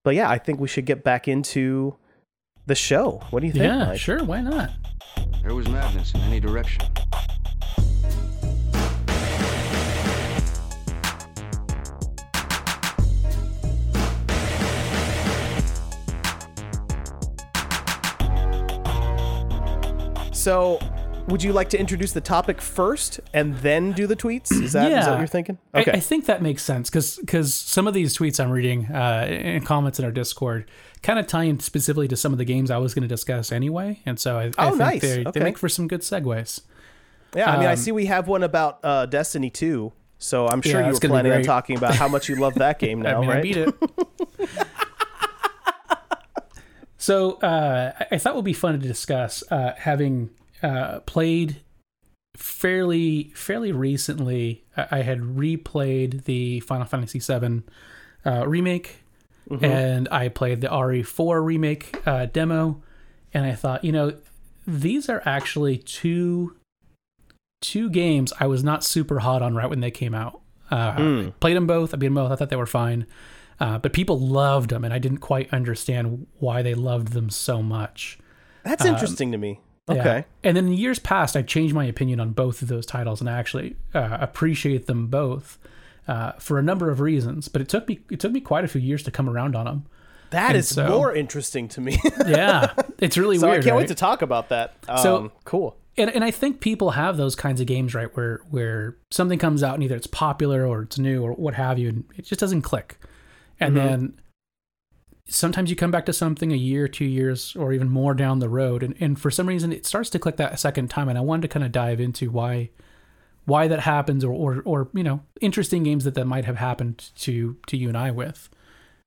but 0.03 0.15
yeah, 0.15 0.29
I 0.29 0.37
think 0.37 0.59
we 0.59 0.67
should 0.67 0.85
get 0.85 1.03
back 1.03 1.27
into 1.27 1.95
the 2.65 2.75
show. 2.75 3.23
What 3.29 3.41
do 3.41 3.47
you 3.47 3.53
think? 3.53 3.65
Yeah, 3.65 3.85
Mike? 3.85 3.99
sure. 3.99 4.23
Why 4.23 4.41
not? 4.41 4.71
There 5.43 5.55
was 5.55 5.67
madness 5.69 6.13
in 6.13 6.21
any 6.21 6.39
direction. 6.39 6.85
So, 20.33 20.79
would 21.27 21.43
you 21.43 21.51
like 21.53 21.69
to 21.69 21.79
introduce 21.79 22.13
the 22.13 22.21
topic 22.21 22.61
first 22.61 23.19
and 23.33 23.55
then 23.57 23.91
do 23.91 24.07
the 24.07 24.15
tweets? 24.15 24.51
Is 24.51 24.73
that, 24.73 24.91
is 24.91 25.05
that 25.05 25.11
what 25.11 25.17
you're 25.19 25.27
thinking? 25.27 25.57
I- 25.73 25.81
Okay. 25.81 25.91
I, 25.91 25.99
think 25.99 26.25
that 26.25 26.41
makes 26.41 26.63
sense 26.63 26.89
because 26.89 27.53
some 27.53 27.87
of 27.87 27.93
these 27.93 28.17
tweets 28.17 28.39
I'm 28.43 28.49
reading 28.49 28.87
uh, 28.91 29.25
and 29.29 29.65
comments 29.65 29.99
in 29.99 30.05
our 30.05 30.11
Discord 30.11 30.69
kind 31.03 31.19
of 31.19 31.27
tie 31.27 31.43
in 31.43 31.59
specifically 31.59 32.07
to 32.07 32.15
some 32.17 32.31
of 32.31 32.37
the 32.37 32.45
games 32.45 32.71
I 32.71 32.77
was 32.77 32.93
going 32.93 33.03
to 33.03 33.07
discuss 33.07 33.51
anyway, 33.51 33.99
and 34.05 34.19
so 34.19 34.37
I, 34.37 34.43
I 34.57 34.67
Oh, 34.67 34.69
think 34.69 34.79
nice. 34.79 35.01
they, 35.01 35.21
Okay. 35.21 35.39
they 35.39 35.43
make 35.43 35.57
for 35.57 35.69
some 35.69 35.87
good 35.87 36.01
segues. 36.01 36.61
yeah, 37.35 37.51
I 37.51 37.57
mean, 37.57 37.67
I 37.67 37.71
um, 37.71 37.77
see 37.77 37.91
we 37.91 38.05
have 38.07 38.27
one 38.27 38.41
about 38.43 38.79
uh, 38.83 39.05
Destiny 39.05 39.49
2. 39.49 39.91
So 40.19 40.47
I'm 40.47 40.63
sure 40.63 40.71
Yeah, 40.71 40.77
you 40.79 40.83
were 40.85 40.91
that's 40.93 40.99
gonna 40.99 41.13
be 41.13 41.21
planning 41.21 41.31
on 41.33 41.43
talking 41.43 41.77
about 41.77 41.93
how 41.93 42.07
much 42.07 42.27
you 42.27 42.37
love 42.37 42.55
that 42.55 42.79
game 42.79 43.01
now, 43.03 43.17
I 43.17 43.21
mean, 43.21 43.29
right? 43.29 43.37
I 43.37 43.41
beat 43.41 43.57
it. 43.57 43.75
so 46.97 47.33
uh, 47.33 47.91
I- 47.99 48.07
I 48.13 48.17
thought 48.17 48.33
it 48.33 48.35
would 48.37 48.45
be 48.45 48.53
fun 48.53 48.79
to 48.79 48.87
discuss 48.87 49.43
uh, 49.51 49.73
having 49.77 50.31
uh, 50.63 50.99
played 51.01 51.61
fairly 52.35 53.31
fairly 53.35 53.71
recently. 53.71 54.65
I 54.75 54.87
I 54.91 55.01
had 55.01 55.19
replayed 55.19 56.23
the 56.25 56.59
Final 56.61 56.85
Fantasy 56.85 57.19
VII 57.19 57.63
uh, 58.25 58.47
remake, 58.47 59.03
and 59.63 60.07
I 60.09 60.29
played 60.29 60.61
the 60.61 60.67
RE4 60.67 61.43
remake 61.43 62.01
uh, 62.05 62.25
demo, 62.25 62.81
and 63.33 63.45
I 63.45 63.53
thought, 63.53 63.83
you 63.83 63.91
know, 63.91 64.13
these 64.65 65.09
are 65.09 65.21
actually 65.25 65.77
two 65.77 66.55
two 67.61 67.89
games 67.89 68.33
I 68.39 68.45
was 68.47 68.63
not 68.63 68.83
super 68.83 69.19
hot 69.19 69.41
on 69.41 69.55
right 69.55 69.69
when 69.69 69.79
they 69.79 69.91
came 69.91 70.13
out. 70.13 70.41
Uh, 70.69 70.75
I 70.75 71.33
played 71.39 71.55
them 71.55 71.65
both. 71.65 71.93
I 71.93 71.97
beat 71.97 72.07
them 72.07 72.15
both. 72.15 72.31
I 72.31 72.35
thought 72.35 72.49
they 72.49 72.55
were 72.57 72.65
fine, 72.65 73.07
uh, 73.59 73.77
but 73.79 73.93
people 73.93 74.19
loved 74.19 74.69
them, 74.69 74.83
and 74.83 74.93
I 74.93 74.99
didn't 74.99 75.19
quite 75.19 75.51
understand 75.53 76.27
why 76.39 76.61
they 76.61 76.75
loved 76.75 77.13
them 77.13 77.29
so 77.29 77.63
much. 77.63 78.19
That's 78.63 78.83
interesting 78.83 79.31
to 79.31 79.37
me. 79.37 79.61
Yeah. 79.89 79.95
Okay. 80.01 80.25
And 80.43 80.57
then 80.57 80.67
in 80.67 80.73
years 80.73 80.99
past, 80.99 81.35
I've 81.37 81.47
changed 81.47 81.73
my 81.73 81.85
opinion 81.85 82.19
on 82.19 82.31
both 82.31 82.61
of 82.61 82.67
those 82.67 82.85
titles, 82.85 83.21
and 83.21 83.29
I 83.29 83.37
actually 83.39 83.75
uh, 83.93 84.17
appreciate 84.19 84.85
them 84.85 85.07
both 85.07 85.57
uh, 86.07 86.33
for 86.33 86.59
a 86.59 86.61
number 86.63 86.89
of 86.89 86.99
reasons. 86.99 87.47
But 87.47 87.61
it 87.61 87.69
took 87.69 87.87
me 87.87 87.99
it 88.11 88.19
took 88.19 88.31
me 88.31 88.41
quite 88.41 88.65
a 88.65 88.67
few 88.67 88.81
years 88.81 89.01
to 89.03 89.11
come 89.11 89.29
around 89.29 89.55
on 89.55 89.65
them. 89.65 89.85
That 90.31 90.49
And 90.49 90.57
is 90.57 90.67
so- 90.67 90.89
more 90.89 91.13
interesting 91.15 91.69
to 91.69 91.81
me. 91.81 91.97
Yeah, 92.27 92.73
it's 92.99 93.17
really 93.17 93.37
so 93.37 93.47
weird. 93.47 93.59
I 93.61 93.63
can't 93.63 93.71
right? 93.75 93.77
wait 93.79 93.87
to 93.87 93.95
talk 93.95 94.21
about 94.21 94.49
that. 94.49 94.73
Um, 94.89 94.97
So- 94.97 95.31
cool. 95.45 95.77
and, 95.97 96.09
and 96.13 96.21
I 96.23 96.31
think 96.31 96.59
people 96.59 96.91
have 96.91 97.15
those 97.15 97.35
kinds 97.35 97.61
of 97.61 97.67
games, 97.67 97.95
right? 97.95 98.13
Where 98.17 98.41
where 98.49 98.97
something 99.09 99.39
comes 99.39 99.63
out 99.63 99.75
and 99.75 99.83
either 99.83 99.95
it's 99.95 100.07
popular 100.07 100.67
or 100.67 100.81
it's 100.81 100.99
new 100.99 101.23
or 101.23 101.31
what 101.31 101.53
have 101.53 101.79
you, 101.79 101.87
and 101.89 102.03
it 102.17 102.25
just 102.25 102.41
doesn't 102.41 102.63
click. 102.63 102.99
And 103.59 103.75
Mm-hmm. 103.77 103.87
then 103.87 104.19
sometimes 105.27 105.69
you 105.69 105.75
come 105.75 105.91
back 105.91 106.05
to 106.05 106.13
something 106.13 106.51
a 106.51 106.57
year, 106.57 106.87
two 106.87 107.05
years, 107.05 107.55
or 107.55 107.73
even 107.73 107.89
more 107.89 108.13
down 108.13 108.39
the 108.39 108.49
road, 108.49 108.83
and, 108.83 108.95
and 108.99 109.19
for 109.19 109.29
some 109.29 109.47
reason 109.47 109.71
it 109.71 109.85
starts 109.85 110.09
to 110.11 110.19
click 110.19 110.37
that 110.37 110.59
second 110.59 110.89
time. 110.89 111.09
And 111.09 111.17
I 111.17 111.21
wanted 111.21 111.43
to 111.43 111.47
kind 111.47 111.65
of 111.65 111.71
dive 111.71 111.99
into 111.99 112.29
why 112.29 112.69
why 113.45 113.67
that 113.67 113.81
happens, 113.81 114.23
or 114.23 114.31
or, 114.31 114.61
or 114.65 114.89
you 114.93 115.03
know 115.03 115.21
interesting 115.41 115.83
games 115.83 116.03
that 116.03 116.15
that 116.15 116.25
might 116.25 116.45
have 116.45 116.57
happened 116.57 117.11
to 117.17 117.57
to 117.67 117.77
you 117.77 117.87
and 117.87 117.97
I 117.97 118.11
with. 118.11 118.49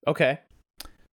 Okay. 0.07 0.41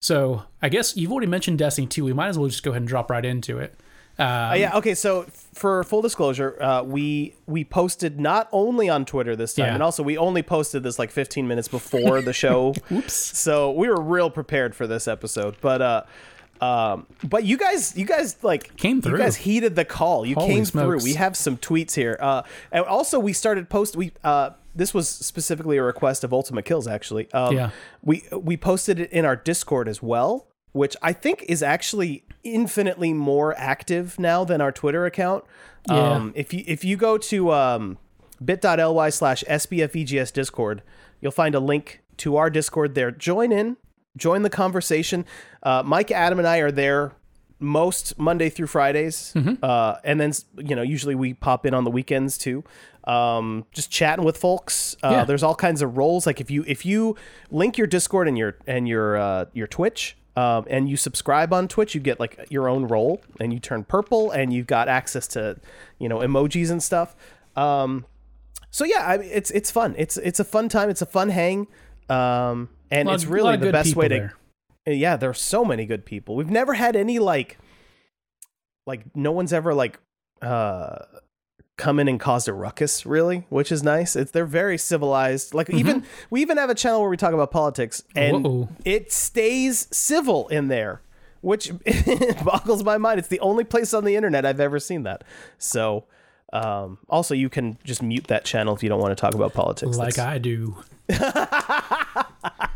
So 0.02 0.44
I 0.62 0.70
guess 0.70 0.96
you've 0.96 1.12
already 1.12 1.28
mentioned 1.28 1.58
Destiny 1.58 1.88
2. 1.88 2.06
We 2.06 2.14
might 2.14 2.28
as 2.28 2.38
well 2.38 2.48
just 2.48 2.64
go 2.64 2.72
ahead 2.72 2.82
and 2.82 2.88
drop 2.88 3.10
right 3.10 3.26
into 3.26 3.58
it. 3.58 3.74
Um, 4.20 4.26
Uh, 4.28 4.54
yeah. 4.56 4.78
Okay. 4.78 4.96
So 4.96 5.26
for 5.54 5.84
full 5.84 6.02
disclosure, 6.02 6.62
uh, 6.62 6.84
we 6.84 7.36
we 7.46 7.64
posted 7.64 8.20
not 8.20 8.48
only 8.52 8.90
on 8.90 9.06
Twitter 9.06 9.36
this 9.36 9.54
time, 9.54 9.66
Yeah. 9.68 9.74
and 9.76 9.84
also 9.84 10.02
we 10.04 10.18
only 10.18 10.42
posted 10.44 10.84
this 10.84 10.98
like 10.98 11.12
15 11.12 11.48
minutes 11.48 11.68
before 11.68 12.22
the 12.22 12.34
show. 12.34 12.74
Oops. 12.92 13.14
So 13.14 13.72
we 13.72 13.88
were 13.88 14.02
real 14.02 14.30
prepared 14.30 14.76
for 14.76 14.88
this 14.88 15.08
episode, 15.08 15.56
but 15.62 15.82
uh, 15.82 16.04
um, 16.60 17.06
but 17.24 17.44
you 17.44 17.56
guys, 17.58 17.96
you 17.96 18.06
guys 18.06 18.44
like 18.44 18.76
Came 18.78 19.00
through. 19.02 19.14
You 19.14 19.18
guys 19.20 19.36
heeded 19.36 19.76
the 19.76 19.86
call. 19.86 20.26
You 20.26 20.34
Holy 20.34 20.56
came 20.56 20.66
smokes. 20.66 21.04
through. 21.04 21.12
We 21.12 21.14
have 21.16 21.38
some 21.38 21.56
tweets 21.58 21.94
here. 21.94 22.18
Uh, 22.20 22.42
and 22.72 22.84
also 22.86 23.20
we 23.20 23.34
started 23.34 23.70
post. 23.70 23.96
We 23.96 24.12
uh, 24.24 24.52
this 24.76 24.92
was 24.94 25.08
specifically 25.08 25.78
a 25.78 25.84
request 25.84 26.24
of 26.24 26.34
Ultimate 26.34 26.66
Kills. 26.66 26.88
Actually, 26.88 27.32
um, 27.34 27.56
Yeah. 27.56 27.70
we 28.04 28.24
we 28.32 28.58
posted 28.58 29.00
it 29.00 29.12
in 29.12 29.24
our 29.26 29.36
Discord 29.36 29.88
as 29.88 30.02
well, 30.02 30.48
which 30.72 30.96
I 31.04 31.14
think 31.14 31.44
is 31.48 31.62
actually 31.62 32.24
infinitely 32.54 33.14
more 33.14 33.54
active 33.58 34.20
now 34.20 34.44
than 34.44 34.62
our 34.62 34.72
Twitter 34.72 35.06
account. 35.06 35.44
Yeah. 35.90 35.96
Um, 36.14 36.34
if 36.36 36.54
you 36.54 36.64
if 36.68 36.84
you 36.84 36.98
go 36.98 37.18
to 37.18 37.52
um, 37.54 37.98
bit.ly 38.44 39.10
slash 39.10 39.44
sbfvgs 39.50 40.32
discord, 40.34 40.82
you'll 41.22 41.32
find 41.32 41.56
a 41.56 41.60
link 41.60 42.02
to 42.18 42.36
our 42.38 42.50
Discord 42.50 42.96
there. 42.96 43.12
Join 43.12 43.52
in, 43.52 43.78
join 44.18 44.42
the 44.42 44.50
conversation. 44.50 45.26
Uh, 45.64 45.84
Mike, 45.86 46.12
Adam, 46.12 46.40
and 46.40 46.48
I 46.48 46.58
are 46.58 46.72
there 46.72 47.14
most 47.60 48.20
Monday 48.20 48.50
through 48.50 48.68
Fridays, 48.68 49.34
uh, 49.64 49.96
and 50.04 50.20
then 50.20 50.32
you 50.58 50.76
know 50.76 50.82
usually 50.84 51.16
we 51.16 51.34
pop 51.34 51.66
in 51.66 51.74
on 51.74 51.84
the 51.84 51.92
weekends 51.92 52.38
too. 52.38 52.64
Um, 53.06 53.66
just 53.72 53.90
chatting 53.90 54.26
with 54.26 54.36
folks. 54.38 54.96
Uh, 55.02 55.10
Yeah. 55.12 55.24
There's 55.24 55.42
all 55.44 55.56
kinds 55.56 55.82
of 55.82 55.96
roles. 55.98 56.26
Like 56.28 56.42
if 56.42 56.52
you 56.52 56.64
if 56.68 56.86
you 56.86 57.16
link 57.50 57.78
your 57.78 57.88
Discord 57.88 58.28
and 58.28 58.38
your 58.38 58.58
and 58.68 58.88
your 58.88 59.16
uh, 59.18 59.46
your 59.54 59.66
Twitch, 59.68 60.18
Um, 60.38 60.66
and 60.70 60.88
you 60.88 60.98
subscribe 60.98 61.52
on 61.52 61.68
Twitch, 61.68 61.96
you 61.96 62.00
get 62.00 62.20
like 62.20 62.46
your 62.50 62.70
own 62.70 62.88
role, 62.88 63.24
and 63.40 63.52
you 63.52 63.60
turn 63.60 63.84
purple, 63.84 64.30
and 64.30 64.54
you've 64.54 64.68
got 64.68 64.88
access 64.88 65.28
to, 65.30 65.60
you 65.98 66.08
know, 66.08 66.20
emojis 66.20 66.70
and 66.70 66.82
stuff. 66.84 67.16
Um, 67.56 68.06
so 68.70 68.86
yeah, 68.86 69.04
I 69.08 69.18
mean, 69.18 69.30
it's 69.34 69.50
it's 69.50 69.72
fun. 69.72 69.96
It's 69.98 70.16
it's 70.18 70.40
a 70.40 70.44
fun 70.44 70.70
time. 70.70 70.92
It's 70.92 71.02
a 71.02 71.08
fun 71.08 71.30
hang, 71.30 71.66
um, 72.08 72.70
and 72.92 73.08
Lot- 73.08 73.16
it's 73.16 73.26
really 73.26 73.58
the 73.58 73.72
best 73.72 73.96
way 73.96 74.10
to. 74.10 74.16
there. 74.86 74.94
Yeah, 74.94 75.18
there 75.18 75.32
are 75.32 75.34
so 75.34 75.66
many 75.66 75.88
good 75.88 76.06
people. 76.06 76.36
We've 76.36 76.52
never 76.52 76.76
had 76.76 76.96
any 76.96 77.18
like, 77.18 77.58
like 78.86 79.16
no 79.16 79.32
one's 79.32 79.52
ever 79.52 79.74
like, 79.74 80.00
uh, 80.44 81.00
come 81.78 82.00
in 82.00 82.08
and 82.08 82.20
caused 82.20 82.48
a 82.48 82.54
ruckus 82.54 83.06
really, 83.06 83.46
which 83.50 83.72
is 83.72 83.84
nice. 83.84 84.16
It's 84.16 84.32
they're 84.32 84.46
very 84.46 84.78
civilized. 84.78 85.54
Like 85.54 85.70
even 85.70 86.04
we 86.30 86.42
even 86.42 86.58
have 86.58 86.70
a 86.70 86.76
channel 86.76 87.02
where 87.02 87.10
we 87.10 87.18
talk 87.18 87.34
about 87.34 87.52
politics, 87.52 88.04
and 88.16 88.46
Uh-oh. 88.46 88.70
it 88.84 89.12
stays 89.12 89.88
civil 89.96 90.48
in 90.50 90.68
there, 90.68 91.02
which 91.42 91.72
boggles 92.44 92.84
my 92.84 92.98
mind. 92.98 93.20
It's 93.20 93.28
the 93.30 93.40
only 93.40 93.64
place 93.64 93.94
on 93.94 94.04
the 94.06 94.16
internet 94.16 94.46
I've 94.46 94.60
ever 94.60 94.80
seen 94.80 95.04
that. 95.04 95.24
So. 95.58 96.06
Um, 96.54 97.00
also, 97.10 97.36
you 97.36 97.50
can 97.50 97.78
just 97.84 98.02
mute 98.02 98.28
that 98.28 98.46
channel 98.46 98.74
if 98.74 98.82
you 98.82 98.88
don't 98.88 99.02
want 99.02 99.12
to 99.12 99.20
talk 99.20 99.34
about 99.34 99.54
politics. 99.54 99.98
like 99.98 100.16
That's- 100.16 100.34
I 100.36 100.38
do. 100.38 100.78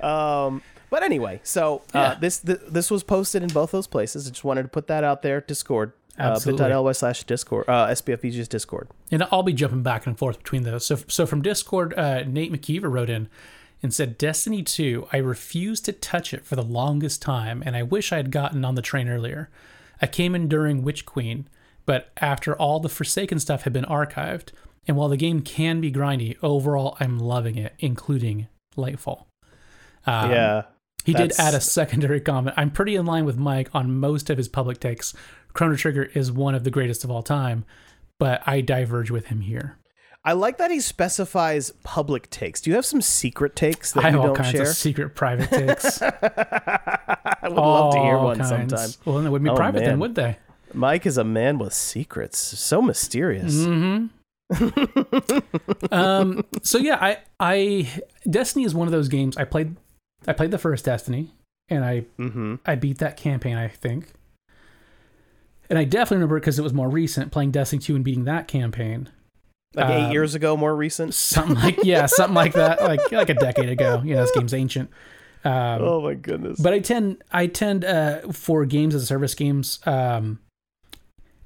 Um, 0.00 0.62
but 0.90 1.02
anyway, 1.02 1.40
so 1.42 1.82
uh, 1.94 2.12
Yeah. 2.12 2.14
this 2.20 2.38
th- 2.38 2.60
this 2.68 2.90
was 2.90 3.02
posted 3.02 3.42
in 3.42 3.48
both 3.48 3.70
those 3.72 3.86
places. 3.86 4.26
I 4.26 4.30
just 4.30 4.44
wanted 4.44 4.62
to 4.62 4.68
put 4.68 4.86
that 4.86 5.02
out 5.04 5.22
there. 5.22 5.40
Discord, 5.40 5.92
uh, 6.18 6.22
Absolutely. 6.22 6.68
bit.ly 6.68 6.92
slash 6.92 7.24
Discord, 7.24 7.68
uh, 7.68 7.94
Discord. 7.94 8.88
And 9.10 9.22
I'll 9.30 9.42
be 9.42 9.52
jumping 9.52 9.82
back 9.82 10.06
and 10.06 10.18
forth 10.18 10.38
between 10.38 10.62
those. 10.62 10.86
So, 10.86 10.96
so 11.08 11.26
from 11.26 11.42
Discord, 11.42 11.94
uh, 11.94 12.22
Nate 12.24 12.52
McKeever 12.52 12.90
wrote 12.90 13.10
in 13.10 13.28
and 13.82 13.92
said, 13.92 14.16
Destiny 14.16 14.62
2, 14.62 15.08
I 15.12 15.18
refused 15.18 15.84
to 15.84 15.92
touch 15.92 16.32
it 16.32 16.44
for 16.44 16.56
the 16.56 16.62
longest 16.62 17.20
time, 17.20 17.62
and 17.66 17.76
I 17.76 17.82
wish 17.82 18.12
I 18.12 18.16
had 18.16 18.30
gotten 18.30 18.64
on 18.64 18.74
the 18.74 18.82
train 18.82 19.08
earlier. 19.08 19.50
I 20.00 20.06
came 20.06 20.34
in 20.34 20.48
during 20.48 20.82
Witch 20.82 21.04
Queen, 21.04 21.48
but 21.84 22.10
after 22.16 22.56
all 22.56 22.80
the 22.80 22.88
Forsaken 22.88 23.38
stuff 23.38 23.62
had 23.62 23.72
been 23.72 23.84
archived, 23.84 24.52
and 24.88 24.96
while 24.96 25.08
the 25.08 25.16
game 25.16 25.42
can 25.42 25.80
be 25.80 25.92
grindy, 25.92 26.36
overall 26.42 26.96
I'm 27.00 27.18
loving 27.18 27.56
it, 27.56 27.74
including 27.78 28.48
Lightfall. 28.76 29.26
Um, 30.06 30.30
yeah, 30.30 30.62
He 31.04 31.12
did 31.12 31.32
add 31.38 31.54
a 31.54 31.60
secondary 31.60 32.20
comment. 32.20 32.54
I'm 32.56 32.70
pretty 32.70 32.96
in 32.96 33.06
line 33.06 33.24
with 33.24 33.36
Mike 33.36 33.68
on 33.74 33.98
most 33.98 34.30
of 34.30 34.38
his 34.38 34.48
public 34.48 34.80
takes. 34.80 35.14
Chrono 35.56 35.74
Trigger 35.76 36.04
is 36.14 36.30
one 36.30 36.54
of 36.54 36.64
the 36.64 36.70
greatest 36.70 37.02
of 37.02 37.10
all 37.10 37.22
time, 37.22 37.64
but 38.18 38.42
I 38.46 38.60
diverge 38.60 39.10
with 39.10 39.26
him 39.28 39.40
here. 39.40 39.78
I 40.22 40.32
like 40.32 40.58
that 40.58 40.70
he 40.70 40.80
specifies 40.80 41.70
public 41.82 42.28
takes. 42.30 42.60
Do 42.60 42.68
you 42.70 42.76
have 42.76 42.84
some 42.84 43.00
secret 43.00 43.56
takes 43.56 43.92
that 43.92 44.00
I 44.04 44.10
have 44.10 44.14
you 44.14 44.20
all 44.20 44.26
don't 44.26 44.36
kinds 44.36 44.50
share? 44.50 44.62
of 44.62 44.68
secret 44.76 45.14
private 45.14 45.48
takes. 45.50 46.02
I 46.02 47.38
would 47.44 47.52
love 47.52 47.94
to 47.94 48.00
hear 48.00 48.18
one 48.18 48.38
kinds. 48.38 48.48
sometime. 48.50 48.90
Well, 49.04 49.16
then 49.16 49.26
it 49.26 49.30
would 49.30 49.42
be 49.44 49.50
Oh, 49.50 49.54
private 49.54 49.80
then, 49.80 49.98
would 50.00 50.14
they? 50.14 50.36
Mike 50.74 51.06
is 51.06 51.16
a 51.16 51.24
man 51.24 51.58
with 51.58 51.72
secrets, 51.72 52.38
so 52.38 52.82
mysterious. 52.82 53.54
Mm-hmm. 53.54 54.06
um, 55.94 56.44
so 56.62 56.78
yeah, 56.78 56.98
I, 57.00 57.18
I, 57.40 58.02
Destiny 58.28 58.64
is 58.64 58.74
one 58.74 58.88
of 58.88 58.92
those 58.92 59.08
games 59.08 59.36
I 59.36 59.44
played. 59.44 59.76
I 60.26 60.32
played 60.32 60.50
the 60.50 60.58
first 60.58 60.84
Destiny, 60.84 61.30
and 61.68 61.84
I, 61.84 62.04
Mm-hmm. 62.18 62.56
I 62.66 62.74
beat 62.74 62.98
that 62.98 63.16
campaign. 63.16 63.56
I 63.56 63.68
think, 63.68 64.12
and 65.70 65.78
I 65.78 65.84
definitely 65.84 66.18
remember 66.18 66.40
because 66.40 66.58
it 66.58 66.62
was 66.62 66.72
more 66.72 66.88
recent 66.88 67.32
playing 67.32 67.50
Destiny 67.52 67.80
two 67.80 67.94
and 67.94 68.04
beating 68.04 68.24
that 68.24 68.48
campaign. 68.48 69.08
Like 69.74 69.90
eight 69.90 70.04
Um, 70.06 70.12
years 70.12 70.34
ago, 70.34 70.56
more 70.56 70.74
recent. 70.74 71.12
something 71.14 71.56
like 71.56 71.84
yeah, 71.84 72.06
something 72.06 72.34
like 72.34 72.54
that, 72.54 72.80
like 72.82 73.12
like 73.12 73.28
a 73.28 73.34
decade 73.34 73.68
ago. 73.68 74.00
You 74.04 74.14
know, 74.14 74.22
this 74.22 74.32
game's 74.32 74.54
ancient. 74.54 74.90
Um, 75.44 75.82
oh 75.82 76.00
my 76.00 76.14
goodness! 76.14 76.58
but 76.60 76.72
I 76.72 76.78
tend 76.80 77.22
I 77.30 77.46
tend 77.46 77.84
uh, 77.84 78.32
for 78.32 78.64
games 78.64 78.94
as 78.94 79.02
a 79.02 79.06
service 79.06 79.34
games. 79.34 79.78
Um, 79.86 80.40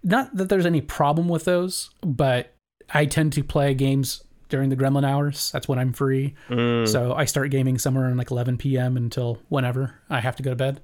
not 0.02 0.34
that 0.36 0.48
there's 0.48 0.64
any 0.66 0.80
problem 0.80 1.28
with 1.28 1.44
those, 1.44 1.90
but 2.00 2.54
I 2.94 3.04
tend 3.04 3.32
to 3.34 3.44
play 3.44 3.74
games 3.74 4.24
during 4.48 4.70
the 4.70 4.76
Gremlin 4.76 5.04
hours. 5.06 5.50
That's 5.52 5.68
when 5.68 5.78
I'm 5.78 5.92
free. 5.92 6.34
Mm. 6.48 6.88
So 6.88 7.12
I 7.14 7.24
start 7.26 7.50
gaming 7.50 7.78
somewhere 7.78 8.06
around 8.06 8.16
like 8.16 8.30
11 8.30 8.56
p.m. 8.58 8.96
until 8.96 9.38
whenever 9.48 9.94
I 10.08 10.20
have 10.20 10.36
to 10.36 10.42
go 10.42 10.50
to 10.50 10.56
bed, 10.56 10.80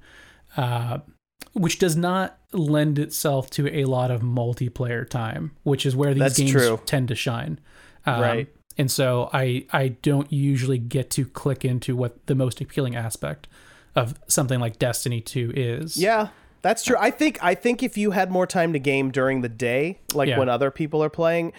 uh, 0.55 0.99
which 1.53 1.79
does 1.79 1.95
not 1.95 2.37
lend 2.51 2.99
itself 2.99 3.49
to 3.51 3.67
a 3.75 3.85
lot 3.85 4.11
of 4.11 4.21
multiplayer 4.21 5.07
time, 5.07 5.51
which 5.63 5.85
is 5.85 5.95
where 5.95 6.13
these 6.13 6.21
That's 6.21 6.37
games 6.37 6.51
true. 6.51 6.79
tend 6.85 7.07
to 7.09 7.15
shine. 7.15 7.59
Um, 8.05 8.21
Right. 8.21 8.47
And 8.77 8.91
so 8.91 9.29
I 9.33 9.65
I 9.73 9.87
don't 9.89 10.31
usually 10.31 10.77
get 10.77 11.09
to 11.11 11.25
click 11.25 11.65
into 11.65 11.95
what 11.95 12.25
the 12.27 12.35
most 12.35 12.61
appealing 12.61 12.95
aspect 12.95 13.47
of 13.95 14.19
something 14.27 14.59
like 14.59 14.77
Destiny 14.77 15.19
2 15.19 15.51
is. 15.55 15.97
Yeah, 15.97 16.27
that's 16.61 16.83
true. 16.83 16.95
I 16.99 17.09
think 17.09 17.39
I 17.43 17.55
think 17.55 17.81
if 17.81 17.97
you 17.97 18.11
had 18.11 18.29
more 18.31 18.45
time 18.45 18.73
to 18.73 18.79
game 18.79 19.09
during 19.09 19.41
the 19.41 19.49
day, 19.49 19.99
like 20.13 20.29
Yeah. 20.29 20.37
when 20.37 20.47
other 20.47 20.69
people 20.69 21.03
are 21.03 21.09
playing, 21.09 21.53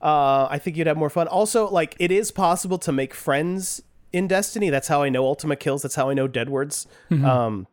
uh, 0.00 0.46
I 0.50 0.58
think 0.58 0.78
you'd 0.78 0.86
have 0.86 0.96
more 0.96 1.10
fun. 1.10 1.28
Also, 1.28 1.68
like 1.68 1.94
it 1.98 2.10
is 2.10 2.30
possible 2.30 2.78
to 2.78 2.90
make 2.90 3.12
friends 3.12 3.82
in 4.10 4.26
Destiny. 4.26 4.70
That's 4.70 4.88
how 4.88 5.02
I 5.02 5.10
know 5.10 5.24
Ultima 5.26 5.56
Kills. 5.56 5.82
That's 5.82 5.94
how 5.94 6.08
I 6.08 6.14
know 6.14 6.26
Deadwards. 6.26 6.86
Mm-hmm. 7.10 7.24
Um, 7.26 7.66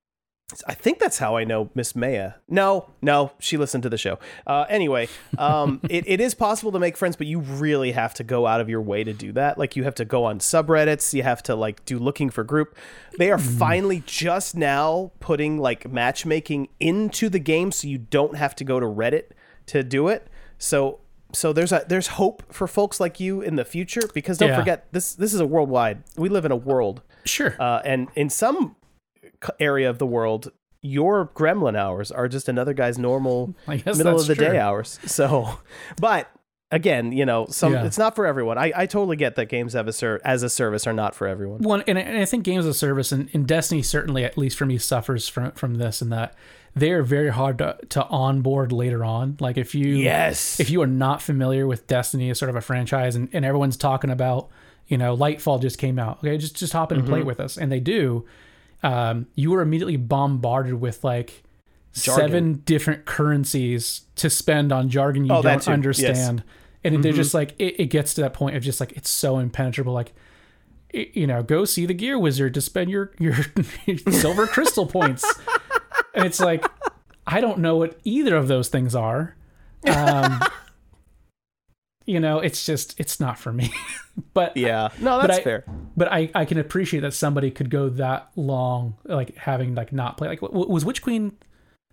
I 0.67 0.73
think 0.73 0.97
that's 0.99 1.19
how 1.19 1.37
I 1.37 1.43
know 1.43 1.69
Miss 1.75 1.95
Maya. 1.95 2.33
No, 2.47 2.89
no, 3.03 3.31
she 3.39 3.55
listened 3.55 3.83
to 3.83 3.89
the 3.89 3.97
show. 3.99 4.17
Uh, 4.47 4.65
anyway, 4.67 5.07
um, 5.37 5.79
it, 5.89 6.05
it 6.07 6.19
is 6.19 6.33
possible 6.33 6.71
to 6.71 6.79
make 6.79 6.97
friends, 6.97 7.15
but 7.15 7.27
you 7.27 7.39
really 7.39 7.91
have 7.91 8.15
to 8.15 8.23
go 8.23 8.47
out 8.47 8.59
of 8.59 8.67
your 8.67 8.81
way 8.81 9.03
to 9.03 9.13
do 9.13 9.31
that. 9.33 9.57
Like 9.59 9.75
you 9.75 9.83
have 9.83 9.93
to 9.95 10.05
go 10.05 10.25
on 10.25 10.39
subreddits. 10.39 11.13
You 11.13 11.21
have 11.23 11.43
to 11.43 11.55
like 11.55 11.85
do 11.85 11.99
looking 11.99 12.29
for 12.31 12.43
group. 12.43 12.75
They 13.19 13.29
are 13.29 13.37
finally 13.37 14.01
just 14.07 14.55
now 14.55 15.11
putting 15.19 15.59
like 15.59 15.91
matchmaking 15.91 16.69
into 16.79 17.29
the 17.29 17.39
game, 17.39 17.71
so 17.71 17.87
you 17.87 17.99
don't 17.99 18.35
have 18.35 18.55
to 18.55 18.63
go 18.63 18.79
to 18.79 18.85
Reddit 18.87 19.25
to 19.67 19.83
do 19.83 20.07
it. 20.07 20.27
So 20.57 20.99
so 21.31 21.53
there's 21.53 21.71
a 21.71 21.85
there's 21.87 22.07
hope 22.07 22.41
for 22.51 22.65
folks 22.67 22.99
like 22.99 23.19
you 23.19 23.41
in 23.41 23.55
the 23.55 23.65
future 23.65 24.01
because 24.15 24.39
don't 24.39 24.49
Yeah. 24.49 24.57
forget 24.57 24.87
this 24.93 25.13
this 25.13 25.31
is 25.31 25.39
a 25.39 25.45
worldwide. 25.45 26.03
We 26.17 26.27
live 26.27 26.43
in 26.43 26.51
a 26.51 26.55
world 26.55 27.03
Sure. 27.25 27.55
uh, 27.59 27.81
and 27.85 28.07
in 28.15 28.31
some 28.31 28.75
area 29.59 29.89
of 29.89 29.97
the 29.99 30.05
world, 30.07 30.51
your 30.81 31.27
gremlin 31.35 31.75
hours 31.77 32.11
are 32.11 32.27
just 32.27 32.47
another 32.47 32.73
guy's 32.73 32.97
normal 32.97 33.55
middle 33.67 34.19
of 34.19 34.27
the 34.27 34.35
true. 34.35 34.45
day 34.49 34.57
hours. 34.59 34.99
So, 35.05 35.59
but 35.99 36.29
again, 36.71 37.11
you 37.11 37.25
know, 37.25 37.47
some 37.49 37.73
Yeah. 37.73 37.85
it's 37.85 37.97
not 37.97 38.15
for 38.15 38.25
everyone. 38.25 38.57
I, 38.57 38.71
I 38.75 38.85
totally 38.85 39.17
get 39.17 39.35
that 39.35 39.45
games 39.47 39.73
have 39.73 39.87
a 39.87 39.93
ser- 39.93 40.21
as 40.23 40.43
a 40.43 40.49
service 40.49 40.85
are 40.87 40.93
not 40.93 41.15
for 41.15 41.27
everyone. 41.27 41.61
One, 41.63 41.83
and, 41.87 41.97
I- 41.97 42.01
and 42.01 42.17
I 42.17 42.25
think 42.25 42.43
games 42.43 42.65
as 42.65 42.75
a 42.75 42.77
service 42.77 43.11
and, 43.11 43.29
and 43.33 43.47
Destiny 43.47 43.81
certainly, 43.81 44.23
at 44.23 44.37
least 44.37 44.57
for 44.57 44.65
me, 44.65 44.77
suffers 44.77 45.27
from 45.27 45.51
from 45.51 45.75
this 45.75 46.01
and 46.01 46.11
that. 46.11 46.35
They 46.75 46.91
are 46.91 47.01
very 47.01 47.29
hard 47.29 47.57
to, 47.57 47.77
to 47.89 48.05
onboard 48.05 48.71
later 48.71 49.03
on. 49.03 49.35
Like 49.39 49.57
if 49.57 49.73
you 49.73 49.95
Yes. 49.95 50.59
if 50.59 50.69
you 50.69 50.81
are 50.83 50.87
not 50.87 51.21
familiar 51.21 51.65
with 51.65 51.87
Destiny 51.87 52.29
as 52.29 52.37
sort 52.37 52.49
of 52.49 52.55
a 52.55 52.61
franchise 52.61 53.15
and, 53.15 53.27
and 53.33 53.43
everyone's 53.43 53.75
talking 53.75 54.11
about, 54.11 54.49
you 54.87 54.97
know, 54.97 55.17
Lightfall 55.17 55.59
just 55.59 55.79
came 55.79 55.97
out. 55.97 56.19
Okay, 56.19 56.37
just 56.37 56.55
just 56.55 56.71
hop 56.73 56.91
in 56.91 56.99
and 56.99 57.05
Mm-hmm. 57.07 57.13
play 57.15 57.23
with 57.23 57.39
us. 57.39 57.57
And 57.57 57.71
they 57.71 57.79
do. 57.79 58.25
Um, 58.83 59.27
you 59.35 59.53
are 59.55 59.61
immediately 59.61 59.97
bombarded 59.97 60.75
with 60.75 61.03
like 61.03 61.43
Jargon. 61.93 62.21
seven 62.29 62.53
different 62.65 63.05
currencies 63.05 64.01
to 64.15 64.29
spend 64.29 64.71
on 64.71 64.89
jargon 64.89 65.25
you 65.25 65.31
Oh, 65.33 65.41
don't 65.41 65.53
too. 65.61 65.63
Yes. 65.63 65.67
understand. 65.67 66.43
And 66.83 66.93
Mm-hmm. 66.93 67.01
they're 67.01 67.11
just 67.13 67.33
like 67.33 67.55
it, 67.59 67.79
it 67.79 67.85
gets 67.87 68.13
to 68.13 68.21
that 68.21 68.33
point 68.33 68.55
of 68.55 68.63
just 68.63 68.79
like 68.79 68.93
it's 68.93 69.09
so 69.09 69.37
impenetrable. 69.39 69.91
Like 69.93 70.13
i- 70.95 71.09
you 71.13 71.27
know, 71.27 71.43
go 71.43 71.65
see 71.65 71.85
the 71.85 71.93
gear 71.93 72.17
wizard 72.17 72.53
to 72.53 72.61
spend 72.61 72.89
your 72.89 73.11
your 73.19 73.35
silver 74.11 74.47
crystal 74.47 74.85
points. 74.85 75.25
And 76.15 76.25
it's 76.25 76.39
like 76.39 76.65
I 77.27 77.41
don't 77.41 77.59
know 77.59 77.75
what 77.75 77.99
either 78.05 78.35
of 78.37 78.47
those 78.47 78.69
things 78.69 78.95
are. 78.95 79.35
Um 79.87 80.39
you 82.09 82.19
know, 82.19 82.39
it's 82.39 82.65
just 82.65 82.99
it's 82.99 83.19
not 83.19 83.37
for 83.37 83.53
me. 83.53 83.71
but 84.33 84.57
Yeah, 84.57 84.89
no, 84.99 85.19
but 85.19 85.27
that's 85.27 85.39
I- 85.39 85.43
fair. 85.43 85.63
but 85.95 86.11
I, 86.11 86.29
I 86.33 86.45
can 86.45 86.57
appreciate 86.57 87.01
that 87.01 87.13
somebody 87.13 87.51
could 87.51 87.69
go 87.69 87.89
that 87.89 88.29
long, 88.35 88.95
like 89.05 89.35
having 89.37 89.75
like 89.75 89.93
not 89.93 90.17
play. 90.17 90.27
Like, 90.27 90.41
was 90.41 90.83
Witch 90.85 91.01
Queen? 91.01 91.33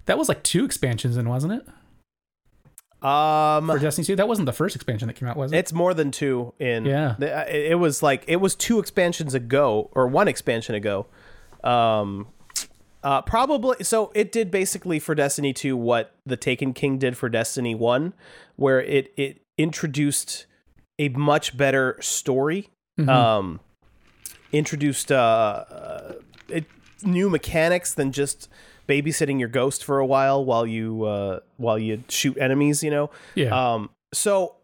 That 0.07 0.17
was 0.19 0.29
like 0.29 0.43
two 0.43 0.65
expansions 0.65 1.17
in, 1.17 1.29
wasn't 1.29 1.53
it? 1.55 1.67
Um, 3.07 3.67
For 3.69 3.79
Destiny 3.79 4.05
2? 4.07 4.17
That 4.17 4.27
wasn't 4.27 4.47
the 4.47 4.53
first 4.53 4.75
expansion 4.75 5.07
that 5.09 5.15
came 5.15 5.29
out, 5.29 5.37
was 5.37 5.53
it? 5.53 5.59
it's 5.59 5.73
more 5.73 5.93
than 5.95 6.11
two 6.11 6.55
in. 6.59 6.87
Yeah. 6.87 7.15
the- 7.19 7.37
uh, 7.41 7.45
it, 7.49 7.73
it 7.73 7.75
was 7.75 8.03
like 8.03 8.25
it 8.27 8.37
was 8.37 8.55
two 8.55 8.79
expansions 8.79 9.35
ago 9.35 9.91
or 9.93 10.07
one 10.09 10.29
expansion 10.29 10.75
ago. 10.75 11.07
Um, 11.63 12.29
uh, 13.03 13.23
probably 13.23 13.85
so 13.85 14.11
it 14.15 14.33
did 14.33 14.51
basically 14.51 14.99
for 14.99 15.15
Destiny 15.15 15.53
2 15.53 15.77
what 15.77 16.15
the 16.25 16.37
Taken 16.37 16.73
King 16.73 16.99
did 16.99 17.17
for 17.17 17.29
Destiny 17.29 17.75
1 17.75 18.15
where 18.57 18.81
it 18.81 19.13
it 19.17 19.43
introduced 19.59 20.47
a 20.99 21.09
much 21.11 21.57
better 21.57 21.97
story 22.01 22.69
Mhm. 22.99 23.09
um 23.09 23.61
introduced 24.53 25.13
uh, 25.13 25.65
uh 25.69 26.13
it, 26.49 26.65
new 27.03 27.29
mechanics 27.29 27.93
than 27.93 28.11
just 28.13 28.49
babysitting 28.89 29.39
your 29.39 29.49
ghost 29.49 29.85
for 29.85 29.99
a 29.99 30.07
while 30.07 30.43
while 30.45 30.67
you 30.67 31.05
uh 31.05 31.41
while 31.59 31.79
you 31.79 32.03
shoot 32.09 32.37
enemies 32.39 32.83
you 32.83 32.91
know 32.91 33.11
yeah. 33.35 33.51
um, 33.75 33.91
so 34.15 34.55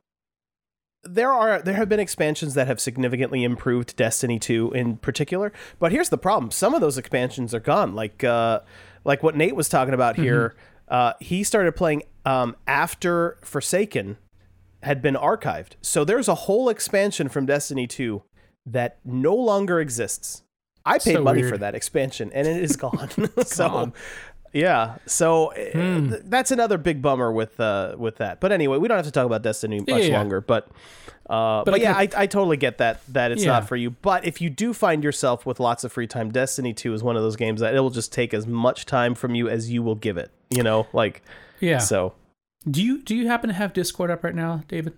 there 1.05 1.31
are 1.33 1.61
there 1.61 1.75
have 1.75 1.89
been 1.89 1.99
expansions 2.01 2.55
that 2.55 2.69
have 2.69 2.81
significantly 2.81 3.43
improved 3.43 3.97
Destiny 3.97 4.39
2 4.39 4.71
in 4.71 4.97
particular, 4.99 5.53
but 5.81 5.91
here's 5.91 6.11
the 6.11 6.17
problem. 6.19 6.53
Some 6.53 6.75
of 6.75 6.81
those 6.81 6.97
expansions 6.97 7.53
are 7.53 7.61
gone. 7.61 7.97
Like 7.97 8.23
uh 8.23 8.61
like 9.05 9.21
what 9.21 9.35
Nate 9.37 9.57
was 9.57 9.69
talking 9.69 9.95
about 9.95 10.15
here. 10.15 10.55
Uh 10.87 11.15
he 11.19 11.43
started 11.43 11.73
playing 11.75 12.05
um 12.25 12.55
after 12.69 13.37
Forsaken 13.43 14.17
had 14.83 15.01
been 15.03 15.15
archived. 15.15 15.73
So 15.83 16.05
there's 16.05 16.29
a 16.29 16.35
whole 16.35 16.69
expansion 16.69 17.29
from 17.29 17.47
Destiny 17.47 17.87
2 17.87 18.23
that 18.67 18.99
no 19.05 19.35
longer 19.35 19.81
exists. 19.81 20.43
I 20.85 20.99
paid 20.99 21.15
So 21.15 21.23
money 21.23 21.43
weird. 21.43 21.53
for 21.53 21.59
that 21.59 21.75
expansion 21.75 22.31
and 22.35 22.47
it 22.49 22.57
is 22.63 22.77
gone. 22.77 23.09
so 23.45 23.93
yeah, 24.53 24.97
so 25.07 25.53
uh, 25.53 25.71
Hmm. 25.73 26.09
th- 26.11 26.23
that's 26.27 26.51
another 26.51 26.77
big 26.77 27.01
bummer 27.01 27.33
with 27.33 27.59
uh 27.61 27.95
with 27.97 28.17
that. 28.17 28.41
But 28.41 28.53
anyway, 28.53 28.79
we 28.79 28.87
don't 28.89 28.99
have 28.99 29.07
to 29.07 29.13
talk 29.13 29.25
about 29.27 29.43
Destiny 29.43 29.79
much 29.81 29.89
Yeah, 29.89 29.97
yeah. 29.99 30.19
longer, 30.19 30.41
but 30.41 30.69
uh, 31.31 31.63
but, 31.65 31.71
But 31.71 31.75
I 31.75 31.77
yeah, 31.79 31.97
I, 31.97 32.09
I 32.17 32.27
totally 32.27 32.57
get 32.59 32.79
that 32.79 33.01
that 33.09 33.31
it's 33.33 33.45
Yeah. 33.45 33.53
not 33.53 33.69
for 33.69 33.77
you. 33.77 33.91
But 33.91 34.27
if 34.27 34.41
you 34.41 34.51
do 34.51 34.75
find 34.75 35.03
yourself 35.05 35.47
with 35.47 35.59
lots 35.61 35.85
of 35.85 35.93
free 35.93 36.07
time, 36.09 36.31
Destiny 36.31 36.75
2 36.75 36.93
is 36.93 37.03
one 37.03 37.17
of 37.17 37.23
those 37.23 37.37
games 37.37 37.61
that 37.61 37.75
it 37.75 37.81
will 37.81 37.91
just 37.91 38.13
take 38.13 38.35
as 38.35 38.47
much 38.47 38.85
time 38.85 39.15
from 39.15 39.35
you 39.35 39.49
as 39.49 39.71
you 39.71 39.83
will 39.83 39.95
give 39.95 40.17
it. 40.19 40.31
You 40.51 40.63
know, 40.65 40.87
like 40.93 41.23
Yeah. 41.61 41.79
so. 41.79 42.13
Do 42.69 42.83
you 42.83 43.03
do 43.03 43.15
you 43.15 43.27
happen 43.27 43.49
to 43.49 43.55
have 43.55 43.73
Discord 43.73 44.11
up 44.11 44.25
right 44.25 44.35
now, 44.35 44.63
David? 44.69 44.95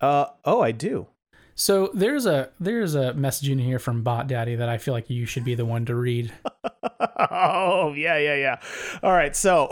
Uh 0.00 0.26
oh, 0.44 0.60
I 0.60 0.72
do. 0.72 1.08
So 1.54 1.90
there's 1.94 2.26
a 2.26 2.50
there's 2.60 2.94
a 2.94 3.14
message 3.14 3.48
in 3.48 3.58
here 3.58 3.78
from 3.78 4.02
Bot 4.02 4.28
Daddy 4.28 4.56
that 4.56 4.68
I 4.68 4.78
feel 4.78 4.94
like 4.94 5.08
you 5.10 5.26
should 5.26 5.44
be 5.44 5.54
the 5.54 5.64
one 5.64 5.84
to 5.86 5.94
read. 5.94 6.32
oh 7.30 7.94
yeah 7.94 8.18
yeah 8.18 8.34
yeah 8.34 8.60
all 9.02 9.12
right 9.12 9.34
so 9.34 9.68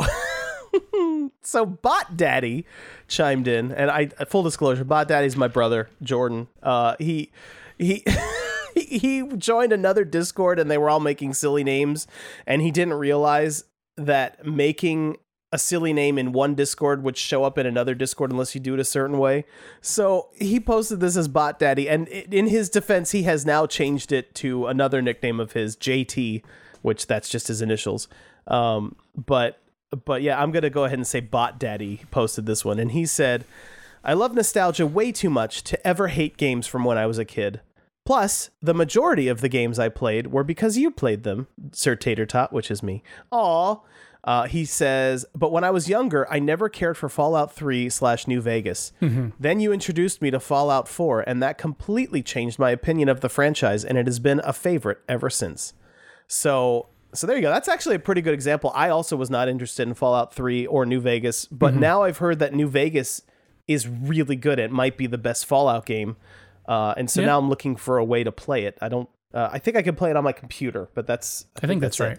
so 1.43 1.65
bot 1.67 2.17
daddy 2.17 2.67
chimed 3.09 3.47
in 3.47 3.73
and 3.73 3.91
i 3.91 4.07
full 4.27 4.43
disclosure 4.43 4.85
bot 4.85 5.09
daddy's 5.09 5.37
my 5.37 5.49
brother 5.49 5.89
jordan 6.03 6.49
uh 6.63 6.97
he 6.99 7.31
he 7.79 8.05
he 8.75 9.27
joined 9.37 9.73
another 9.73 10.05
discord 10.05 10.59
and 10.59 10.71
they 10.71 10.79
were 10.79 10.91
all 10.91 11.01
making 11.01 11.33
silly 11.35 11.65
names 11.65 12.07
and 12.47 12.63
he 12.63 12.71
didn't 12.71 12.95
realize 12.95 13.65
that 13.97 14.45
making 14.45 15.17
a 15.55 15.59
silly 15.59 15.93
name 15.93 16.19
in 16.19 16.33
one 16.33 16.57
discord 16.57 17.05
would 17.05 17.17
show 17.17 17.45
up 17.45 17.57
in 17.57 17.65
another 17.65 17.95
discord 17.95 18.33
unless 18.33 18.57
you 18.57 18.61
do 18.61 18.75
it 18.75 18.81
a 18.81 18.85
certain 18.85 19.19
way 19.19 19.45
so 19.81 20.29
he 20.35 20.59
posted 20.59 20.99
this 20.99 21.17
as 21.17 21.29
bot 21.29 21.61
daddy 21.61 21.89
and 21.89 22.09
in 22.09 22.49
his 22.49 22.69
defense 22.69 23.13
he 23.13 23.23
has 23.23 23.47
now 23.47 23.65
changed 23.65 24.11
it 24.11 24.35
to 24.35 24.67
another 24.67 25.01
nickname 25.01 25.39
of 25.39 25.53
his 25.53 25.77
jt 25.77 26.43
which 26.83 27.07
that's 27.07 27.29
just 27.29 27.47
his 27.47 27.63
initials 27.63 28.09
um 28.49 28.97
but 29.15 29.63
but 30.05 30.23
yeah 30.23 30.43
i'm 30.43 30.51
gonna 30.51 30.69
go 30.69 30.83
ahead 30.87 30.99
and 30.99 31.07
say 31.07 31.21
bot 31.21 31.57
daddy 31.57 32.01
posted 32.11 32.47
this 32.47 32.65
one 32.65 32.81
and 32.81 32.91
he 32.91 33.07
said 33.07 33.45
i 34.03 34.13
love 34.13 34.35
nostalgia 34.35 34.85
way 34.85 35.13
too 35.13 35.31
much 35.31 35.63
to 35.63 35.87
ever 35.87 36.09
hate 36.09 36.37
games 36.37 36.67
from 36.67 36.83
when 36.85 36.99
i 36.99 37.07
was 37.07 37.17
a 37.17 37.25
kid 37.25 37.61
Plus, 38.07 38.51
the 38.61 38.75
majority 38.75 39.29
of 39.29 39.41
the 39.41 39.49
games 39.49 39.79
I 39.79 39.89
played 39.89 40.27
were 40.27 40.45
because 40.45 40.77
you 40.77 40.91
played 40.91 41.23
them, 41.23 41.47
Sir 41.73 41.97
Tater 41.97 42.27
Tot, 42.27 42.53
which 42.53 42.71
is 42.71 42.83
me. 42.83 43.03
Aw. 43.31 43.77
Uh, 44.27 44.45
he 44.45 44.65
says, 44.65 45.27
but 45.35 45.53
when 45.53 45.65
I 45.65 45.71
was 45.71 45.87
younger, 45.87 46.27
I 46.33 46.39
never 46.39 46.71
cared 46.71 46.97
for 46.97 47.11
Fallout 47.11 47.53
3 47.53 47.91
slash 47.91 48.27
New 48.27 48.41
Vegas. 48.41 48.91
Then 49.39 49.61
you 49.61 49.71
introduced 49.71 50.23
me 50.23 50.31
to 50.31 50.41
Fallout 50.41 50.89
4, 50.89 51.21
and 51.29 51.43
that 51.43 51.59
completely 51.59 52.23
changed 52.23 52.59
my 52.59 52.71
opinion 52.71 53.11
of 53.11 53.21
the 53.21 53.29
franchise, 53.29 53.85
and 53.85 53.99
it 53.99 54.07
has 54.07 54.19
been 54.19 54.41
a 54.43 54.55
favorite 54.55 54.99
ever 55.11 55.29
since. 55.29 55.75
So, 56.27 56.87
so 57.13 57.27
there 57.27 57.37
you 57.37 57.43
go. 57.43 57.51
That's 57.51 57.69
actually 57.69 57.97
a 57.97 57.99
pretty 57.99 58.23
good 58.23 58.33
example. 58.33 58.73
I 58.75 58.89
also 58.89 59.15
was 59.15 59.29
not 59.29 59.47
interested 59.49 59.87
in 59.87 59.93
Fallout 59.93 60.33
3 60.33 60.67
or 60.69 60.87
New 60.87 61.01
Vegas, 61.01 61.45
but 61.45 61.75
now 61.75 62.03
I've 62.05 62.19
heard 62.19 62.39
that 62.39 62.55
New 62.55 62.67
Vegas 62.69 63.21
is 63.69 63.87
really 63.87 64.37
good. 64.37 64.59
It 64.59 64.71
might 64.71 64.97
be 64.97 65.07
the 65.07 65.19
best 65.19 65.45
Fallout 65.45 65.85
game. 65.85 66.17
Uh, 66.67 66.95
and 66.97 67.11
so 67.11 67.21
Yeah. 67.21 67.27
now 67.27 67.39
I'm 67.39 67.51
looking 67.51 67.77
for 67.77 67.99
a 67.99 68.05
way 68.05 68.25
to 68.25 68.33
play 68.33 68.65
it. 68.65 68.79
I 68.81 68.89
don't. 68.89 69.09
Uh, 69.35 69.51
I 69.53 69.59
think 69.59 69.77
I 69.77 69.83
can 69.83 69.97
play 69.97 70.09
it 70.11 70.17
on 70.17 70.25
my 70.25 70.33
computer, 70.33 70.89
but 70.95 71.07
that's. 71.07 71.45
I 71.63 71.67
think 71.67 71.83
that's, 71.83 72.01
it. 72.01 72.19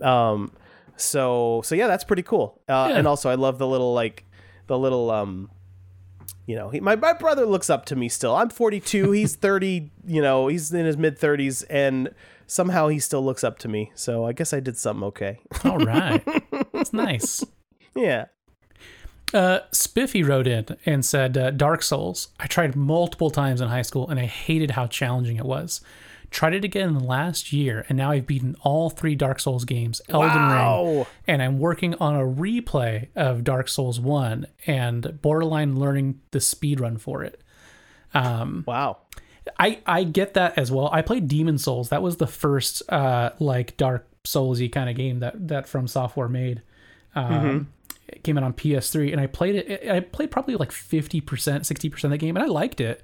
right. 0.00 0.30
Um, 0.30 0.52
so 1.00 1.62
so 1.64 1.74
yeah, 1.74 1.86
that's 1.86 2.04
pretty 2.04 2.22
cool. 2.22 2.60
Uh, 2.68 2.88
Yeah. 2.90 2.98
and 2.98 3.06
also 3.08 3.30
I 3.30 3.34
love 3.34 3.58
the 3.58 3.66
little 3.66 3.92
like 3.94 4.24
the 4.66 4.78
little 4.78 5.10
um, 5.10 5.50
you 6.46 6.56
know, 6.56 6.70
he, 6.70 6.80
my 6.80 6.96
my 6.96 7.12
brother 7.12 7.46
looks 7.46 7.70
up 7.70 7.84
to 7.86 7.96
me 7.96 8.08
still. 8.08 8.34
I'm 8.36 8.50
42. 8.50 9.10
He's 9.12 9.34
30. 9.36 9.90
You 10.06 10.22
know, 10.22 10.48
he's 10.48 10.72
in 10.72 10.86
his 10.86 10.96
mid 10.96 11.18
30s, 11.18 11.64
and 11.70 12.10
somehow 12.46 12.88
he 12.88 12.98
still 12.98 13.24
looks 13.24 13.44
up 13.44 13.58
to 13.60 13.68
me. 13.68 13.92
So 13.94 14.24
I 14.26 14.32
guess 14.32 14.52
I 14.52 14.60
did 14.60 14.76
something 14.76 15.04
okay. 15.04 15.38
All 15.64 15.78
right. 15.78 16.22
That's 16.72 16.92
nice. 16.92 17.44
yeah. 17.94 18.26
Uh, 19.32 19.60
Spiffy 19.70 20.24
wrote 20.24 20.48
in 20.48 20.66
and 20.84 21.04
said, 21.04 21.38
uh, 21.38 21.52
Dark 21.52 21.84
Souls. 21.84 22.28
I 22.40 22.48
tried 22.48 22.74
multiple 22.74 23.30
times 23.30 23.60
in 23.60 23.68
high 23.68 23.82
school 23.82 24.08
and 24.08 24.18
I 24.18 24.26
hated 24.26 24.72
how 24.72 24.88
challenging 24.88 25.36
it 25.36 25.44
was. 25.44 25.80
Tried 26.30 26.54
it 26.54 26.64
again 26.64 26.98
last 27.00 27.52
year 27.52 27.84
and 27.88 27.98
now 27.98 28.12
I've 28.12 28.26
beaten 28.26 28.54
all 28.62 28.88
three 28.88 29.14
Dark 29.16 29.40
Souls 29.40 29.64
games, 29.64 30.00
Elden 30.08 30.30
Ring, 30.96 31.06
and 31.26 31.42
I'm 31.42 31.58
working 31.58 31.94
on 31.96 32.14
a 32.14 32.24
replay 32.24 33.08
of 33.16 33.42
Dark 33.42 33.68
Souls 33.68 33.98
1 33.98 34.46
and 34.66 35.18
borderline 35.22 35.78
learning 35.78 36.20
the 36.30 36.40
speed 36.40 36.78
run 36.80 36.98
for 36.98 37.24
it. 37.24 37.40
Um, 38.14 38.64
Wow. 38.66 38.98
I 39.58 39.80
I 39.86 40.04
get 40.04 40.34
that 40.34 40.56
as 40.58 40.70
well. 40.70 40.88
I 40.92 41.02
played 41.02 41.26
Demon 41.26 41.58
Souls. 41.58 41.88
That 41.88 42.02
was 42.02 42.18
the 42.18 42.26
first 42.26 42.82
uh 42.90 43.30
like 43.40 43.76
Dark 43.76 44.06
Soulsy 44.24 44.70
kind 44.70 44.88
of 44.90 44.96
game 44.96 45.20
that 45.20 45.48
that 45.48 45.66
From 45.68 45.88
Software 45.88 46.28
made. 46.28 46.62
Um, 47.14 47.72
It 48.08 48.22
came 48.22 48.36
out 48.38 48.44
on 48.44 48.52
PS3, 48.52 49.12
and 49.12 49.20
I 49.20 49.26
played 49.26 49.54
it. 49.56 49.88
I 49.88 50.00
played 50.00 50.30
probably 50.30 50.56
like 50.56 50.70
fifty 50.72 51.20
percent, 51.20 51.66
sixty 51.66 51.88
percent 51.88 52.12
of 52.12 52.20
the 52.20 52.24
game, 52.24 52.36
and 52.36 52.44
I 52.44 52.48
liked 52.48 52.80
it. 52.80 53.02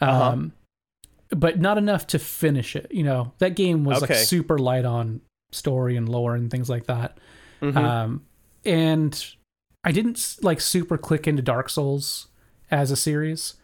Um, 0.00 0.52
but 1.36 1.58
not 1.60 1.78
enough 1.78 2.06
to 2.08 2.18
finish 2.18 2.76
it. 2.76 2.88
You 2.90 3.02
know, 3.04 3.32
that 3.38 3.56
game 3.56 3.84
was 3.84 4.00
like 4.02 4.14
super 4.14 4.58
light 4.58 4.84
on 4.84 5.20
story 5.52 5.96
and 5.96 6.08
lore 6.08 6.34
and 6.34 6.50
things 6.50 6.68
like 6.70 6.86
that. 6.86 7.18
Um, 7.62 8.24
and 8.64 9.24
I 9.84 9.92
didn't 9.92 10.36
like 10.42 10.60
super 10.60 10.98
click 10.98 11.26
into 11.28 11.42
Dark 11.42 11.68
Souls 11.70 12.26
as 12.70 12.90
a 12.90 12.96
series, 12.96 13.54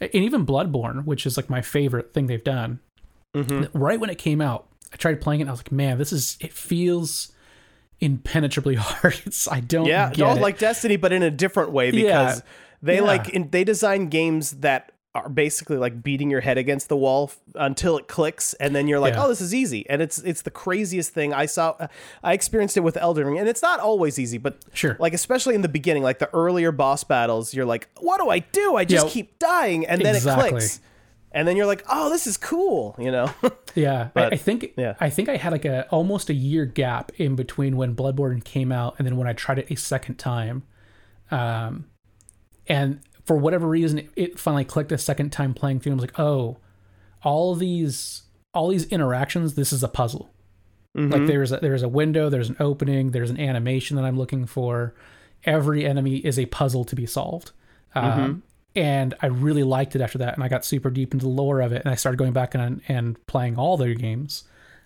and 0.00 0.14
even 0.14 0.46
Bloodborne, 0.46 1.04
which 1.04 1.26
is 1.26 1.36
like 1.36 1.50
my 1.50 1.60
favorite 1.62 2.12
thing 2.14 2.26
they've 2.26 2.42
done. 2.44 2.80
Right 3.74 3.98
when 4.00 4.10
it 4.10 4.18
came 4.18 4.40
out, 4.40 4.68
I 4.92 4.96
tried 4.96 5.20
playing 5.20 5.40
it 5.40 5.44
and 5.44 5.50
I 5.50 5.52
was 5.52 5.60
like, 5.60 5.72
man, 5.72 5.98
this 5.98 6.12
is 6.12 6.36
it 6.40 6.52
feels 6.52 7.32
impenetrably 8.00 8.74
hard. 8.78 9.20
It's 9.26 9.48
I 9.48 9.60
don't 9.60 9.86
Yeah, 9.86 10.10
get 10.10 10.18
no, 10.18 10.34
like 10.40 10.58
Destiny, 10.58 10.96
but 10.96 11.12
in 11.12 11.22
a 11.22 11.30
different 11.30 11.72
way 11.72 11.86
Yeah. 11.90 11.92
because 12.02 12.42
they 12.82 12.96
Yeah. 12.96 13.02
like 13.02 13.28
in, 13.30 13.50
they 13.50 13.64
design 13.64 14.08
games 14.08 14.52
that 14.60 14.91
are 15.14 15.28
basically 15.28 15.76
like 15.76 16.02
beating 16.02 16.30
your 16.30 16.40
head 16.40 16.56
against 16.56 16.88
the 16.88 16.96
wall 16.96 17.24
f- 17.30 17.38
until 17.56 17.98
it 17.98 18.08
clicks, 18.08 18.54
and 18.54 18.74
then 18.74 18.88
you're 18.88 18.98
like, 18.98 19.12
Yeah. 19.12 19.24
"Oh, 19.24 19.28
this 19.28 19.42
is 19.42 19.54
easy." 19.54 19.86
And 19.90 20.00
it's 20.00 20.18
it's 20.20 20.40
the 20.42 20.50
craziest 20.50 21.12
thing 21.12 21.34
I 21.34 21.44
saw. 21.46 21.74
uh, 21.78 21.88
I 22.22 22.32
experienced 22.32 22.76
it 22.78 22.80
with 22.80 22.96
Elden 22.96 23.26
Ring, 23.26 23.38
and 23.38 23.46
it's 23.48 23.60
not 23.60 23.78
always 23.78 24.18
easy, 24.18 24.38
but 24.38 24.56
Sure. 24.72 24.96
like 24.98 25.12
especially 25.12 25.54
in 25.54 25.60
the 25.60 25.68
beginning, 25.68 26.02
like 26.02 26.18
the 26.18 26.30
earlier 26.34 26.72
boss 26.72 27.04
battles, 27.04 27.52
you're 27.52 27.66
like, 27.66 27.88
"What 28.00 28.20
do 28.22 28.30
I 28.30 28.38
do? 28.38 28.76
I 28.76 28.84
just 28.86 29.06
Yeah. 29.08 29.12
keep 29.12 29.38
dying," 29.38 29.86
and 29.86 30.00
then 30.00 30.14
Exactly. 30.14 30.46
it 30.46 30.50
clicks, 30.52 30.80
and 31.32 31.46
then 31.46 31.58
you're 31.58 31.66
like, 31.66 31.84
"Oh, 31.90 32.08
this 32.08 32.26
is 32.26 32.38
cool," 32.38 32.94
you 32.98 33.10
know? 33.10 33.30
Yeah, 33.74 34.08
I, 34.14 34.24
I 34.26 34.36
think 34.36 34.72
yeah. 34.76 34.96
I 35.00 35.08
think 35.08 35.30
I 35.30 35.36
had 35.36 35.50
like 35.52 35.64
a 35.64 35.88
almost 35.88 36.28
a 36.28 36.34
year 36.34 36.66
gap 36.66 37.10
in 37.16 37.36
between 37.36 37.78
when 37.78 37.94
Bloodborne 37.96 38.44
came 38.44 38.70
out 38.70 38.96
and 38.98 39.06
then 39.06 39.16
when 39.16 39.26
I 39.26 39.32
tried 39.32 39.58
it 39.58 39.70
a 39.70 39.76
second 39.76 40.16
time, 40.16 40.64
um, 41.30 41.86
and 42.68 43.00
for 43.24 43.36
whatever 43.36 43.68
reason 43.68 44.08
it, 44.16 44.38
finally 44.38 44.64
clicked 44.64 44.92
a 44.92 44.98
second 44.98 45.30
time 45.30 45.54
playing 45.54 45.80
through. 45.80 45.92
I 45.92 45.94
was 45.96 46.02
like, 46.02 46.18
oh, 46.18 46.58
all 47.22 47.54
these 47.54 48.22
all 48.54 48.68
these 48.68 48.84
interactions, 48.86 49.54
this 49.54 49.72
is 49.72 49.82
a 49.82 49.88
puzzle. 49.88 50.30
Like 50.94 51.26
there's 51.26 51.52
a 51.52 51.56
there's 51.56 51.82
a 51.82 51.88
window, 51.88 52.28
there's 52.28 52.50
an 52.50 52.56
opening, 52.60 53.12
there's 53.12 53.30
an 53.30 53.40
animation 53.40 53.96
that 53.96 54.04
I'm 54.04 54.18
looking 54.18 54.44
for. 54.44 54.94
Every 55.44 55.86
enemy 55.86 56.16
is 56.16 56.38
a 56.38 56.46
puzzle 56.46 56.84
to 56.84 56.94
be 56.94 57.06
solved. 57.06 57.52
Um, 57.94 58.42
and 58.74 59.14
I 59.20 59.26
really 59.26 59.62
liked 59.62 59.96
it 59.96 60.02
after 60.02 60.18
that, 60.18 60.34
and 60.34 60.44
I 60.44 60.48
got 60.48 60.64
super 60.64 60.90
deep 60.90 61.12
into 61.14 61.24
the 61.26 61.30
lore 61.32 61.60
of 61.60 61.72
it, 61.72 61.82
and 61.82 61.90
I 61.90 61.94
started 61.94 62.18
going 62.18 62.32
back 62.32 62.54
and 62.54 62.82
and 62.88 63.26
playing 63.26 63.56
all 63.56 63.76
their 63.76 63.94
games. 63.94 64.44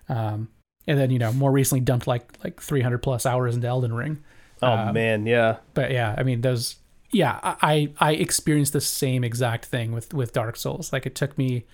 Um, 0.09 0.47
and 0.87 0.97
then 0.97 1.11
you 1.11 1.19
know 1.19 1.33
more 1.33 1.51
recently 1.51 1.81
dumped 1.81 2.07
like 2.07 2.31
like 2.43 2.61
300 2.61 2.99
plus 2.99 3.25
hours 3.25 3.55
into 3.55 3.67
Elden 3.67 3.93
Ring. 3.93 4.23
oh 4.61 4.91
man, 4.93 5.25
yeah. 5.25 5.57
But 5.73 5.91
yeah, 5.91 6.15
I 6.17 6.23
mean 6.23 6.41
those. 6.41 6.77
Yeah, 7.11 7.39
I 7.43 7.93
I 7.99 8.13
experienced 8.13 8.73
the 8.73 8.81
same 8.81 9.23
exact 9.23 9.65
thing 9.65 9.91
with 9.91 10.13
with 10.13 10.33
Dark 10.33 10.57
Souls. 10.57 10.91
Like 10.91 11.05
it 11.05 11.15
took 11.15 11.37
me, 11.37 11.65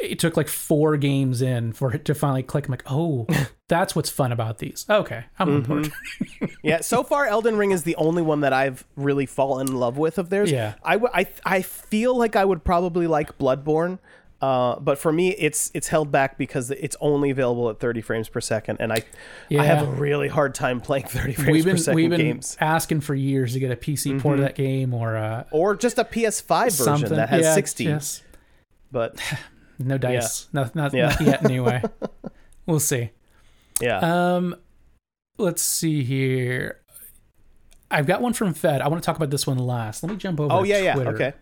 it 0.00 0.18
took 0.18 0.36
like 0.36 0.48
four 0.48 0.96
games 0.96 1.40
in 1.42 1.72
for 1.72 1.94
it 1.94 2.04
to 2.06 2.14
finally 2.14 2.42
click. 2.42 2.66
I'm 2.66 2.72
like, 2.72 2.82
oh, 2.90 3.26
that's 3.68 3.94
what's 3.94 4.10
fun 4.10 4.32
about 4.32 4.58
these. 4.58 4.84
Okay, 4.90 5.24
I'm 5.38 5.48
on 5.48 5.62
board. 5.62 5.84
Mm-hmm. 5.84 6.44
Yeah, 6.62 6.80
so 6.80 7.02
far 7.04 7.26
Elden 7.26 7.56
Ring 7.56 7.70
is 7.70 7.84
the 7.84 7.94
only 7.96 8.22
one 8.22 8.40
that 8.40 8.52
I've 8.52 8.84
really 8.96 9.26
fallen 9.26 9.68
in 9.68 9.76
love 9.76 9.96
with 9.96 10.18
of 10.18 10.28
theirs. 10.28 10.50
Yeah. 10.50 10.74
I, 10.82 10.94
w- 10.94 11.12
I, 11.14 11.26
I 11.44 11.62
feel 11.62 12.16
like 12.16 12.34
I 12.36 12.44
would 12.44 12.64
probably 12.64 13.06
like 13.06 13.38
Bloodborne, 13.38 13.98
Uh, 14.40 14.78
but 14.78 14.98
for 14.98 15.12
me, 15.12 15.30
it's 15.30 15.70
it's 15.74 15.88
held 15.88 16.12
back 16.12 16.38
because 16.38 16.70
it's 16.70 16.96
only 17.00 17.30
available 17.30 17.68
at 17.70 17.80
30 17.80 18.00
frames 18.02 18.28
per 18.28 18.40
second, 18.40 18.76
and 18.80 18.92
I 18.92 19.02
I 19.50 19.64
have 19.64 19.82
a 19.86 19.90
really 19.90 20.28
hard 20.28 20.54
time 20.54 20.80
playing 20.80 21.04
30 21.08 21.32
frames 21.32 21.50
we've 21.50 21.64
per 21.64 21.76
second 21.76 21.96
we've 21.96 22.10
been 22.10 22.20
games, 22.20 22.56
asking 22.60 23.00
for 23.00 23.16
years 23.16 23.54
to 23.54 23.58
get 23.58 23.72
a 23.72 23.76
PC 23.76 24.20
port 24.20 24.38
of 24.38 24.44
that 24.44 24.54
game 24.54 24.94
or 24.94 25.16
uh, 25.16 25.42
or 25.50 25.74
just 25.74 25.98
a 25.98 26.04
PS5 26.04 26.86
version 26.86 27.16
that 27.16 27.28
has 27.30 27.42
Yeah, 27.42 27.54
60. 27.54 27.84
just- 27.84 28.22
But 28.92 29.20
no 29.80 29.98
dice. 29.98 30.46
Not 30.52 30.74
not, 30.76 30.94
Yeah. 30.94 31.08
not 31.08 31.20
yet 31.20 31.44
anyway. 31.44 31.82
we'll 32.66 32.78
see. 32.78 33.10
yeah, 33.80 33.98
Um, 34.36 34.54
let's 35.36 35.62
see 35.62 36.04
here. 36.04 36.78
I've 37.90 38.06
got 38.06 38.20
one 38.20 38.34
from 38.34 38.54
Fed. 38.54 38.82
I 38.82 38.88
want 38.88 39.02
to 39.02 39.06
talk 39.06 39.16
about 39.16 39.30
this 39.30 39.46
one 39.48 39.58
last. 39.58 40.02
Let 40.04 40.10
me 40.12 40.16
jump 40.18 40.38
over. 40.40 40.52
oh 40.54 40.62
to 40.62 40.68
yeah, 40.68 40.78
yeah, 40.78 40.98
okay. 41.08 41.32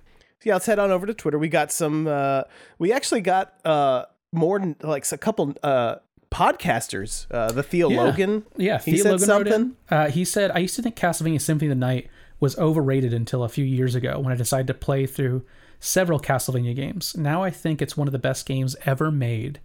Yeah, 0.47 0.53
let's 0.55 0.67
head 0.67 0.79
on 0.79 0.93
over 0.93 1.07
to 1.07 1.13
Twitter. 1.15 1.39
We 1.41 1.49
got 1.49 1.73
some. 1.73 2.07
Uh, 2.07 2.43
we 2.79 2.93
actually 2.93 3.21
got 3.21 3.55
uh, 3.67 4.05
more 4.31 4.61
than 4.61 4.77
like 4.81 5.11
a 5.11 5.19
couple 5.19 5.53
uh, 5.65 5.97
podcasters. 6.31 7.27
Uh, 7.33 7.51
the 7.51 7.65
Theo 7.65 7.91
Yeah. 7.91 8.03
Logan. 8.03 8.45
Yeah, 8.57 8.79
he 8.79 8.93
Theo 8.93 9.03
said 9.03 9.11
Logan 9.11 9.27
something. 9.27 9.77
Uh, 9.91 10.09
he 10.09 10.25
said, 10.25 10.53
"I 10.53 10.59
used 10.59 10.77
to 10.77 10.83
think 10.83 10.95
Castlevania 10.95 11.41
Symphony 11.41 11.69
of 11.71 11.77
the 11.77 11.81
Night 11.81 12.09
was 12.39 12.57
overrated 12.59 13.13
until 13.13 13.43
a 13.43 13.49
few 13.49 13.65
years 13.65 13.97
ago 13.97 14.21
when 14.21 14.33
I 14.33 14.37
decided 14.37 14.69
to 14.69 14.75
play 14.75 15.05
through 15.07 15.43
several 15.81 16.21
Castlevania 16.21 16.77
games. 16.77 17.17
Now 17.17 17.43
I 17.43 17.51
think 17.51 17.83
it's 17.83 17.97
one 17.97 18.07
of 18.07 18.13
the 18.13 18.19
best 18.21 18.47
games 18.47 18.77
ever 18.87 19.11
made." 19.11 19.59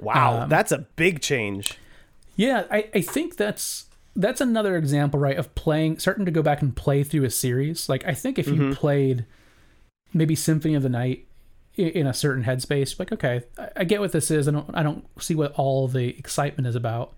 Wow, 0.00 0.44
Um, 0.44 0.48
that's 0.48 0.72
a 0.72 0.78
big 0.96 1.20
change. 1.20 1.78
Yeah, 2.36 2.64
I, 2.70 2.88
I 2.94 3.02
think 3.02 3.36
that's 3.36 3.84
that's 4.16 4.40
another 4.40 4.76
example, 4.78 5.20
right, 5.20 5.36
of 5.36 5.54
playing 5.54 5.98
starting 5.98 6.24
to 6.24 6.30
go 6.30 6.42
back 6.42 6.62
and 6.62 6.74
play 6.74 7.02
through 7.04 7.24
a 7.24 7.30
series. 7.30 7.90
Like 7.90 8.02
I 8.06 8.14
think 8.14 8.38
if 8.38 8.46
you 8.46 8.54
Mm-hmm. 8.54 8.72
played 8.72 9.26
maybe 10.12 10.34
Symphony 10.34 10.74
of 10.74 10.82
the 10.82 10.88
Night 10.88 11.26
in 11.74 12.06
a 12.06 12.12
certain 12.12 12.44
headspace, 12.44 12.98
like 12.98 13.12
okay, 13.12 13.42
I- 13.76 13.84
get 13.84 14.00
what 14.00 14.12
this 14.12 14.30
is. 14.30 14.46
I 14.48 14.50
don't 14.52 14.70
I 14.74 14.82
don't 14.82 15.04
see 15.22 15.34
what 15.34 15.52
all 15.52 15.88
the 15.88 16.08
excitement 16.18 16.66
is 16.66 16.74
about. 16.74 17.14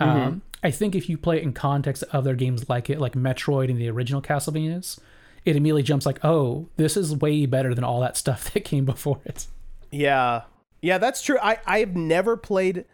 Mm-hmm. 0.00 0.20
Um, 0.20 0.42
I 0.62 0.70
think 0.70 0.94
if 0.94 1.08
you 1.08 1.16
play 1.16 1.36
it 1.36 1.42
in 1.42 1.52
context 1.52 2.02
of 2.02 2.08
other 2.12 2.34
games 2.34 2.68
like 2.68 2.90
it, 2.90 2.98
like 2.98 3.12
Metroid 3.12 3.68
and 3.70 3.78
the 3.78 3.88
original 3.88 4.20
Castlevanias, 4.20 4.98
it 5.44 5.56
immediately 5.56 5.82
jumps 5.82 6.06
like, 6.06 6.24
oh, 6.24 6.68
this 6.76 6.96
is 6.96 7.14
way 7.14 7.46
better 7.46 7.74
than 7.74 7.84
all 7.84 8.00
that 8.00 8.16
stuff 8.16 8.50
that 8.52 8.64
came 8.64 8.84
before 8.84 9.20
it. 9.24 9.46
Yeah, 9.90 10.42
yeah, 10.82 10.98
that's 10.98 11.22
true. 11.22 11.38
I 11.40 11.58
I 11.66 11.78
have 11.80 11.94
never 11.94 12.36
played 12.36 12.86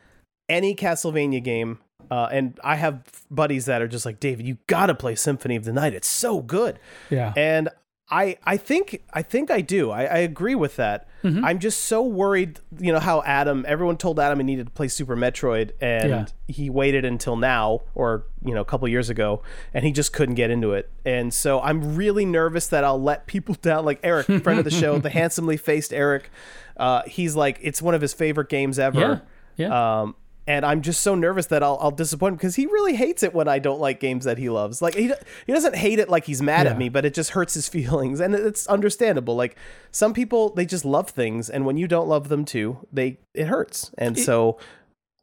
any 0.48 0.74
Castlevania 0.74 1.42
game, 1.42 1.78
uh, 2.10 2.28
and 2.30 2.58
I 2.62 2.76
have 2.76 3.04
buddies 3.30 3.64
that 3.66 3.80
are 3.80 3.88
just 3.88 4.04
like, 4.04 4.20
David, 4.20 4.46
you 4.46 4.58
gotta 4.66 4.94
play 4.94 5.14
Symphony 5.14 5.56
of 5.56 5.64
the 5.64 5.72
Night. 5.72 5.94
It's 5.94 6.08
so 6.08 6.42
good. 6.42 6.78
Yeah. 7.08 7.32
And 7.36 7.70
I 8.10 8.36
I 8.44 8.56
think 8.56 9.02
I 9.12 9.22
think 9.22 9.50
I 9.50 9.60
do. 9.60 9.90
I, 9.90 10.02
I 10.04 10.18
agree 10.18 10.54
with 10.54 10.76
that. 10.76 11.06
Mm-hmm. 11.22 11.44
I'm 11.44 11.58
just 11.58 11.84
so 11.84 12.02
worried. 12.02 12.58
You 12.78 12.92
know 12.92 12.98
how 12.98 13.22
Adam. 13.22 13.64
Everyone 13.68 13.96
told 13.96 14.18
Adam 14.18 14.38
he 14.40 14.44
needed 14.44 14.66
to 14.66 14.72
play 14.72 14.88
Super 14.88 15.16
Metroid, 15.16 15.72
and 15.80 16.08
Yeah. 16.10 16.26
he 16.48 16.70
waited 16.70 17.04
until 17.04 17.36
now, 17.36 17.80
or 17.94 18.24
you 18.44 18.54
know, 18.54 18.60
a 18.62 18.64
couple 18.64 18.88
years 18.88 19.10
ago, 19.10 19.42
and 19.74 19.84
he 19.84 19.92
just 19.92 20.12
couldn't 20.12 20.34
get 20.34 20.50
into 20.50 20.72
it. 20.72 20.90
And 21.04 21.32
so 21.32 21.60
I'm 21.60 21.94
really 21.94 22.24
nervous 22.24 22.66
that 22.68 22.82
I'll 22.84 23.00
let 23.00 23.26
people 23.26 23.54
down. 23.62 23.84
Like 23.84 24.00
Eric, 24.02 24.26
friend 24.42 24.58
of 24.58 24.64
the 24.64 24.70
show, 24.70 24.98
the 24.98 25.10
handsomely 25.20 25.56
faced 25.56 25.92
Eric. 25.92 26.30
Uh, 26.76 27.02
he's 27.06 27.36
like, 27.36 27.58
it's 27.62 27.80
one 27.82 27.94
of 27.94 28.00
his 28.00 28.12
favorite 28.14 28.48
games 28.48 28.78
ever. 28.78 29.22
Yeah. 29.56 29.68
Yeah. 29.68 30.00
Um, 30.02 30.16
and 30.50 30.64
I'm 30.66 30.80
just 30.82 31.00
so 31.02 31.14
nervous 31.14 31.46
that 31.46 31.62
I'll, 31.62 31.78
I'll 31.80 31.90
disappoint 31.90 32.32
him 32.32 32.36
because 32.36 32.56
he 32.56 32.66
really 32.66 32.94
hates 32.96 33.22
it 33.22 33.32
when 33.34 33.46
I 33.48 33.58
don't 33.60 33.80
like 33.80 34.00
games 34.00 34.24
that 34.24 34.38
he 34.38 34.48
loves. 34.48 34.82
Like 34.82 34.94
he 34.94 35.12
he 35.46 35.52
doesn't 35.52 35.76
hate 35.76 35.98
it 35.98 36.08
like 36.08 36.24
he's 36.24 36.42
mad 36.42 36.66
Yeah. 36.66 36.72
at 36.72 36.78
me, 36.78 36.88
but 36.88 37.04
it 37.04 37.14
just 37.14 37.30
hurts 37.30 37.54
his 37.54 37.68
feelings, 37.76 38.18
and 38.20 38.34
it's 38.34 38.66
understandable. 38.66 39.36
Like 39.36 39.56
some 39.92 40.12
people, 40.12 40.52
they 40.54 40.66
just 40.66 40.84
love 40.84 41.10
things, 41.10 41.48
and 41.48 41.64
when 41.64 41.76
you 41.76 41.86
don't 41.86 42.08
love 42.08 42.28
them 42.28 42.44
too, 42.44 42.86
they 42.92 43.18
it 43.34 43.46
hurts. 43.46 43.90
And 43.98 44.18
so 44.18 44.58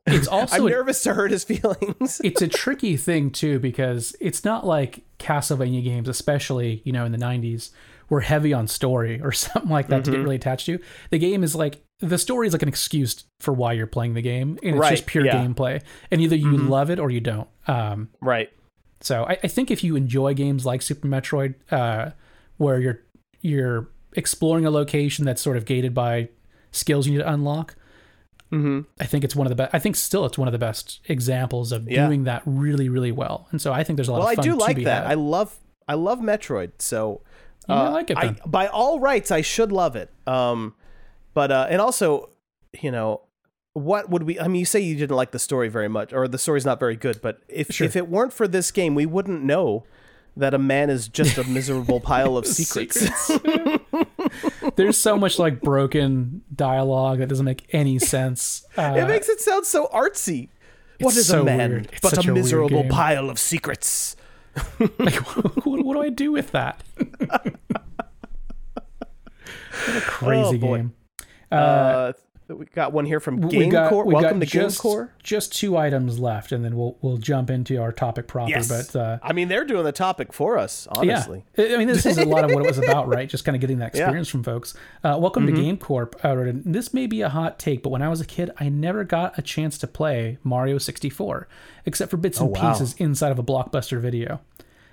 it's 0.06 0.28
also 0.38 0.56
I'm 0.56 0.68
a- 0.68 0.70
nervous 0.70 1.04
to 1.04 1.14
hurt 1.14 1.32
his 1.32 1.44
feelings. 1.44 2.22
it's 2.24 2.42
a 2.42 2.48
tricky 2.48 2.96
thing 2.98 3.30
too 3.32 3.60
because 3.60 4.16
it's 4.22 4.46
not 4.46 4.66
like 4.66 5.04
Castlevania 5.20 5.84
games, 5.84 6.08
especially 6.08 6.82
you 6.86 6.94
know 6.94 7.04
in 7.06 7.12
the 7.12 7.18
'90s, 7.18 7.72
were 8.10 8.22
heavy 8.22 8.54
on 8.54 8.68
story 8.68 9.20
or 9.22 9.32
something 9.34 9.70
like 9.72 9.88
that 9.90 10.06
to 10.06 10.12
Mm-hmm. 10.12 10.20
get 10.20 10.24
really 10.24 10.36
attached 10.38 10.66
to. 10.68 10.80
The 11.10 11.20
game 11.20 11.44
is 11.44 11.54
like 11.56 11.82
the 12.00 12.18
story 12.18 12.48
is 12.48 12.54
like 12.54 12.62
an 12.62 12.70
excuse 12.70 13.24
for 13.40 13.54
why 13.54 13.74
you're 13.74 13.88
playing 13.88 14.14
the 14.14 14.22
game, 14.22 14.58
and 14.62 14.72
it's 14.76 14.80
Right, 14.80 14.92
just 14.92 15.06
pure 15.08 15.26
yeah. 15.26 15.36
Mm-hmm. 15.36 15.54
gameplay, 15.54 15.82
and 16.12 16.22
either 16.22 16.36
you 16.36 16.58
love 16.58 16.90
it 16.90 17.00
or 17.00 17.10
you 17.10 17.20
don't. 17.20 17.48
Um, 17.68 18.10
right. 18.22 18.50
so 19.02 19.24
I, 19.26 19.38
I 19.44 19.48
think 19.48 19.72
if 19.72 19.84
you 19.84 19.96
enjoy 19.96 20.34
games 20.34 20.66
like 20.66 20.82
Super 20.82 21.08
Metroid, 21.08 21.56
uh, 21.72 22.12
where 22.58 22.80
you're 22.80 23.02
you're 23.42 23.88
exploring 24.14 24.66
a 24.66 24.72
location 24.72 25.26
that's 25.26 25.42
sort 25.42 25.58
of 25.58 25.66
gated 25.66 25.94
by 25.94 26.30
skills 26.72 27.08
you 27.08 27.14
need 27.14 27.24
to 27.24 27.32
unlock, 27.32 27.76
Mm-hmm. 28.52 28.82
I 29.02 29.06
think 29.06 29.26
it's 29.26 29.36
one 29.36 29.46
of 29.46 29.50
the 29.50 29.56
best. 29.56 29.76
I 29.76 29.80
think 29.80 29.98
still 29.98 30.26
it's 30.26 30.38
one 30.38 30.48
of 30.48 30.54
the 30.54 30.58
best 30.58 31.02
examples 31.10 31.74
of 31.74 31.90
Yeah. 31.90 32.06
doing 32.08 32.24
that 32.24 32.44
really, 32.46 32.88
really 32.88 33.12
well. 33.12 33.46
And 33.52 33.62
so 33.62 33.74
I 33.74 33.84
think 33.84 33.98
there's 33.98 34.08
a 34.08 34.14
lot 34.14 34.20
Well, 34.20 34.28
of 34.28 34.32
I 34.32 34.36
fun 34.36 34.46
do 34.46 34.52
to 34.52 34.56
like 34.58 34.76
be 34.78 34.84
that. 34.86 35.04
had. 35.04 35.12
I 35.12 35.16
love 35.16 35.58
I 35.86 35.96
love 35.96 36.20
Metroid. 36.20 36.72
So 36.80 37.22
uh, 37.68 37.92
like 37.92 38.10
it 38.10 38.18
I, 38.18 38.36
by 38.46 38.68
all 38.68 39.02
rights, 39.02 39.32
I 39.32 39.42
should 39.42 39.74
love 39.74 39.98
it. 39.98 40.10
Um, 40.26 40.76
but 41.38 41.52
uh, 41.52 41.68
and 41.70 41.80
also, 41.80 42.30
you 42.82 42.90
know, 42.90 43.22
what 43.74 44.10
would 44.10 44.24
we? 44.24 44.40
I 44.40 44.48
mean, 44.48 44.58
you 44.60 44.66
say 44.66 44.80
you 44.80 44.96
didn't 44.96 45.16
like 45.16 45.30
the 45.30 45.38
story 45.38 45.68
very 45.70 45.88
much, 45.88 46.12
or 46.12 46.28
the 46.28 46.40
story's 46.40 46.66
not 46.66 46.80
very 46.80 46.96
good. 46.96 47.22
But 47.22 47.42
if 47.48 47.68
Sure. 47.72 47.86
if 47.86 47.96
it 47.96 48.10
weren't 48.10 48.34
for 48.34 48.48
this 48.48 48.72
game, 48.72 48.96
we 48.96 49.06
wouldn't 49.06 49.44
know 49.44 49.84
that 50.36 50.56
a 50.56 50.58
man 50.58 50.90
is 50.90 51.08
just 51.08 51.38
a 51.38 51.44
miserable 51.44 52.00
pile 52.00 52.38
of 52.38 52.48
secrets. 52.60 53.30
there's 54.78 54.98
so 54.98 55.16
much 55.16 55.38
like 55.38 55.62
broken 55.62 56.42
dialogue 56.56 57.20
that 57.20 57.30
doesn't 57.30 57.46
make 57.46 57.70
any 57.72 58.00
sense. 58.00 58.66
Uh, 58.78 58.96
it 58.98 59.08
makes 59.08 59.30
it 59.30 59.40
sound 59.40 59.66
so 59.68 59.88
artsy. 59.94 60.50
What 61.00 61.16
is 61.16 61.28
so 61.28 61.42
a 61.42 61.46
man 61.46 61.86
but 62.02 62.18
a 62.26 62.30
a 62.30 62.34
miserable 62.34 62.82
game. 62.82 62.90
pile 62.92 63.30
of 63.30 63.38
secrets? 63.38 64.16
like, 64.98 65.16
what, 65.36 65.84
what 65.86 65.94
do 65.94 66.02
I 66.02 66.10
do 66.10 66.32
with 66.32 66.52
that? 66.54 66.82
what 69.86 69.98
a 69.98 70.02
crazy 70.02 70.58
Oh, 70.58 70.58
game. 70.58 70.94
Uh, 71.52 72.14
we 72.50 72.66
got 72.68 72.94
one 72.94 73.04
here 73.06 73.20
from 73.20 73.42
we 73.42 73.68
got, 73.68 73.92
GameCore. 73.92 74.06
we 74.06 74.14
Welcome 74.14 74.40
got 74.40 74.46
to 74.46 74.52
just, 74.52 74.80
GameCore. 74.82 75.10
just 75.22 75.54
two 75.54 75.76
items 75.76 76.18
left, 76.18 76.54
and 76.54 76.64
then 76.64 76.78
we'll 76.78 76.98
we'll 77.02 77.18
jump 77.18 77.50
into 77.50 77.76
our 77.82 77.92
topic 77.92 78.28
proper. 78.28 78.50
Yes. 78.52 78.70
But 78.70 78.96
uh, 78.98 79.20
I 79.22 79.34
mean, 79.34 79.50
they're 79.50 79.66
doing 79.66 79.84
the 79.84 79.92
topic 79.92 80.32
for 80.32 80.58
us, 80.58 80.88
honestly. 80.90 81.44
Yeah. 81.58 81.76
I 81.76 81.78
mean, 81.78 81.88
this 81.90 82.06
is 82.06 82.18
a 82.18 82.24
lot 82.26 82.46
of 82.46 82.52
what 82.56 82.64
it 82.64 82.68
was 82.68 82.78
about, 82.78 83.08
right? 83.14 83.28
Just 83.28 83.44
kind 83.44 83.56
of 83.56 83.60
getting 83.60 83.80
that 83.80 83.94
Yeah. 83.94 84.04
experience 84.04 84.30
from 84.30 84.44
folks. 84.44 84.76
Uh, 85.04 85.18
welcome 85.20 85.46
Mm-hmm. 85.46 85.56
to 85.56 85.62
Game 85.62 85.78
Corp. 85.78 86.16
Uh, 86.24 86.36
this 86.54 86.94
may 86.94 87.06
be 87.06 87.20
a 87.22 87.28
hot 87.30 87.60
take, 87.60 87.84
but 87.84 87.90
when 87.90 88.02
I 88.02 88.08
was 88.08 88.22
a 88.22 88.26
kid, 88.26 88.50
I 88.60 88.70
never 88.70 89.04
got 89.04 89.38
a 89.38 89.42
chance 89.42 89.78
to 89.80 89.88
play 89.88 90.38
Mario 90.46 90.78
64, 90.78 91.50
except 91.86 92.10
for 92.12 92.16
bits 92.18 92.40
and 92.40 92.56
Oh, 92.56 92.62
wow. 92.62 92.72
pieces 92.72 92.96
inside 92.98 93.34
of 93.34 93.40
a 93.40 93.44
blockbuster 93.44 94.00
video. 94.00 94.40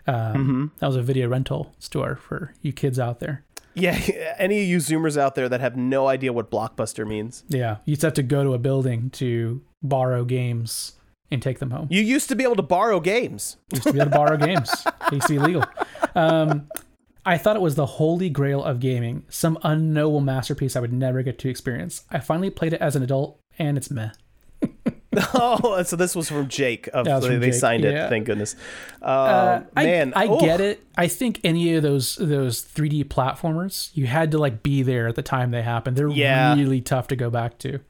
Um, 0.08 0.14
Mm-hmm. 0.16 0.64
That 0.80 0.86
was 0.88 0.96
a 0.96 1.02
video 1.02 1.28
rental 1.28 1.72
store 1.78 2.16
for 2.16 2.52
you 2.62 2.72
kids 2.72 2.98
out 2.98 3.20
there. 3.20 3.44
Yeah, 3.74 3.98
any 4.38 4.62
of 4.62 4.68
you 4.68 4.78
Zoomers 4.78 5.16
out 5.16 5.34
there 5.34 5.48
that 5.48 5.60
have 5.60 5.76
no 5.76 6.06
idea 6.08 6.32
what 6.32 6.50
Blockbuster 6.50 7.06
means. 7.06 7.44
Yeah, 7.48 7.78
you 7.84 7.92
used 7.92 8.00
to 8.02 8.08
have 8.08 8.14
to 8.14 8.22
go 8.22 8.42
to 8.42 8.54
a 8.54 8.58
building 8.58 9.10
to 9.10 9.62
borrow 9.82 10.24
games 10.24 10.92
and 11.30 11.42
take 11.42 11.58
them 11.58 11.70
home. 11.70 11.88
You 11.90 12.02
used 12.02 12.28
to 12.28 12.36
be 12.36 12.44
able 12.44 12.56
to 12.56 12.62
borrow 12.62 13.00
games. 13.00 13.56
used 13.72 13.84
to 13.84 13.92
be 13.92 13.98
able 14.00 14.10
to 14.10 14.16
borrow 14.16 14.36
games. 14.36 14.70
It 15.06 15.12
used 15.12 15.26
to 15.26 15.32
be 15.32 15.36
illegal. 15.36 15.64
Um, 16.14 16.68
I 17.26 17.38
thought 17.38 17.56
it 17.56 17.62
was 17.62 17.74
the 17.74 17.86
holy 17.86 18.28
grail 18.28 18.62
of 18.62 18.80
gaming, 18.80 19.24
some 19.28 19.58
unknowable 19.62 20.20
masterpiece 20.20 20.76
I 20.76 20.80
would 20.80 20.92
never 20.92 21.22
get 21.22 21.38
to 21.40 21.48
experience. 21.48 22.04
I 22.10 22.18
finally 22.20 22.50
played 22.50 22.74
it 22.74 22.80
as 22.80 22.96
an 22.96 23.02
adult, 23.02 23.40
and 23.58 23.78
it's 23.78 23.90
meh. 23.90 24.10
oh, 25.34 25.82
so 25.82 25.96
this 25.96 26.14
was 26.14 26.28
from 26.28 26.48
Jake. 26.48 26.88
Of 26.92 27.06
was 27.06 27.22
they, 27.22 27.28
from 27.30 27.40
they 27.40 27.46
Jake, 27.50 27.54
signed 27.60 27.84
yeah. 27.84 28.06
it. 28.06 28.08
Thank 28.08 28.26
goodness. 28.26 28.56
Uh, 29.02 29.04
Uh, 29.06 29.62
man, 29.76 30.12
I, 30.16 30.24
I 30.24 30.28
oh, 30.28 30.40
get 30.40 30.60
it. 30.60 30.82
I 30.96 31.08
think 31.08 31.40
any 31.44 31.74
of 31.74 31.82
those 31.82 32.16
those 32.16 32.62
3D 32.62 33.04
platformers, 33.06 33.90
you 33.94 34.06
had 34.06 34.30
to 34.32 34.38
like 34.38 34.62
be 34.62 34.82
there 34.82 35.08
at 35.08 35.14
the 35.16 35.22
time 35.22 35.50
they 35.50 35.62
happened. 35.62 35.96
They're 35.96 36.08
Yeah. 36.08 36.54
really 36.54 36.80
tough 36.80 37.08
to 37.08 37.16
go 37.16 37.30
back 37.30 37.58
to. 37.60 37.80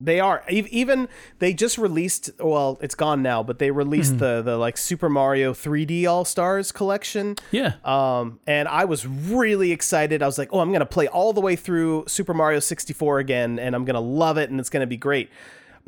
They 0.00 0.20
are 0.20 0.44
even. 0.48 1.08
They 1.40 1.52
just 1.52 1.76
released. 1.76 2.30
Well, 2.38 2.78
it's 2.80 2.94
gone 2.94 3.20
now, 3.20 3.42
but 3.42 3.58
they 3.58 3.72
released 3.72 4.12
Mm-hmm. 4.12 4.18
the 4.20 4.42
the 4.42 4.56
like 4.56 4.76
Super 4.76 5.08
Mario 5.08 5.52
3D 5.52 6.06
All 6.08 6.24
Stars 6.24 6.70
collection. 6.70 7.34
Yeah. 7.50 7.72
Um, 7.84 8.38
and 8.46 8.68
I 8.68 8.84
was 8.84 9.04
really 9.08 9.72
excited. 9.72 10.22
I 10.22 10.26
was 10.26 10.38
like, 10.38 10.50
oh, 10.52 10.60
I'm 10.60 10.68
going 10.68 10.78
to 10.80 10.86
play 10.86 11.08
all 11.08 11.32
the 11.32 11.40
way 11.40 11.56
through 11.56 12.04
Super 12.06 12.32
Mario 12.32 12.60
64 12.60 13.18
again, 13.18 13.58
and 13.58 13.74
I'm 13.74 13.84
going 13.84 13.94
to 13.94 14.00
love 14.00 14.38
it, 14.38 14.50
and 14.50 14.60
it's 14.60 14.70
going 14.70 14.82
to 14.82 14.86
be 14.86 14.96
great. 14.96 15.30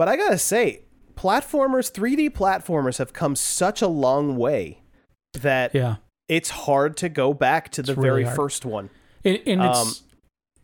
But 0.00 0.08
I 0.08 0.16
got 0.16 0.30
to 0.30 0.38
say, 0.38 0.80
platformers, 1.14 1.92
3D 1.92 2.30
platformers 2.30 2.96
have 2.96 3.12
come 3.12 3.36
such 3.36 3.82
a 3.82 3.86
long 3.86 4.38
way 4.38 4.80
that 5.34 5.74
Yeah. 5.74 5.96
it's 6.26 6.48
hard 6.48 6.96
to 6.96 7.10
go 7.10 7.34
back 7.34 7.68
to 7.72 7.82
the 7.82 7.94
very 7.94 8.24
first 8.24 8.64
one. 8.64 8.88
And, 9.26 9.38
and 9.46 9.62
it's 9.62 9.78
Um, 9.78 9.92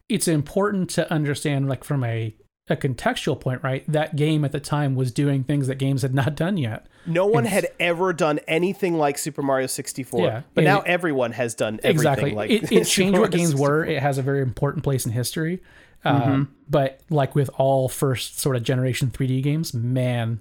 it's 0.08 0.26
important 0.26 0.88
to 0.90 1.12
understand, 1.12 1.68
like 1.68 1.84
from 1.84 2.02
a 2.02 2.34
a 2.70 2.76
contextual 2.76 3.38
point, 3.38 3.62
right? 3.62 3.84
That 3.86 4.16
game 4.16 4.42
at 4.42 4.52
the 4.52 4.58
time 4.58 4.94
was 4.96 5.12
doing 5.12 5.44
things 5.44 5.66
that 5.66 5.74
games 5.76 6.00
had 6.00 6.14
not 6.14 6.34
done 6.34 6.56
yet. 6.56 6.86
No 7.06 7.26
one 7.26 7.44
had 7.44 7.68
ever 7.78 8.12
done 8.14 8.40
anything 8.48 8.96
like 8.96 9.18
Super 9.18 9.42
Mario 9.42 9.66
64. 9.66 10.20
Yeah, 10.24 10.42
but 10.54 10.64
now 10.64 10.80
it- 10.80 10.86
everyone 10.88 11.32
has 11.32 11.54
done 11.54 11.74
everything 11.84 11.90
exactly 11.90 12.30
like 12.32 12.50
it, 12.50 12.62
it 12.64 12.68
Super 12.70 12.84
changed 12.86 13.18
what 13.20 13.30
games 13.32 13.50
64. 13.50 13.68
were 13.68 13.84
it 13.84 14.00
has 14.02 14.16
a 14.16 14.22
very 14.22 14.40
important 14.40 14.82
place 14.82 15.04
in 15.04 15.12
history 15.12 15.60
Um, 16.04 16.54
But 16.68 17.00
like 17.10 17.34
with 17.34 17.50
all 17.58 17.88
first 17.88 18.38
sort 18.38 18.56
of 18.56 18.62
generation 18.62 19.10
3D 19.10 19.42
games, 19.42 19.72
man, 19.74 20.40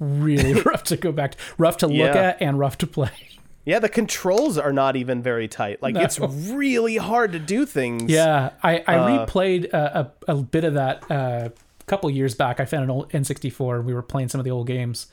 really 0.00 0.52
rough 0.64 0.82
to 0.84 0.96
go 0.96 1.12
back, 1.12 1.32
to, 1.32 1.38
rough 1.58 1.76
to 1.78 1.86
look 1.86 2.14
Yeah. 2.14 2.28
at 2.30 2.42
and 2.42 2.58
rough 2.58 2.78
to 2.78 2.86
play. 2.86 3.10
Yeah, 3.66 3.78
the 3.78 3.88
controls 3.88 4.58
are 4.58 4.74
not 4.74 4.94
even 4.94 5.22
very 5.22 5.48
tight. 5.48 5.80
Like 5.82 5.96
it's 5.96 6.20
really 6.20 6.98
hard 6.98 7.32
to 7.32 7.38
do 7.38 7.64
things. 7.64 8.10
Yeah, 8.10 8.50
I, 8.62 8.84
I 8.86 8.96
Uh, 8.96 9.26
replayed 9.26 9.72
a, 9.72 10.12
a, 10.28 10.32
a 10.32 10.42
bit 10.42 10.64
of 10.64 10.74
that 10.74 11.10
uh, 11.10 11.48
a 11.48 11.84
couple 11.86 12.10
years 12.10 12.34
back. 12.34 12.60
I 12.60 12.66
found 12.66 12.84
an 12.84 12.90
old 12.90 13.08
N64. 13.12 13.82
We 13.82 13.94
were 13.94 14.02
playing 14.02 14.28
some 14.28 14.38
of 14.38 14.44
the 14.44 14.50
old 14.50 14.66
games, 14.66 15.06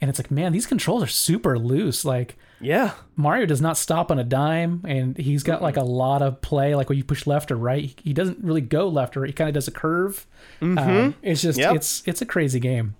and 0.00 0.08
it's 0.10 0.18
like, 0.18 0.30
man, 0.30 0.52
these 0.52 0.66
controls 0.66 1.02
are 1.02 1.06
super 1.08 1.58
loose. 1.58 2.04
Like 2.04 2.36
Yeah. 2.60 2.92
Mario 3.16 3.46
does 3.46 3.60
not 3.60 3.76
stop 3.76 4.10
on 4.10 4.18
a 4.18 4.24
dime, 4.24 4.82
and 4.86 5.16
he's 5.16 5.42
got 5.42 5.62
like 5.62 5.76
a 5.76 5.84
lot 5.84 6.20
of 6.22 6.40
play. 6.40 6.74
Like 6.74 6.88
when 6.88 6.98
you 6.98 7.04
push 7.04 7.26
left 7.26 7.50
or 7.50 7.56
right, 7.56 7.98
he, 8.02 8.12
doesn't 8.12 8.38
really 8.42 8.60
go 8.60 8.88
left 8.88 9.16
or 9.16 9.20
right. 9.20 9.28
He 9.30 9.32
kind 9.34 9.48
of 9.48 9.54
does 9.54 9.68
a 9.68 9.72
curve. 9.72 10.26
Um, 10.60 11.14
it's 11.22 11.42
just 11.42 11.58
Yep. 11.58 11.76
it's 11.76 12.02
it's 12.06 12.22
a 12.22 12.26
crazy 12.26 12.60
game. 12.60 12.94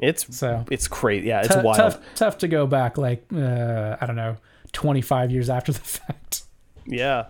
It's 0.00 0.36
So 0.36 0.64
it's 0.70 0.88
crazy. 0.88 1.28
Yeah, 1.28 1.40
it's 1.44 1.54
Tou- 1.54 1.62
wild. 1.62 1.76
tough 1.76 2.00
tough 2.16 2.38
to 2.38 2.48
go 2.48 2.66
back 2.66 2.98
like 2.98 3.24
uh, 3.34 3.96
I 4.00 4.06
don't 4.06 4.16
know, 4.16 4.36
twenty 4.72 5.00
five 5.02 5.30
years 5.30 5.48
after 5.48 5.72
the 5.72 5.78
fact. 5.98 6.42
Yeah. 6.86 7.26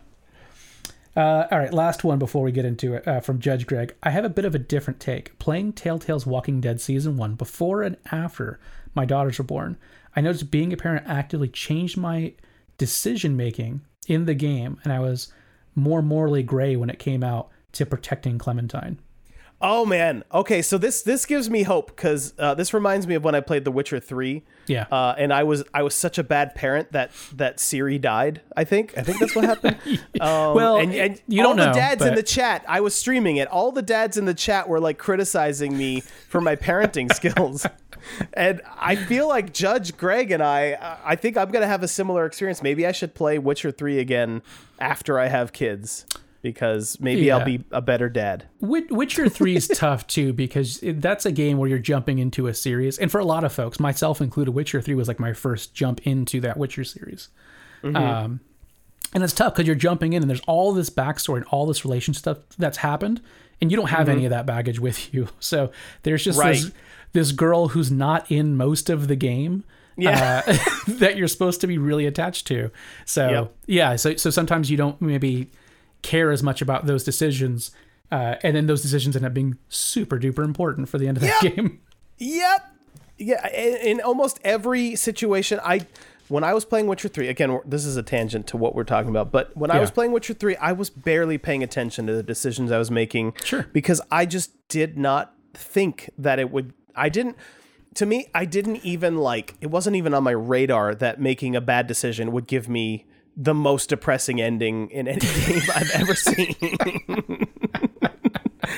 Uh, 1.16 1.46
all 1.52 1.58
right, 1.58 1.72
last 1.72 2.02
one 2.02 2.18
before 2.18 2.42
we 2.42 2.50
get 2.50 2.64
into 2.64 2.94
it 2.94 3.06
uh, 3.06 3.20
from 3.20 3.38
Judge 3.38 3.66
Greg. 3.68 3.94
I 4.02 4.10
have 4.10 4.24
a 4.24 4.28
bit 4.28 4.44
of 4.44 4.54
a 4.54 4.58
different 4.58 4.98
take. 4.98 5.38
Playing 5.38 5.72
Telltale's 5.72 6.26
Walking 6.26 6.60
Dead 6.60 6.80
season 6.80 7.16
one 7.16 7.34
before 7.36 7.82
and 7.82 7.96
after 8.10 8.58
my 8.94 9.04
daughters 9.04 9.38
were 9.38 9.44
born, 9.44 9.76
I 10.16 10.20
noticed 10.20 10.50
being 10.50 10.72
a 10.72 10.76
parent 10.76 11.06
actively 11.06 11.48
changed 11.48 11.96
my 11.96 12.34
decision 12.78 13.36
making 13.36 13.82
in 14.06 14.26
the 14.26 14.34
game, 14.34 14.78
and 14.84 14.92
I 14.92 15.00
was 15.00 15.32
more 15.74 16.02
morally 16.02 16.42
gray 16.42 16.76
when 16.76 16.90
it 16.90 16.98
came 16.98 17.24
out 17.24 17.50
to 17.72 17.86
protecting 17.86 18.38
Clementine. 18.38 18.98
Oh 19.66 19.86
man. 19.86 20.24
Okay, 20.30 20.60
so 20.60 20.76
this 20.76 21.00
this 21.00 21.24
gives 21.24 21.48
me 21.48 21.62
hope 21.62 21.86
because 21.86 22.34
uh, 22.38 22.52
this 22.54 22.74
reminds 22.74 23.06
me 23.06 23.14
of 23.14 23.24
when 23.24 23.34
I 23.34 23.40
played 23.40 23.64
The 23.64 23.70
Witcher 23.70 23.98
Three. 23.98 24.42
Yeah. 24.66 24.84
Uh, 24.92 25.14
and 25.16 25.32
I 25.32 25.44
was 25.44 25.64
I 25.72 25.82
was 25.82 25.94
such 25.94 26.18
a 26.18 26.22
bad 26.22 26.54
parent 26.54 26.92
that 26.92 27.12
that 27.34 27.56
Ciri 27.56 27.98
died. 27.98 28.42
I 28.54 28.64
think 28.64 28.92
I 28.98 29.02
think 29.02 29.20
that's 29.20 29.34
what 29.34 29.44
happened. 29.44 29.78
Um, 30.20 30.54
Well, 30.54 30.76
and, 30.76 30.94
and 30.94 31.22
you 31.26 31.42
all 31.42 31.48
don't 31.48 31.56
the 31.56 31.66
know, 31.66 31.72
dads 31.72 32.04
in 32.04 32.14
the 32.14 32.22
chat. 32.22 32.64
I 32.68 32.80
was 32.80 32.94
streaming 32.94 33.36
it. 33.36 33.48
All 33.48 33.72
the 33.72 33.82
dads 33.82 34.16
in 34.16 34.26
the 34.26 34.34
chat 34.34 34.68
were 34.68 34.80
like 34.80 34.98
criticizing 34.98 35.76
me 35.76 36.00
for 36.00 36.40
my 36.40 36.56
parenting 36.56 37.12
skills. 37.14 37.66
And 38.34 38.60
I 38.78 38.96
feel 38.96 39.26
like 39.28 39.52
Judge 39.52 39.96
Greg 39.96 40.30
and 40.30 40.42
I, 40.42 40.98
I 41.04 41.16
think 41.16 41.36
I'm 41.36 41.50
gonna 41.50 41.66
have 41.66 41.82
a 41.82 41.88
similar 41.88 42.26
experience. 42.26 42.62
Maybe 42.62 42.86
I 42.86 42.92
should 42.92 43.14
play 43.14 43.38
Witcher 43.38 43.70
Three 43.70 43.98
again 43.98 44.42
after 44.78 45.18
I 45.18 45.28
have 45.28 45.52
kids 45.52 46.04
because 46.44 47.00
maybe 47.00 47.22
Yeah. 47.22 47.38
I'll 47.38 47.44
be 47.44 47.64
a 47.72 47.80
better 47.80 48.08
dad. 48.08 48.44
Witcher 48.60 49.28
3 49.28 49.56
is 49.56 49.66
tough 49.74 50.06
too 50.06 50.32
because 50.32 50.78
that's 50.84 51.24
a 51.26 51.32
game 51.32 51.56
where 51.58 51.68
you're 51.68 51.78
jumping 51.80 52.18
into 52.20 52.46
a 52.46 52.54
series. 52.54 52.98
And 52.98 53.10
for 53.10 53.18
a 53.18 53.24
lot 53.24 53.42
of 53.42 53.52
folks, 53.52 53.80
myself 53.80 54.20
included, 54.20 54.52
Witcher 54.52 54.80
3 54.82 54.94
was 54.94 55.08
like 55.08 55.18
my 55.18 55.32
first 55.32 55.74
jump 55.74 56.06
into 56.06 56.40
that 56.42 56.56
Witcher 56.58 56.84
series. 56.84 57.30
Um, 57.82 58.40
and 59.14 59.22
it's 59.24 59.32
tough 59.32 59.54
because 59.54 59.66
you're 59.66 59.74
jumping 59.76 60.12
in 60.12 60.22
and 60.22 60.28
there's 60.30 60.40
all 60.46 60.72
this 60.72 60.90
backstory 60.90 61.36
and 61.38 61.46
all 61.46 61.66
this 61.66 61.84
relation 61.84 62.14
stuff 62.14 62.38
that's 62.58 62.78
happened. 62.78 63.20
And 63.60 63.70
you 63.70 63.76
don't 63.76 63.88
have 63.88 64.08
any 64.08 64.24
of 64.26 64.30
that 64.30 64.46
baggage 64.46 64.78
with 64.80 65.12
you. 65.14 65.28
So 65.40 65.70
there's 66.02 66.22
just 66.24 66.38
this, 66.42 66.72
this 67.12 67.32
girl 67.32 67.68
who's 67.68 67.90
not 67.90 68.30
in 68.30 68.56
most 68.56 68.90
of 68.90 69.08
the 69.08 69.16
game. 69.16 69.64
Yeah. 69.96 70.42
uh, 70.46 70.56
that 70.98 71.16
you're 71.16 71.28
supposed 71.28 71.60
to 71.62 71.66
be 71.68 71.78
really 71.78 72.04
attached 72.06 72.46
to. 72.48 72.70
So 73.04 73.30
Yep. 73.30 73.56
yeah, 73.66 73.96
so 73.96 74.16
so 74.16 74.28
sometimes 74.30 74.68
you 74.70 74.76
don't 74.76 75.00
maybe 75.00 75.50
care 76.04 76.30
as 76.30 76.40
much 76.42 76.62
about 76.62 76.86
those 76.86 77.02
decisions, 77.02 77.72
uh, 78.12 78.36
and 78.44 78.54
then 78.56 78.66
those 78.68 78.82
decisions 78.82 79.16
end 79.16 79.24
up 79.26 79.34
being 79.34 79.58
super 79.68 80.18
duper 80.20 80.44
important 80.44 80.88
for 80.88 80.98
the 80.98 81.08
end 81.08 81.16
of 81.16 81.22
that 81.22 81.42
Yep. 81.42 81.56
game. 81.56 81.80
Yep. 82.18 82.70
Yeah, 83.18 83.48
in, 83.52 83.76
in 83.98 84.00
almost 84.00 84.38
every 84.44 84.94
situation, 84.94 85.58
I 85.64 85.86
when 86.28 86.42
I 86.44 86.54
was 86.54 86.64
playing 86.64 86.86
Witcher 86.86 87.08
3, 87.08 87.28
again, 87.28 87.60
this 87.66 87.84
is 87.84 87.96
a 87.96 88.02
tangent 88.02 88.46
to 88.48 88.56
what 88.56 88.74
we're 88.74 88.84
talking 88.84 89.10
about, 89.10 89.30
but 89.32 89.54
when 89.56 89.70
I 89.70 89.78
was 89.80 89.90
playing 89.90 90.12
Witcher 90.12 90.32
3, 90.32 90.56
I 90.56 90.72
was 90.72 90.88
barely 90.90 91.36
paying 91.38 91.62
attention 91.62 92.06
to 92.06 92.14
the 92.14 92.22
decisions 92.22 92.70
I 92.72 92.78
was 92.78 92.90
making. 92.90 93.34
Sure. 93.44 93.66
Because 93.72 94.00
I 94.10 94.24
just 94.26 94.52
did 94.68 94.96
not 94.96 95.34
think 95.54 96.08
that 96.16 96.38
it 96.38 96.50
would 96.52 96.72
I 96.94 97.08
didn't 97.08 97.36
to 97.96 98.06
me, 98.06 98.26
I 98.34 98.44
didn't 98.44 98.84
even 98.84 99.16
like 99.18 99.54
it 99.60 99.68
wasn't 99.68 99.96
even 99.96 100.14
on 100.14 100.22
my 100.22 100.30
radar 100.32 100.94
that 100.94 101.20
making 101.20 101.54
a 101.56 101.60
bad 101.60 101.86
decision 101.88 102.30
would 102.32 102.46
give 102.46 102.68
me 102.68 103.06
the 103.36 103.54
most 103.54 103.88
depressing 103.88 104.40
ending 104.40 104.90
in 104.90 105.08
any 105.08 105.20
game 105.46 105.62
I've 105.74 105.90
ever 105.92 106.14
seen. 106.14 106.54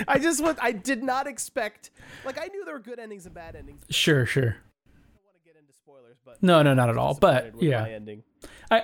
I 0.08 0.18
just 0.18 0.42
was 0.42 0.56
I 0.60 0.72
did 0.72 1.02
not 1.02 1.26
expect 1.26 1.90
like 2.24 2.38
I 2.40 2.46
knew 2.48 2.64
there 2.64 2.74
were 2.74 2.80
good 2.80 2.98
endings 2.98 3.26
and 3.26 3.34
bad 3.34 3.56
endings. 3.56 3.84
Sure, 3.90 4.26
sure. 4.26 4.42
I 4.44 5.14
don't 5.14 5.24
want 5.24 5.36
to 5.36 5.44
get 5.44 5.56
into 5.58 5.72
spoilers, 5.72 6.16
but 6.24 6.42
No, 6.42 6.62
no, 6.62 6.74
not 6.74 6.90
at 6.90 6.96
all. 6.98 7.14
But 7.14 7.52
disappointed 7.54 7.54
with 7.54 7.62
my 7.72 7.88
yeah, 8.10 8.16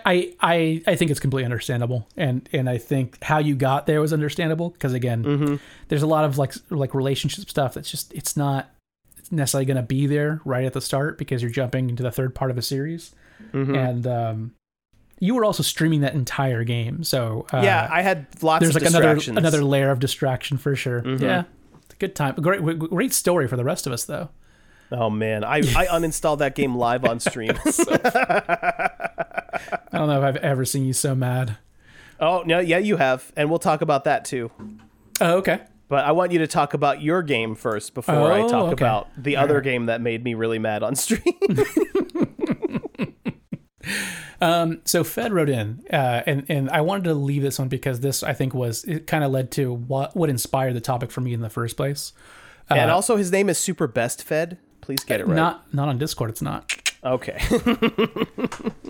I, 0.07 0.35
I, 0.41 0.83
I 0.87 0.95
think 0.97 1.11
it's 1.11 1.19
completely 1.21 1.45
understandable, 1.45 2.09
and 2.17 2.49
and 2.53 2.69
I 2.71 2.79
think 2.79 3.23
how 3.23 3.39
you 3.39 3.57
got 3.57 3.87
there 3.87 4.01
was 4.01 4.13
understandable 4.13 4.71
because 4.71 4.93
again, 4.95 5.25
Mm-hmm. 5.25 5.57
there's 5.89 6.03
a 6.03 6.07
lot 6.07 6.25
of 6.25 6.39
like 6.39 6.55
like 6.71 6.95
relationship 6.95 7.49
stuff 7.51 7.75
that's 7.75 7.91
just 7.91 8.13
it's 8.15 8.37
not 8.37 8.71
necessarily 9.31 9.65
going 9.67 9.77
to 9.77 9.83
be 9.83 10.07
there 10.07 10.41
right 10.45 10.65
at 10.65 10.73
the 10.73 10.81
start 10.81 11.19
because 11.19 11.43
you're 11.43 11.51
jumping 11.51 11.91
into 11.91 12.03
the 12.03 12.13
third 12.13 12.35
part 12.35 12.51
of 12.51 12.59
a 12.59 12.63
series, 12.63 13.13
Mm-hmm. 13.53 13.75
and 13.75 14.07
um, 14.07 14.55
you 15.25 15.37
were 15.37 15.45
also 15.45 15.63
streaming 15.63 16.01
that 16.01 16.15
entire 16.15 16.65
game, 16.65 17.05
so 17.05 17.47
uh, 17.53 17.61
yeah, 17.63 17.87
I 17.89 18.03
had 18.03 18.27
lots 18.43 18.63
there's 18.65 18.75
of 18.75 18.83
like 18.83 18.91
another 18.91 19.15
distractions. 19.15 19.27
Mm-hmm. 19.37 19.39
another 19.39 19.63
layer 19.63 19.91
of 19.93 20.01
distraction 20.01 20.59
for 20.59 20.75
sure. 20.75 21.07
Yeah, 21.07 21.45
it's 21.85 21.95
a 21.95 21.97
good 21.99 22.17
time. 22.17 22.35
Great, 22.35 22.61
great 22.79 23.13
story 23.15 23.47
for 23.47 23.57
the 23.57 23.63
rest 23.63 23.87
of 23.87 23.93
us 23.93 24.05
though. 24.05 24.31
Oh 24.91 25.09
man, 25.11 25.45
I, 25.45 25.59
I 25.59 25.87
uninstalled 25.91 26.39
that 26.39 26.57
game 26.57 26.75
live 26.75 27.05
on 27.05 27.21
stream. 27.21 27.53
I 27.65 28.91
don't 29.93 30.09
know 30.09 30.19
if 30.19 30.25
I've 30.25 30.37
ever 30.39 30.65
seen 30.65 30.85
you 30.85 30.93
so 30.93 31.15
mad. 31.15 31.57
oh 32.19 32.43
no, 32.45 32.59
yeah, 32.59 32.79
you 32.79 32.97
have, 32.97 33.33
and 33.37 33.49
we'll 33.49 33.59
talk 33.61 33.81
about 33.81 34.03
that 34.05 34.25
too. 34.25 34.51
Oh, 35.21 35.37
okay. 35.39 35.61
But 35.89 36.05
I 36.07 36.13
want 36.13 36.33
you 36.33 36.39
to 36.39 36.47
talk 36.47 36.73
about 36.75 37.03
your 37.03 37.23
game 37.23 37.55
first 37.55 37.93
before 37.95 38.33
I 38.33 38.41
Oh, 38.41 38.49
talk 38.49 38.73
okay. 38.73 38.83
about 38.83 39.09
the 39.17 39.37
other 39.37 39.61
game 39.61 39.87
that 39.87 40.01
made 40.01 40.25
me 40.25 40.33
really 40.35 40.59
mad 40.59 40.83
on 40.83 40.95
stream. 40.97 41.23
So 44.85 45.05
Fed 45.05 45.33
wrote 45.33 45.49
in, 45.49 45.85
uh, 45.93 46.23
and 46.27 46.45
and 46.49 46.69
I 46.71 46.81
wanted 46.81 47.05
to 47.05 47.15
leave 47.15 47.43
this 47.43 47.59
one 47.59 47.69
because 47.69 48.01
this 48.01 48.23
I 48.23 48.33
think 48.33 48.55
was 48.55 48.85
it 48.85 49.07
kind 49.07 49.23
of 49.25 49.31
led 49.31 49.51
to 49.53 49.73
what 49.73 50.17
what 50.17 50.29
inspired 50.31 50.75
the 50.75 50.81
topic 50.81 51.11
for 51.11 51.21
me 51.21 51.33
in 51.33 51.41
the 51.41 51.51
first 51.51 51.77
place. 51.77 52.13
and 52.69 52.91
also, 52.91 53.17
his 53.17 53.31
name 53.31 53.49
is 53.49 53.59
Super 53.59 53.87
Best 53.87 54.25
Fed. 54.25 54.59
Please 54.81 55.05
get 55.05 55.21
it 55.21 55.27
right. 55.27 55.35
Uh, 55.35 55.37
Not 55.37 55.75
not 55.75 55.89
on 55.89 55.99
Discord, 55.99 56.31
it's 56.31 56.43
not, 56.43 56.73
okay. 57.05 57.39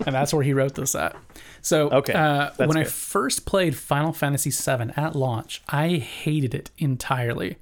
and 0.05 0.15
that's 0.15 0.33
where 0.33 0.43
he 0.43 0.53
wrote 0.53 0.73
this 0.75 0.95
at. 0.95 1.15
So 1.61 1.89
Okay, 1.91 2.13
uh, 2.13 2.49
when 2.57 2.77
I 2.77 2.83
first 2.83 3.45
played 3.45 3.75
Final 3.75 4.11
Fantasy 4.11 4.49
VII 4.49 4.91
at 4.95 5.15
launch, 5.15 5.61
I 5.69 5.89
hated 5.97 6.55
it 6.55 6.71
entirely. 6.79 7.57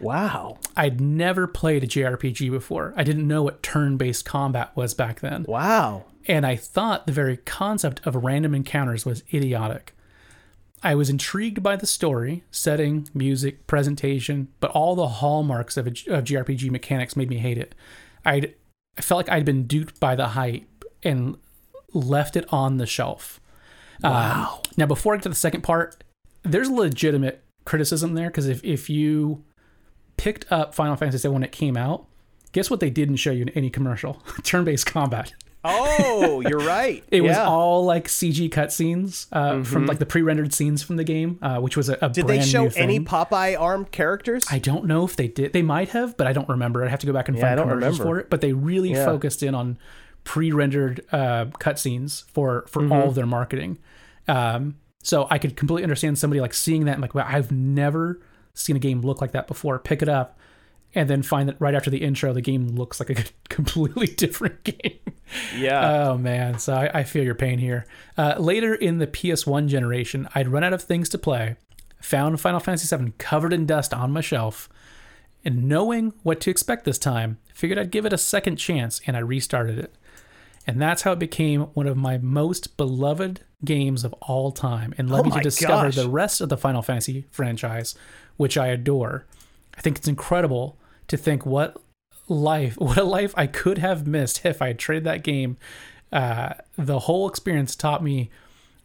Wow. 0.00 0.58
I'd 0.76 1.00
never 1.00 1.46
played 1.46 1.84
a 1.84 1.86
JRPG 1.86 2.50
before. 2.50 2.92
I 2.96 3.04
didn't 3.04 3.26
know 3.26 3.42
what 3.42 3.62
turn-based 3.62 4.24
combat 4.24 4.74
was 4.76 4.94
back 4.94 5.20
then. 5.20 5.44
Wow. 5.48 6.04
and 6.26 6.44
I 6.44 6.56
thought 6.56 7.06
the 7.06 7.12
very 7.12 7.36
concept 7.36 8.00
of 8.06 8.16
random 8.16 8.54
encounters 8.54 9.06
was 9.06 9.22
idiotic. 9.32 9.94
I 10.82 10.94
was 10.94 11.08
intrigued 11.08 11.62
by 11.62 11.76
the 11.76 11.86
story, 11.86 12.44
setting, 12.50 13.08
music, 13.14 13.66
presentation, 13.66 14.48
but 14.60 14.70
all 14.70 14.94
the 14.94 15.08
hallmarks 15.08 15.76
of, 15.76 15.86
a, 15.86 15.90
of 15.90 16.24
JRPG 16.24 16.70
mechanics 16.70 17.16
made 17.16 17.30
me 17.30 17.38
hate 17.38 17.58
it. 17.58 17.74
I'd, 18.24 18.54
I 18.98 19.02
felt 19.02 19.18
like 19.18 19.28
I'd 19.28 19.44
been 19.44 19.66
duped 19.66 19.98
by 19.98 20.14
the 20.14 20.28
hype 20.28 20.84
and 21.02 21.36
left 21.92 22.36
it 22.36 22.44
on 22.52 22.76
the 22.76 22.86
shelf. 22.86 23.40
Uh, 24.04 24.10
wow. 24.10 24.62
now, 24.76 24.86
before 24.86 25.14
I 25.14 25.16
get 25.16 25.22
to 25.24 25.28
the 25.30 25.34
second 25.34 25.62
part, 25.62 26.04
there's 26.42 26.70
legitimate 26.70 27.42
criticism 27.64 28.14
there 28.14 28.28
because 28.28 28.46
if, 28.46 28.62
if 28.62 28.90
you 28.90 29.44
picked 30.16 30.50
up 30.50 30.74
Final 30.74 30.96
Fantasy 30.96 31.26
VII 31.28 31.32
when 31.32 31.42
it 31.42 31.52
came 31.52 31.76
out, 31.76 32.06
guess 32.52 32.70
what 32.70 32.80
they 32.80 32.90
didn't 32.90 33.16
show 33.16 33.30
you 33.30 33.42
in 33.42 33.48
any 33.50 33.70
commercial? 33.70 34.22
Turn 34.42 34.64
based 34.64 34.86
combat. 34.86 35.34
Oh, 35.68 36.40
you're 36.48 36.60
right. 36.60 37.02
It 37.10 37.22
was 37.22 37.30
Yeah. 37.32 37.38
Mm-hmm. 37.40 37.48
all 37.50 37.84
like 37.84 38.06
CG 38.06 38.48
cutscenes 38.50 39.26
uh, 39.32 39.64
from 39.64 39.86
like 39.86 39.98
the 39.98 40.06
pre-rendered 40.06 40.54
scenes 40.54 40.80
from 40.82 40.94
the 40.96 41.02
game, 41.02 41.40
uh, 41.42 41.58
which 41.58 41.76
was 41.76 41.88
a, 41.88 41.98
a 42.00 42.08
Did 42.08 42.28
they 42.28 42.40
show 42.40 42.66
any 42.76 43.00
Popeye 43.00 43.60
armed 43.60 43.90
characters? 43.90 44.46
I 44.50 44.60
don't 44.60 44.84
know 44.84 45.04
if 45.04 45.16
they 45.16 45.26
did. 45.26 45.52
They 45.52 45.62
might 45.62 45.88
have, 45.88 46.16
but 46.16 46.28
I 46.28 46.32
don't 46.32 46.48
remember. 46.48 46.84
I 46.84 46.88
have 46.88 47.00
to 47.00 47.06
go 47.06 47.12
back 47.12 47.28
and 47.28 47.36
Yeah, 47.36 47.56
find 47.56 47.60
commercials 47.60 47.98
remember. 47.98 48.04
for 48.04 48.20
it. 48.20 48.30
But 48.30 48.42
they 48.42 48.52
really 48.52 48.90
Yeah. 48.92 49.04
focused 49.04 49.42
in 49.42 49.56
on 49.56 49.76
pre-rendered 50.22 51.04
uh, 51.12 51.46
cutscenes 51.60 52.24
for 52.32 52.64
for 52.68 52.82
Mm-hmm. 52.82 52.92
all 52.92 53.08
of 53.08 53.14
their 53.16 53.26
marketing. 53.26 53.78
Um, 54.28 54.76
so 55.02 55.26
I 55.30 55.38
could 55.38 55.56
completely 55.56 55.82
understand 55.84 56.18
somebody 56.18 56.40
like 56.40 56.54
seeing 56.54 56.84
that 56.84 56.92
and 56.92 57.02
like, 57.02 57.14
wow, 57.14 57.26
I've 57.28 57.50
never 57.52 58.20
seen 58.56 58.74
a 58.74 58.80
game 58.80 59.00
look 59.02 59.20
like 59.20 59.30
that 59.32 59.46
before. 59.46 59.78
Pick 59.78 60.02
it 60.02 60.08
up. 60.08 60.38
And 60.94 61.10
then 61.10 61.22
find 61.22 61.46
that 61.48 61.60
right 61.60 61.74
after 61.74 61.90
the 61.90 61.98
intro, 61.98 62.32
the 62.32 62.40
game 62.40 62.68
looks 62.68 62.98
like 63.00 63.10
a 63.10 63.24
completely 63.50 64.06
different 64.06 64.64
game. 64.64 64.98
yeah. 65.54 66.04
Oh 66.08 66.16
man, 66.16 66.58
so 66.58 66.72
I, 66.74 67.00
I 67.00 67.04
feel 67.04 67.22
your 67.22 67.34
pain 67.34 67.58
here. 67.58 67.86
Uh, 68.16 68.36
later 68.38 68.74
in 68.74 68.96
the 68.98 69.06
PS1 69.06 69.66
generation, 69.68 70.26
I'd 70.34 70.48
run 70.48 70.64
out 70.64 70.72
of 70.72 70.82
things 70.82 71.10
to 71.10 71.18
play, 71.18 71.56
found 72.00 72.40
Final 72.40 72.60
Fantasy 72.60 72.96
VII 72.96 73.12
covered 73.18 73.52
in 73.52 73.66
dust 73.66 73.92
on 73.92 74.10
my 74.10 74.22
shelf, 74.22 74.70
and 75.44 75.68
knowing 75.68 76.14
what 76.22 76.40
to 76.42 76.50
expect 76.50 76.84
this 76.84 76.98
time, 76.98 77.38
figured 77.52 77.78
I'd 77.78 77.90
give 77.90 78.06
it 78.06 78.12
a 78.14 78.18
second 78.18 78.56
chance 78.56 79.00
and 79.06 79.16
I 79.16 79.20
restarted 79.20 79.78
it. 79.78 79.94
And 80.66 80.80
that's 80.80 81.02
how 81.02 81.12
it 81.12 81.18
became 81.18 81.62
one 81.74 81.86
of 81.86 81.96
my 81.96 82.18
most 82.18 82.76
beloved 82.76 83.42
games 83.64 84.02
of 84.02 84.12
all 84.22 84.50
time 84.50 84.94
and 84.98 85.10
led 85.10 85.20
Oh 85.20 85.24
me 85.24 85.30
to 85.32 85.40
discover 85.40 85.84
gosh. 85.88 85.94
the 85.94 86.08
rest 86.08 86.40
of 86.40 86.48
the 86.48 86.56
Final 86.56 86.82
Fantasy 86.82 87.26
franchise, 87.30 87.94
which 88.36 88.56
I 88.56 88.68
adore. 88.68 89.26
I 89.76 89.80
think 89.80 89.98
it's 89.98 90.08
incredible 90.08 90.76
to 91.08 91.16
think 91.16 91.44
what 91.46 91.76
life, 92.28 92.76
what 92.78 92.98
a 92.98 93.04
life 93.04 93.34
I 93.36 93.46
could 93.46 93.78
have 93.78 94.06
missed 94.06 94.44
if 94.44 94.60
I 94.62 94.68
had 94.68 94.78
traded 94.78 95.04
that 95.04 95.22
game. 95.22 95.56
Uh, 96.12 96.54
the 96.76 97.00
whole 97.00 97.28
experience 97.28 97.74
taught 97.74 98.02
me 98.02 98.30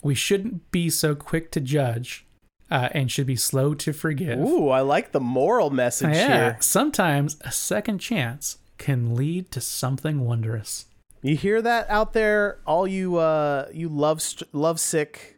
we 0.02 0.15
shouldn't 0.15 0.72
be 0.72 0.90
so 0.90 1.14
quick 1.14 1.52
to 1.52 1.60
judge 1.60 2.26
uh, 2.72 2.90
and 2.94 3.11
should 3.11 3.28
be 3.28 3.36
slow 3.36 3.73
to 3.76 3.94
forgive. 3.94 4.40
Ooh, 4.40 4.69
I 4.69 4.82
like 4.82 5.11
the 5.11 5.19
moral 5.19 5.69
message 5.69 6.15
yeah, 6.15 6.28
here. 6.28 6.57
sometimes 6.60 7.38
a 7.41 7.52
second 7.52 7.99
chance 7.99 8.57
can 8.78 9.14
lead 9.14 9.52
to 9.52 9.61
something 9.61 10.26
wondrous. 10.26 10.86
You 11.22 11.36
hear 11.36 11.61
that 11.61 11.88
out 11.90 12.14
there, 12.14 12.60
all 12.65 12.88
you 12.88 13.18
uh 13.18 13.68
you 13.72 13.90
love 13.90 14.22
st- 14.22 14.53
love 14.56 14.80
sick 14.80 15.38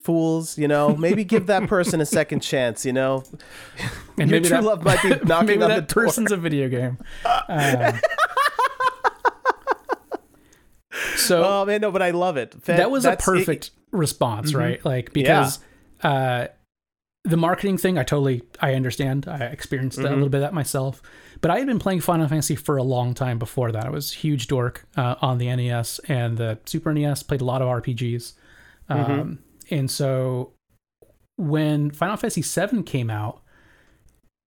fools, 0.00 0.56
you 0.58 0.68
know? 0.68 0.96
Maybe 0.96 1.24
give 1.24 1.46
that 1.46 1.66
person 1.68 2.00
a 2.00 2.06
second 2.06 2.40
chance, 2.40 2.84
you 2.86 2.92
know? 2.92 3.24
And 4.16 4.30
Your 4.30 4.40
maybe 4.40 4.48
true 4.48 4.56
that, 4.58 4.64
love 4.64 4.84
might 4.84 5.02
be 5.02 5.08
knocking 5.24 5.46
maybe 5.46 5.62
on 5.62 5.68
that 5.70 5.88
the 5.88 5.94
door. 5.94 6.04
person's 6.04 6.32
a 6.32 6.36
video 6.36 6.68
game. 6.68 6.98
Uh, 7.24 7.92
so 11.16 11.42
Oh 11.46 11.64
man, 11.66 11.80
no, 11.80 11.90
but 11.90 12.02
I 12.02 12.10
love 12.10 12.36
it. 12.36 12.54
Fa- 12.54 12.72
that 12.72 12.90
was 12.90 13.04
a 13.04 13.08
that's- 13.08 13.26
it- 13.26 13.30
perfect 13.30 13.70
response, 13.90 14.54
right? 14.54 14.84
Like 14.84 15.12
because 15.12 15.58
uh, 16.02 16.48
the 17.24 17.36
marketing 17.36 17.78
thing, 17.78 17.98
I 17.98 18.02
totally 18.04 18.42
I 18.60 18.74
understand. 18.74 19.26
I 19.28 19.38
experienced 19.46 19.98
that, 19.98 20.06
a 20.06 20.14
little 20.14 20.28
bit 20.28 20.38
of 20.38 20.42
that 20.42 20.54
myself. 20.54 21.02
But 21.40 21.50
I 21.52 21.58
had 21.58 21.66
been 21.66 21.78
playing 21.78 22.00
Final 22.00 22.26
Fantasy 22.26 22.56
for 22.56 22.76
a 22.76 22.82
long 22.82 23.14
time 23.14 23.38
before 23.38 23.70
that. 23.72 23.84
I 23.86 23.90
was 23.90 24.12
a 24.12 24.16
huge 24.16 24.48
dork 24.48 24.86
uh, 24.96 25.14
on 25.20 25.38
the 25.38 25.54
NES 25.54 26.00
and 26.08 26.36
the 26.36 26.58
Super 26.64 26.92
NES. 26.92 27.22
Played 27.22 27.40
a 27.42 27.44
lot 27.44 27.62
of 27.62 27.68
RPGs, 27.68 28.32
um, 28.88 29.38
and 29.70 29.90
so 29.90 30.52
when 31.36 31.90
Final 31.90 32.16
Fantasy 32.16 32.42
VII 32.42 32.82
came 32.82 33.10
out, 33.10 33.42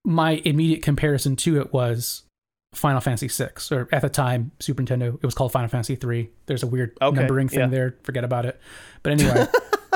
my 0.03 0.41
immediate 0.45 0.81
comparison 0.81 1.35
to 1.38 1.60
it 1.61 1.72
was 1.72 2.23
Final 2.73 3.02
Fantasy 3.02 3.27
VI, 3.27 3.49
or 3.76 3.88
at 3.91 4.02
the 4.02 4.10
time 4.10 4.52
Super 4.60 4.81
Nintendo, 4.84 5.15
it 5.15 5.23
was 5.26 5.34
called 5.35 5.52
Final 5.52 5.69
Fantasy 5.69 5.98
III. 6.02 6.30
There's 6.48 6.64
a 6.64 6.68
weird 6.68 6.98
Okay, 7.02 7.15
numbering 7.19 7.48
thing 7.49 7.60
yeah. 7.60 7.68
there. 7.68 7.95
Forget 8.03 8.23
about 8.23 8.45
it. 8.45 8.60
But 9.03 9.14
anyway, 9.14 9.45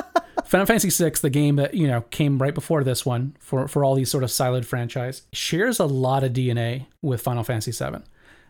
Final 0.45 0.65
Fantasy 0.65 0.89
VI, 1.03 1.11
the 1.21 1.29
game 1.29 1.55
that 1.55 1.73
you 1.73 1.87
know 1.87 2.01
came 2.11 2.37
right 2.41 2.53
before 2.53 2.83
this 2.83 3.05
one 3.05 3.35
for 3.39 3.67
for 3.67 3.83
all 3.83 3.95
these 3.95 4.11
sort 4.11 4.23
of 4.23 4.29
siloed 4.29 4.65
franchise, 4.65 5.23
shares 5.33 5.79
a 5.79 5.85
lot 5.85 6.23
of 6.23 6.33
DNA 6.33 6.85
with 7.01 7.21
Final 7.21 7.43
Fantasy 7.43 7.71
VII. 7.71 8.01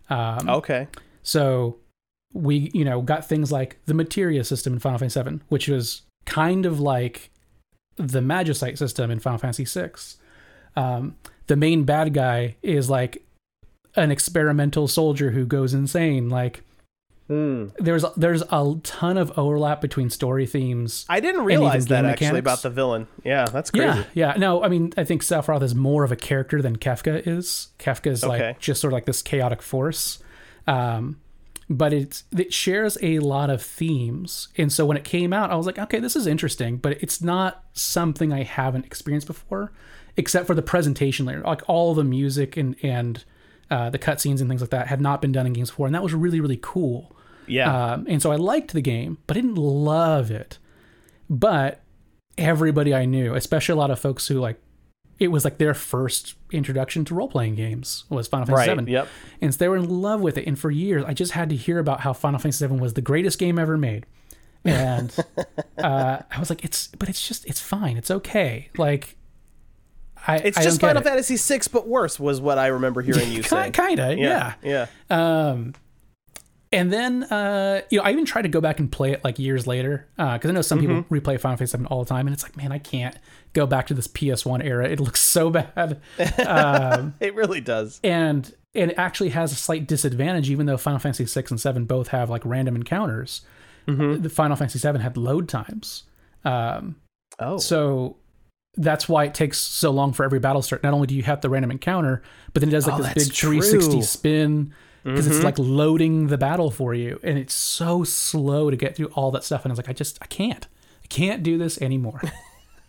Um, 0.10 0.50
Okay. 0.50 0.88
so 1.24 1.78
we, 2.34 2.70
you 2.74 2.84
know, 2.84 3.02
got 3.02 3.26
things 3.28 3.50
like 3.52 3.78
the 3.86 3.94
materia 3.94 4.44
system 4.44 4.74
in 4.74 4.80
Final 4.80 5.00
Fantasy 5.00 5.22
VII, 5.22 5.40
which 5.48 5.70
was 5.70 6.02
kind 6.26 6.66
of 6.66 6.80
like 6.80 7.30
the 7.98 8.20
Magicite 8.20 8.78
system 8.78 9.10
in 9.12 9.20
Final 9.20 9.40
Fantasy 9.40 9.66
VI. 9.66 9.92
Um, 10.76 11.16
the 11.48 11.56
main 11.56 11.84
bad 11.84 12.14
guy 12.14 12.56
is 12.62 12.90
like 12.90 13.24
an 13.96 14.12
experimental 14.12 14.88
soldier 14.88 15.32
who 15.32 15.46
goes 15.46 15.74
insane. 15.74 16.30
Like 16.30 16.62
Hmm. 17.28 17.70
there's 17.80 18.06
there's 18.16 18.44
a 18.52 18.76
ton 18.84 19.18
of 19.18 19.36
overlap 19.36 19.82
between 19.82 20.12
story 20.12 20.46
themes. 20.46 21.06
I 21.10 21.20
didn't 21.20 21.44
realize 21.44 21.88
that 21.88 22.02
game 22.02 22.06
actually 22.06 22.26
mechanics. 22.28 22.44
about 22.44 22.62
the 22.62 22.70
villain. 22.70 23.08
Yeah, 23.24 23.46
that's 23.46 23.72
crazy. 23.72 23.86
Yeah, 23.88 24.04
yeah. 24.14 24.34
No, 24.38 24.62
I 24.64 24.68
mean, 24.68 24.94
I 24.96 25.06
think 25.06 25.24
Sephiroth 25.24 25.64
is 25.64 25.74
more 25.74 26.04
of 26.04 26.12
a 26.12 26.16
character 26.16 26.62
than 26.62 26.76
Kefka 26.78 27.26
is. 27.26 27.70
Kefka 27.80 28.12
is 28.12 28.24
Okay. 28.24 28.50
like 28.50 28.60
just 28.60 28.80
sort 28.80 28.94
of 28.94 28.96
like 28.98 29.06
this 29.06 29.24
chaotic 29.24 29.64
force. 29.64 30.20
Um, 30.68 31.20
but 31.70 31.94
it's 31.94 32.24
it 32.38 32.54
shares 32.54 32.98
a 33.02 33.20
lot 33.20 33.50
of 33.50 33.62
themes, 33.62 34.50
and 34.58 34.72
so 34.72 34.86
when 34.86 34.98
it 34.98 35.04
came 35.04 35.34
out, 35.34 35.52
I 35.52 35.56
was 35.56 35.66
like, 35.66 35.80
okay, 35.80 36.00
this 36.00 36.16
is 36.16 36.28
interesting, 36.28 36.78
but 36.78 37.02
it's 37.02 37.22
not 37.22 37.64
something 37.74 38.32
I 38.32 38.44
haven't 38.44 38.86
experienced 38.86 39.28
before, 39.28 39.72
except 40.16 40.48
for 40.48 40.54
the 40.54 40.62
presentation 40.62 41.26
layer. 41.26 41.42
Like 41.42 41.68
all 41.68 41.94
the 41.94 42.04
music 42.04 42.56
and 42.56 42.76
and 42.84 43.24
uh, 43.72 43.90
the 43.90 44.00
cutscenes 44.00 44.42
and 44.42 44.50
things 44.50 44.62
like 44.62 44.70
that 44.70 44.88
had 44.88 45.02
not 45.02 45.22
been 45.22 45.32
done 45.32 45.48
in 45.48 45.54
games 45.54 45.72
before, 45.72 45.88
and 45.88 45.96
that 45.96 46.04
was 46.04 46.14
really 46.14 46.40
really 46.40 46.60
cool. 46.62 47.16
Yeah. 47.48 47.94
Um, 47.94 48.06
and 48.08 48.22
so 48.22 48.32
I 48.32 48.36
liked 48.36 48.74
the 48.74 48.82
game, 48.82 49.18
but 49.28 49.38
I 49.38 49.42
didn't 49.42 49.56
love 49.56 50.32
it. 50.32 50.58
But 51.30 51.82
everybody 52.38 52.94
I 52.94 53.06
knew, 53.06 53.36
especially 53.36 53.74
a 53.74 53.78
lot 53.78 53.92
of 53.92 54.00
folks 54.00 54.28
who 54.28 54.40
like, 54.40 54.60
it 55.20 55.30
was 55.30 55.46
like 55.46 55.58
their 55.58 55.74
first 55.74 56.36
introduction 56.52 57.06
to 57.06 57.16
role 57.16 57.28
playing 57.28 57.56
games 57.56 58.04
was 58.10 58.28
Final 58.28 58.48
Fantasy 58.48 58.70
right. 58.70 58.80
VII. 58.86 58.92
Yep. 58.92 59.08
And 59.42 59.54
so 59.54 59.58
they 59.58 59.68
were 59.68 59.78
in 59.78 59.90
love 59.90 60.22
with 60.22 60.38
it. 60.38 60.46
And 60.46 60.60
for 60.60 60.72
years, 60.72 61.04
I 61.06 61.14
just 61.14 61.32
had 61.32 61.50
to 61.50 61.56
hear 61.56 61.80
about 61.80 62.02
how 62.02 62.14
Final 62.14 62.40
Fantasy 62.40 62.68
VII 62.68 62.76
was 62.76 62.94
the 62.94 63.02
greatest 63.02 63.40
game 63.40 63.58
ever 63.58 63.78
made. 63.78 64.06
And 64.66 65.16
uh, 65.78 66.20
I 66.30 66.40
was 66.40 66.50
like, 66.50 66.66
it's, 66.66 66.88
but 66.88 67.08
it's 67.08 67.26
just, 67.26 67.46
it's 67.46 67.62
fine. 67.62 67.98
It's 67.98 68.12
okay. 68.12 68.70
Like, 68.78 69.16
I, 70.28 70.38
It's 70.38 70.58
I 70.58 70.64
just 70.64 70.82
don't 70.82 70.90
Final 70.90 71.02
it. 71.02 71.06
Fantasy 71.06 71.38
VI, 71.38 71.62
but 71.72 71.88
worse, 71.88 72.20
was 72.20 72.42
what 72.42 72.58
I 72.58 72.68
remember 72.68 73.02
hearing 73.02 73.32
you 73.32 73.44
say. 73.44 73.72
Kind 73.72 74.00
of, 74.00 74.18
yeah. 74.18 74.56
Yeah. 74.64 74.88
Um, 75.10 75.76
and 76.76 76.94
then 76.94 77.24
uh, 77.24 77.82
you 77.90 77.98
know, 78.00 78.04
I 78.06 78.12
even 78.12 78.26
tried 78.26 78.44
to 78.44 78.50
go 78.50 78.62
back 78.62 78.80
and 78.80 78.92
play 78.92 79.12
it 79.14 79.24
like 79.24 79.40
years 79.40 79.66
later 79.66 80.08
because 80.18 80.50
I 80.50 80.54
know 80.54 80.62
some 80.62 80.80
people 80.80 81.04
replay 81.10 81.40
Final 81.40 81.58
Fantasy 81.58 81.78
VII 81.78 81.86
all 81.86 82.04
the 82.04 82.10
time, 82.10 82.28
and 82.28 82.34
it's 82.34 82.44
like, 82.44 82.56
man, 82.56 82.72
I 82.72 82.78
can't 82.78 83.18
go 83.54 83.66
back 83.66 83.88
to 83.88 83.94
this 83.94 84.08
PS1 84.08 84.64
era. 84.64 84.88
It 84.88 85.00
looks 85.00 85.22
so 85.22 85.50
bad, 85.50 86.00
um, 86.46 87.14
It 87.20 87.34
really 87.36 87.62
does. 87.62 88.00
and 88.04 88.54
and 88.76 88.92
it 88.92 88.98
actually 88.98 89.30
has 89.30 89.52
a 89.52 89.56
slight 89.56 89.88
disadvantage, 89.88 90.50
even 90.50 90.66
though 90.66 90.78
Final 90.78 91.00
Fantasy 91.00 91.24
VI 91.26 91.48
and 91.50 91.60
Seven 91.62 91.86
both 91.86 92.10
have 92.10 92.30
like 92.30 92.44
random 92.46 92.76
encounters. 92.76 93.42
The 93.88 94.30
Final 94.34 94.56
Fantasy 94.56 94.80
VII 94.80 95.00
had 95.00 95.16
load 95.18 95.48
times. 95.50 96.04
Um, 96.44 96.98
Oh. 97.40 97.58
so 97.58 98.18
that's 98.78 99.08
why 99.10 99.26
it 99.26 99.34
takes 99.34 99.58
so 99.60 99.92
long 99.92 100.12
for 100.14 100.24
every 100.26 100.40
battle 100.40 100.62
start. 100.62 100.84
Not 100.84 100.94
only 100.94 101.08
do 101.08 101.16
you 101.16 101.24
have 101.24 101.42
the 101.42 101.50
random 101.50 101.72
encounter, 101.72 102.22
but 102.54 102.60
then 102.62 102.70
it 102.70 102.72
does 102.74 102.88
like 102.88 103.00
Oh, 103.00 103.04
this 103.04 103.28
big 103.30 103.34
360 103.34 103.92
true. 103.94 104.02
spin 104.02 104.74
because 105.06 105.28
it's 105.28 105.44
like 105.44 105.58
loading 105.60 106.28
the 106.28 106.38
battle 106.38 106.72
for 106.72 106.94
you, 106.94 107.20
and 107.24 107.38
it's 107.38 107.54
so 107.54 108.04
slow 108.04 108.70
to 108.70 108.76
get 108.76 108.96
through 108.96 109.08
all 109.14 109.32
that 109.32 109.44
stuff. 109.44 109.64
And 109.64 109.72
I 109.72 109.74
was 109.74 109.80
like, 109.80 109.90
I 109.90 109.94
just 109.94 110.18
I 110.22 110.26
can't, 110.26 110.68
I 111.04 111.08
can't 111.08 111.44
do 111.44 111.58
this 111.58 111.80
anymore. 111.82 112.22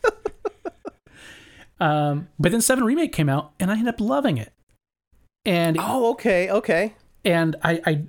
um, 1.81 2.29
but 2.39 2.53
then 2.53 2.61
Seven 2.61 2.85
Remake 2.85 3.13
came 3.13 3.29
out, 3.29 3.53
and 3.61 3.71
I 3.71 3.75
ended 3.75 3.89
up 3.95 4.01
loving 4.01 4.39
it. 4.39 4.53
And 5.45 5.77
oh, 5.79 6.11
okay. 6.13 6.51
Okay. 6.51 6.95
and 7.25 7.55
I 7.63 7.81
I, 7.87 8.03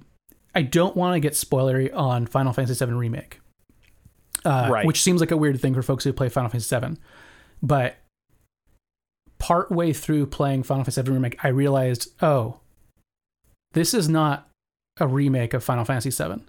I 0.56 0.62
don't 0.64 0.96
want 0.96 1.14
to 1.16 1.20
get 1.20 1.34
spoilery 1.34 1.94
on 1.94 2.26
Final 2.26 2.54
Fantasy 2.54 2.84
VII 2.84 2.94
Remake, 2.94 3.40
uh, 4.46 4.70
Right. 4.72 4.86
which 4.86 5.02
seems 5.04 5.20
like 5.22 5.32
a 5.32 5.38
weird 5.38 5.60
thing 5.62 5.74
for 5.76 5.84
folks 5.84 6.04
who 6.04 6.14
play 6.14 6.30
Final 6.30 6.50
Fantasy 6.50 6.80
VII, 6.80 6.98
but 7.62 7.98
partway 9.38 9.94
through 9.94 10.26
playing 10.28 10.64
Final 10.64 10.84
Fantasy 10.84 11.02
VII 11.04 11.12
Remake, 11.12 11.46
I 11.46 11.50
realized, 11.50 12.10
oh, 12.24 12.58
this 13.78 13.94
is 13.94 14.10
not 14.10 14.50
a 15.00 15.08
remake 15.08 15.54
of 15.54 15.64
Final 15.64 15.86
Fantasy 15.86 16.10
VII. 16.10 16.42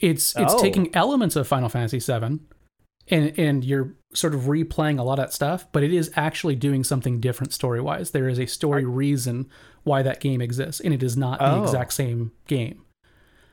It's 0.00 0.34
it's 0.36 0.52
Oh. 0.54 0.60
taking 0.60 0.94
elements 0.94 1.36
of 1.36 1.46
Final 1.46 1.68
Fantasy 1.68 2.00
VII, 2.00 2.40
and 3.08 3.38
and 3.38 3.64
you're 3.64 3.94
sort 4.12 4.34
of 4.34 4.42
replaying 4.42 4.98
a 4.98 5.02
lot 5.02 5.18
of 5.18 5.26
that 5.26 5.32
stuff, 5.32 5.66
but 5.72 5.82
it 5.82 5.92
is 5.92 6.10
actually 6.16 6.56
doing 6.56 6.82
something 6.84 7.20
different 7.20 7.52
story 7.52 7.80
wise. 7.80 8.10
There 8.10 8.28
is 8.28 8.38
a 8.38 8.46
story 8.46 8.84
reason 8.84 9.48
why 9.84 10.02
that 10.02 10.20
game 10.20 10.40
exists, 10.42 10.80
and 10.80 10.92
it 10.92 11.02
is 11.02 11.16
not 11.16 11.38
the 11.38 11.50
Oh. 11.52 11.62
exact 11.62 11.92
same 11.92 12.32
game. 12.46 12.82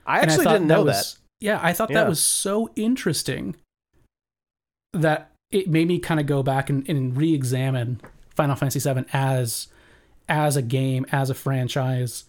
I 0.06 0.20
And 0.20 0.32
actually 0.32 0.44
thought 0.45 0.53
didn't 0.53 0.68
know 0.68 0.84
was, 0.84 1.20
Yeah, 1.40 1.60
I 1.61 1.74
thought 1.74 1.90
Yeah. 1.91 2.02
that 2.03 2.10
was 2.10 2.22
so 2.24 2.70
interesting 2.76 3.56
that 4.94 5.32
it 5.52 5.70
made 5.70 5.88
me 5.88 5.99
kind 5.99 6.20
of 6.20 6.26
go 6.26 6.41
back 6.41 6.70
and, 6.70 6.88
and 6.90 7.15
re-examine 7.18 7.99
Final 8.36 8.56
Fantasy 8.56 8.80
VII 8.80 9.06
as 9.14 9.68
as 10.27 10.55
a 10.55 10.61
game, 10.61 11.05
as 11.11 11.29
a 11.29 11.33
franchise. 11.33 12.25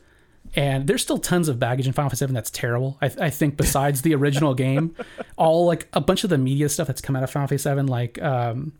And 0.56 0.86
there's 0.86 1.02
still 1.02 1.18
tons 1.18 1.48
of 1.48 1.58
baggage 1.58 1.86
in 1.86 1.92
Final 1.92 2.10
Fantasy 2.10 2.26
VII 2.26 2.32
that's 2.34 2.50
terrible. 2.50 2.96
I, 3.02 3.10
I 3.20 3.30
think 3.30 3.56
besides 3.58 4.02
the 4.02 4.14
original 4.14 4.54
game, 4.54 4.94
all 5.36 5.66
like 5.66 5.88
a 5.92 6.00
bunch 6.00 6.24
of 6.24 6.30
the 6.30 6.38
media 6.38 6.68
stuff 6.68 6.86
that's 6.86 7.00
come 7.00 7.16
out 7.16 7.22
of 7.22 7.30
Final 7.30 7.48
Fantasy 7.48 7.74
VII, 7.74 7.82
like 7.82 8.22
um, 8.22 8.72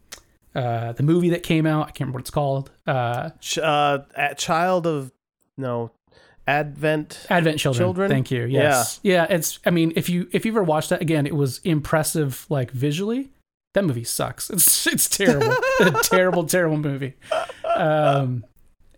uh, 0.55 0.93
the 0.93 1.03
movie 1.03 1.31
that 1.31 1.43
came 1.43 1.67
out, 1.67 1.83
I 1.83 1.91
can't 1.91 2.01
remember 2.01 2.17
what 2.19 2.21
it's 2.23 2.31
called. 2.31 2.71
Uh. 2.87 3.31
Ch- 3.41 3.59
uh, 3.59 4.01
child 4.37 4.87
of 4.87 5.11
no 5.57 5.91
Advent. 6.47 7.27
Advent 7.31 7.59
Children. 7.59 7.85
Children? 7.85 8.11
Thank 8.11 8.31
you. 8.31 8.45
Yes. 8.45 9.01
Yeah. 9.03 9.27
It's. 9.29 9.59
I 9.65 9.71
mean, 9.71 9.93
if 9.97 10.09
you 10.09 10.29
if 10.33 10.45
you 10.45 10.53
ever 10.53 10.63
watched 10.63 10.91
that 10.91 11.01
again, 11.01 11.27
it 11.27 11.35
was 11.35 11.59
impressive. 11.65 12.47
Like 12.51 12.71
visually, 12.71 13.31
that 13.73 13.85
movie 13.85 14.05
sucks. 14.05 14.51
It's 14.53 14.87
it's 14.87 15.09
terrible. 15.09 15.57
a 15.81 15.91
terrible, 16.03 16.45
terrible 16.45 16.77
movie. 16.77 17.15
Um, 17.75 18.45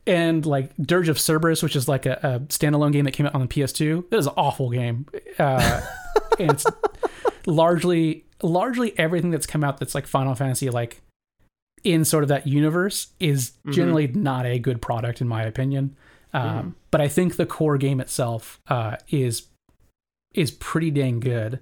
and 0.06 0.44
like 0.46 0.76
Dirge 0.76 1.08
of 1.08 1.18
Cerberus, 1.18 1.62
which 1.62 1.76
is 1.76 1.88
like 1.88 2.06
a, 2.06 2.18
a 2.22 2.40
standalone 2.46 2.92
game 2.92 3.04
that 3.04 3.12
came 3.12 3.26
out 3.26 3.34
on 3.34 3.40
the 3.40 3.48
PS2. 3.48 4.08
That 4.10 4.18
is 4.18 4.26
an 4.26 4.34
awful 4.36 4.70
game. 4.70 5.06
Uh, 5.38 5.80
and 6.38 6.50
it's 6.50 6.64
largely 7.46 8.24
largely 8.42 8.96
everything 8.98 9.30
that's 9.30 9.46
come 9.46 9.64
out 9.64 9.78
that's 9.78 9.94
like 9.94 10.06
Final 10.06 10.34
Fantasy 10.34 10.68
like 10.68 11.00
in 11.84 12.04
sort 12.04 12.22
of 12.22 12.28
that 12.28 12.46
universe 12.46 13.08
is 13.20 13.52
generally 13.70 14.08
not 14.08 14.44
a 14.44 14.58
good 14.58 14.82
product 14.82 15.20
in 15.20 15.28
my 15.28 15.42
opinion. 15.42 15.96
Um, 16.32 16.74
But 16.90 17.00
I 17.00 17.08
think 17.08 17.36
the 17.36 17.46
core 17.46 17.78
game 17.78 18.00
itself 18.00 18.60
uh, 18.68 18.96
is 19.08 19.44
is 20.34 20.50
pretty 20.50 20.90
dang 20.90 21.18
good, 21.20 21.60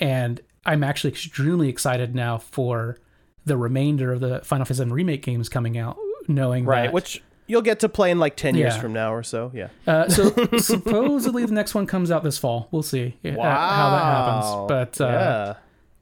and 0.00 0.40
I'm 0.66 0.82
actually 0.82 1.10
extremely 1.10 1.68
excited 1.68 2.14
now 2.14 2.38
for 2.38 2.98
the 3.44 3.56
remainder 3.56 4.12
of 4.12 4.20
the 4.20 4.40
Final 4.40 4.64
Fantasy 4.64 4.84
VII 4.84 4.90
remake 4.92 5.22
games 5.22 5.48
coming 5.48 5.78
out, 5.78 5.96
knowing 6.26 6.64
Right, 6.64 6.84
that, 6.84 6.92
which 6.92 7.22
you'll 7.52 7.62
get 7.62 7.78
to 7.80 7.88
play 7.88 8.10
in 8.10 8.18
like 8.18 8.34
10 8.36 8.56
years 8.56 8.74
Yeah. 8.74 8.80
from 8.80 8.92
now 8.92 9.14
or 9.14 9.22
so. 9.22 9.52
Yeah. 9.54 9.68
Uh, 9.86 10.08
so 10.08 10.30
supposedly 10.58 11.44
the 11.46 11.52
next 11.52 11.74
one 11.74 11.86
comes 11.86 12.10
out 12.10 12.24
this 12.24 12.38
fall. 12.38 12.68
We'll 12.72 12.82
see 12.82 13.16
uh, 13.24 13.28
how 13.30 13.90
that 13.90 14.04
happens. 14.04 14.68
But 14.98 15.00
uh, 15.04 15.08
yeah. 15.08 15.54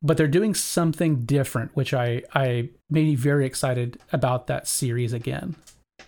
but 0.02 0.16
they're 0.16 0.28
doing 0.28 0.54
something 0.54 1.24
different, 1.26 1.72
which 1.74 1.92
I 1.92 2.22
I 2.34 2.70
made 2.88 3.04
me 3.04 3.14
very 3.16 3.44
excited 3.44 3.98
about 4.12 4.46
that 4.46 4.66
series 4.66 5.12
again. 5.12 5.56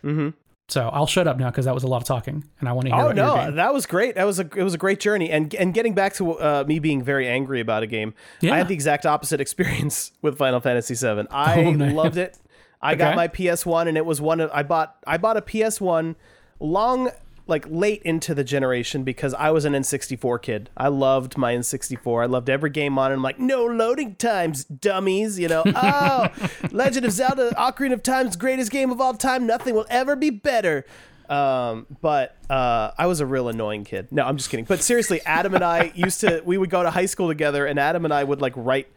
Mm-hmm. 0.02 0.30
So 0.68 0.88
I'll 0.88 1.06
shut 1.08 1.26
up 1.28 1.36
now 1.36 1.50
because 1.50 1.66
that 1.66 1.74
was 1.74 1.82
a 1.82 1.86
lot 1.86 1.98
of 1.98 2.04
talking, 2.04 2.44
and 2.60 2.66
I 2.68 2.72
want 2.72 2.86
to 2.88 2.94
hear. 2.94 3.04
Oh 3.04 3.12
no, 3.12 3.50
that 3.50 3.74
was 3.74 3.84
great. 3.84 4.14
That 4.14 4.24
was 4.24 4.38
a 4.40 4.48
it 4.56 4.62
was 4.62 4.72
a 4.72 4.78
great 4.78 5.00
journey, 5.00 5.30
and 5.30 5.54
and 5.56 5.74
getting 5.74 5.92
back 5.92 6.14
to 6.14 6.32
uh, 6.38 6.64
me 6.66 6.78
being 6.78 7.02
very 7.02 7.28
angry 7.28 7.60
about 7.60 7.82
a 7.82 7.86
game, 7.86 8.14
Yeah. 8.40 8.54
I 8.54 8.58
had 8.58 8.68
the 8.68 8.74
exact 8.74 9.04
opposite 9.04 9.38
experience 9.46 10.12
with 10.22 10.38
Final 10.38 10.60
Fantasy 10.60 10.94
VII. 10.94 11.26
I 11.30 11.64
Oh, 11.64 11.70
loved 11.72 12.16
it. 12.16 12.38
I 12.82 12.94
got 12.94 13.16
my 13.16 13.28
PS 13.28 13.64
One, 13.64 13.88
and 13.88 13.96
it 13.96 14.04
was 14.04 14.20
one 14.20 14.40
of 14.40 14.50
I 14.52 14.62
bought 14.62 14.96
I 15.06 15.16
bought 15.16 15.36
a 15.36 15.42
PS 15.42 15.80
One 15.80 16.16
long 16.58 17.10
like 17.46 17.66
late 17.68 18.02
into 18.02 18.34
the 18.34 18.44
generation 18.44 19.02
because 19.02 19.34
I 19.34 19.50
was 19.50 19.64
an 19.64 19.72
N64 19.72 20.42
kid. 20.42 20.70
I 20.76 20.88
loved 20.88 21.36
my 21.36 21.54
N64. 21.54 22.22
I 22.22 22.26
loved 22.26 22.48
every 22.48 22.70
game 22.70 22.98
on 22.98 23.10
it. 23.10 23.14
I'm 23.14 23.22
like, 23.22 23.38
no 23.38 23.64
loading 23.64 24.14
times, 24.14 24.64
dummies. 24.64 25.38
You 25.38 25.48
know, 25.48 25.62
oh, 25.66 26.28
Legend 26.70 27.06
of 27.06 27.12
Zelda: 27.12 27.52
Ocarina 27.56 27.92
of 27.92 28.02
Time's 28.02 28.36
greatest 28.36 28.70
game 28.70 28.90
of 28.90 29.00
all 29.00 29.14
time. 29.14 29.46
Nothing 29.46 29.74
will 29.74 29.86
ever 29.88 30.16
be 30.16 30.30
better. 30.30 30.84
Um, 31.28 31.86
but 32.00 32.36
uh, 32.50 32.90
I 32.98 33.06
was 33.06 33.20
a 33.20 33.26
real 33.26 33.48
annoying 33.48 33.84
kid. 33.84 34.08
No, 34.10 34.24
I'm 34.24 34.36
just 34.36 34.50
kidding. 34.50 34.66
But 34.66 34.82
seriously, 34.82 35.20
Adam 35.24 35.54
and 35.54 35.64
I 35.64 35.92
used 35.94 36.20
to 36.20 36.42
we 36.44 36.58
would 36.58 36.70
go 36.70 36.82
to 36.82 36.90
high 36.90 37.06
school 37.06 37.28
together, 37.28 37.66
and 37.66 37.78
Adam 37.78 38.04
and 38.04 38.12
I 38.12 38.24
would 38.24 38.40
like 38.40 38.52
write 38.56 38.88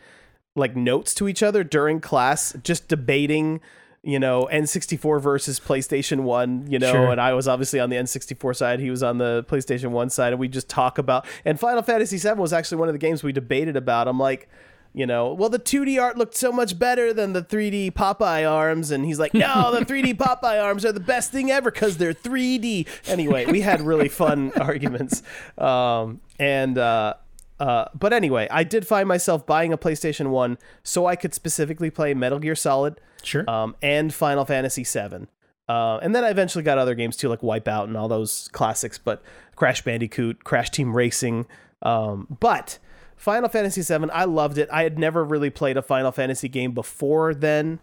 like 0.55 0.75
notes 0.75 1.13
to 1.15 1.27
each 1.27 1.43
other 1.43 1.63
during 1.63 1.99
class, 1.99 2.55
just 2.63 2.87
debating, 2.87 3.59
you 4.03 4.19
know, 4.19 4.47
N64 4.51 5.19
versus 5.21 5.59
PlayStation 5.59 6.21
1, 6.21 6.67
you 6.71 6.79
know, 6.79 6.91
Sure. 6.91 7.11
and 7.11 7.19
I 7.19 7.33
was 7.33 7.47
obviously 7.47 7.79
on 7.79 7.89
the 7.89 7.97
N64 7.97 8.55
side, 8.55 8.79
he 8.79 8.89
was 8.89 9.03
on 9.03 9.17
the 9.17 9.43
PlayStation 9.49 9.89
1 9.91 10.09
side, 10.09 10.31
and 10.31 10.39
we 10.39 10.47
just 10.47 10.69
talk 10.69 10.97
about 10.97 11.25
and 11.43 11.59
Final 11.59 11.81
Fantasy 11.81 12.17
7 12.17 12.41
was 12.41 12.53
actually 12.53 12.77
one 12.77 12.87
of 12.87 12.93
the 12.93 12.99
games 12.99 13.21
we 13.23 13.31
debated 13.33 13.75
about. 13.75 14.07
I'm 14.07 14.19
like, 14.19 14.47
you 14.93 15.05
know, 15.05 15.33
well, 15.33 15.49
the 15.49 15.59
2D 15.59 16.01
art 16.01 16.17
looked 16.17 16.37
so 16.37 16.53
much 16.53 16.79
better 16.79 17.11
than 17.13 17.33
the 17.33 17.41
3D 17.41 17.91
Popeye 17.91 18.49
arms. 18.49 18.91
And 18.91 19.03
he's 19.03 19.19
like, 19.19 19.33
no, 19.33 19.69
the 19.77 19.83
3D 19.85 20.13
Popeye 20.15 20.63
arms 20.63 20.85
are 20.85 20.93
the 20.93 21.01
best 21.01 21.33
thing 21.33 21.51
ever 21.51 21.69
because 21.69 21.97
they're 21.97 22.13
3D. 22.13 22.87
Anyway, 23.05 23.45
we 23.45 23.59
had 23.59 23.81
really 23.81 24.07
fun 24.07 24.53
arguments. 24.61 25.21
Um, 25.57 26.21
and, 26.39 26.77
uh, 26.77 27.15
uh, 27.59 27.85
but 27.97 28.11
anyway, 28.13 28.47
I 28.51 28.63
did 28.63 28.85
find 28.87 29.07
myself 29.07 29.45
buying 29.45 29.71
a 29.73 29.77
PlayStation 29.77 30.27
1 30.29 30.57
so 30.83 31.05
I 31.05 31.15
could 31.15 31.33
specifically 31.33 31.89
play 31.89 32.13
Metal 32.13 32.39
Gear 32.39 32.55
Solid 32.55 32.99
Sure. 33.23 33.49
um, 33.49 33.75
and 33.81 34.13
Final 34.13 34.45
Fantasy 34.45 34.83
VII. 34.83 35.27
Uh, 35.67 35.97
and 36.03 36.13
then 36.13 36.23
I 36.23 36.29
eventually 36.29 36.63
got 36.63 36.77
other 36.77 36.93
games 36.93 37.15
too, 37.17 37.27
like 37.29 37.41
Wipeout 37.41 37.85
and 37.85 37.97
all 37.97 38.07
those 38.07 38.49
classics, 38.49 38.97
but 38.97 39.23
Crash 39.55 39.81
Bandicoot, 39.83 40.43
Crash 40.43 40.69
Team 40.69 40.95
Racing. 40.95 41.47
Um, 41.81 42.37
but 42.39 42.77
Final 43.15 43.49
Fantasy 43.49 43.81
VII, 43.81 44.09
I 44.11 44.25
loved 44.25 44.57
it. 44.57 44.69
I 44.71 44.83
had 44.83 44.99
never 44.99 45.23
really 45.23 45.49
played 45.49 45.77
a 45.77 45.81
Final 45.81 46.11
Fantasy 46.11 46.49
game 46.49 46.73
before 46.73 47.33
then. 47.33 47.79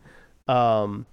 Um, 0.47 1.07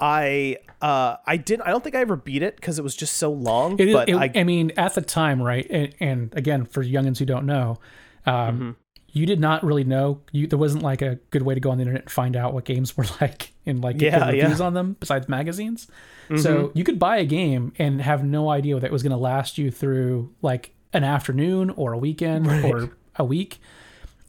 I 0.00 0.56
uh, 0.80 1.16
I 1.26 1.36
didn't. 1.36 1.62
I 1.66 1.70
don't 1.70 1.82
think 1.84 1.94
I 1.94 2.00
ever 2.00 2.16
beat 2.16 2.42
it 2.42 2.56
because 2.56 2.78
it 2.78 2.82
was 2.82 2.96
just 2.96 3.16
so 3.16 3.30
long. 3.30 3.78
It 3.78 3.92
but 3.92 4.08
it- 4.08 4.16
I, 4.16 4.30
I, 4.34 4.44
mean, 4.44 4.72
at 4.76 4.94
the 4.94 5.00
time, 5.02 5.40
right? 5.40 5.66
And, 5.70 5.94
and 6.00 6.34
again, 6.36 6.64
for 6.64 6.82
youngins 6.82 7.18
who 7.18 7.24
don't 7.24 7.46
know, 7.46 7.78
um, 8.26 8.34
Mm-hmm. 8.34 8.70
you 9.12 9.26
did 9.26 9.38
not 9.38 9.62
really 9.62 9.84
know. 9.84 10.20
You 10.32 10.46
there 10.48 10.58
wasn't 10.58 10.82
like 10.82 11.02
a 11.02 11.16
good 11.30 11.42
way 11.42 11.54
to 11.54 11.60
go 11.60 11.70
on 11.70 11.78
the 11.78 11.82
internet 11.82 12.02
and 12.02 12.10
find 12.10 12.34
out 12.36 12.52
what 12.52 12.64
games 12.64 12.96
were 12.96 13.04
like 13.20 13.52
and 13.64 13.80
like 13.82 13.98
get 13.98 14.12
Yeah, 14.12 14.26
good 14.30 14.36
yeah. 14.38 14.42
reviews 14.44 14.60
on 14.60 14.74
them 14.74 14.96
besides 14.98 15.28
magazines. 15.28 15.86
So 16.40 16.72
you 16.74 16.82
could 16.82 16.98
buy 16.98 17.18
a 17.18 17.26
game 17.26 17.74
and 17.78 18.00
have 18.00 18.24
no 18.24 18.48
idea 18.48 18.74
that 18.80 18.86
it 18.86 18.90
was 18.92 19.02
going 19.02 19.10
to 19.10 19.18
last 19.18 19.58
you 19.58 19.70
through 19.70 20.32
like 20.40 20.72
an 20.94 21.04
afternoon 21.04 21.68
or 21.70 21.92
a 21.92 21.98
weekend 21.98 22.46
or 22.64 22.90
a 23.16 23.24
week. 23.24 23.60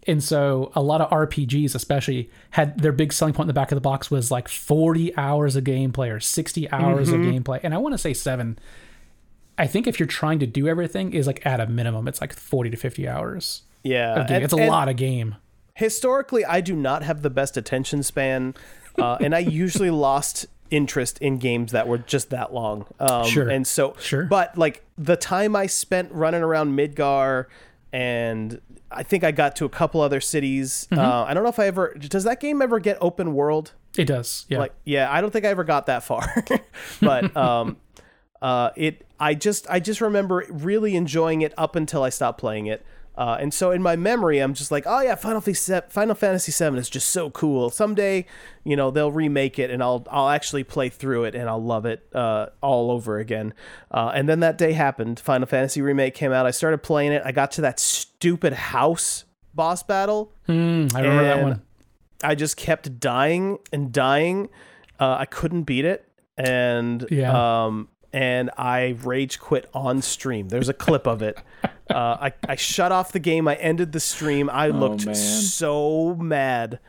And 0.08 0.24
so 0.24 0.72
a 0.76 0.82
lot 0.82 1.02
of 1.02 1.10
RPGs, 1.10 1.76
especially, 1.76 2.30
had 2.52 2.78
their 2.80 2.92
big 2.92 3.14
selling 3.14 3.34
point 3.34 3.46
in 3.46 3.48
the 3.48 3.54
back 3.54 3.72
of 3.72 3.76
the 3.76 3.82
box 3.82 4.12
was 4.12 4.32
like 4.32 4.48
40 4.48 5.16
hours 5.18 5.56
of 5.56 5.64
gameplay 5.64 6.14
or 6.14 6.20
60 6.20 6.70
hours 6.72 7.10
of 7.10 7.20
gameplay. 7.22 7.60
And 7.64 7.74
I 7.74 7.78
want 7.78 7.94
to 7.94 7.98
say 7.98 8.14
seven. 8.14 8.60
I 9.58 9.68
think 9.68 9.86
if 9.88 10.00
you're 10.00 10.08
trying 10.08 10.40
to 10.40 10.48
do 10.48 10.68
everything, 10.68 11.14
is 11.14 11.28
like 11.28 11.46
at 11.46 11.60
a 11.60 11.68
minimum, 11.68 12.08
it's 12.08 12.22
like 12.22 12.34
40 12.34 12.72
to 12.72 12.78
50 12.78 13.08
hours. 13.08 13.62
yeah, 13.84 14.26
and- 14.28 14.44
it's 14.44 14.54
a 14.54 14.58
lot 14.68 14.90
of 14.90 14.96
game. 14.96 15.36
historically 15.76 16.46
i 16.46 16.62
do 16.62 16.76
not 16.76 17.02
have 17.04 17.22
the 17.24 17.30
best 17.32 17.58
attention 17.58 18.04
span 18.04 18.54
uh, 19.00 19.18
and 19.20 19.34
i 19.36 19.40
usually 19.40 19.90
lost 20.08 20.46
interest 20.70 21.18
in 21.20 21.38
games 21.40 21.72
that 21.72 21.88
were 21.88 21.98
just 21.98 22.30
that 22.30 22.54
long 22.54 22.86
um, 23.00 23.26
Sure. 23.26 23.50
and 23.50 23.66
so 23.66 23.96
Sure. 24.00 24.26
but 24.26 24.56
like 24.58 24.84
the 25.00 25.16
time 25.16 25.56
i 25.56 25.66
spent 25.66 26.12
running 26.12 26.44
around 26.44 26.78
midgar 26.78 27.46
and 27.92 28.62
i 28.96 29.04
think 29.04 29.24
i 29.24 29.32
got 29.32 29.56
to 29.56 29.66
a 29.66 29.70
couple 29.70 30.02
other 30.02 30.22
cities 30.22 30.88
Mm-hmm. 30.92 31.00
uh, 31.00 31.24
i 31.26 31.34
don't 31.34 31.44
know 31.44 31.50
if 31.50 31.60
i 31.60 31.68
ever 31.68 31.94
does 31.96 32.24
that 32.24 32.40
game 32.40 32.62
ever 32.62 32.80
get 32.80 32.98
open 33.02 33.34
world 33.34 33.74
It 33.98 34.06
does. 34.06 34.46
Yeah. 34.50 34.60
like 34.60 34.74
yeah 34.86 35.12
i 35.12 35.22
don't 35.22 35.32
think 35.32 35.46
i 35.46 35.50
ever 35.50 35.64
got 35.64 35.86
that 35.88 36.04
far 36.04 36.44
but 37.02 37.36
um 37.38 37.78
uh 38.42 38.72
it 38.76 39.06
i 39.20 39.34
just 39.34 39.70
i 39.70 39.80
just 39.80 40.02
remember 40.02 40.46
really 40.50 40.96
enjoying 40.96 41.42
it 41.42 41.54
up 41.58 41.76
until 41.76 42.04
i 42.04 42.10
stopped 42.10 42.40
playing 42.40 42.66
it 42.68 42.86
uh, 43.18 43.38
and 43.40 43.54
so 43.54 43.72
in 43.72 43.82
my 43.82 43.96
memory, 43.96 44.40
I'm 44.40 44.54
just 44.54 44.72
like, 44.72 44.86
oh 44.88 45.02
yeah, 45.02 45.16
Final 45.16 45.42
Fantasy 45.42 45.80
Final 45.90 46.16
Fantasy 46.16 46.52
VII 46.52 46.78
is 46.78 46.90
just 46.90 47.10
so 47.10 47.30
cool. 47.30 47.70
Someday, 47.70 48.26
you 48.64 48.76
know, 48.76 48.90
they'll 48.92 49.12
remake 49.12 49.60
it, 49.60 49.70
and 49.70 49.84
I'll 49.84 50.06
I'll 50.10 50.30
actually 50.30 50.64
play 50.64 50.90
through 50.90 51.26
it, 51.26 51.36
and 51.36 51.48
I'll 51.50 51.64
love 51.64 51.86
it 51.86 52.08
uh, 52.16 52.48
all 52.62 52.90
over 52.92 53.20
again. 53.20 53.54
Uh, 53.92 54.12
and 54.16 54.28
then 54.28 54.40
that 54.40 54.58
day 54.58 54.74
happened. 54.74 55.20
Final 55.20 55.48
Fantasy 55.48 55.82
remake 55.82 56.16
came 56.16 56.32
out. 56.32 56.46
I 56.46 56.52
started 56.52 56.84
playing 56.84 57.12
it. 57.12 57.22
I 57.26 57.32
got 57.32 57.52
to 57.54 57.62
that 57.62 57.80
stupid 57.80 58.54
house 58.54 59.26
boss 59.54 59.84
battle, 59.84 60.34
Hmm, 60.48 60.88
I 60.96 61.02
remember 61.02 61.24
that 61.24 61.44
one. 61.44 61.62
I 62.24 62.34
just 62.36 62.58
kept 62.58 63.00
dying 63.00 63.60
and 63.72 63.92
dying. 63.92 64.50
Uh, 65.00 65.18
I 65.20 65.26
couldn't 65.26 65.64
beat 65.64 65.86
it, 65.86 66.08
and 66.38 67.06
Yeah. 67.12 67.66
um, 67.66 67.90
and 68.12 68.50
I 68.58 68.96
rage 69.04 69.40
quit 69.40 69.70
on 69.74 70.02
stream. 70.02 70.48
There's 70.50 70.70
a 70.70 70.74
clip 70.74 71.06
of 71.08 71.22
it. 71.22 71.38
Uh, 71.90 71.96
I 72.30 72.34
I 72.48 72.56
shut 72.56 72.92
off 72.92 73.12
the 73.12 73.20
game. 73.20 73.48
I 73.48 73.56
ended 73.56 73.92
the 73.92 74.00
stream. 74.00 74.50
I 74.50 74.68
looked 74.68 75.06
man. 75.06 75.16
so 75.16 76.16
mad. 76.16 76.80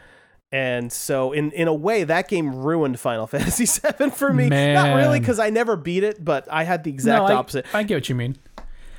And 0.53 0.93
so, 0.93 1.33
in, 1.33 1.51
in 1.51 1.67
a 1.67 1.75
way, 1.75 2.05
that 2.05 2.29
game 2.29 2.55
ruined 2.55 3.01
Final 3.01 3.27
Fantasy 3.35 3.67
VII 3.67 4.11
for 4.11 4.33
me. 4.33 4.49
Not 4.49 4.95
really, 4.95 5.19
because 5.19 5.41
I 5.41 5.51
never 5.51 5.75
beat 5.75 6.05
it, 6.05 6.25
but 6.25 6.47
I 6.49 6.63
had 6.63 6.85
the 6.85 6.91
exact 6.91 7.27
no, 7.29 7.35
I, 7.35 7.35
opposite. 7.35 7.67
I 7.75 7.83
get 7.83 7.97
what 7.97 8.09
you 8.09 8.15
mean. 8.15 8.37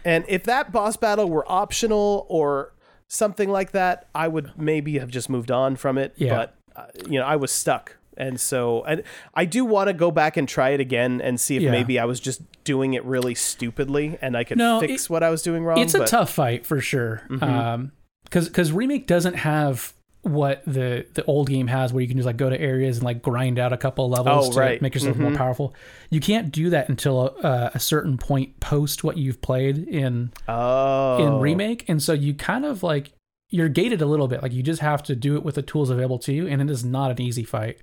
And 0.03 0.25
if 0.27 0.43
that 0.43 0.73
boss 0.73 0.97
battle 0.97 1.29
were 1.29 1.49
optional 1.49 2.25
or 2.27 2.73
something 3.07 3.49
like 3.49 3.71
that, 3.71 4.09
I 4.13 4.27
would 4.27 4.51
maybe 4.57 4.99
have 4.99 5.09
just 5.09 5.29
moved 5.29 5.49
on 5.49 5.77
from 5.77 5.97
it. 5.97 6.13
Yeah. 6.17 6.35
But 6.35 6.55
uh, 6.75 6.87
you 7.09 7.19
know, 7.19 7.25
I 7.25 7.37
was 7.37 7.53
stuck, 7.53 7.95
and 8.17 8.37
so 8.37 8.83
and 8.83 9.03
I 9.33 9.45
do 9.45 9.63
want 9.63 9.87
to 9.87 9.93
go 9.93 10.11
back 10.11 10.35
and 10.35 10.49
try 10.49 10.71
it 10.71 10.81
again 10.81 11.21
and 11.21 11.39
see 11.39 11.55
if 11.55 11.63
Yeah. 11.63 11.71
maybe 11.71 11.97
I 11.97 12.03
was 12.03 12.19
just 12.19 12.41
doing 12.65 12.93
it 12.93 13.05
really 13.05 13.33
stupidly 13.35 14.17
and 14.21 14.35
I 14.35 14.43
could 14.43 14.57
No, 14.57 14.81
fix 14.81 15.05
it- 15.05 15.09
what 15.09 15.23
I 15.23 15.29
was 15.29 15.41
doing 15.41 15.63
wrong. 15.63 15.77
it's 15.79 15.93
a 15.93 16.05
tough 16.05 16.29
fight 16.31 16.65
for 16.65 16.81
sure. 16.81 17.21
Mm-hmm. 17.29 17.43
Um, 17.43 17.91
because 18.25 18.49
because 18.49 18.71
remake 18.73 19.07
doesn't 19.07 19.35
have 19.35 19.93
what 20.23 20.63
the 20.65 21.05
the 21.13 21.23
old 21.25 21.47
game 21.47 21.67
has, 21.67 21.93
where 21.93 22.01
you 22.01 22.07
can 22.07 22.17
just 22.17 22.25
like 22.25 22.35
go 22.37 22.49
to 22.49 22.59
areas 22.59 22.97
and 22.97 23.05
like 23.05 23.21
grind 23.21 23.59
out 23.59 23.71
a 23.71 23.77
couple 23.77 24.09
levels 24.09 24.49
Oh, 24.49 24.51
to 24.53 24.59
right. 24.59 24.81
make 24.81 24.95
yourself 24.95 25.15
more 25.17 25.29
mm-hmm. 25.29 25.37
powerful. 25.37 25.75
You 26.09 26.19
can't 26.19 26.51
do 26.51 26.71
that 26.71 26.89
until 26.89 27.27
a, 27.43 27.71
a 27.75 27.79
certain 27.79 28.17
point 28.17 28.59
post 28.59 29.03
what 29.03 29.17
you've 29.17 29.39
played 29.41 29.77
in 29.87 30.31
Oh, 30.47 31.23
in 31.23 31.39
remake, 31.39 31.87
and 31.87 32.01
so 32.01 32.11
you 32.13 32.33
kind 32.33 32.65
of 32.65 32.81
like 32.81 33.11
you're 33.51 33.69
gated 33.69 34.01
a 34.01 34.07
little 34.07 34.27
bit. 34.27 34.41
Like 34.41 34.51
you 34.53 34.63
just 34.63 34.81
have 34.81 35.03
to 35.03 35.15
do 35.15 35.35
it 35.35 35.43
with 35.43 35.53
the 35.55 35.61
tools 35.61 35.91
available 35.91 36.17
to 36.19 36.33
you, 36.33 36.47
and 36.47 36.59
it 36.63 36.69
is 36.71 36.83
not 36.83 37.11
an 37.11 37.21
easy 37.21 37.43
fight. 37.43 37.77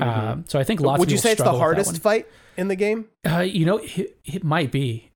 Um, 0.00 0.44
so 0.48 0.58
I 0.58 0.64
think 0.64 0.80
lots. 0.80 0.96
Of 0.96 1.00
would 1.00 1.10
you 1.10 1.18
say 1.18 1.32
it's 1.32 1.38
the 1.38 1.44
struggle 1.44 1.60
with 1.60 1.76
that 1.76 1.84
hardest 1.84 2.02
fight 2.02 2.26
in 2.56 2.68
the 2.68 2.76
game? 2.76 3.06
Uh, 3.26 3.40
you 3.40 3.66
know, 3.66 3.78
it, 3.78 4.16
it 4.24 4.44
might 4.44 4.72
be. 4.72 5.10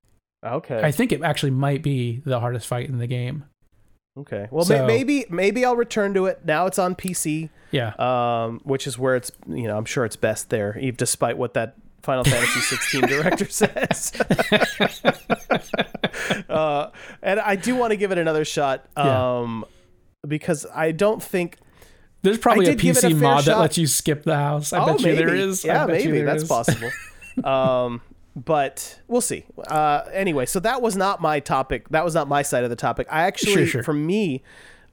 Okay. 0.44 0.80
I 0.82 0.90
think 0.90 1.12
it 1.12 1.22
actually 1.22 1.52
might 1.52 1.82
be 1.82 2.20
the 2.24 2.40
hardest 2.40 2.66
fight 2.66 2.88
in 2.88 2.98
the 2.98 3.06
game. 3.06 3.44
okay. 4.18 4.48
Well, 4.50 4.64
So- 4.64 4.86
maybe 4.86 5.24
maybe 5.30 5.64
I'll 5.64 5.76
return 5.76 6.14
to 6.14 6.26
it. 6.26 6.44
Now 6.44 6.66
it's 6.66 6.78
on 6.78 6.94
PC. 6.94 7.48
Yeah. 7.70 7.94
um, 7.98 8.60
which 8.64 8.86
is 8.86 8.98
where 8.98 9.16
it's 9.16 9.30
you 9.48 9.66
know 9.68 9.76
I'm 9.78 9.84
sure 9.86 10.04
it's 10.04 10.16
best 10.16 10.50
there, 10.50 10.76
even 10.78 10.96
despite 10.96 11.38
what 11.38 11.54
that 11.54 11.76
Final 12.02 12.24
Fantasy 12.24 12.60
16 12.60 13.00
director 13.02 13.44
says. 13.48 14.12
uh, 16.48 16.90
and 17.22 17.40
I 17.40 17.56
do 17.56 17.76
want 17.76 17.90
to 17.92 17.96
give 17.96 18.12
it 18.12 18.18
another 18.18 18.44
shot 18.44 18.86
Yeah. 18.96 19.38
um, 19.38 19.64
because 20.26 20.66
I 20.74 20.92
don't 20.92 21.22
think 21.22 21.58
There's 22.22 22.38
probably 22.38 22.66
a 22.66 22.70
did 22.70 22.80
give 22.80 22.96
it 22.98 23.04
a 23.04 23.06
PC 23.08 23.10
fair 23.10 23.20
mod 23.20 23.44
that 23.44 23.58
lets 23.58 23.78
you 23.78 23.86
skip 23.86 24.22
the 24.22 24.36
house. 24.36 24.72
I 24.72 24.84
bet 24.86 25.00
you 25.00 25.16
there 25.16 25.34
is. 25.34 25.64
I 25.64 25.68
Oh, 25.68 25.72
Yeah, 25.72 25.86
maybe 25.86 26.22
that's 26.22 26.44
is. 26.44 26.48
possible. 26.48 26.90
um, 27.44 28.00
but 28.36 29.00
we'll 29.08 29.20
see. 29.20 29.44
Uh, 29.66 30.02
anyway, 30.12 30.46
so 30.46 30.60
that 30.60 30.80
was 30.80 30.96
not 30.96 31.20
my 31.20 31.40
topic. 31.40 31.88
That 31.90 32.04
was 32.04 32.14
not 32.14 32.28
my 32.28 32.42
side 32.42 32.64
of 32.64 32.70
the 32.70 32.76
topic. 32.76 33.06
I 33.10 33.22
actually, 33.22 33.52
Sure, 33.52 33.66
sure. 33.66 33.82
for 33.82 33.92
me, 33.92 34.42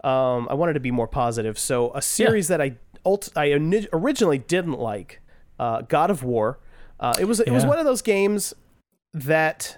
um, 0.03 0.47
I 0.49 0.55
wanted 0.55 0.73
to 0.73 0.79
be 0.79 0.91
more 0.91 1.07
positive. 1.07 1.57
So 1.59 1.91
a 1.93 2.01
series 2.01 2.47
that 2.49 2.61
I 2.61 2.77
ult- 3.05 3.29
I 3.35 3.51
originally 3.93 4.39
didn't 4.39 4.79
like, 4.79 5.21
uh, 5.59 5.81
God 5.83 6.09
of 6.11 6.23
War. 6.23 6.59
Uh, 6.99 7.13
it 7.19 7.25
was 7.25 7.39
it 7.39 7.51
was 7.51 7.65
one 7.65 7.79
of 7.79 7.85
those 7.85 8.01
games 8.01 8.53
that 9.13 9.77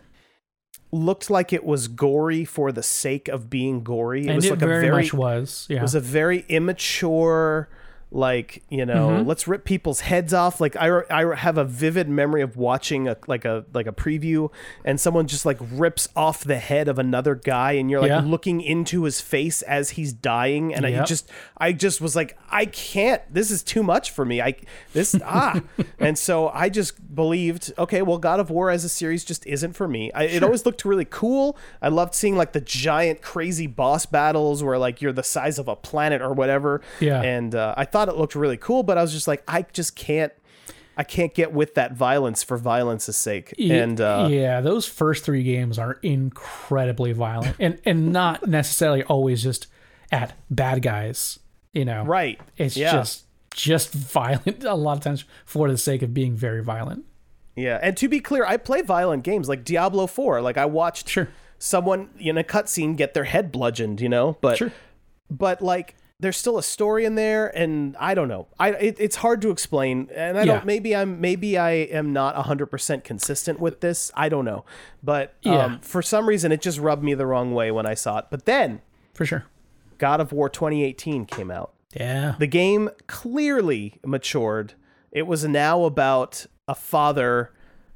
looked 0.91 1.29
like 1.29 1.53
it 1.53 1.63
was 1.63 1.87
gory 1.87 2.45
for 2.45 2.71
the 2.71 2.83
sake 2.83 3.27
of 3.27 3.49
being 3.49 3.83
gory. 3.83 4.25
It 4.25 4.27
and 4.27 4.35
was 4.35 4.45
it 4.45 4.51
like 4.51 4.59
very, 4.59 4.77
a 4.77 4.91
very 4.91 5.03
much 5.03 5.13
was. 5.13 5.65
Yeah. 5.69 5.79
it 5.79 5.81
was 5.81 5.95
a 5.95 5.99
very 5.99 6.45
immature 6.49 7.69
like 8.13 8.61
you 8.69 8.85
know 8.85 9.09
Mm-hmm. 9.09 9.27
let's 9.27 9.47
rip 9.47 9.63
people's 9.65 10.01
heads 10.01 10.33
off. 10.33 10.59
Like 10.59 10.75
I, 10.75 11.01
I 11.09 11.35
have 11.35 11.57
a 11.57 11.63
vivid 11.63 12.09
memory 12.09 12.41
of 12.41 12.57
watching 12.57 13.07
a 13.07 13.15
like 13.27 13.45
a 13.45 13.65
like 13.73 13.87
a 13.87 13.91
preview 13.93 14.51
and 14.83 14.99
someone 14.99 15.27
just 15.27 15.45
like 15.45 15.57
rips 15.71 16.09
off 16.15 16.43
the 16.43 16.57
head 16.57 16.87
of 16.89 16.99
another 16.99 17.35
guy 17.35 17.73
and 17.73 17.89
you're 17.89 18.01
like 18.01 18.09
Yeah. 18.09 18.19
looking 18.21 18.59
into 18.61 19.03
his 19.03 19.21
face 19.21 19.61
as 19.61 19.91
he's 19.91 20.11
dying. 20.13 20.73
And 20.73 20.85
I 20.85 21.03
just 21.05 21.29
I 21.57 21.71
just 21.71 22.01
was 22.01 22.15
like 22.15 22.37
I 22.49 22.65
can't 22.65 23.21
this 23.33 23.49
is 23.49 23.63
too 23.63 23.81
much 23.81 24.11
for 24.11 24.25
me. 24.25 24.41
I 24.41 24.55
this 24.93 25.15
ah. 25.23 25.61
And 25.99 26.17
so 26.17 26.49
I 26.49 26.67
just 26.69 27.15
believed 27.15 27.71
okay 27.77 28.01
well 28.01 28.17
God 28.17 28.39
of 28.41 28.49
War 28.49 28.69
as 28.69 28.83
a 28.83 28.89
series 28.89 29.23
just 29.23 29.45
isn't 29.47 29.73
for 29.73 29.87
me. 29.87 30.11
I, 30.13 30.23
it 30.23 30.43
always 30.43 30.65
looked 30.65 30.83
really 30.83 31.05
cool. 31.05 31.57
I 31.81 31.87
loved 31.87 32.13
seeing 32.13 32.35
like 32.35 32.51
the 32.51 32.61
giant 32.61 33.21
crazy 33.21 33.67
boss 33.67 34.05
battles 34.05 34.63
where 34.63 34.77
like 34.77 35.01
you're 35.01 35.13
the 35.13 35.23
size 35.23 35.57
of 35.57 35.67
a 35.69 35.75
planet 35.77 36.21
or 36.21 36.33
whatever. 36.33 36.81
Yeah. 36.99 37.21
and 37.21 37.55
uh, 37.55 37.73
I 37.77 37.85
thought 37.85 38.00
it 38.09 38.15
looked 38.15 38.35
really 38.35 38.57
cool 38.57 38.83
but 38.83 38.97
I 38.97 39.01
was 39.01 39.11
just 39.11 39.27
like 39.27 39.43
I 39.47 39.65
just 39.73 39.95
can't 39.95 40.31
I 40.97 41.03
can't 41.03 41.33
get 41.33 41.53
with 41.53 41.75
that 41.75 41.93
violence 41.93 42.43
for 42.43 42.57
violence's 42.57 43.15
sake 43.15 43.53
and 43.57 43.99
uh, 44.01 44.27
yeah, 44.29 44.59
those 44.61 44.85
first 44.85 45.23
three 45.23 45.41
games 45.41 45.79
are 45.79 45.93
incredibly 46.03 47.13
violent, 47.13 47.55
and 47.59 47.79
and 47.85 48.11
not 48.11 48.45
necessarily 48.59 49.01
always 49.03 49.41
just 49.41 49.67
at 50.11 50.33
bad 50.49 50.81
guys. 50.81 51.39
You 51.71 51.85
know, 51.85 52.03
right 52.03 52.39
It's 52.57 52.75
yeah. 52.75 52.91
just 52.91 53.23
just 53.53 53.93
violent 53.93 54.63
a 54.65 54.75
lot 54.75 54.97
of 54.97 55.03
times 55.03 55.23
for 55.45 55.71
the 55.71 55.77
sake 55.77 56.01
of 56.01 56.13
being 56.13 56.35
very 56.35 56.61
violent. 56.61 57.05
Yeah, 57.55 57.79
and 57.81 57.95
to 57.97 58.09
be 58.09 58.19
clear, 58.19 58.45
I 58.45 58.57
play 58.57 58.81
violent 58.81 59.23
games 59.23 59.47
like 59.47 59.63
Diablo 59.63 60.07
4. 60.07 60.41
Like 60.41 60.57
I 60.57 60.65
watched 60.65 61.07
Sure. 61.09 61.29
someone 61.57 62.09
in 62.19 62.37
a 62.37 62.43
cutscene 62.43 62.97
get 62.97 63.13
their 63.13 63.23
head 63.23 63.51
bludgeoned, 63.51 64.01
you 64.01 64.09
know, 64.09 64.37
but 64.41 64.57
Sure. 64.57 64.71
but 65.29 65.61
like 65.61 65.95
there's 66.21 66.37
still 66.37 66.57
a 66.57 66.63
story 66.63 67.03
in 67.03 67.15
there 67.15 67.47
and 67.57 67.97
I 67.99 68.13
don't 68.13 68.27
know. 68.29 68.47
I 68.59 68.69
it, 68.69 68.95
it's 68.99 69.17
hard 69.17 69.41
to 69.41 69.49
explain 69.51 70.09
and 70.15 70.37
I 70.37 70.41
Yeah. 70.43 70.53
don't 70.53 70.65
maybe 70.65 70.95
I'm 70.95 71.19
maybe 71.19 71.57
I 71.57 71.71
am 71.71 72.13
not 72.13 72.35
100% 72.35 73.03
consistent 73.03 73.59
with 73.59 73.81
this. 73.81 74.11
I 74.15 74.29
don't 74.29 74.45
know. 74.45 74.63
But 75.03 75.33
um, 75.45 75.51
Yeah. 75.53 75.77
for 75.81 76.01
some 76.01 76.27
reason 76.29 76.51
it 76.51 76.61
just 76.61 76.79
rubbed 76.79 77.03
me 77.03 77.13
the 77.13 77.25
wrong 77.25 77.53
way 77.53 77.71
when 77.71 77.85
I 77.85 77.95
saw 77.95 78.19
it. 78.19 78.25
But 78.29 78.45
then 78.45 78.81
For 79.13 79.25
sure. 79.25 79.45
God 79.97 80.21
of 80.21 80.31
War 80.31 80.47
2018 80.49 81.25
came 81.25 81.51
out. 81.51 81.73
Yeah. 81.93 82.35
The 82.39 82.47
game 82.47 82.89
clearly 83.07 83.99
matured. 84.05 84.73
It 85.11 85.27
was 85.27 85.43
now 85.45 85.83
about 85.83 86.45
a 86.67 86.73
father, 86.75 87.51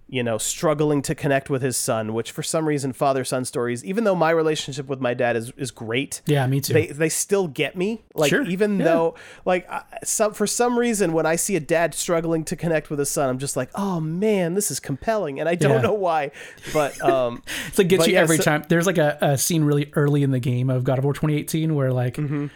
you 0.08 0.22
know, 0.22 0.38
struggling 0.38 1.02
to 1.02 1.16
connect 1.16 1.50
with 1.50 1.64
his 1.64 1.76
son, 1.76 2.14
which 2.14 2.30
for 2.32 2.44
some 2.44 2.68
reason 2.68 2.94
father 2.94 3.24
son 3.24 3.44
stories, 3.44 3.84
even 3.84 4.04
though 4.04 4.14
my 4.16 4.30
relationship 4.30 4.86
with 4.88 5.02
my 5.02 5.14
dad 5.16 5.36
is 5.36 5.52
is 5.58 5.72
great, 5.72 6.22
Yeah, 6.28 6.46
me 6.46 6.62
too. 6.62 6.74
they 6.74 6.88
they 6.88 7.10
still 7.10 7.48
get 7.48 7.76
me. 7.76 8.04
Like 8.14 8.30
Sure, 8.30 8.44
even 8.44 8.78
yeah. 8.78 8.86
though 8.86 9.16
like 9.46 9.68
I- 9.70 9.84
some 10.04 10.34
for 10.34 10.46
some 10.46 10.78
reason 10.78 11.12
when 11.14 11.26
I 11.26 11.36
see 11.36 11.56
a 11.56 11.60
dad 11.60 11.96
struggling 11.96 12.44
to 12.46 12.56
connect 12.56 12.90
with 12.92 13.00
his 13.00 13.10
son, 13.10 13.30
I'm 13.30 13.40
just 13.40 13.58
like, 13.58 13.70
"Oh 13.74 14.00
man, 14.00 14.54
this 14.54 14.70
is 14.70 14.80
compelling." 14.80 15.40
And 15.40 15.50
I 15.50 15.56
don't 15.56 15.72
Yeah. 15.78 15.82
know 15.82 15.94
why, 15.94 16.30
but 16.72 17.02
um 17.04 17.42
It's 17.68 17.78
like 17.80 17.88
gets 17.88 18.06
you 18.06 18.14
yeah, 18.14 18.22
every 18.22 18.38
so- 18.38 18.44
time. 18.44 18.64
There's 18.70 18.86
like 18.86 19.00
a, 19.00 19.18
a 19.22 19.38
scene 19.40 19.64
really 19.64 19.92
early 19.96 20.22
in 20.22 20.30
the 20.32 20.40
game 20.40 20.70
of 20.70 20.84
God 20.84 21.00
of 21.00 21.04
War 21.04 21.14
2018 21.14 21.74
where 21.74 21.92
like 21.92 22.16
Mm-hmm. 22.18 22.48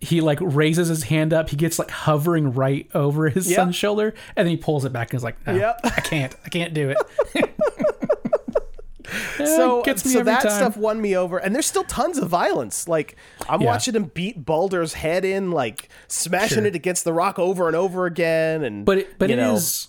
He 0.00 0.20
like 0.20 0.38
raises 0.40 0.88
his 0.88 1.04
hand 1.04 1.32
up, 1.32 1.48
he 1.50 1.56
gets 1.56 1.78
like 1.78 1.90
hovering 1.90 2.52
right 2.52 2.88
over 2.94 3.28
his 3.28 3.48
Yep. 3.48 3.56
son's 3.56 3.76
shoulder, 3.76 4.14
and 4.36 4.46
then 4.46 4.50
he 4.50 4.56
pulls 4.56 4.84
it 4.84 4.92
back 4.92 5.10
and 5.12 5.18
is 5.18 5.24
like, 5.24 5.44
no, 5.46 5.54
Yep. 5.54 5.80
I 5.84 6.00
can't, 6.00 6.34
I 6.44 6.48
can't 6.48 6.74
do 6.74 6.90
it. 6.90 6.98
so 9.38 9.82
me 9.86 9.94
so 9.96 10.22
that 10.24 10.42
time. 10.42 10.50
stuff 10.50 10.76
won 10.76 11.00
me 11.00 11.16
over 11.16 11.38
and 11.38 11.54
there's 11.54 11.66
still 11.66 11.84
tons 11.84 12.18
of 12.18 12.28
violence 12.28 12.88
like 12.88 13.14
i'm 13.48 13.60
Yeah. 13.60 13.68
watching 13.68 13.94
him 13.94 14.10
beat 14.14 14.44
Baldur's 14.44 14.94
head 14.94 15.24
in 15.24 15.52
like 15.52 15.88
smashing 16.08 16.56
Sure. 16.58 16.66
it 16.66 16.74
against 16.74 17.04
the 17.04 17.12
rock 17.12 17.38
over 17.38 17.68
and 17.68 17.76
over 17.76 18.06
again 18.06 18.64
and 18.64 18.84
but 18.84 18.98
it, 18.98 19.18
but 19.18 19.30
it 19.30 19.36
know, 19.36 19.54
is 19.54 19.88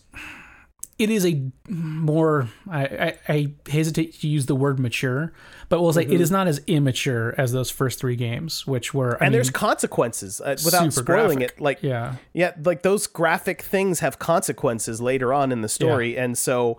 it 0.99 1.09
is 1.09 1.25
a 1.25 1.41
more 1.67 2.47
I, 2.69 2.84
I, 2.85 3.17
I 3.27 3.51
hesitate 3.69 4.19
to 4.21 4.27
use 4.27 4.45
the 4.45 4.55
word 4.55 4.79
mature 4.79 5.34
but 5.69 5.81
we'll 5.81 5.91
say 5.94 6.03
it 6.03 6.22
is 6.22 6.31
not 6.31 6.48
as 6.48 6.60
immature 6.68 7.35
as 7.38 7.52
those 7.52 7.69
first 7.69 7.99
three 7.99 8.15
games 8.15 8.65
which 8.68 8.94
were 8.94 9.11
I 9.11 9.14
Mm-hmm. 9.15 9.23
and 9.23 9.31
mean, 9.31 9.38
there's 9.38 9.49
consequences 9.49 10.41
uh, 10.41 10.56
without 10.65 10.94
spoiling 10.94 11.39
graphic. 11.39 11.57
it 11.57 11.61
like 11.61 11.84
yeah 11.84 12.15
yeah 12.34 12.53
like 12.64 12.81
those 12.84 13.07
graphic 13.07 13.61
things 13.61 13.99
have 13.99 14.19
consequences 14.19 15.02
later 15.02 15.34
on 15.34 15.52
in 15.52 15.61
the 15.61 15.69
story 15.69 16.18
and 16.18 16.38
so 16.38 16.77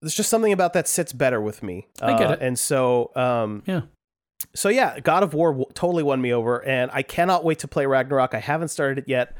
there's 0.00 0.14
just 0.14 0.28
something 0.30 0.52
about 0.52 0.72
that 0.72 0.88
sits 0.88 1.12
better 1.12 1.40
with 1.40 1.62
me 1.62 1.86
I 2.00 2.18
get 2.18 2.30
Uh, 2.30 2.32
it. 2.34 2.38
and 2.42 2.58
so 2.58 3.10
um 3.16 3.62
yeah 3.66 3.82
so 4.56 4.68
yeah, 4.68 4.98
God 4.98 5.22
of 5.22 5.34
War 5.34 5.52
w- 5.52 5.66
totally 5.72 6.02
won 6.02 6.20
me 6.20 6.32
over, 6.34 6.62
and 6.64 6.90
I 6.92 7.02
cannot 7.02 7.44
wait 7.44 7.60
to 7.60 7.68
play 7.68 7.86
Ragnarok. 7.86 8.34
I 8.34 8.40
haven't 8.40 8.68
started 8.68 8.98
it 8.98 9.04
yet. 9.08 9.36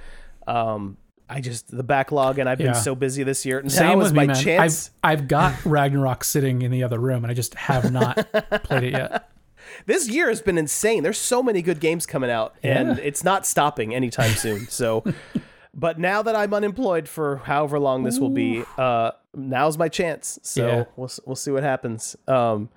Um, 0.47 0.97
I 1.35 1.41
just 1.41 1.75
the 1.75 1.83
backlog, 1.83 2.39
and 2.39 2.49
I've 2.49 2.59
been 2.59 2.69
Yeah. 2.69 2.73
so 2.73 2.95
busy 2.95 3.23
this 3.23 3.47
year. 3.47 3.63
Now 3.63 3.69
Same 3.69 4.01
is 4.01 4.05
with 4.09 4.15
my 4.15 4.23
me, 4.23 4.27
man. 4.29 4.37
chance. 4.37 4.91
I've 5.03 5.21
I've 5.21 5.29
got 5.29 5.55
Ragnarok 5.65 6.25
sitting 6.25 6.63
in 6.63 6.71
the 6.71 6.83
other 6.85 6.99
room, 6.99 7.25
and 7.25 7.31
I 7.31 7.35
just 7.35 7.55
have 7.55 7.91
not 7.93 8.17
played 8.65 8.85
it 8.85 8.93
yet. 8.93 9.29
This 9.87 10.09
year 10.09 10.29
has 10.29 10.43
been 10.43 10.59
insane. 10.59 11.03
There's 11.03 11.17
so 11.19 11.43
many 11.43 11.63
good 11.63 11.81
games 11.81 12.05
coming 12.05 12.31
out, 12.31 12.55
and 12.63 12.99
Yeah. 12.99 13.05
it's 13.05 13.25
not 13.25 13.47
stopping 13.47 13.95
anytime 13.95 14.33
soon. 14.33 14.67
So, 14.69 15.03
but 15.75 15.99
now 15.99 16.21
that 16.23 16.37
I'm 16.37 16.53
unemployed 16.53 17.09
for 17.09 17.37
however 17.37 17.79
long 17.79 18.03
this 18.03 18.19
will 18.19 18.29
be, 18.31 18.65
uh, 18.77 19.13
now's 19.35 19.79
my 19.79 19.89
chance. 19.89 20.39
So 20.43 20.67
Yeah. 20.67 20.85
we'll 20.97 21.07
s- 21.07 21.21
we'll 21.25 21.37
see 21.37 21.51
what 21.53 21.63
happens. 21.63 22.17
Um, 22.29 22.69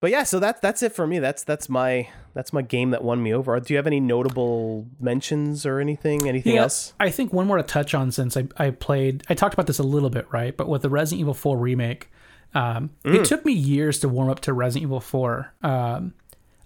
but 0.00 0.10
yeah, 0.10 0.24
so 0.24 0.40
that's 0.40 0.58
that's 0.60 0.82
it 0.82 0.92
for 0.94 1.06
me. 1.06 1.18
That's 1.20 1.44
that's 1.44 1.68
my 1.68 2.08
that's 2.34 2.52
my 2.52 2.62
game 2.62 2.90
that 2.90 3.02
won 3.04 3.22
me 3.22 3.32
over. 3.34 3.58
Do 3.60 3.72
you 3.74 3.76
have 3.78 3.86
any 3.86 4.00
notable 4.00 4.86
mentions 5.00 5.66
or 5.66 5.80
anything? 5.80 6.28
Anything 6.28 6.56
else? 6.56 6.92
I 7.00 7.10
think 7.10 7.32
one 7.32 7.46
more 7.46 7.56
to 7.56 7.62
touch 7.62 7.94
on 7.94 8.10
since 8.12 8.36
I, 8.36 8.46
I 8.56 8.70
played, 8.70 9.24
I 9.28 9.34
talked 9.34 9.54
about 9.54 9.66
this 9.66 9.78
a 9.78 9.82
little 9.84 10.10
bit, 10.10 10.26
right? 10.32 10.56
But 10.56 10.68
with 10.68 10.82
the 10.82 10.88
Resident 10.90 11.20
Evil 11.20 11.34
4 11.34 11.58
remake, 11.58 12.10
um, 12.54 12.90
Mm. 13.04 13.14
it 13.16 13.24
took 13.24 13.44
me 13.44 13.52
years 13.52 13.98
to 14.00 14.08
warm 14.08 14.28
up 14.28 14.40
to 14.40 14.52
Resident 14.52 14.84
Evil 14.88 15.00
4. 15.00 15.52
Um, 15.62 16.14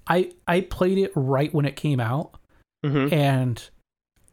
I 0.06 0.32
I 0.46 0.60
played 0.62 0.98
it 0.98 1.12
right 1.14 1.52
when 1.54 1.64
it 1.64 1.76
came 1.76 2.00
out, 2.00 2.38
Mhm. 2.84 3.12
and 3.12 3.68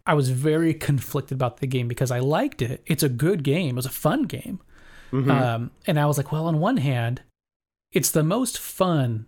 I 0.05 0.13
was 0.15 0.29
very 0.31 0.73
conflicted 0.73 1.35
about 1.35 1.57
the 1.57 1.67
game 1.67 1.87
because 1.87 2.11
I 2.11 2.19
liked 2.19 2.61
it. 2.61 2.81
It's 2.85 3.03
a 3.03 3.09
good 3.09 3.43
game. 3.43 3.69
It 3.69 3.75
was 3.75 3.85
a 3.85 3.89
fun 3.89 4.23
game. 4.23 4.59
Mm-hmm. 5.11 5.29
Um, 5.31 5.71
and 5.87 5.99
I 5.99 6.05
was 6.05 6.17
like, 6.17 6.31
well, 6.31 6.47
on 6.47 6.59
one 6.59 6.77
hand, 6.77 7.21
it's 7.91 8.11
the 8.11 8.23
most 8.23 8.57
fun, 8.57 9.27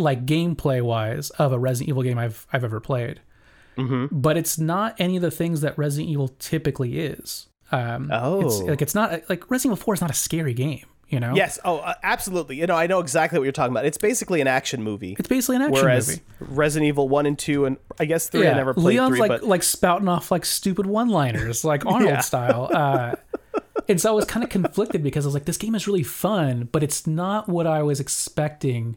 like 0.00 0.26
gameplay 0.26 0.82
wise, 0.82 1.30
of 1.30 1.52
a 1.52 1.58
Resident 1.58 1.88
Evil 1.90 2.02
game 2.02 2.18
I've 2.18 2.46
I've 2.52 2.64
ever 2.64 2.80
played. 2.80 3.20
Mm-hmm. 3.76 4.06
But 4.20 4.36
it's 4.36 4.58
not 4.58 4.94
any 4.98 5.16
of 5.16 5.22
the 5.22 5.30
things 5.30 5.60
that 5.62 5.78
Resident 5.78 6.10
Evil 6.10 6.28
typically 6.38 6.98
is. 7.00 7.46
Um, 7.72 8.10
it's, 8.10 8.12
Oh. 8.60 8.64
like 8.66 8.82
it's 8.82 8.94
not 8.94 9.22
like 9.28 9.50
Resident 9.50 9.76
Evil 9.76 9.84
Four 9.84 9.94
is 9.94 10.00
not 10.00 10.10
a 10.10 10.14
scary 10.14 10.54
game. 10.54 10.86
You 11.08 11.18
know, 11.18 11.34
Yes. 11.34 11.58
Oh, 11.64 11.78
uh, 11.78 11.94
absolutely. 12.04 12.56
You 12.56 12.68
know, 12.68 12.76
I 12.76 12.86
know 12.86 13.00
exactly 13.00 13.36
what 13.38 13.42
you're 13.44 13.50
talking 13.52 13.72
about. 13.72 13.84
It's 13.84 13.98
basically 13.98 14.40
an 14.40 14.46
action 14.46 14.80
movie. 14.82 15.16
it's 15.18 15.28
basically 15.28 15.56
an 15.56 15.62
action 15.62 15.84
Whereas 15.84 16.06
movie. 16.08 16.22
Resident 16.40 16.86
Evil 16.88 17.08
one 17.08 17.26
and 17.26 17.36
two, 17.36 17.64
and 17.64 17.78
I 17.98 18.04
guess 18.04 18.28
three, 18.28 18.46
I 18.46 18.54
never 18.54 18.74
played 18.74 18.84
Leon's 18.96 19.10
three, 19.16 19.20
like 19.20 19.28
but 19.30 19.42
like 19.42 19.62
spouting 19.64 20.06
off 20.08 20.30
like 20.30 20.44
stupid 20.44 20.86
one-liners, 20.86 21.64
like 21.64 21.84
Arnold 21.86 22.10
Yeah. 22.10 22.20
style. 22.20 22.70
Uh, 22.72 23.16
and 23.88 24.00
so 24.00 24.10
I 24.10 24.12
was 24.12 24.24
kind 24.24 24.44
of 24.44 24.50
conflicted 24.50 25.02
because 25.02 25.24
I 25.24 25.28
was 25.28 25.34
like, 25.34 25.46
this 25.46 25.56
game 25.56 25.74
is 25.74 25.88
really 25.88 26.04
fun, 26.04 26.68
but 26.70 26.84
it's 26.84 27.08
not 27.08 27.48
what 27.48 27.66
I 27.66 27.82
was 27.82 27.98
expecting, 27.98 28.96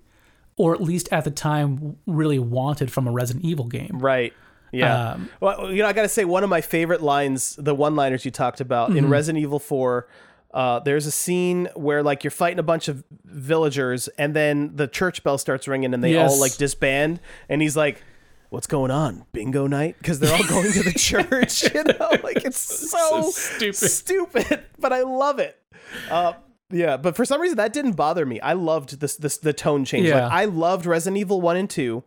or 0.58 0.74
at 0.74 0.82
least 0.82 1.10
at 1.12 1.24
the 1.24 1.32
time 1.32 1.98
really 2.06 2.40
wanted 2.40 2.92
from 2.92 3.08
a 3.08 3.12
Resident 3.12 3.44
Evil 3.46 3.66
game. 3.66 4.00
right. 4.00 4.34
Yeah. 4.72 5.12
Um, 5.12 5.30
well, 5.40 5.72
you 5.72 5.84
know, 5.84 5.88
I 5.88 5.94
got 5.94 6.02
to 6.02 6.08
say, 6.10 6.26
one 6.26 6.44
of 6.44 6.50
my 6.50 6.62
favorite 6.62 7.04
lines, 7.04 7.56
the 7.60 7.76
one-liners 7.76 8.26
you 8.26 8.32
talked 8.32 8.60
about 8.60 8.90
Mm-hmm. 8.90 8.98
in 8.98 9.10
Resident 9.10 9.42
Evil 9.44 9.60
Four. 9.60 10.08
Uh, 10.52 10.80
there's 10.80 11.06
a 11.06 11.12
scene 11.12 11.68
where 11.76 12.02
like 12.02 12.24
you're 12.24 12.32
fighting 12.32 12.58
a 12.58 12.64
bunch 12.64 12.88
of 12.88 13.04
villagers, 13.26 14.08
and 14.18 14.36
then 14.36 14.76
the 14.76 14.88
church 14.88 15.24
bell 15.24 15.38
starts 15.38 15.68
ringing, 15.68 15.94
and 15.94 16.04
they 16.04 16.18
all 16.18 16.40
like 16.40 16.56
disband, 16.58 17.20
and 17.50 17.62
he's 17.62 17.76
like. 17.78 18.02
What's 18.50 18.68
going 18.68 18.92
on? 18.92 19.26
Bingo 19.32 19.66
night? 19.66 19.96
Because 19.98 20.20
they're 20.20 20.32
all 20.32 20.48
going 20.48 20.72
to 20.74 20.84
the 20.84 20.92
church, 20.96 21.64
you 21.74 21.84
know? 21.86 22.10
Like 22.24 22.46
it's 22.46 22.60
so, 22.92 23.32
stupid. 23.32 23.74
stupid, 23.90 24.64
but 24.78 24.94
I 24.94 25.02
love 25.02 25.40
it. 25.40 25.60
Uh, 26.08 26.34
yeah, 26.72 26.98
but 26.98 27.16
for 27.16 27.26
some 27.26 27.40
reason 27.42 27.58
that 27.58 27.74
didn't 27.74 27.94
bother 27.94 28.26
me. 28.26 28.40
I 28.40 28.54
loved 28.54 29.00
this, 29.00 29.16
this 29.16 29.38
the 29.38 29.54
tone 29.54 29.86
change. 29.86 30.08
Yeah. 30.08 30.24
Like 30.24 30.32
I 30.34 30.46
loved 30.46 30.86
Resident 30.86 31.20
Evil 31.20 31.42
one 31.42 31.58
and 31.58 31.70
two, 31.70 32.04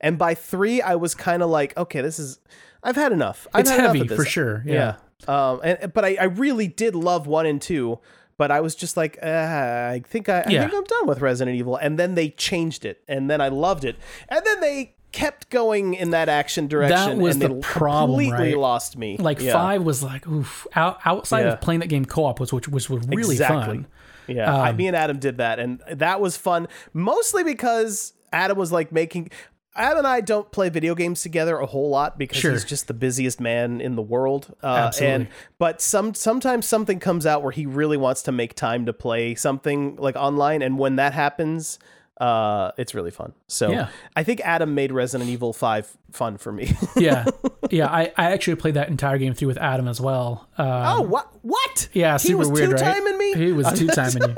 and 0.00 0.18
by 0.18 0.34
three 0.34 0.82
I 0.82 0.94
was 0.96 1.14
kind 1.14 1.42
of 1.42 1.50
like, 1.50 1.76
okay, 1.76 2.00
this 2.00 2.18
is. 2.18 2.38
I've 2.82 2.96
had 2.96 3.12
enough. 3.12 3.46
I've 3.52 3.60
It's 3.60 3.70
had 3.70 3.80
enough 3.80 3.88
heavy 3.88 4.00
of 4.00 4.08
this. 4.08 4.16
for 4.18 4.24
sure. 4.24 4.62
Yeah. 4.66 4.96
Yeah. 5.28 5.50
Um. 5.50 5.60
And 5.62 5.92
but 5.92 6.04
I, 6.04 6.16
I 6.20 6.24
really 6.24 6.66
did 6.68 6.94
love 6.94 7.26
one 7.26 7.44
and 7.46 7.60
two, 7.60 7.98
but 8.38 8.50
I 8.50 8.60
was 8.60 8.74
just 8.74 8.96
like, 8.96 9.18
uh, 9.22 9.26
I 9.26 10.02
think 10.06 10.28
I, 10.30 10.40
I 10.40 10.50
Yeah. 10.50 10.60
think 10.62 10.74
I'm 10.74 10.84
done 10.84 11.06
with 11.06 11.20
Resident 11.20 11.56
Evil. 11.58 11.76
And 11.76 11.98
then 11.98 12.14
they 12.14 12.30
changed 12.30 12.84
it, 12.86 13.02
and 13.06 13.28
then 13.30 13.40
I 13.42 13.48
loved 13.48 13.84
it, 13.84 13.96
and 14.30 14.40
then 14.46 14.60
they 14.60 14.94
kept 15.12 15.50
going 15.50 15.92
in 15.94 16.10
that 16.10 16.28
action 16.28 16.68
direction. 16.68 16.96
That 16.96 17.16
was 17.18 17.34
and 17.34 17.42
the 17.42 17.60
problem, 17.60 18.20
completely 18.20 18.54
right? 18.54 18.58
lost 18.58 18.96
me. 18.96 19.16
Like 19.18 19.40
Yeah. 19.40 19.52
five 19.52 19.82
was 19.82 20.02
like 20.02 20.26
oof. 20.28 20.66
Out, 20.74 21.00
outside 21.04 21.40
Yeah. 21.46 21.52
of 21.54 21.60
playing 21.60 21.80
that 21.80 21.88
game 21.88 22.04
co-op 22.04 22.38
was 22.40 22.52
which 22.52 22.68
was 22.68 22.88
really 22.88 23.34
exactly. 23.34 23.78
fun. 23.78 23.86
Yeah, 24.30 24.54
I, 24.54 24.70
Um, 24.70 24.76
me 24.76 24.86
and 24.86 24.96
Adam 24.96 25.18
did 25.18 25.38
that, 25.38 25.58
and 25.58 25.82
that 25.90 26.20
was 26.20 26.36
fun. 26.36 26.68
Mostly 26.92 27.44
because 27.44 28.12
Adam 28.32 28.56
was 28.58 28.72
like 28.72 28.92
making. 28.92 29.30
Adam 29.76 29.98
and 29.98 30.06
I 30.06 30.20
don't 30.20 30.50
play 30.50 30.68
video 30.68 30.96
games 30.96 31.22
together 31.22 31.58
a 31.58 31.64
whole 31.66 31.90
lot 31.90 32.18
because 32.18 32.38
Sure. 32.38 32.50
he's 32.50 32.64
just 32.64 32.88
the 32.88 32.92
busiest 32.92 33.40
man 33.40 33.80
in 33.80 33.94
the 33.94 34.02
world. 34.02 34.52
Uh, 34.64 34.66
Absolutely. 34.66 35.14
And 35.14 35.28
but 35.58 35.80
some 35.80 36.12
sometimes 36.14 36.66
something 36.66 36.98
comes 36.98 37.24
out 37.24 37.42
where 37.44 37.52
he 37.52 37.66
really 37.66 37.96
wants 37.96 38.22
to 38.24 38.32
make 38.32 38.54
time 38.54 38.84
to 38.86 38.92
play 38.92 39.36
something 39.36 39.94
like 39.96 40.16
online, 40.16 40.60
and 40.60 40.76
when 40.76 40.96
that 40.96 41.12
happens, 41.14 41.78
uh, 42.20 42.72
it's 42.76 42.94
really 42.94 43.10
fun. 43.10 43.32
So 43.48 43.70
Yeah. 43.70 43.88
I 44.14 44.22
think 44.22 44.40
Adam 44.42 44.74
made 44.74 44.92
Resident 44.92 45.30
Evil 45.30 45.52
Five 45.52 45.90
fun 46.12 46.36
for 46.36 46.52
me. 46.52 46.72
yeah, 46.96 47.24
yeah. 47.70 47.86
I, 47.86 48.12
I 48.16 48.32
actually 48.32 48.56
played 48.56 48.74
that 48.74 48.88
entire 48.88 49.18
game 49.18 49.34
through 49.34 49.48
with 49.48 49.58
Adam 49.58 49.88
as 49.88 50.00
well. 50.00 50.46
Um, 50.58 50.66
oh, 50.68 51.00
what? 51.02 51.32
What? 51.42 51.88
Yeah, 51.92 52.16
super 52.18 52.28
he 52.28 52.34
was 52.34 52.50
weird, 52.50 52.70
two 52.70 52.74
right? 52.76 52.94
timing 52.94 53.18
me. 53.18 53.32
He 53.34 53.52
was 53.52 53.72
two 53.78 53.88
timing 53.88 54.22
you. 54.22 54.34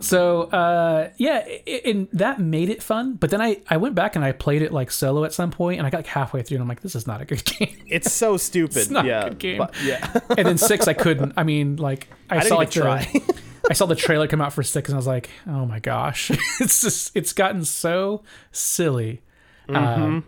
So 0.00 0.42
uh, 0.42 1.10
yeah, 1.16 1.44
i 1.46 1.80
and 1.84 2.08
that 2.12 2.40
made 2.40 2.68
it 2.70 2.82
fun. 2.82 3.14
But 3.14 3.30
then 3.30 3.40
I, 3.40 3.60
I 3.68 3.76
went 3.76 3.94
back 3.94 4.16
and 4.16 4.24
I 4.24 4.32
played 4.32 4.60
it 4.60 4.72
like 4.72 4.90
solo 4.90 5.24
at 5.24 5.32
some 5.32 5.50
point, 5.52 5.78
and 5.78 5.86
I 5.86 5.90
got 5.90 5.98
like 5.98 6.06
halfway 6.06 6.42
through, 6.42 6.56
and 6.56 6.62
I'm 6.62 6.68
like, 6.68 6.80
this 6.80 6.94
is 6.96 7.06
not 7.06 7.20
a 7.20 7.24
good 7.24 7.44
game. 7.58 7.76
It's 7.86 8.12
so 8.12 8.36
stupid. 8.36 8.76
It's 8.78 8.90
not 8.90 9.06
a 9.06 9.30
good 9.30 9.38
game. 9.38 9.58
but- 9.58 9.74
yeah. 9.82 10.12
and 10.36 10.46
then 10.46 10.58
six, 10.58 10.88
I 10.88 10.92
couldn't. 10.92 11.34
I 11.36 11.44
mean, 11.44 11.76
like 11.76 12.08
I, 12.28 12.38
didn't 12.38 12.48
saw 12.48 12.56
like 12.56 12.76
even 12.76 12.82
the, 12.82 13.32
try. 13.32 13.42
I 13.70 13.74
saw 13.74 13.86
the 13.86 13.94
trailer 13.94 14.26
come 14.26 14.40
out 14.40 14.52
for 14.52 14.62
six, 14.62 14.88
and 14.88 14.96
I 14.96 14.98
was 14.98 15.06
like, 15.06 15.30
oh 15.46 15.64
my 15.66 15.78
gosh, 15.78 16.30
it's 16.60 16.80
just 16.82 17.16
it's 17.16 17.32
gotten 17.32 17.64
so 17.64 18.22
silly. 18.50 19.22
Mm-hmm. 19.68 20.02
Um, 20.02 20.24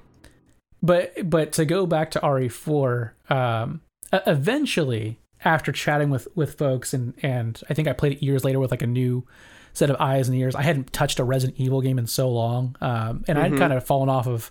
but 0.82 1.28
but 1.28 1.52
to 1.52 1.65
go 1.65 1.86
back 1.86 2.11
to 2.12 2.20
RE4, 2.20 3.11
um, 3.31 3.81
eventually 4.12 5.19
after 5.44 5.73
chatting 5.73 6.11
with 6.11 6.28
with 6.35 6.55
folks 6.56 6.94
and 6.94 7.15
and 7.23 7.61
I 7.69 7.74
think 7.74 7.89
I 7.89 7.93
played 7.93 8.12
it 8.12 8.23
years 8.24 8.44
later 8.44 8.59
with 8.61 8.70
like 8.70 8.82
a 8.82 8.86
new 8.86 9.27
set 9.73 9.90
of 9.90 9.97
eyes 10.01 10.28
and 10.28 10.39
ears. 10.39 10.55
I 10.55 10.62
hadn't 10.62 10.93
touched 10.93 11.19
a 11.19 11.24
Resident 11.24 11.59
Evil 11.59 11.81
game 11.81 11.98
in 11.98 12.06
so 12.06 12.31
long, 12.31 12.77
um, 12.81 13.24
and 13.27 13.39
Mm-hmm. 13.39 13.55
I'd 13.55 13.59
kind 13.59 13.73
of 13.73 13.85
fallen 13.85 14.09
off 14.09 14.27
of 14.27 14.51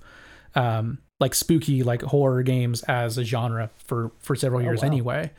um, 0.56 1.00
like 1.20 1.34
spooky 1.34 1.84
like 1.84 2.02
horror 2.02 2.44
games 2.44 2.84
as 2.84 3.18
a 3.18 3.24
genre 3.24 3.70
for 3.86 4.12
for 4.20 4.36
several 4.36 4.62
Oh, 4.62 4.66
years 4.66 4.84
anyway. 4.84 5.32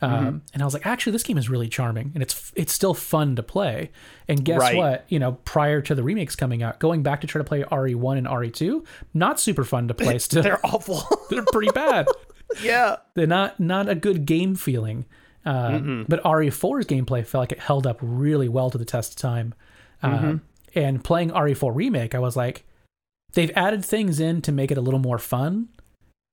Um, 0.00 0.10
Mm-hmm. 0.10 0.36
And 0.54 0.62
I 0.62 0.64
was 0.64 0.74
like, 0.74 0.86
actually, 0.86 1.12
this 1.12 1.24
game 1.24 1.38
is 1.38 1.50
really 1.50 1.68
charming, 1.68 2.12
and 2.14 2.22
it's 2.22 2.52
it's 2.54 2.72
still 2.72 2.94
fun 2.94 3.34
to 3.36 3.42
play. 3.42 3.90
And 4.28 4.44
guess 4.44 4.60
Right. 4.60 4.76
what? 4.76 5.04
You 5.08 5.18
know, 5.18 5.32
prior 5.44 5.80
to 5.82 5.94
the 5.94 6.02
remakes 6.04 6.36
coming 6.36 6.62
out, 6.62 6.78
going 6.78 7.02
back 7.02 7.20
to 7.22 7.26
try 7.26 7.40
to 7.40 7.44
play 7.44 7.64
RE1 7.64 8.16
and 8.18 8.26
RE2, 8.26 8.84
not 9.12 9.40
super 9.40 9.64
fun 9.64 9.88
to 9.88 9.94
play. 9.94 10.18
Still, 10.20 10.42
They're 10.42 10.64
awful. 10.64 11.02
they're 11.30 11.44
pretty 11.52 11.72
bad. 11.72 12.06
yeah. 12.62 12.96
They're 13.14 13.26
not 13.26 13.58
not 13.58 13.88
a 13.88 13.94
good 13.96 14.24
game 14.24 14.54
feeling. 14.54 15.04
Um, 15.44 16.04
but 16.08 16.22
RE4's 16.24 16.86
gameplay 16.86 17.24
felt 17.26 17.42
like 17.42 17.52
it 17.52 17.60
held 17.60 17.86
up 17.86 17.98
really 18.02 18.48
well 18.48 18.70
to 18.70 18.76
the 18.78 18.84
test 18.84 19.12
of 19.12 19.16
time. 19.16 19.54
Um, 20.02 20.42
and 20.74 21.02
playing 21.02 21.30
RE4 21.30 21.74
remake, 21.74 22.14
I 22.14 22.18
was 22.18 22.36
like, 22.36 22.64
they've 23.32 23.50
added 23.56 23.84
things 23.84 24.20
in 24.20 24.42
to 24.42 24.52
make 24.52 24.70
it 24.70 24.76
a 24.78 24.80
little 24.82 25.00
more 25.00 25.18
fun. 25.18 25.68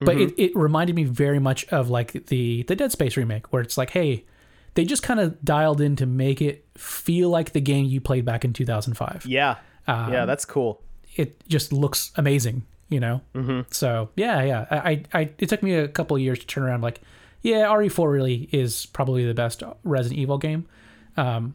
But 0.02 0.18
it, 0.18 0.34
it 0.38 0.56
reminded 0.56 0.96
me 0.96 1.06
very 1.06 1.40
much 1.40 1.66
of 1.70 1.90
like 1.90 2.26
the 2.28 2.64
the 2.64 2.76
Dead 2.76 2.92
Space 2.92 3.16
remake, 3.18 3.52
where 3.54 3.62
it's 3.62 3.78
like, 3.78 3.92
hey, 3.92 4.26
they 4.74 4.84
just 4.84 5.04
kind 5.04 5.20
of 5.20 5.42
dialed 5.44 5.80
in 5.82 5.96
to 5.96 6.06
make 6.06 6.42
it 6.42 6.66
feel 6.78 7.30
like 7.30 7.54
the 7.54 7.62
game 7.62 7.86
you 7.86 8.02
played 8.02 8.26
back 8.26 8.44
in 8.44 8.52
2005 8.54 9.26
Yeah. 9.26 9.56
Um, 9.88 10.12
yeah, 10.12 10.26
that's 10.26 10.46
cool. 10.46 10.82
it 11.16 11.48
just 11.48 11.72
looks 11.72 12.12
amazing, 12.18 12.66
you 12.90 13.00
know. 13.00 13.22
Mm-hmm. 13.34 13.62
So 13.72 14.10
yeah, 14.16 14.44
yeah. 14.44 14.66
I, 14.70 15.04
I, 15.14 15.30
it 15.38 15.48
took 15.48 15.64
me 15.64 15.76
a 15.76 15.88
couple 15.88 16.18
of 16.18 16.22
years 16.22 16.40
to 16.40 16.46
turn 16.48 16.64
around. 16.64 16.82
Like, 16.82 17.00
yeah, 17.42 17.66
RE4 17.66 18.12
really 18.12 18.50
is 18.52 18.88
probably 18.88 19.26
the 19.26 19.34
best 19.34 19.64
Resident 19.84 20.20
Evil 20.20 20.38
game. 20.38 20.68
Um, 21.16 21.54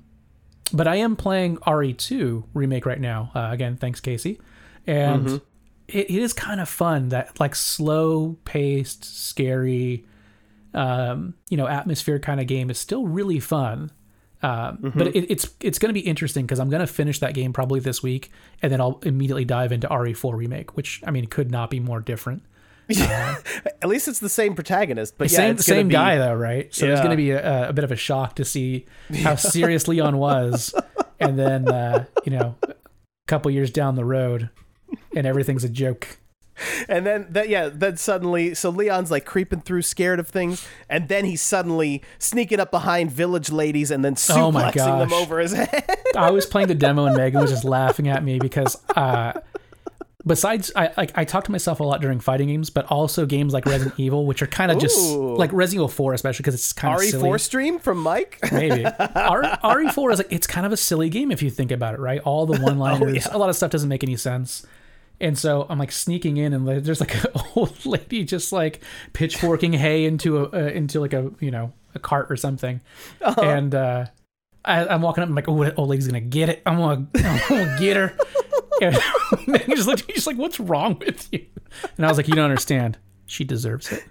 but 0.73 0.87
I 0.87 0.97
am 0.97 1.17
playing 1.17 1.59
RE2 1.59 2.45
remake 2.55 2.87
right 2.87 3.01
now. 3.01 3.33
Uh, 3.35 3.49
again, 3.51 3.77
thanks 3.77 4.01
Casey, 4.01 4.41
and 4.87 5.43
it, 5.95 6.11
it 6.11 6.23
is 6.23 6.33
kind 6.33 6.61
of 6.61 6.69
fun. 6.69 7.09
That 7.11 7.39
like 7.41 7.55
slow 7.55 8.39
paced, 8.45 9.05
scary, 9.05 10.05
um, 10.75 11.35
you 11.49 11.57
know, 11.57 11.69
atmosphere 11.69 12.19
kind 12.19 12.41
of 12.41 12.47
game 12.47 12.71
is 12.71 12.79
still 12.79 13.07
really 13.07 13.41
fun. 13.41 13.91
Um, 14.43 14.93
But 14.95 15.09
it, 15.09 15.31
it's 15.31 15.51
it's 15.61 15.79
going 15.79 15.91
to 15.91 16.01
be 16.01 16.07
interesting 16.07 16.47
because 16.47 16.61
I'm 16.61 16.71
going 16.71 16.81
to 16.81 16.87
finish 16.87 17.19
that 17.21 17.35
game 17.35 17.53
probably 17.53 17.81
this 17.81 18.03
week, 18.03 18.31
and 18.63 18.73
then 18.73 18.81
I'll 18.81 18.99
immediately 19.03 19.45
dive 19.45 19.71
into 19.73 19.87
RE4 19.89 20.35
remake, 20.35 20.77
which 20.77 21.03
I 21.07 21.11
mean 21.11 21.27
could 21.27 21.51
not 21.51 21.69
be 21.71 21.81
more 21.81 22.01
different. 22.01 22.43
At 22.99 23.87
least 23.87 24.09
it's 24.09 24.19
the 24.19 24.29
same 24.29 24.55
protagonist, 24.55 25.17
but 25.17 25.31
yeah, 25.31 25.37
same 25.37 25.55
it's 25.55 25.69
gonna 25.69 25.81
same 25.81 25.89
be, 25.89 25.93
guy 25.93 26.17
though, 26.17 26.35
right? 26.35 26.75
So 26.75 26.87
it's 26.87 27.01
going 27.01 27.13
to 27.13 27.17
be 27.17 27.31
a, 27.31 27.69
a 27.69 27.73
bit 27.73 27.85
of 27.85 27.93
a 27.93 27.97
shock 27.97 28.37
to 28.37 28.45
see 28.45 28.87
how 29.23 29.37
serious 29.37 29.87
Leon 29.87 30.17
was, 30.17 30.75
and 31.21 31.39
then 31.39 31.69
uh, 31.69 32.07
you 32.25 32.33
know, 32.33 32.57
a 32.67 32.75
couple 33.29 33.51
years 33.53 33.71
down 33.71 33.95
the 33.95 34.05
road, 34.05 34.51
and 35.15 35.27
everything's 35.27 35.65
a 35.65 35.69
joke. 35.69 36.19
And 36.89 37.07
then 37.07 37.27
that 37.31 37.49
yeah, 37.49 37.71
then 37.73 37.97
suddenly 37.97 38.55
so 38.55 38.69
Leon's 38.69 39.11
like 39.11 39.25
creeping 39.25 39.63
through 39.63 39.83
scared 39.83 40.21
of 40.21 40.29
things, 40.29 40.67
and 40.91 41.09
then 41.09 41.25
he's 41.25 41.41
suddenly 41.41 42.03
sneaking 42.19 42.61
up 42.61 42.71
behind 42.71 43.11
village 43.11 43.51
ladies 43.51 43.91
and 43.91 44.05
then 44.05 44.15
Oh 44.31 44.53
my 44.53 44.71
suplexing 44.71 44.99
them 44.99 45.13
over 45.13 45.39
his 45.39 45.53
head. 45.53 45.85
I 46.17 46.31
was 46.31 46.45
playing 46.45 46.69
the 46.69 46.75
demo 46.75 47.07
and 47.07 47.17
Megan 47.17 47.41
was 47.41 47.51
just 47.51 47.65
laughing 47.65 48.09
at 48.09 48.23
me 48.23 48.39
because 48.39 48.77
uh 48.95 49.41
besides 50.27 50.71
I 50.77 50.93
like 50.99 51.17
I 51.17 51.25
talk 51.25 51.45
to 51.45 51.51
myself 51.51 51.81
a 51.81 51.85
lot 51.85 52.03
during 52.03 52.21
fighting 52.21 52.49
games, 52.49 52.69
but 52.69 52.85
also 52.87 53.25
games 53.25 53.55
like 53.55 53.65
Resident 53.65 53.95
Evil, 53.99 54.27
which 54.27 54.43
are 54.43 54.47
kind 54.47 54.71
of 54.71 54.79
just 54.79 54.99
like 55.17 55.51
Resident 55.55 55.77
Evil 55.77 55.89
4 55.89 56.13
especially 56.13 56.43
because 56.43 56.55
it's 56.55 56.73
kind 56.75 56.95
of 56.95 57.01
silly. 57.03 57.31
RE4 57.31 57.37
E 57.37 57.39
stream 57.39 57.79
from 57.79 57.99
Mike. 57.99 58.39
Maybe 58.53 58.85
R- 58.85 59.43
RE4 59.65 60.13
is 60.13 60.19
like 60.19 60.31
it's 60.33 60.47
kind 60.47 60.67
of 60.67 60.73
a 60.73 60.77
silly 60.77 61.09
game 61.09 61.31
if 61.31 61.43
you 61.43 61.49
think 61.49 61.71
about 61.71 61.95
it, 61.95 62.01
right? 62.01 62.21
All 62.21 62.45
the 62.45 62.61
one-liners, 62.61 63.27
a 63.31 63.39
lot 63.39 63.49
of 63.49 63.57
stuff 63.57 63.71
doesn't 63.71 63.89
make 63.89 64.05
any 64.05 64.17
sense. 64.17 64.67
And 65.21 65.39
so 65.39 65.67
I'm 65.69 65.79
like 65.79 65.93
sneaking 65.93 66.39
in, 66.39 66.53
and 66.53 66.67
there's 66.67 67.01
like 67.01 67.15
an 67.25 67.43
old 67.55 67.85
lady 67.85 68.25
just 68.25 68.53
like 68.53 68.81
pitchforking 69.13 69.75
hay 69.75 70.05
into 70.05 70.39
a 70.39 70.51
uh, 70.51 70.71
into 70.71 71.01
like 71.01 71.13
a 71.13 71.31
you 71.41 71.51
know 71.51 71.73
a 71.95 71.99
cart 71.99 72.31
or 72.31 72.37
something, 72.37 72.81
and 73.21 73.75
uh, 73.75 74.07
I, 74.65 74.87
I'm 74.87 75.03
walking 75.03 75.23
up, 75.23 75.29
I'm 75.29 75.35
like, 75.35 75.49
oh, 75.49 75.65
that 75.65 75.79
old 75.79 75.89
lady's 75.89 76.07
gonna 76.07 76.21
get 76.21 76.49
it. 76.49 76.63
I'm 76.67 76.77
gonna, 76.77 77.07
I'm 77.17 77.41
gonna 77.49 77.77
get 77.79 77.97
her. 77.97 78.17
And 78.83 78.97
he 79.67 79.75
just 79.75 79.87
looked 79.87 80.01
at 80.01 80.09
me, 80.09 80.15
just 80.15 80.27
like, 80.27 80.39
what's 80.39 80.59
wrong 80.59 80.99
with 80.99 81.29
you? 81.31 81.45
And 81.99 82.07
I 82.07 82.09
was 82.09 82.17
like, 82.17 82.29
you 82.29 82.35
don't 82.35 82.47
understand. 82.47 82.97
She 83.27 83.45
deserves 83.45 83.93
it. 83.93 84.05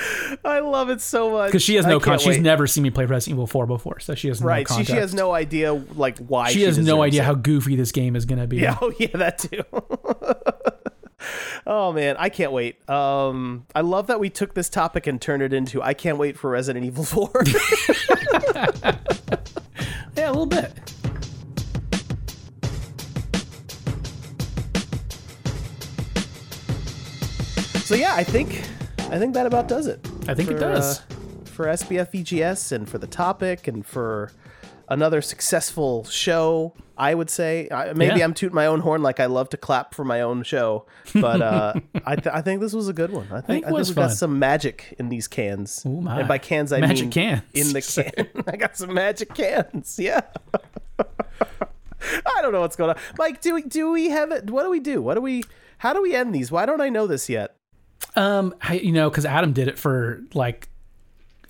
I 0.44 0.60
love 0.60 0.90
it 0.90 1.00
so 1.00 1.30
much 1.30 1.48
Because 1.48 1.62
she 1.62 1.74
has 1.74 1.86
no 1.86 2.00
con. 2.00 2.18
She's 2.18 2.28
wait. 2.28 2.42
never 2.42 2.66
seen 2.66 2.82
me 2.82 2.90
play 2.90 3.04
Resident 3.04 3.36
Evil 3.36 3.46
4 3.46 3.66
before, 3.66 4.00
so 4.00 4.14
she 4.14 4.28
has 4.28 4.40
no 4.40 4.46
right. 4.46 4.68
She, 4.68 4.84
she 4.84 4.92
has 4.92 5.14
no 5.14 5.32
idea 5.32 5.72
like 5.72 6.18
why 6.18 6.50
she 6.50 6.62
has 6.62 6.78
no 6.78 7.02
idea 7.02 7.22
it. 7.22 7.24
how 7.24 7.34
goofy 7.34 7.76
this 7.76 7.92
game 7.92 8.16
is 8.16 8.24
going 8.24 8.38
to 8.38 8.46
be. 8.46 8.58
Yeah, 8.58 8.78
oh 8.80 8.92
yeah, 8.98 9.08
that 9.14 9.38
too. 9.38 9.62
oh 11.66 11.92
man, 11.92 12.16
I 12.18 12.28
can't 12.28 12.52
wait. 12.52 12.88
Um, 12.88 13.66
I 13.74 13.80
love 13.80 14.06
that 14.06 14.20
we 14.20 14.30
took 14.30 14.54
this 14.54 14.68
topic 14.68 15.06
and 15.06 15.20
turned 15.20 15.42
it 15.42 15.52
into 15.52 15.82
I 15.82 15.94
can't 15.94 16.18
wait 16.18 16.38
for 16.38 16.50
Resident 16.50 16.84
Evil 16.84 17.04
4. 17.04 17.42
Yeah, 20.16 20.30
a 20.30 20.32
little 20.32 20.46
bit. 20.46 20.72
so 27.88 27.94
yeah, 27.94 28.14
I 28.14 28.24
think 28.24 28.62
I 29.10 29.18
think 29.18 29.34
that 29.34 29.46
about 29.46 29.68
does 29.68 29.86
it. 29.86 30.06
I 30.28 30.34
think 30.34 30.50
it 30.50 30.58
does. 30.58 31.00
uh, 31.00 31.02
for 31.44 31.66
SBF 31.66 32.12
VGS 32.12 32.72
and 32.72 32.88
for 32.88 32.98
the 32.98 33.06
topic 33.06 33.66
and 33.66 33.84
for 33.84 34.30
another 34.88 35.20
successful 35.22 36.04
show. 36.04 36.74
I 36.96 37.14
would 37.14 37.30
say 37.30 37.68
I, 37.70 37.92
maybe 37.92 38.18
Yeah. 38.18 38.24
I'm 38.24 38.34
tooting 38.34 38.54
my 38.56 38.66
own 38.66 38.80
horn 38.80 39.02
like 39.02 39.20
I 39.20 39.26
love 39.26 39.48
to 39.50 39.56
clap 39.56 39.94
for 39.94 40.04
my 40.04 40.20
own 40.20 40.42
show, 40.42 40.86
but 41.14 41.40
uh, 41.40 41.74
I, 42.04 42.16
th- 42.16 42.34
I 42.34 42.42
think 42.42 42.60
this 42.60 42.72
was 42.72 42.88
a 42.88 42.92
good 42.92 43.12
one. 43.12 43.26
I 43.30 43.40
think, 43.40 43.64
I 43.64 43.68
think 43.68 43.78
was 43.78 43.90
we 43.90 43.94
got 43.94 44.10
some 44.12 44.38
magic 44.38 44.94
in 44.98 45.08
these 45.08 45.28
cans, 45.28 45.84
Ooh, 45.86 46.06
and 46.08 46.26
by 46.26 46.38
cans 46.38 46.72
I 46.72 46.80
Magic 46.80 47.02
mean 47.04 47.10
cans. 47.12 47.42
in 47.54 47.72
the 47.72 47.82
can. 48.34 48.44
I 48.52 48.56
got 48.56 48.76
some 48.76 48.92
magic 48.92 49.32
cans. 49.34 49.96
Yeah. 50.00 50.22
I 50.98 52.42
don't 52.42 52.52
know 52.52 52.60
what's 52.60 52.76
going 52.76 52.90
on, 52.90 52.96
Mike. 53.18 53.40
Do 53.40 53.54
we 53.54 53.62
do 53.62 53.90
we 53.92 54.10
have 54.10 54.32
it? 54.32 54.50
What 54.50 54.62
do 54.64 54.70
we 54.70 54.80
do? 54.80 55.00
What 55.02 55.14
do 55.14 55.20
we? 55.20 55.44
How 55.78 55.92
do 55.92 56.02
we 56.02 56.14
end 56.14 56.34
these? 56.34 56.50
Why 56.50 56.66
don't 56.66 56.80
I 56.80 56.88
know 56.88 57.06
this 57.06 57.28
yet? 57.28 57.54
Um, 58.16 58.54
I, 58.60 58.74
you 58.74 58.92
know, 58.92 59.10
because 59.10 59.24
Adam 59.24 59.52
did 59.52 59.68
it 59.68 59.78
for 59.78 60.22
like 60.34 60.68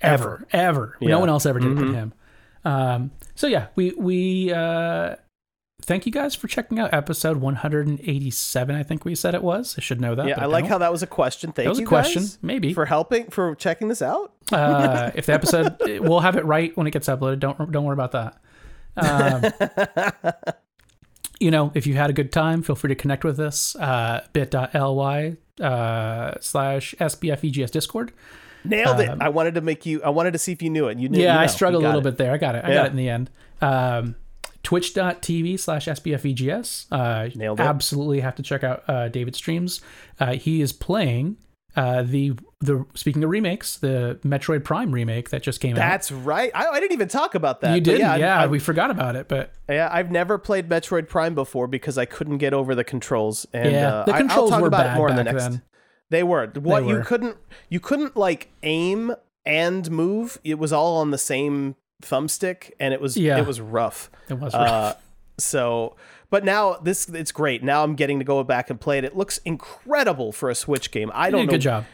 ever, 0.01 0.45
ever. 0.51 0.97
Yeah. 0.99 1.09
No 1.09 1.19
one 1.19 1.29
else 1.29 1.45
ever 1.45 1.59
did 1.59 1.71
it 1.71 1.75
but 1.75 1.87
him. 1.87 2.13
Um, 2.65 3.11
so 3.35 3.47
yeah, 3.47 3.67
we 3.75 3.91
we 3.97 4.51
uh, 4.51 5.15
thank 5.81 6.05
you 6.05 6.11
guys 6.11 6.35
for 6.35 6.47
checking 6.47 6.79
out 6.79 6.93
episode 6.93 7.37
187. 7.37 8.75
I 8.75 8.83
think 8.83 9.05
we 9.05 9.15
said 9.15 9.33
it 9.33 9.41
was. 9.41 9.75
I 9.77 9.81
should 9.81 10.01
know 10.01 10.15
that. 10.15 10.27
Yeah, 10.27 10.35
but 10.35 10.43
I 10.43 10.47
like 10.47 10.65
how 10.65 10.77
that 10.79 10.91
was 10.91 11.01
a 11.03 11.07
question. 11.07 11.51
Thank 11.51 11.65
That 11.65 11.69
was 11.69 11.79
a 11.79 11.85
question, 11.85 12.25
maybe. 12.41 12.73
for 12.73 12.85
helping 12.85 13.29
for 13.29 13.55
checking 13.55 13.87
this 13.87 14.01
out. 14.01 14.33
uh, 14.51 15.11
if 15.15 15.25
the 15.25 15.33
episode, 15.33 15.77
we'll 16.01 16.19
have 16.19 16.35
it 16.35 16.45
right 16.45 16.75
when 16.75 16.87
it 16.87 16.91
gets 16.91 17.07
uploaded. 17.07 17.39
Don't 17.39 17.71
don't 17.71 17.83
worry 17.85 17.93
about 17.93 18.11
that. 18.11 18.37
Um, 18.97 20.33
you 21.39 21.51
know, 21.51 21.71
if 21.73 21.87
you 21.87 21.95
had 21.95 22.09
a 22.09 22.13
good 22.13 22.31
time, 22.31 22.61
feel 22.61 22.75
free 22.75 22.89
to 22.89 22.95
connect 22.95 23.23
with 23.23 23.39
us. 23.39 23.75
Uh, 23.75 24.25
bit.ly 24.33 25.37
uh, 25.61 26.35
slash 26.41 26.95
SBFVGS 26.99 27.71
Discord. 27.71 28.11
Nailed 28.65 28.99
it. 28.99 29.09
I 29.21 29.29
wanted 29.29 29.55
to 29.55 29.61
make 29.61 29.85
you. 29.85 30.01
I 30.03 30.09
wanted 30.09 30.33
to 30.33 30.39
see 30.39 30.51
if 30.51 30.61
you 30.61 30.69
knew 30.69 30.87
it. 30.89 30.97
You 30.99 31.07
knew. 31.09 31.17
Um, 31.19 31.23
Yeah, 31.23 31.35
you 31.35 31.39
I 31.41 31.45
struggled 31.47 31.83
a 31.83 31.85
little 31.87 32.01
it. 32.01 32.03
bit 32.03 32.17
there. 32.17 32.33
I 32.33 32.37
got 32.37 32.55
it. 32.55 32.65
I 32.65 32.69
Yeah. 32.69 32.73
got 32.75 32.85
it 32.87 32.89
in 32.91 32.97
the 32.97 33.09
end. 33.09 33.29
Um, 33.61 34.15
Twitch.tv 34.63 35.57
slash 35.59 35.87
SBFVGS. 35.87 36.87
Uh, 36.91 37.29
Nailed 37.35 37.59
it. 37.59 37.63
Absolutely 37.63 38.19
have 38.19 38.35
to 38.35 38.43
check 38.43 38.63
out 38.63 38.83
uh, 38.89 39.07
David 39.07 39.35
streams. 39.35 39.79
Uh, 40.19 40.33
he 40.33 40.61
is 40.61 40.73
playing 40.73 41.37
uh, 41.75 42.03
the 42.03 42.33
the 42.61 42.85
speaking 42.93 43.23
of 43.23 43.29
remakes, 43.29 43.77
the 43.77 44.19
Metroid 44.25 44.63
Prime 44.65 44.91
remake 44.91 45.29
that 45.29 45.41
just 45.43 45.61
came 45.61 45.75
out. 45.75 45.79
That's 45.79 46.11
right. 46.11 46.51
I, 46.53 46.67
I 46.67 46.79
didn't 46.81 46.91
even 46.93 47.07
talk 47.07 47.35
about 47.35 47.61
that. 47.61 47.73
You 47.75 47.79
didn't, 47.81 48.01
Yeah, 48.01 48.15
yeah. 48.17 48.35
I've- 48.35 48.43
I've- 48.45 48.51
we 48.51 48.59
forgot 48.59 48.91
about 48.91 49.15
it, 49.15 49.27
but 49.29 49.53
Yeah, 49.69 49.87
I've 49.91 50.11
never 50.11 50.37
played 50.37 50.67
Metroid 50.67 51.07
Prime 51.07 51.35
before 51.35 51.67
because 51.67 51.97
I 51.97 52.03
couldn't 52.05 52.39
get 52.39 52.53
over 52.53 52.75
the 52.75 52.83
controls. 52.83 53.47
And 53.53 53.71
Yeah, 53.71 53.87
uh, 53.93 54.05
the 54.05 54.13
I- 54.13 54.17
controls 54.17 54.51
I'll 54.51 54.57
talk 54.57 54.61
were 54.61 54.67
about 54.67 54.83
bad 54.87 54.95
it 54.95 54.97
more 54.97 55.09
in 55.09 55.15
the 55.15 55.23
next. 55.23 55.43
then. 55.43 55.61
They 56.09 56.23
were. 56.23 56.47
What 56.55 56.85
you 56.85 56.95
were. 56.95 57.01
couldn't 57.03 57.37
you 57.69 57.79
couldn't 57.79 58.17
like 58.17 58.49
aim 58.63 59.13
and 59.45 59.89
move. 59.89 60.37
It 60.43 60.59
was 60.59 60.73
all 60.73 60.97
on 60.97 61.11
the 61.11 61.17
same 61.17 61.75
thumbstick, 62.03 62.71
and 62.79 62.93
it 62.93 62.99
was 62.99 63.15
Yeah. 63.15 63.37
it 63.37 63.45
was 63.47 63.61
rough. 63.61 64.09
it 64.27 64.39
was 64.39 64.53
Uh, 64.53 64.57
rough. 64.57 64.97
so, 65.37 65.95
but 66.29 66.43
now 66.43 66.75
this 66.75 67.09
it's 67.09 67.31
great. 67.31 67.63
Now 67.63 67.83
I'm 67.83 67.95
getting 67.95 68.19
to 68.19 68.25
go 68.25 68.43
back 68.43 68.69
and 68.69 68.79
play 68.79 68.97
it. 68.97 69.03
It 69.03 69.15
looks 69.15 69.39
incredible 69.39 70.31
for 70.31 70.49
a 70.49 70.55
Switch 70.55 70.91
game. 70.91 71.11
I 71.13 71.29
don't 71.29 71.45
know. 71.45 71.51
good 71.51 71.61
job. 71.61 71.85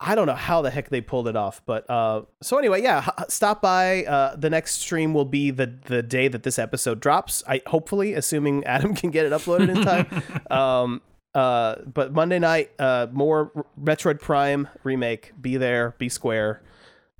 I 0.00 0.14
don't 0.14 0.26
know 0.26 0.34
how 0.34 0.60
the 0.60 0.70
heck 0.70 0.90
they 0.90 1.00
pulled 1.00 1.28
it 1.28 1.36
off, 1.36 1.62
but 1.64 1.88
uh, 1.88 2.22
so 2.42 2.58
anyway, 2.58 2.82
yeah, 2.82 3.08
stop 3.28 3.62
by. 3.62 4.04
Uh, 4.04 4.36
the 4.36 4.50
next 4.50 4.80
stream 4.80 5.14
will 5.14 5.24
be 5.24 5.50
the 5.50 5.72
the 5.86 6.02
day 6.02 6.28
that 6.28 6.42
this 6.42 6.58
episode 6.58 7.00
drops. 7.00 7.42
I 7.46 7.62
hopefully, 7.66 8.14
assuming 8.14 8.64
Adam 8.66 8.94
can 8.94 9.10
get 9.10 9.24
it 9.24 9.32
uploaded 9.32 9.70
in 9.70 9.82
time. 9.82 10.50
um, 10.50 11.02
uh, 11.34 11.76
but 11.86 12.12
Monday 12.12 12.38
night, 12.38 12.72
uh, 12.78 13.06
more 13.12 13.66
Metroid 13.80 14.20
Prime 14.20 14.68
remake. 14.82 15.32
Be 15.40 15.56
there, 15.56 15.94
be 15.98 16.08
square. 16.08 16.62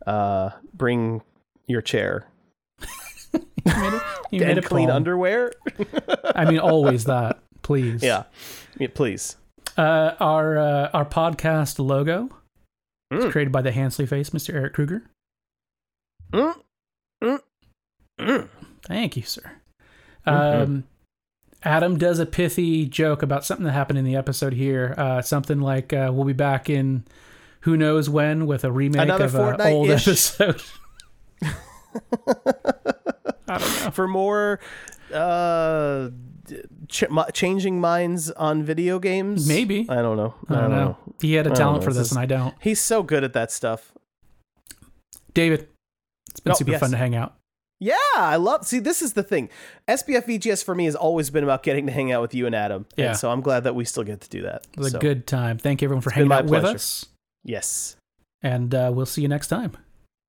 Uh, 0.07 0.51
bring 0.75 1.23
your 1.67 1.81
chair 1.81 2.27
and 3.67 4.65
clean 4.65 4.89
Paul. 4.89 4.97
underwear. 4.97 5.53
I 6.35 6.45
mean, 6.45 6.59
always 6.59 7.05
that. 7.05 7.39
Please. 7.63 8.03
yeah, 8.03 8.25
yeah, 8.79 8.89
please. 8.95 9.37
Uh, 9.77 10.13
our 10.21 10.59
uh, 10.59 10.91
our 10.93 11.05
podcast 11.07 11.79
logo 11.79 12.29
is 13.11 13.25
Mm. 13.25 13.31
created 13.33 13.53
by 13.53 13.63
the 13.63 13.73
Hansley 13.73 14.07
face, 14.07 14.31
Mr. 14.31 14.53
Eric 14.55 14.73
Kruger. 14.75 15.03
Mm, 16.33 16.55
mm, 17.23 17.41
mm. 18.21 18.49
Thank 18.87 19.17
you, 19.17 19.23
sir. 19.23 19.53
Mm-hmm. 20.27 20.63
Um, 20.63 20.85
Adam 21.63 21.97
does 21.99 22.19
a 22.19 22.27
pithy 22.27 22.87
joke 22.87 23.23
about 23.23 23.45
something 23.45 23.65
that 23.65 23.73
happened 23.73 23.99
in 23.99 24.05
the 24.05 24.17
episode 24.17 24.53
here. 24.53 24.95
Uh, 24.99 25.23
something 25.23 25.61
like 25.61 25.93
uh, 25.93 26.11
we'll 26.13 26.25
be 26.25 26.33
back 26.33 26.69
in 26.69 27.05
who 27.61 27.77
knows 27.77 28.11
when 28.11 28.47
with 28.47 28.65
a 28.65 28.71
remake 28.73 29.01
Another 29.03 29.25
of 29.25 29.35
an 29.35 29.61
old 29.63 29.89
episode. 29.91 30.61
I 33.49 33.59
don't 33.59 33.85
know. 33.85 33.91
for 33.91 34.09
more 34.09 34.61
uh 35.13 36.11
ch- 36.89 37.05
changing 37.33 37.81
minds 37.81 38.31
on 38.33 38.63
video 38.63 38.99
games 38.99 39.47
Maybe. 39.49 39.87
i 39.89 39.97
don't 39.97 40.17
know 40.17 40.35
I 40.49 40.55
don't 40.63 40.71
know. 40.71 40.97
He 41.21 41.35
had 41.35 41.47
a 41.47 41.51
talent 41.51 41.85
for 41.85 41.91
This 41.93 42.09
this, 42.09 42.11
and 42.13 42.21
I 42.21 42.27
don't. 42.27 42.55
he's 42.61 42.81
so 42.81 43.03
good 43.03 43.23
at 43.25 43.33
that 43.35 43.51
stuff 43.53 43.93
David, 45.35 45.69
it's 46.31 46.41
been 46.41 46.53
Oh, 46.53 46.57
super 46.57 46.71
yes. 46.73 46.81
fun 46.81 46.91
to 46.93 46.97
hang 46.97 47.15
out. 47.15 47.35
yeah 47.81 47.95
i 48.17 48.37
love 48.37 48.67
see 48.67 48.79
this 48.79 49.03
is 49.03 49.13
the 49.15 49.23
thing 49.23 49.49
sbf 49.89 50.25
vgs 50.27 50.65
for 50.65 50.75
me 50.75 50.85
has 50.87 50.95
always 50.97 51.29
been 51.31 51.45
about 51.45 51.63
getting 51.63 51.87
to 51.87 51.93
hang 51.93 52.13
out 52.13 52.23
with 52.23 52.35
you 52.35 52.47
and 52.47 52.55
adam 52.55 52.87
Yeah. 52.97 53.09
and 53.09 53.17
so 53.17 53.31
i'm 53.31 53.41
glad 53.41 53.65
that 53.65 53.75
we 53.75 53.85
still 53.85 54.05
get 54.05 54.21
to 54.23 54.29
do 54.31 54.43
that 54.43 54.67
It 54.73 54.79
was 54.81 54.93
So, 54.93 54.99
a 54.99 55.01
good 55.01 55.27
time. 55.27 55.59
Thank 55.59 55.83
you 55.83 55.87
everyone 55.87 56.03
for 56.03 56.11
It's 56.11 56.17
hanging 56.17 56.33
out 56.33 56.47
with 56.47 56.65
us, 56.65 57.07
yes 57.43 57.97
and 58.43 58.75
uh, 58.75 58.91
we'll 58.95 59.07
see 59.07 59.23
you 59.23 59.29
next 59.29 59.49
time. 59.49 59.73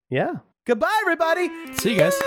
yeah 0.10 0.34
goodbye 0.68 0.98
everybody 1.04 1.50
See 1.78 1.94
you 1.94 2.00
guys. 2.00 2.20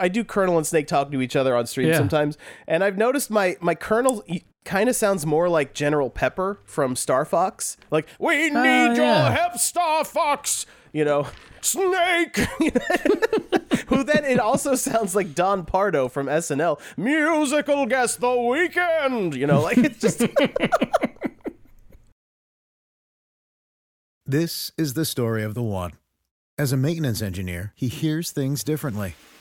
I 0.00 0.08
do 0.08 0.24
Colonel 0.24 0.56
and 0.56 0.66
Snake 0.66 0.86
talk 0.86 1.12
to 1.12 1.20
each 1.20 1.36
other 1.36 1.54
on 1.54 1.66
stream 1.66 1.88
Yeah. 1.88 1.98
sometimes, 1.98 2.38
and 2.66 2.82
I've 2.82 2.96
noticed 2.98 3.30
my 3.30 3.56
my 3.60 3.74
Colonel 3.74 4.24
kind 4.64 4.88
of 4.88 4.96
sounds 4.96 5.24
more 5.26 5.48
like 5.48 5.74
General 5.74 6.10
Pepper 6.10 6.60
from 6.64 6.96
Star 6.96 7.24
Fox. 7.24 7.76
Like 7.90 8.06
we 8.18 8.50
oh, 8.50 8.62
need 8.62 8.90
Oh, 8.90 8.94
your 8.94 9.30
help, 9.30 9.56
Star 9.56 10.04
Fox. 10.04 10.66
You 10.92 11.04
know, 11.04 11.28
Snake. 11.60 12.36
Who 13.88 14.02
then 14.02 14.24
it 14.24 14.40
also 14.40 14.74
sounds 14.74 15.14
like 15.14 15.34
Don 15.34 15.64
Pardo 15.64 16.08
from 16.08 16.26
SNL. 16.26 16.80
Musical 16.96 17.86
guest 17.86 18.20
the 18.20 18.26
Weeknd. 18.26 19.36
You 19.36 19.46
know, 19.46 19.62
like 19.62 19.78
it's 19.78 20.00
just 20.00 20.22
This 24.26 24.70
is 24.78 24.94
the 24.94 25.04
story 25.04 25.42
of 25.42 25.54
the 25.54 25.62
one. 25.62 25.92
As 26.56 26.72
a 26.72 26.76
maintenance 26.76 27.20
engineer, 27.22 27.72
he 27.74 27.88
hears 27.88 28.30
things 28.30 28.62
differently. 28.62 29.14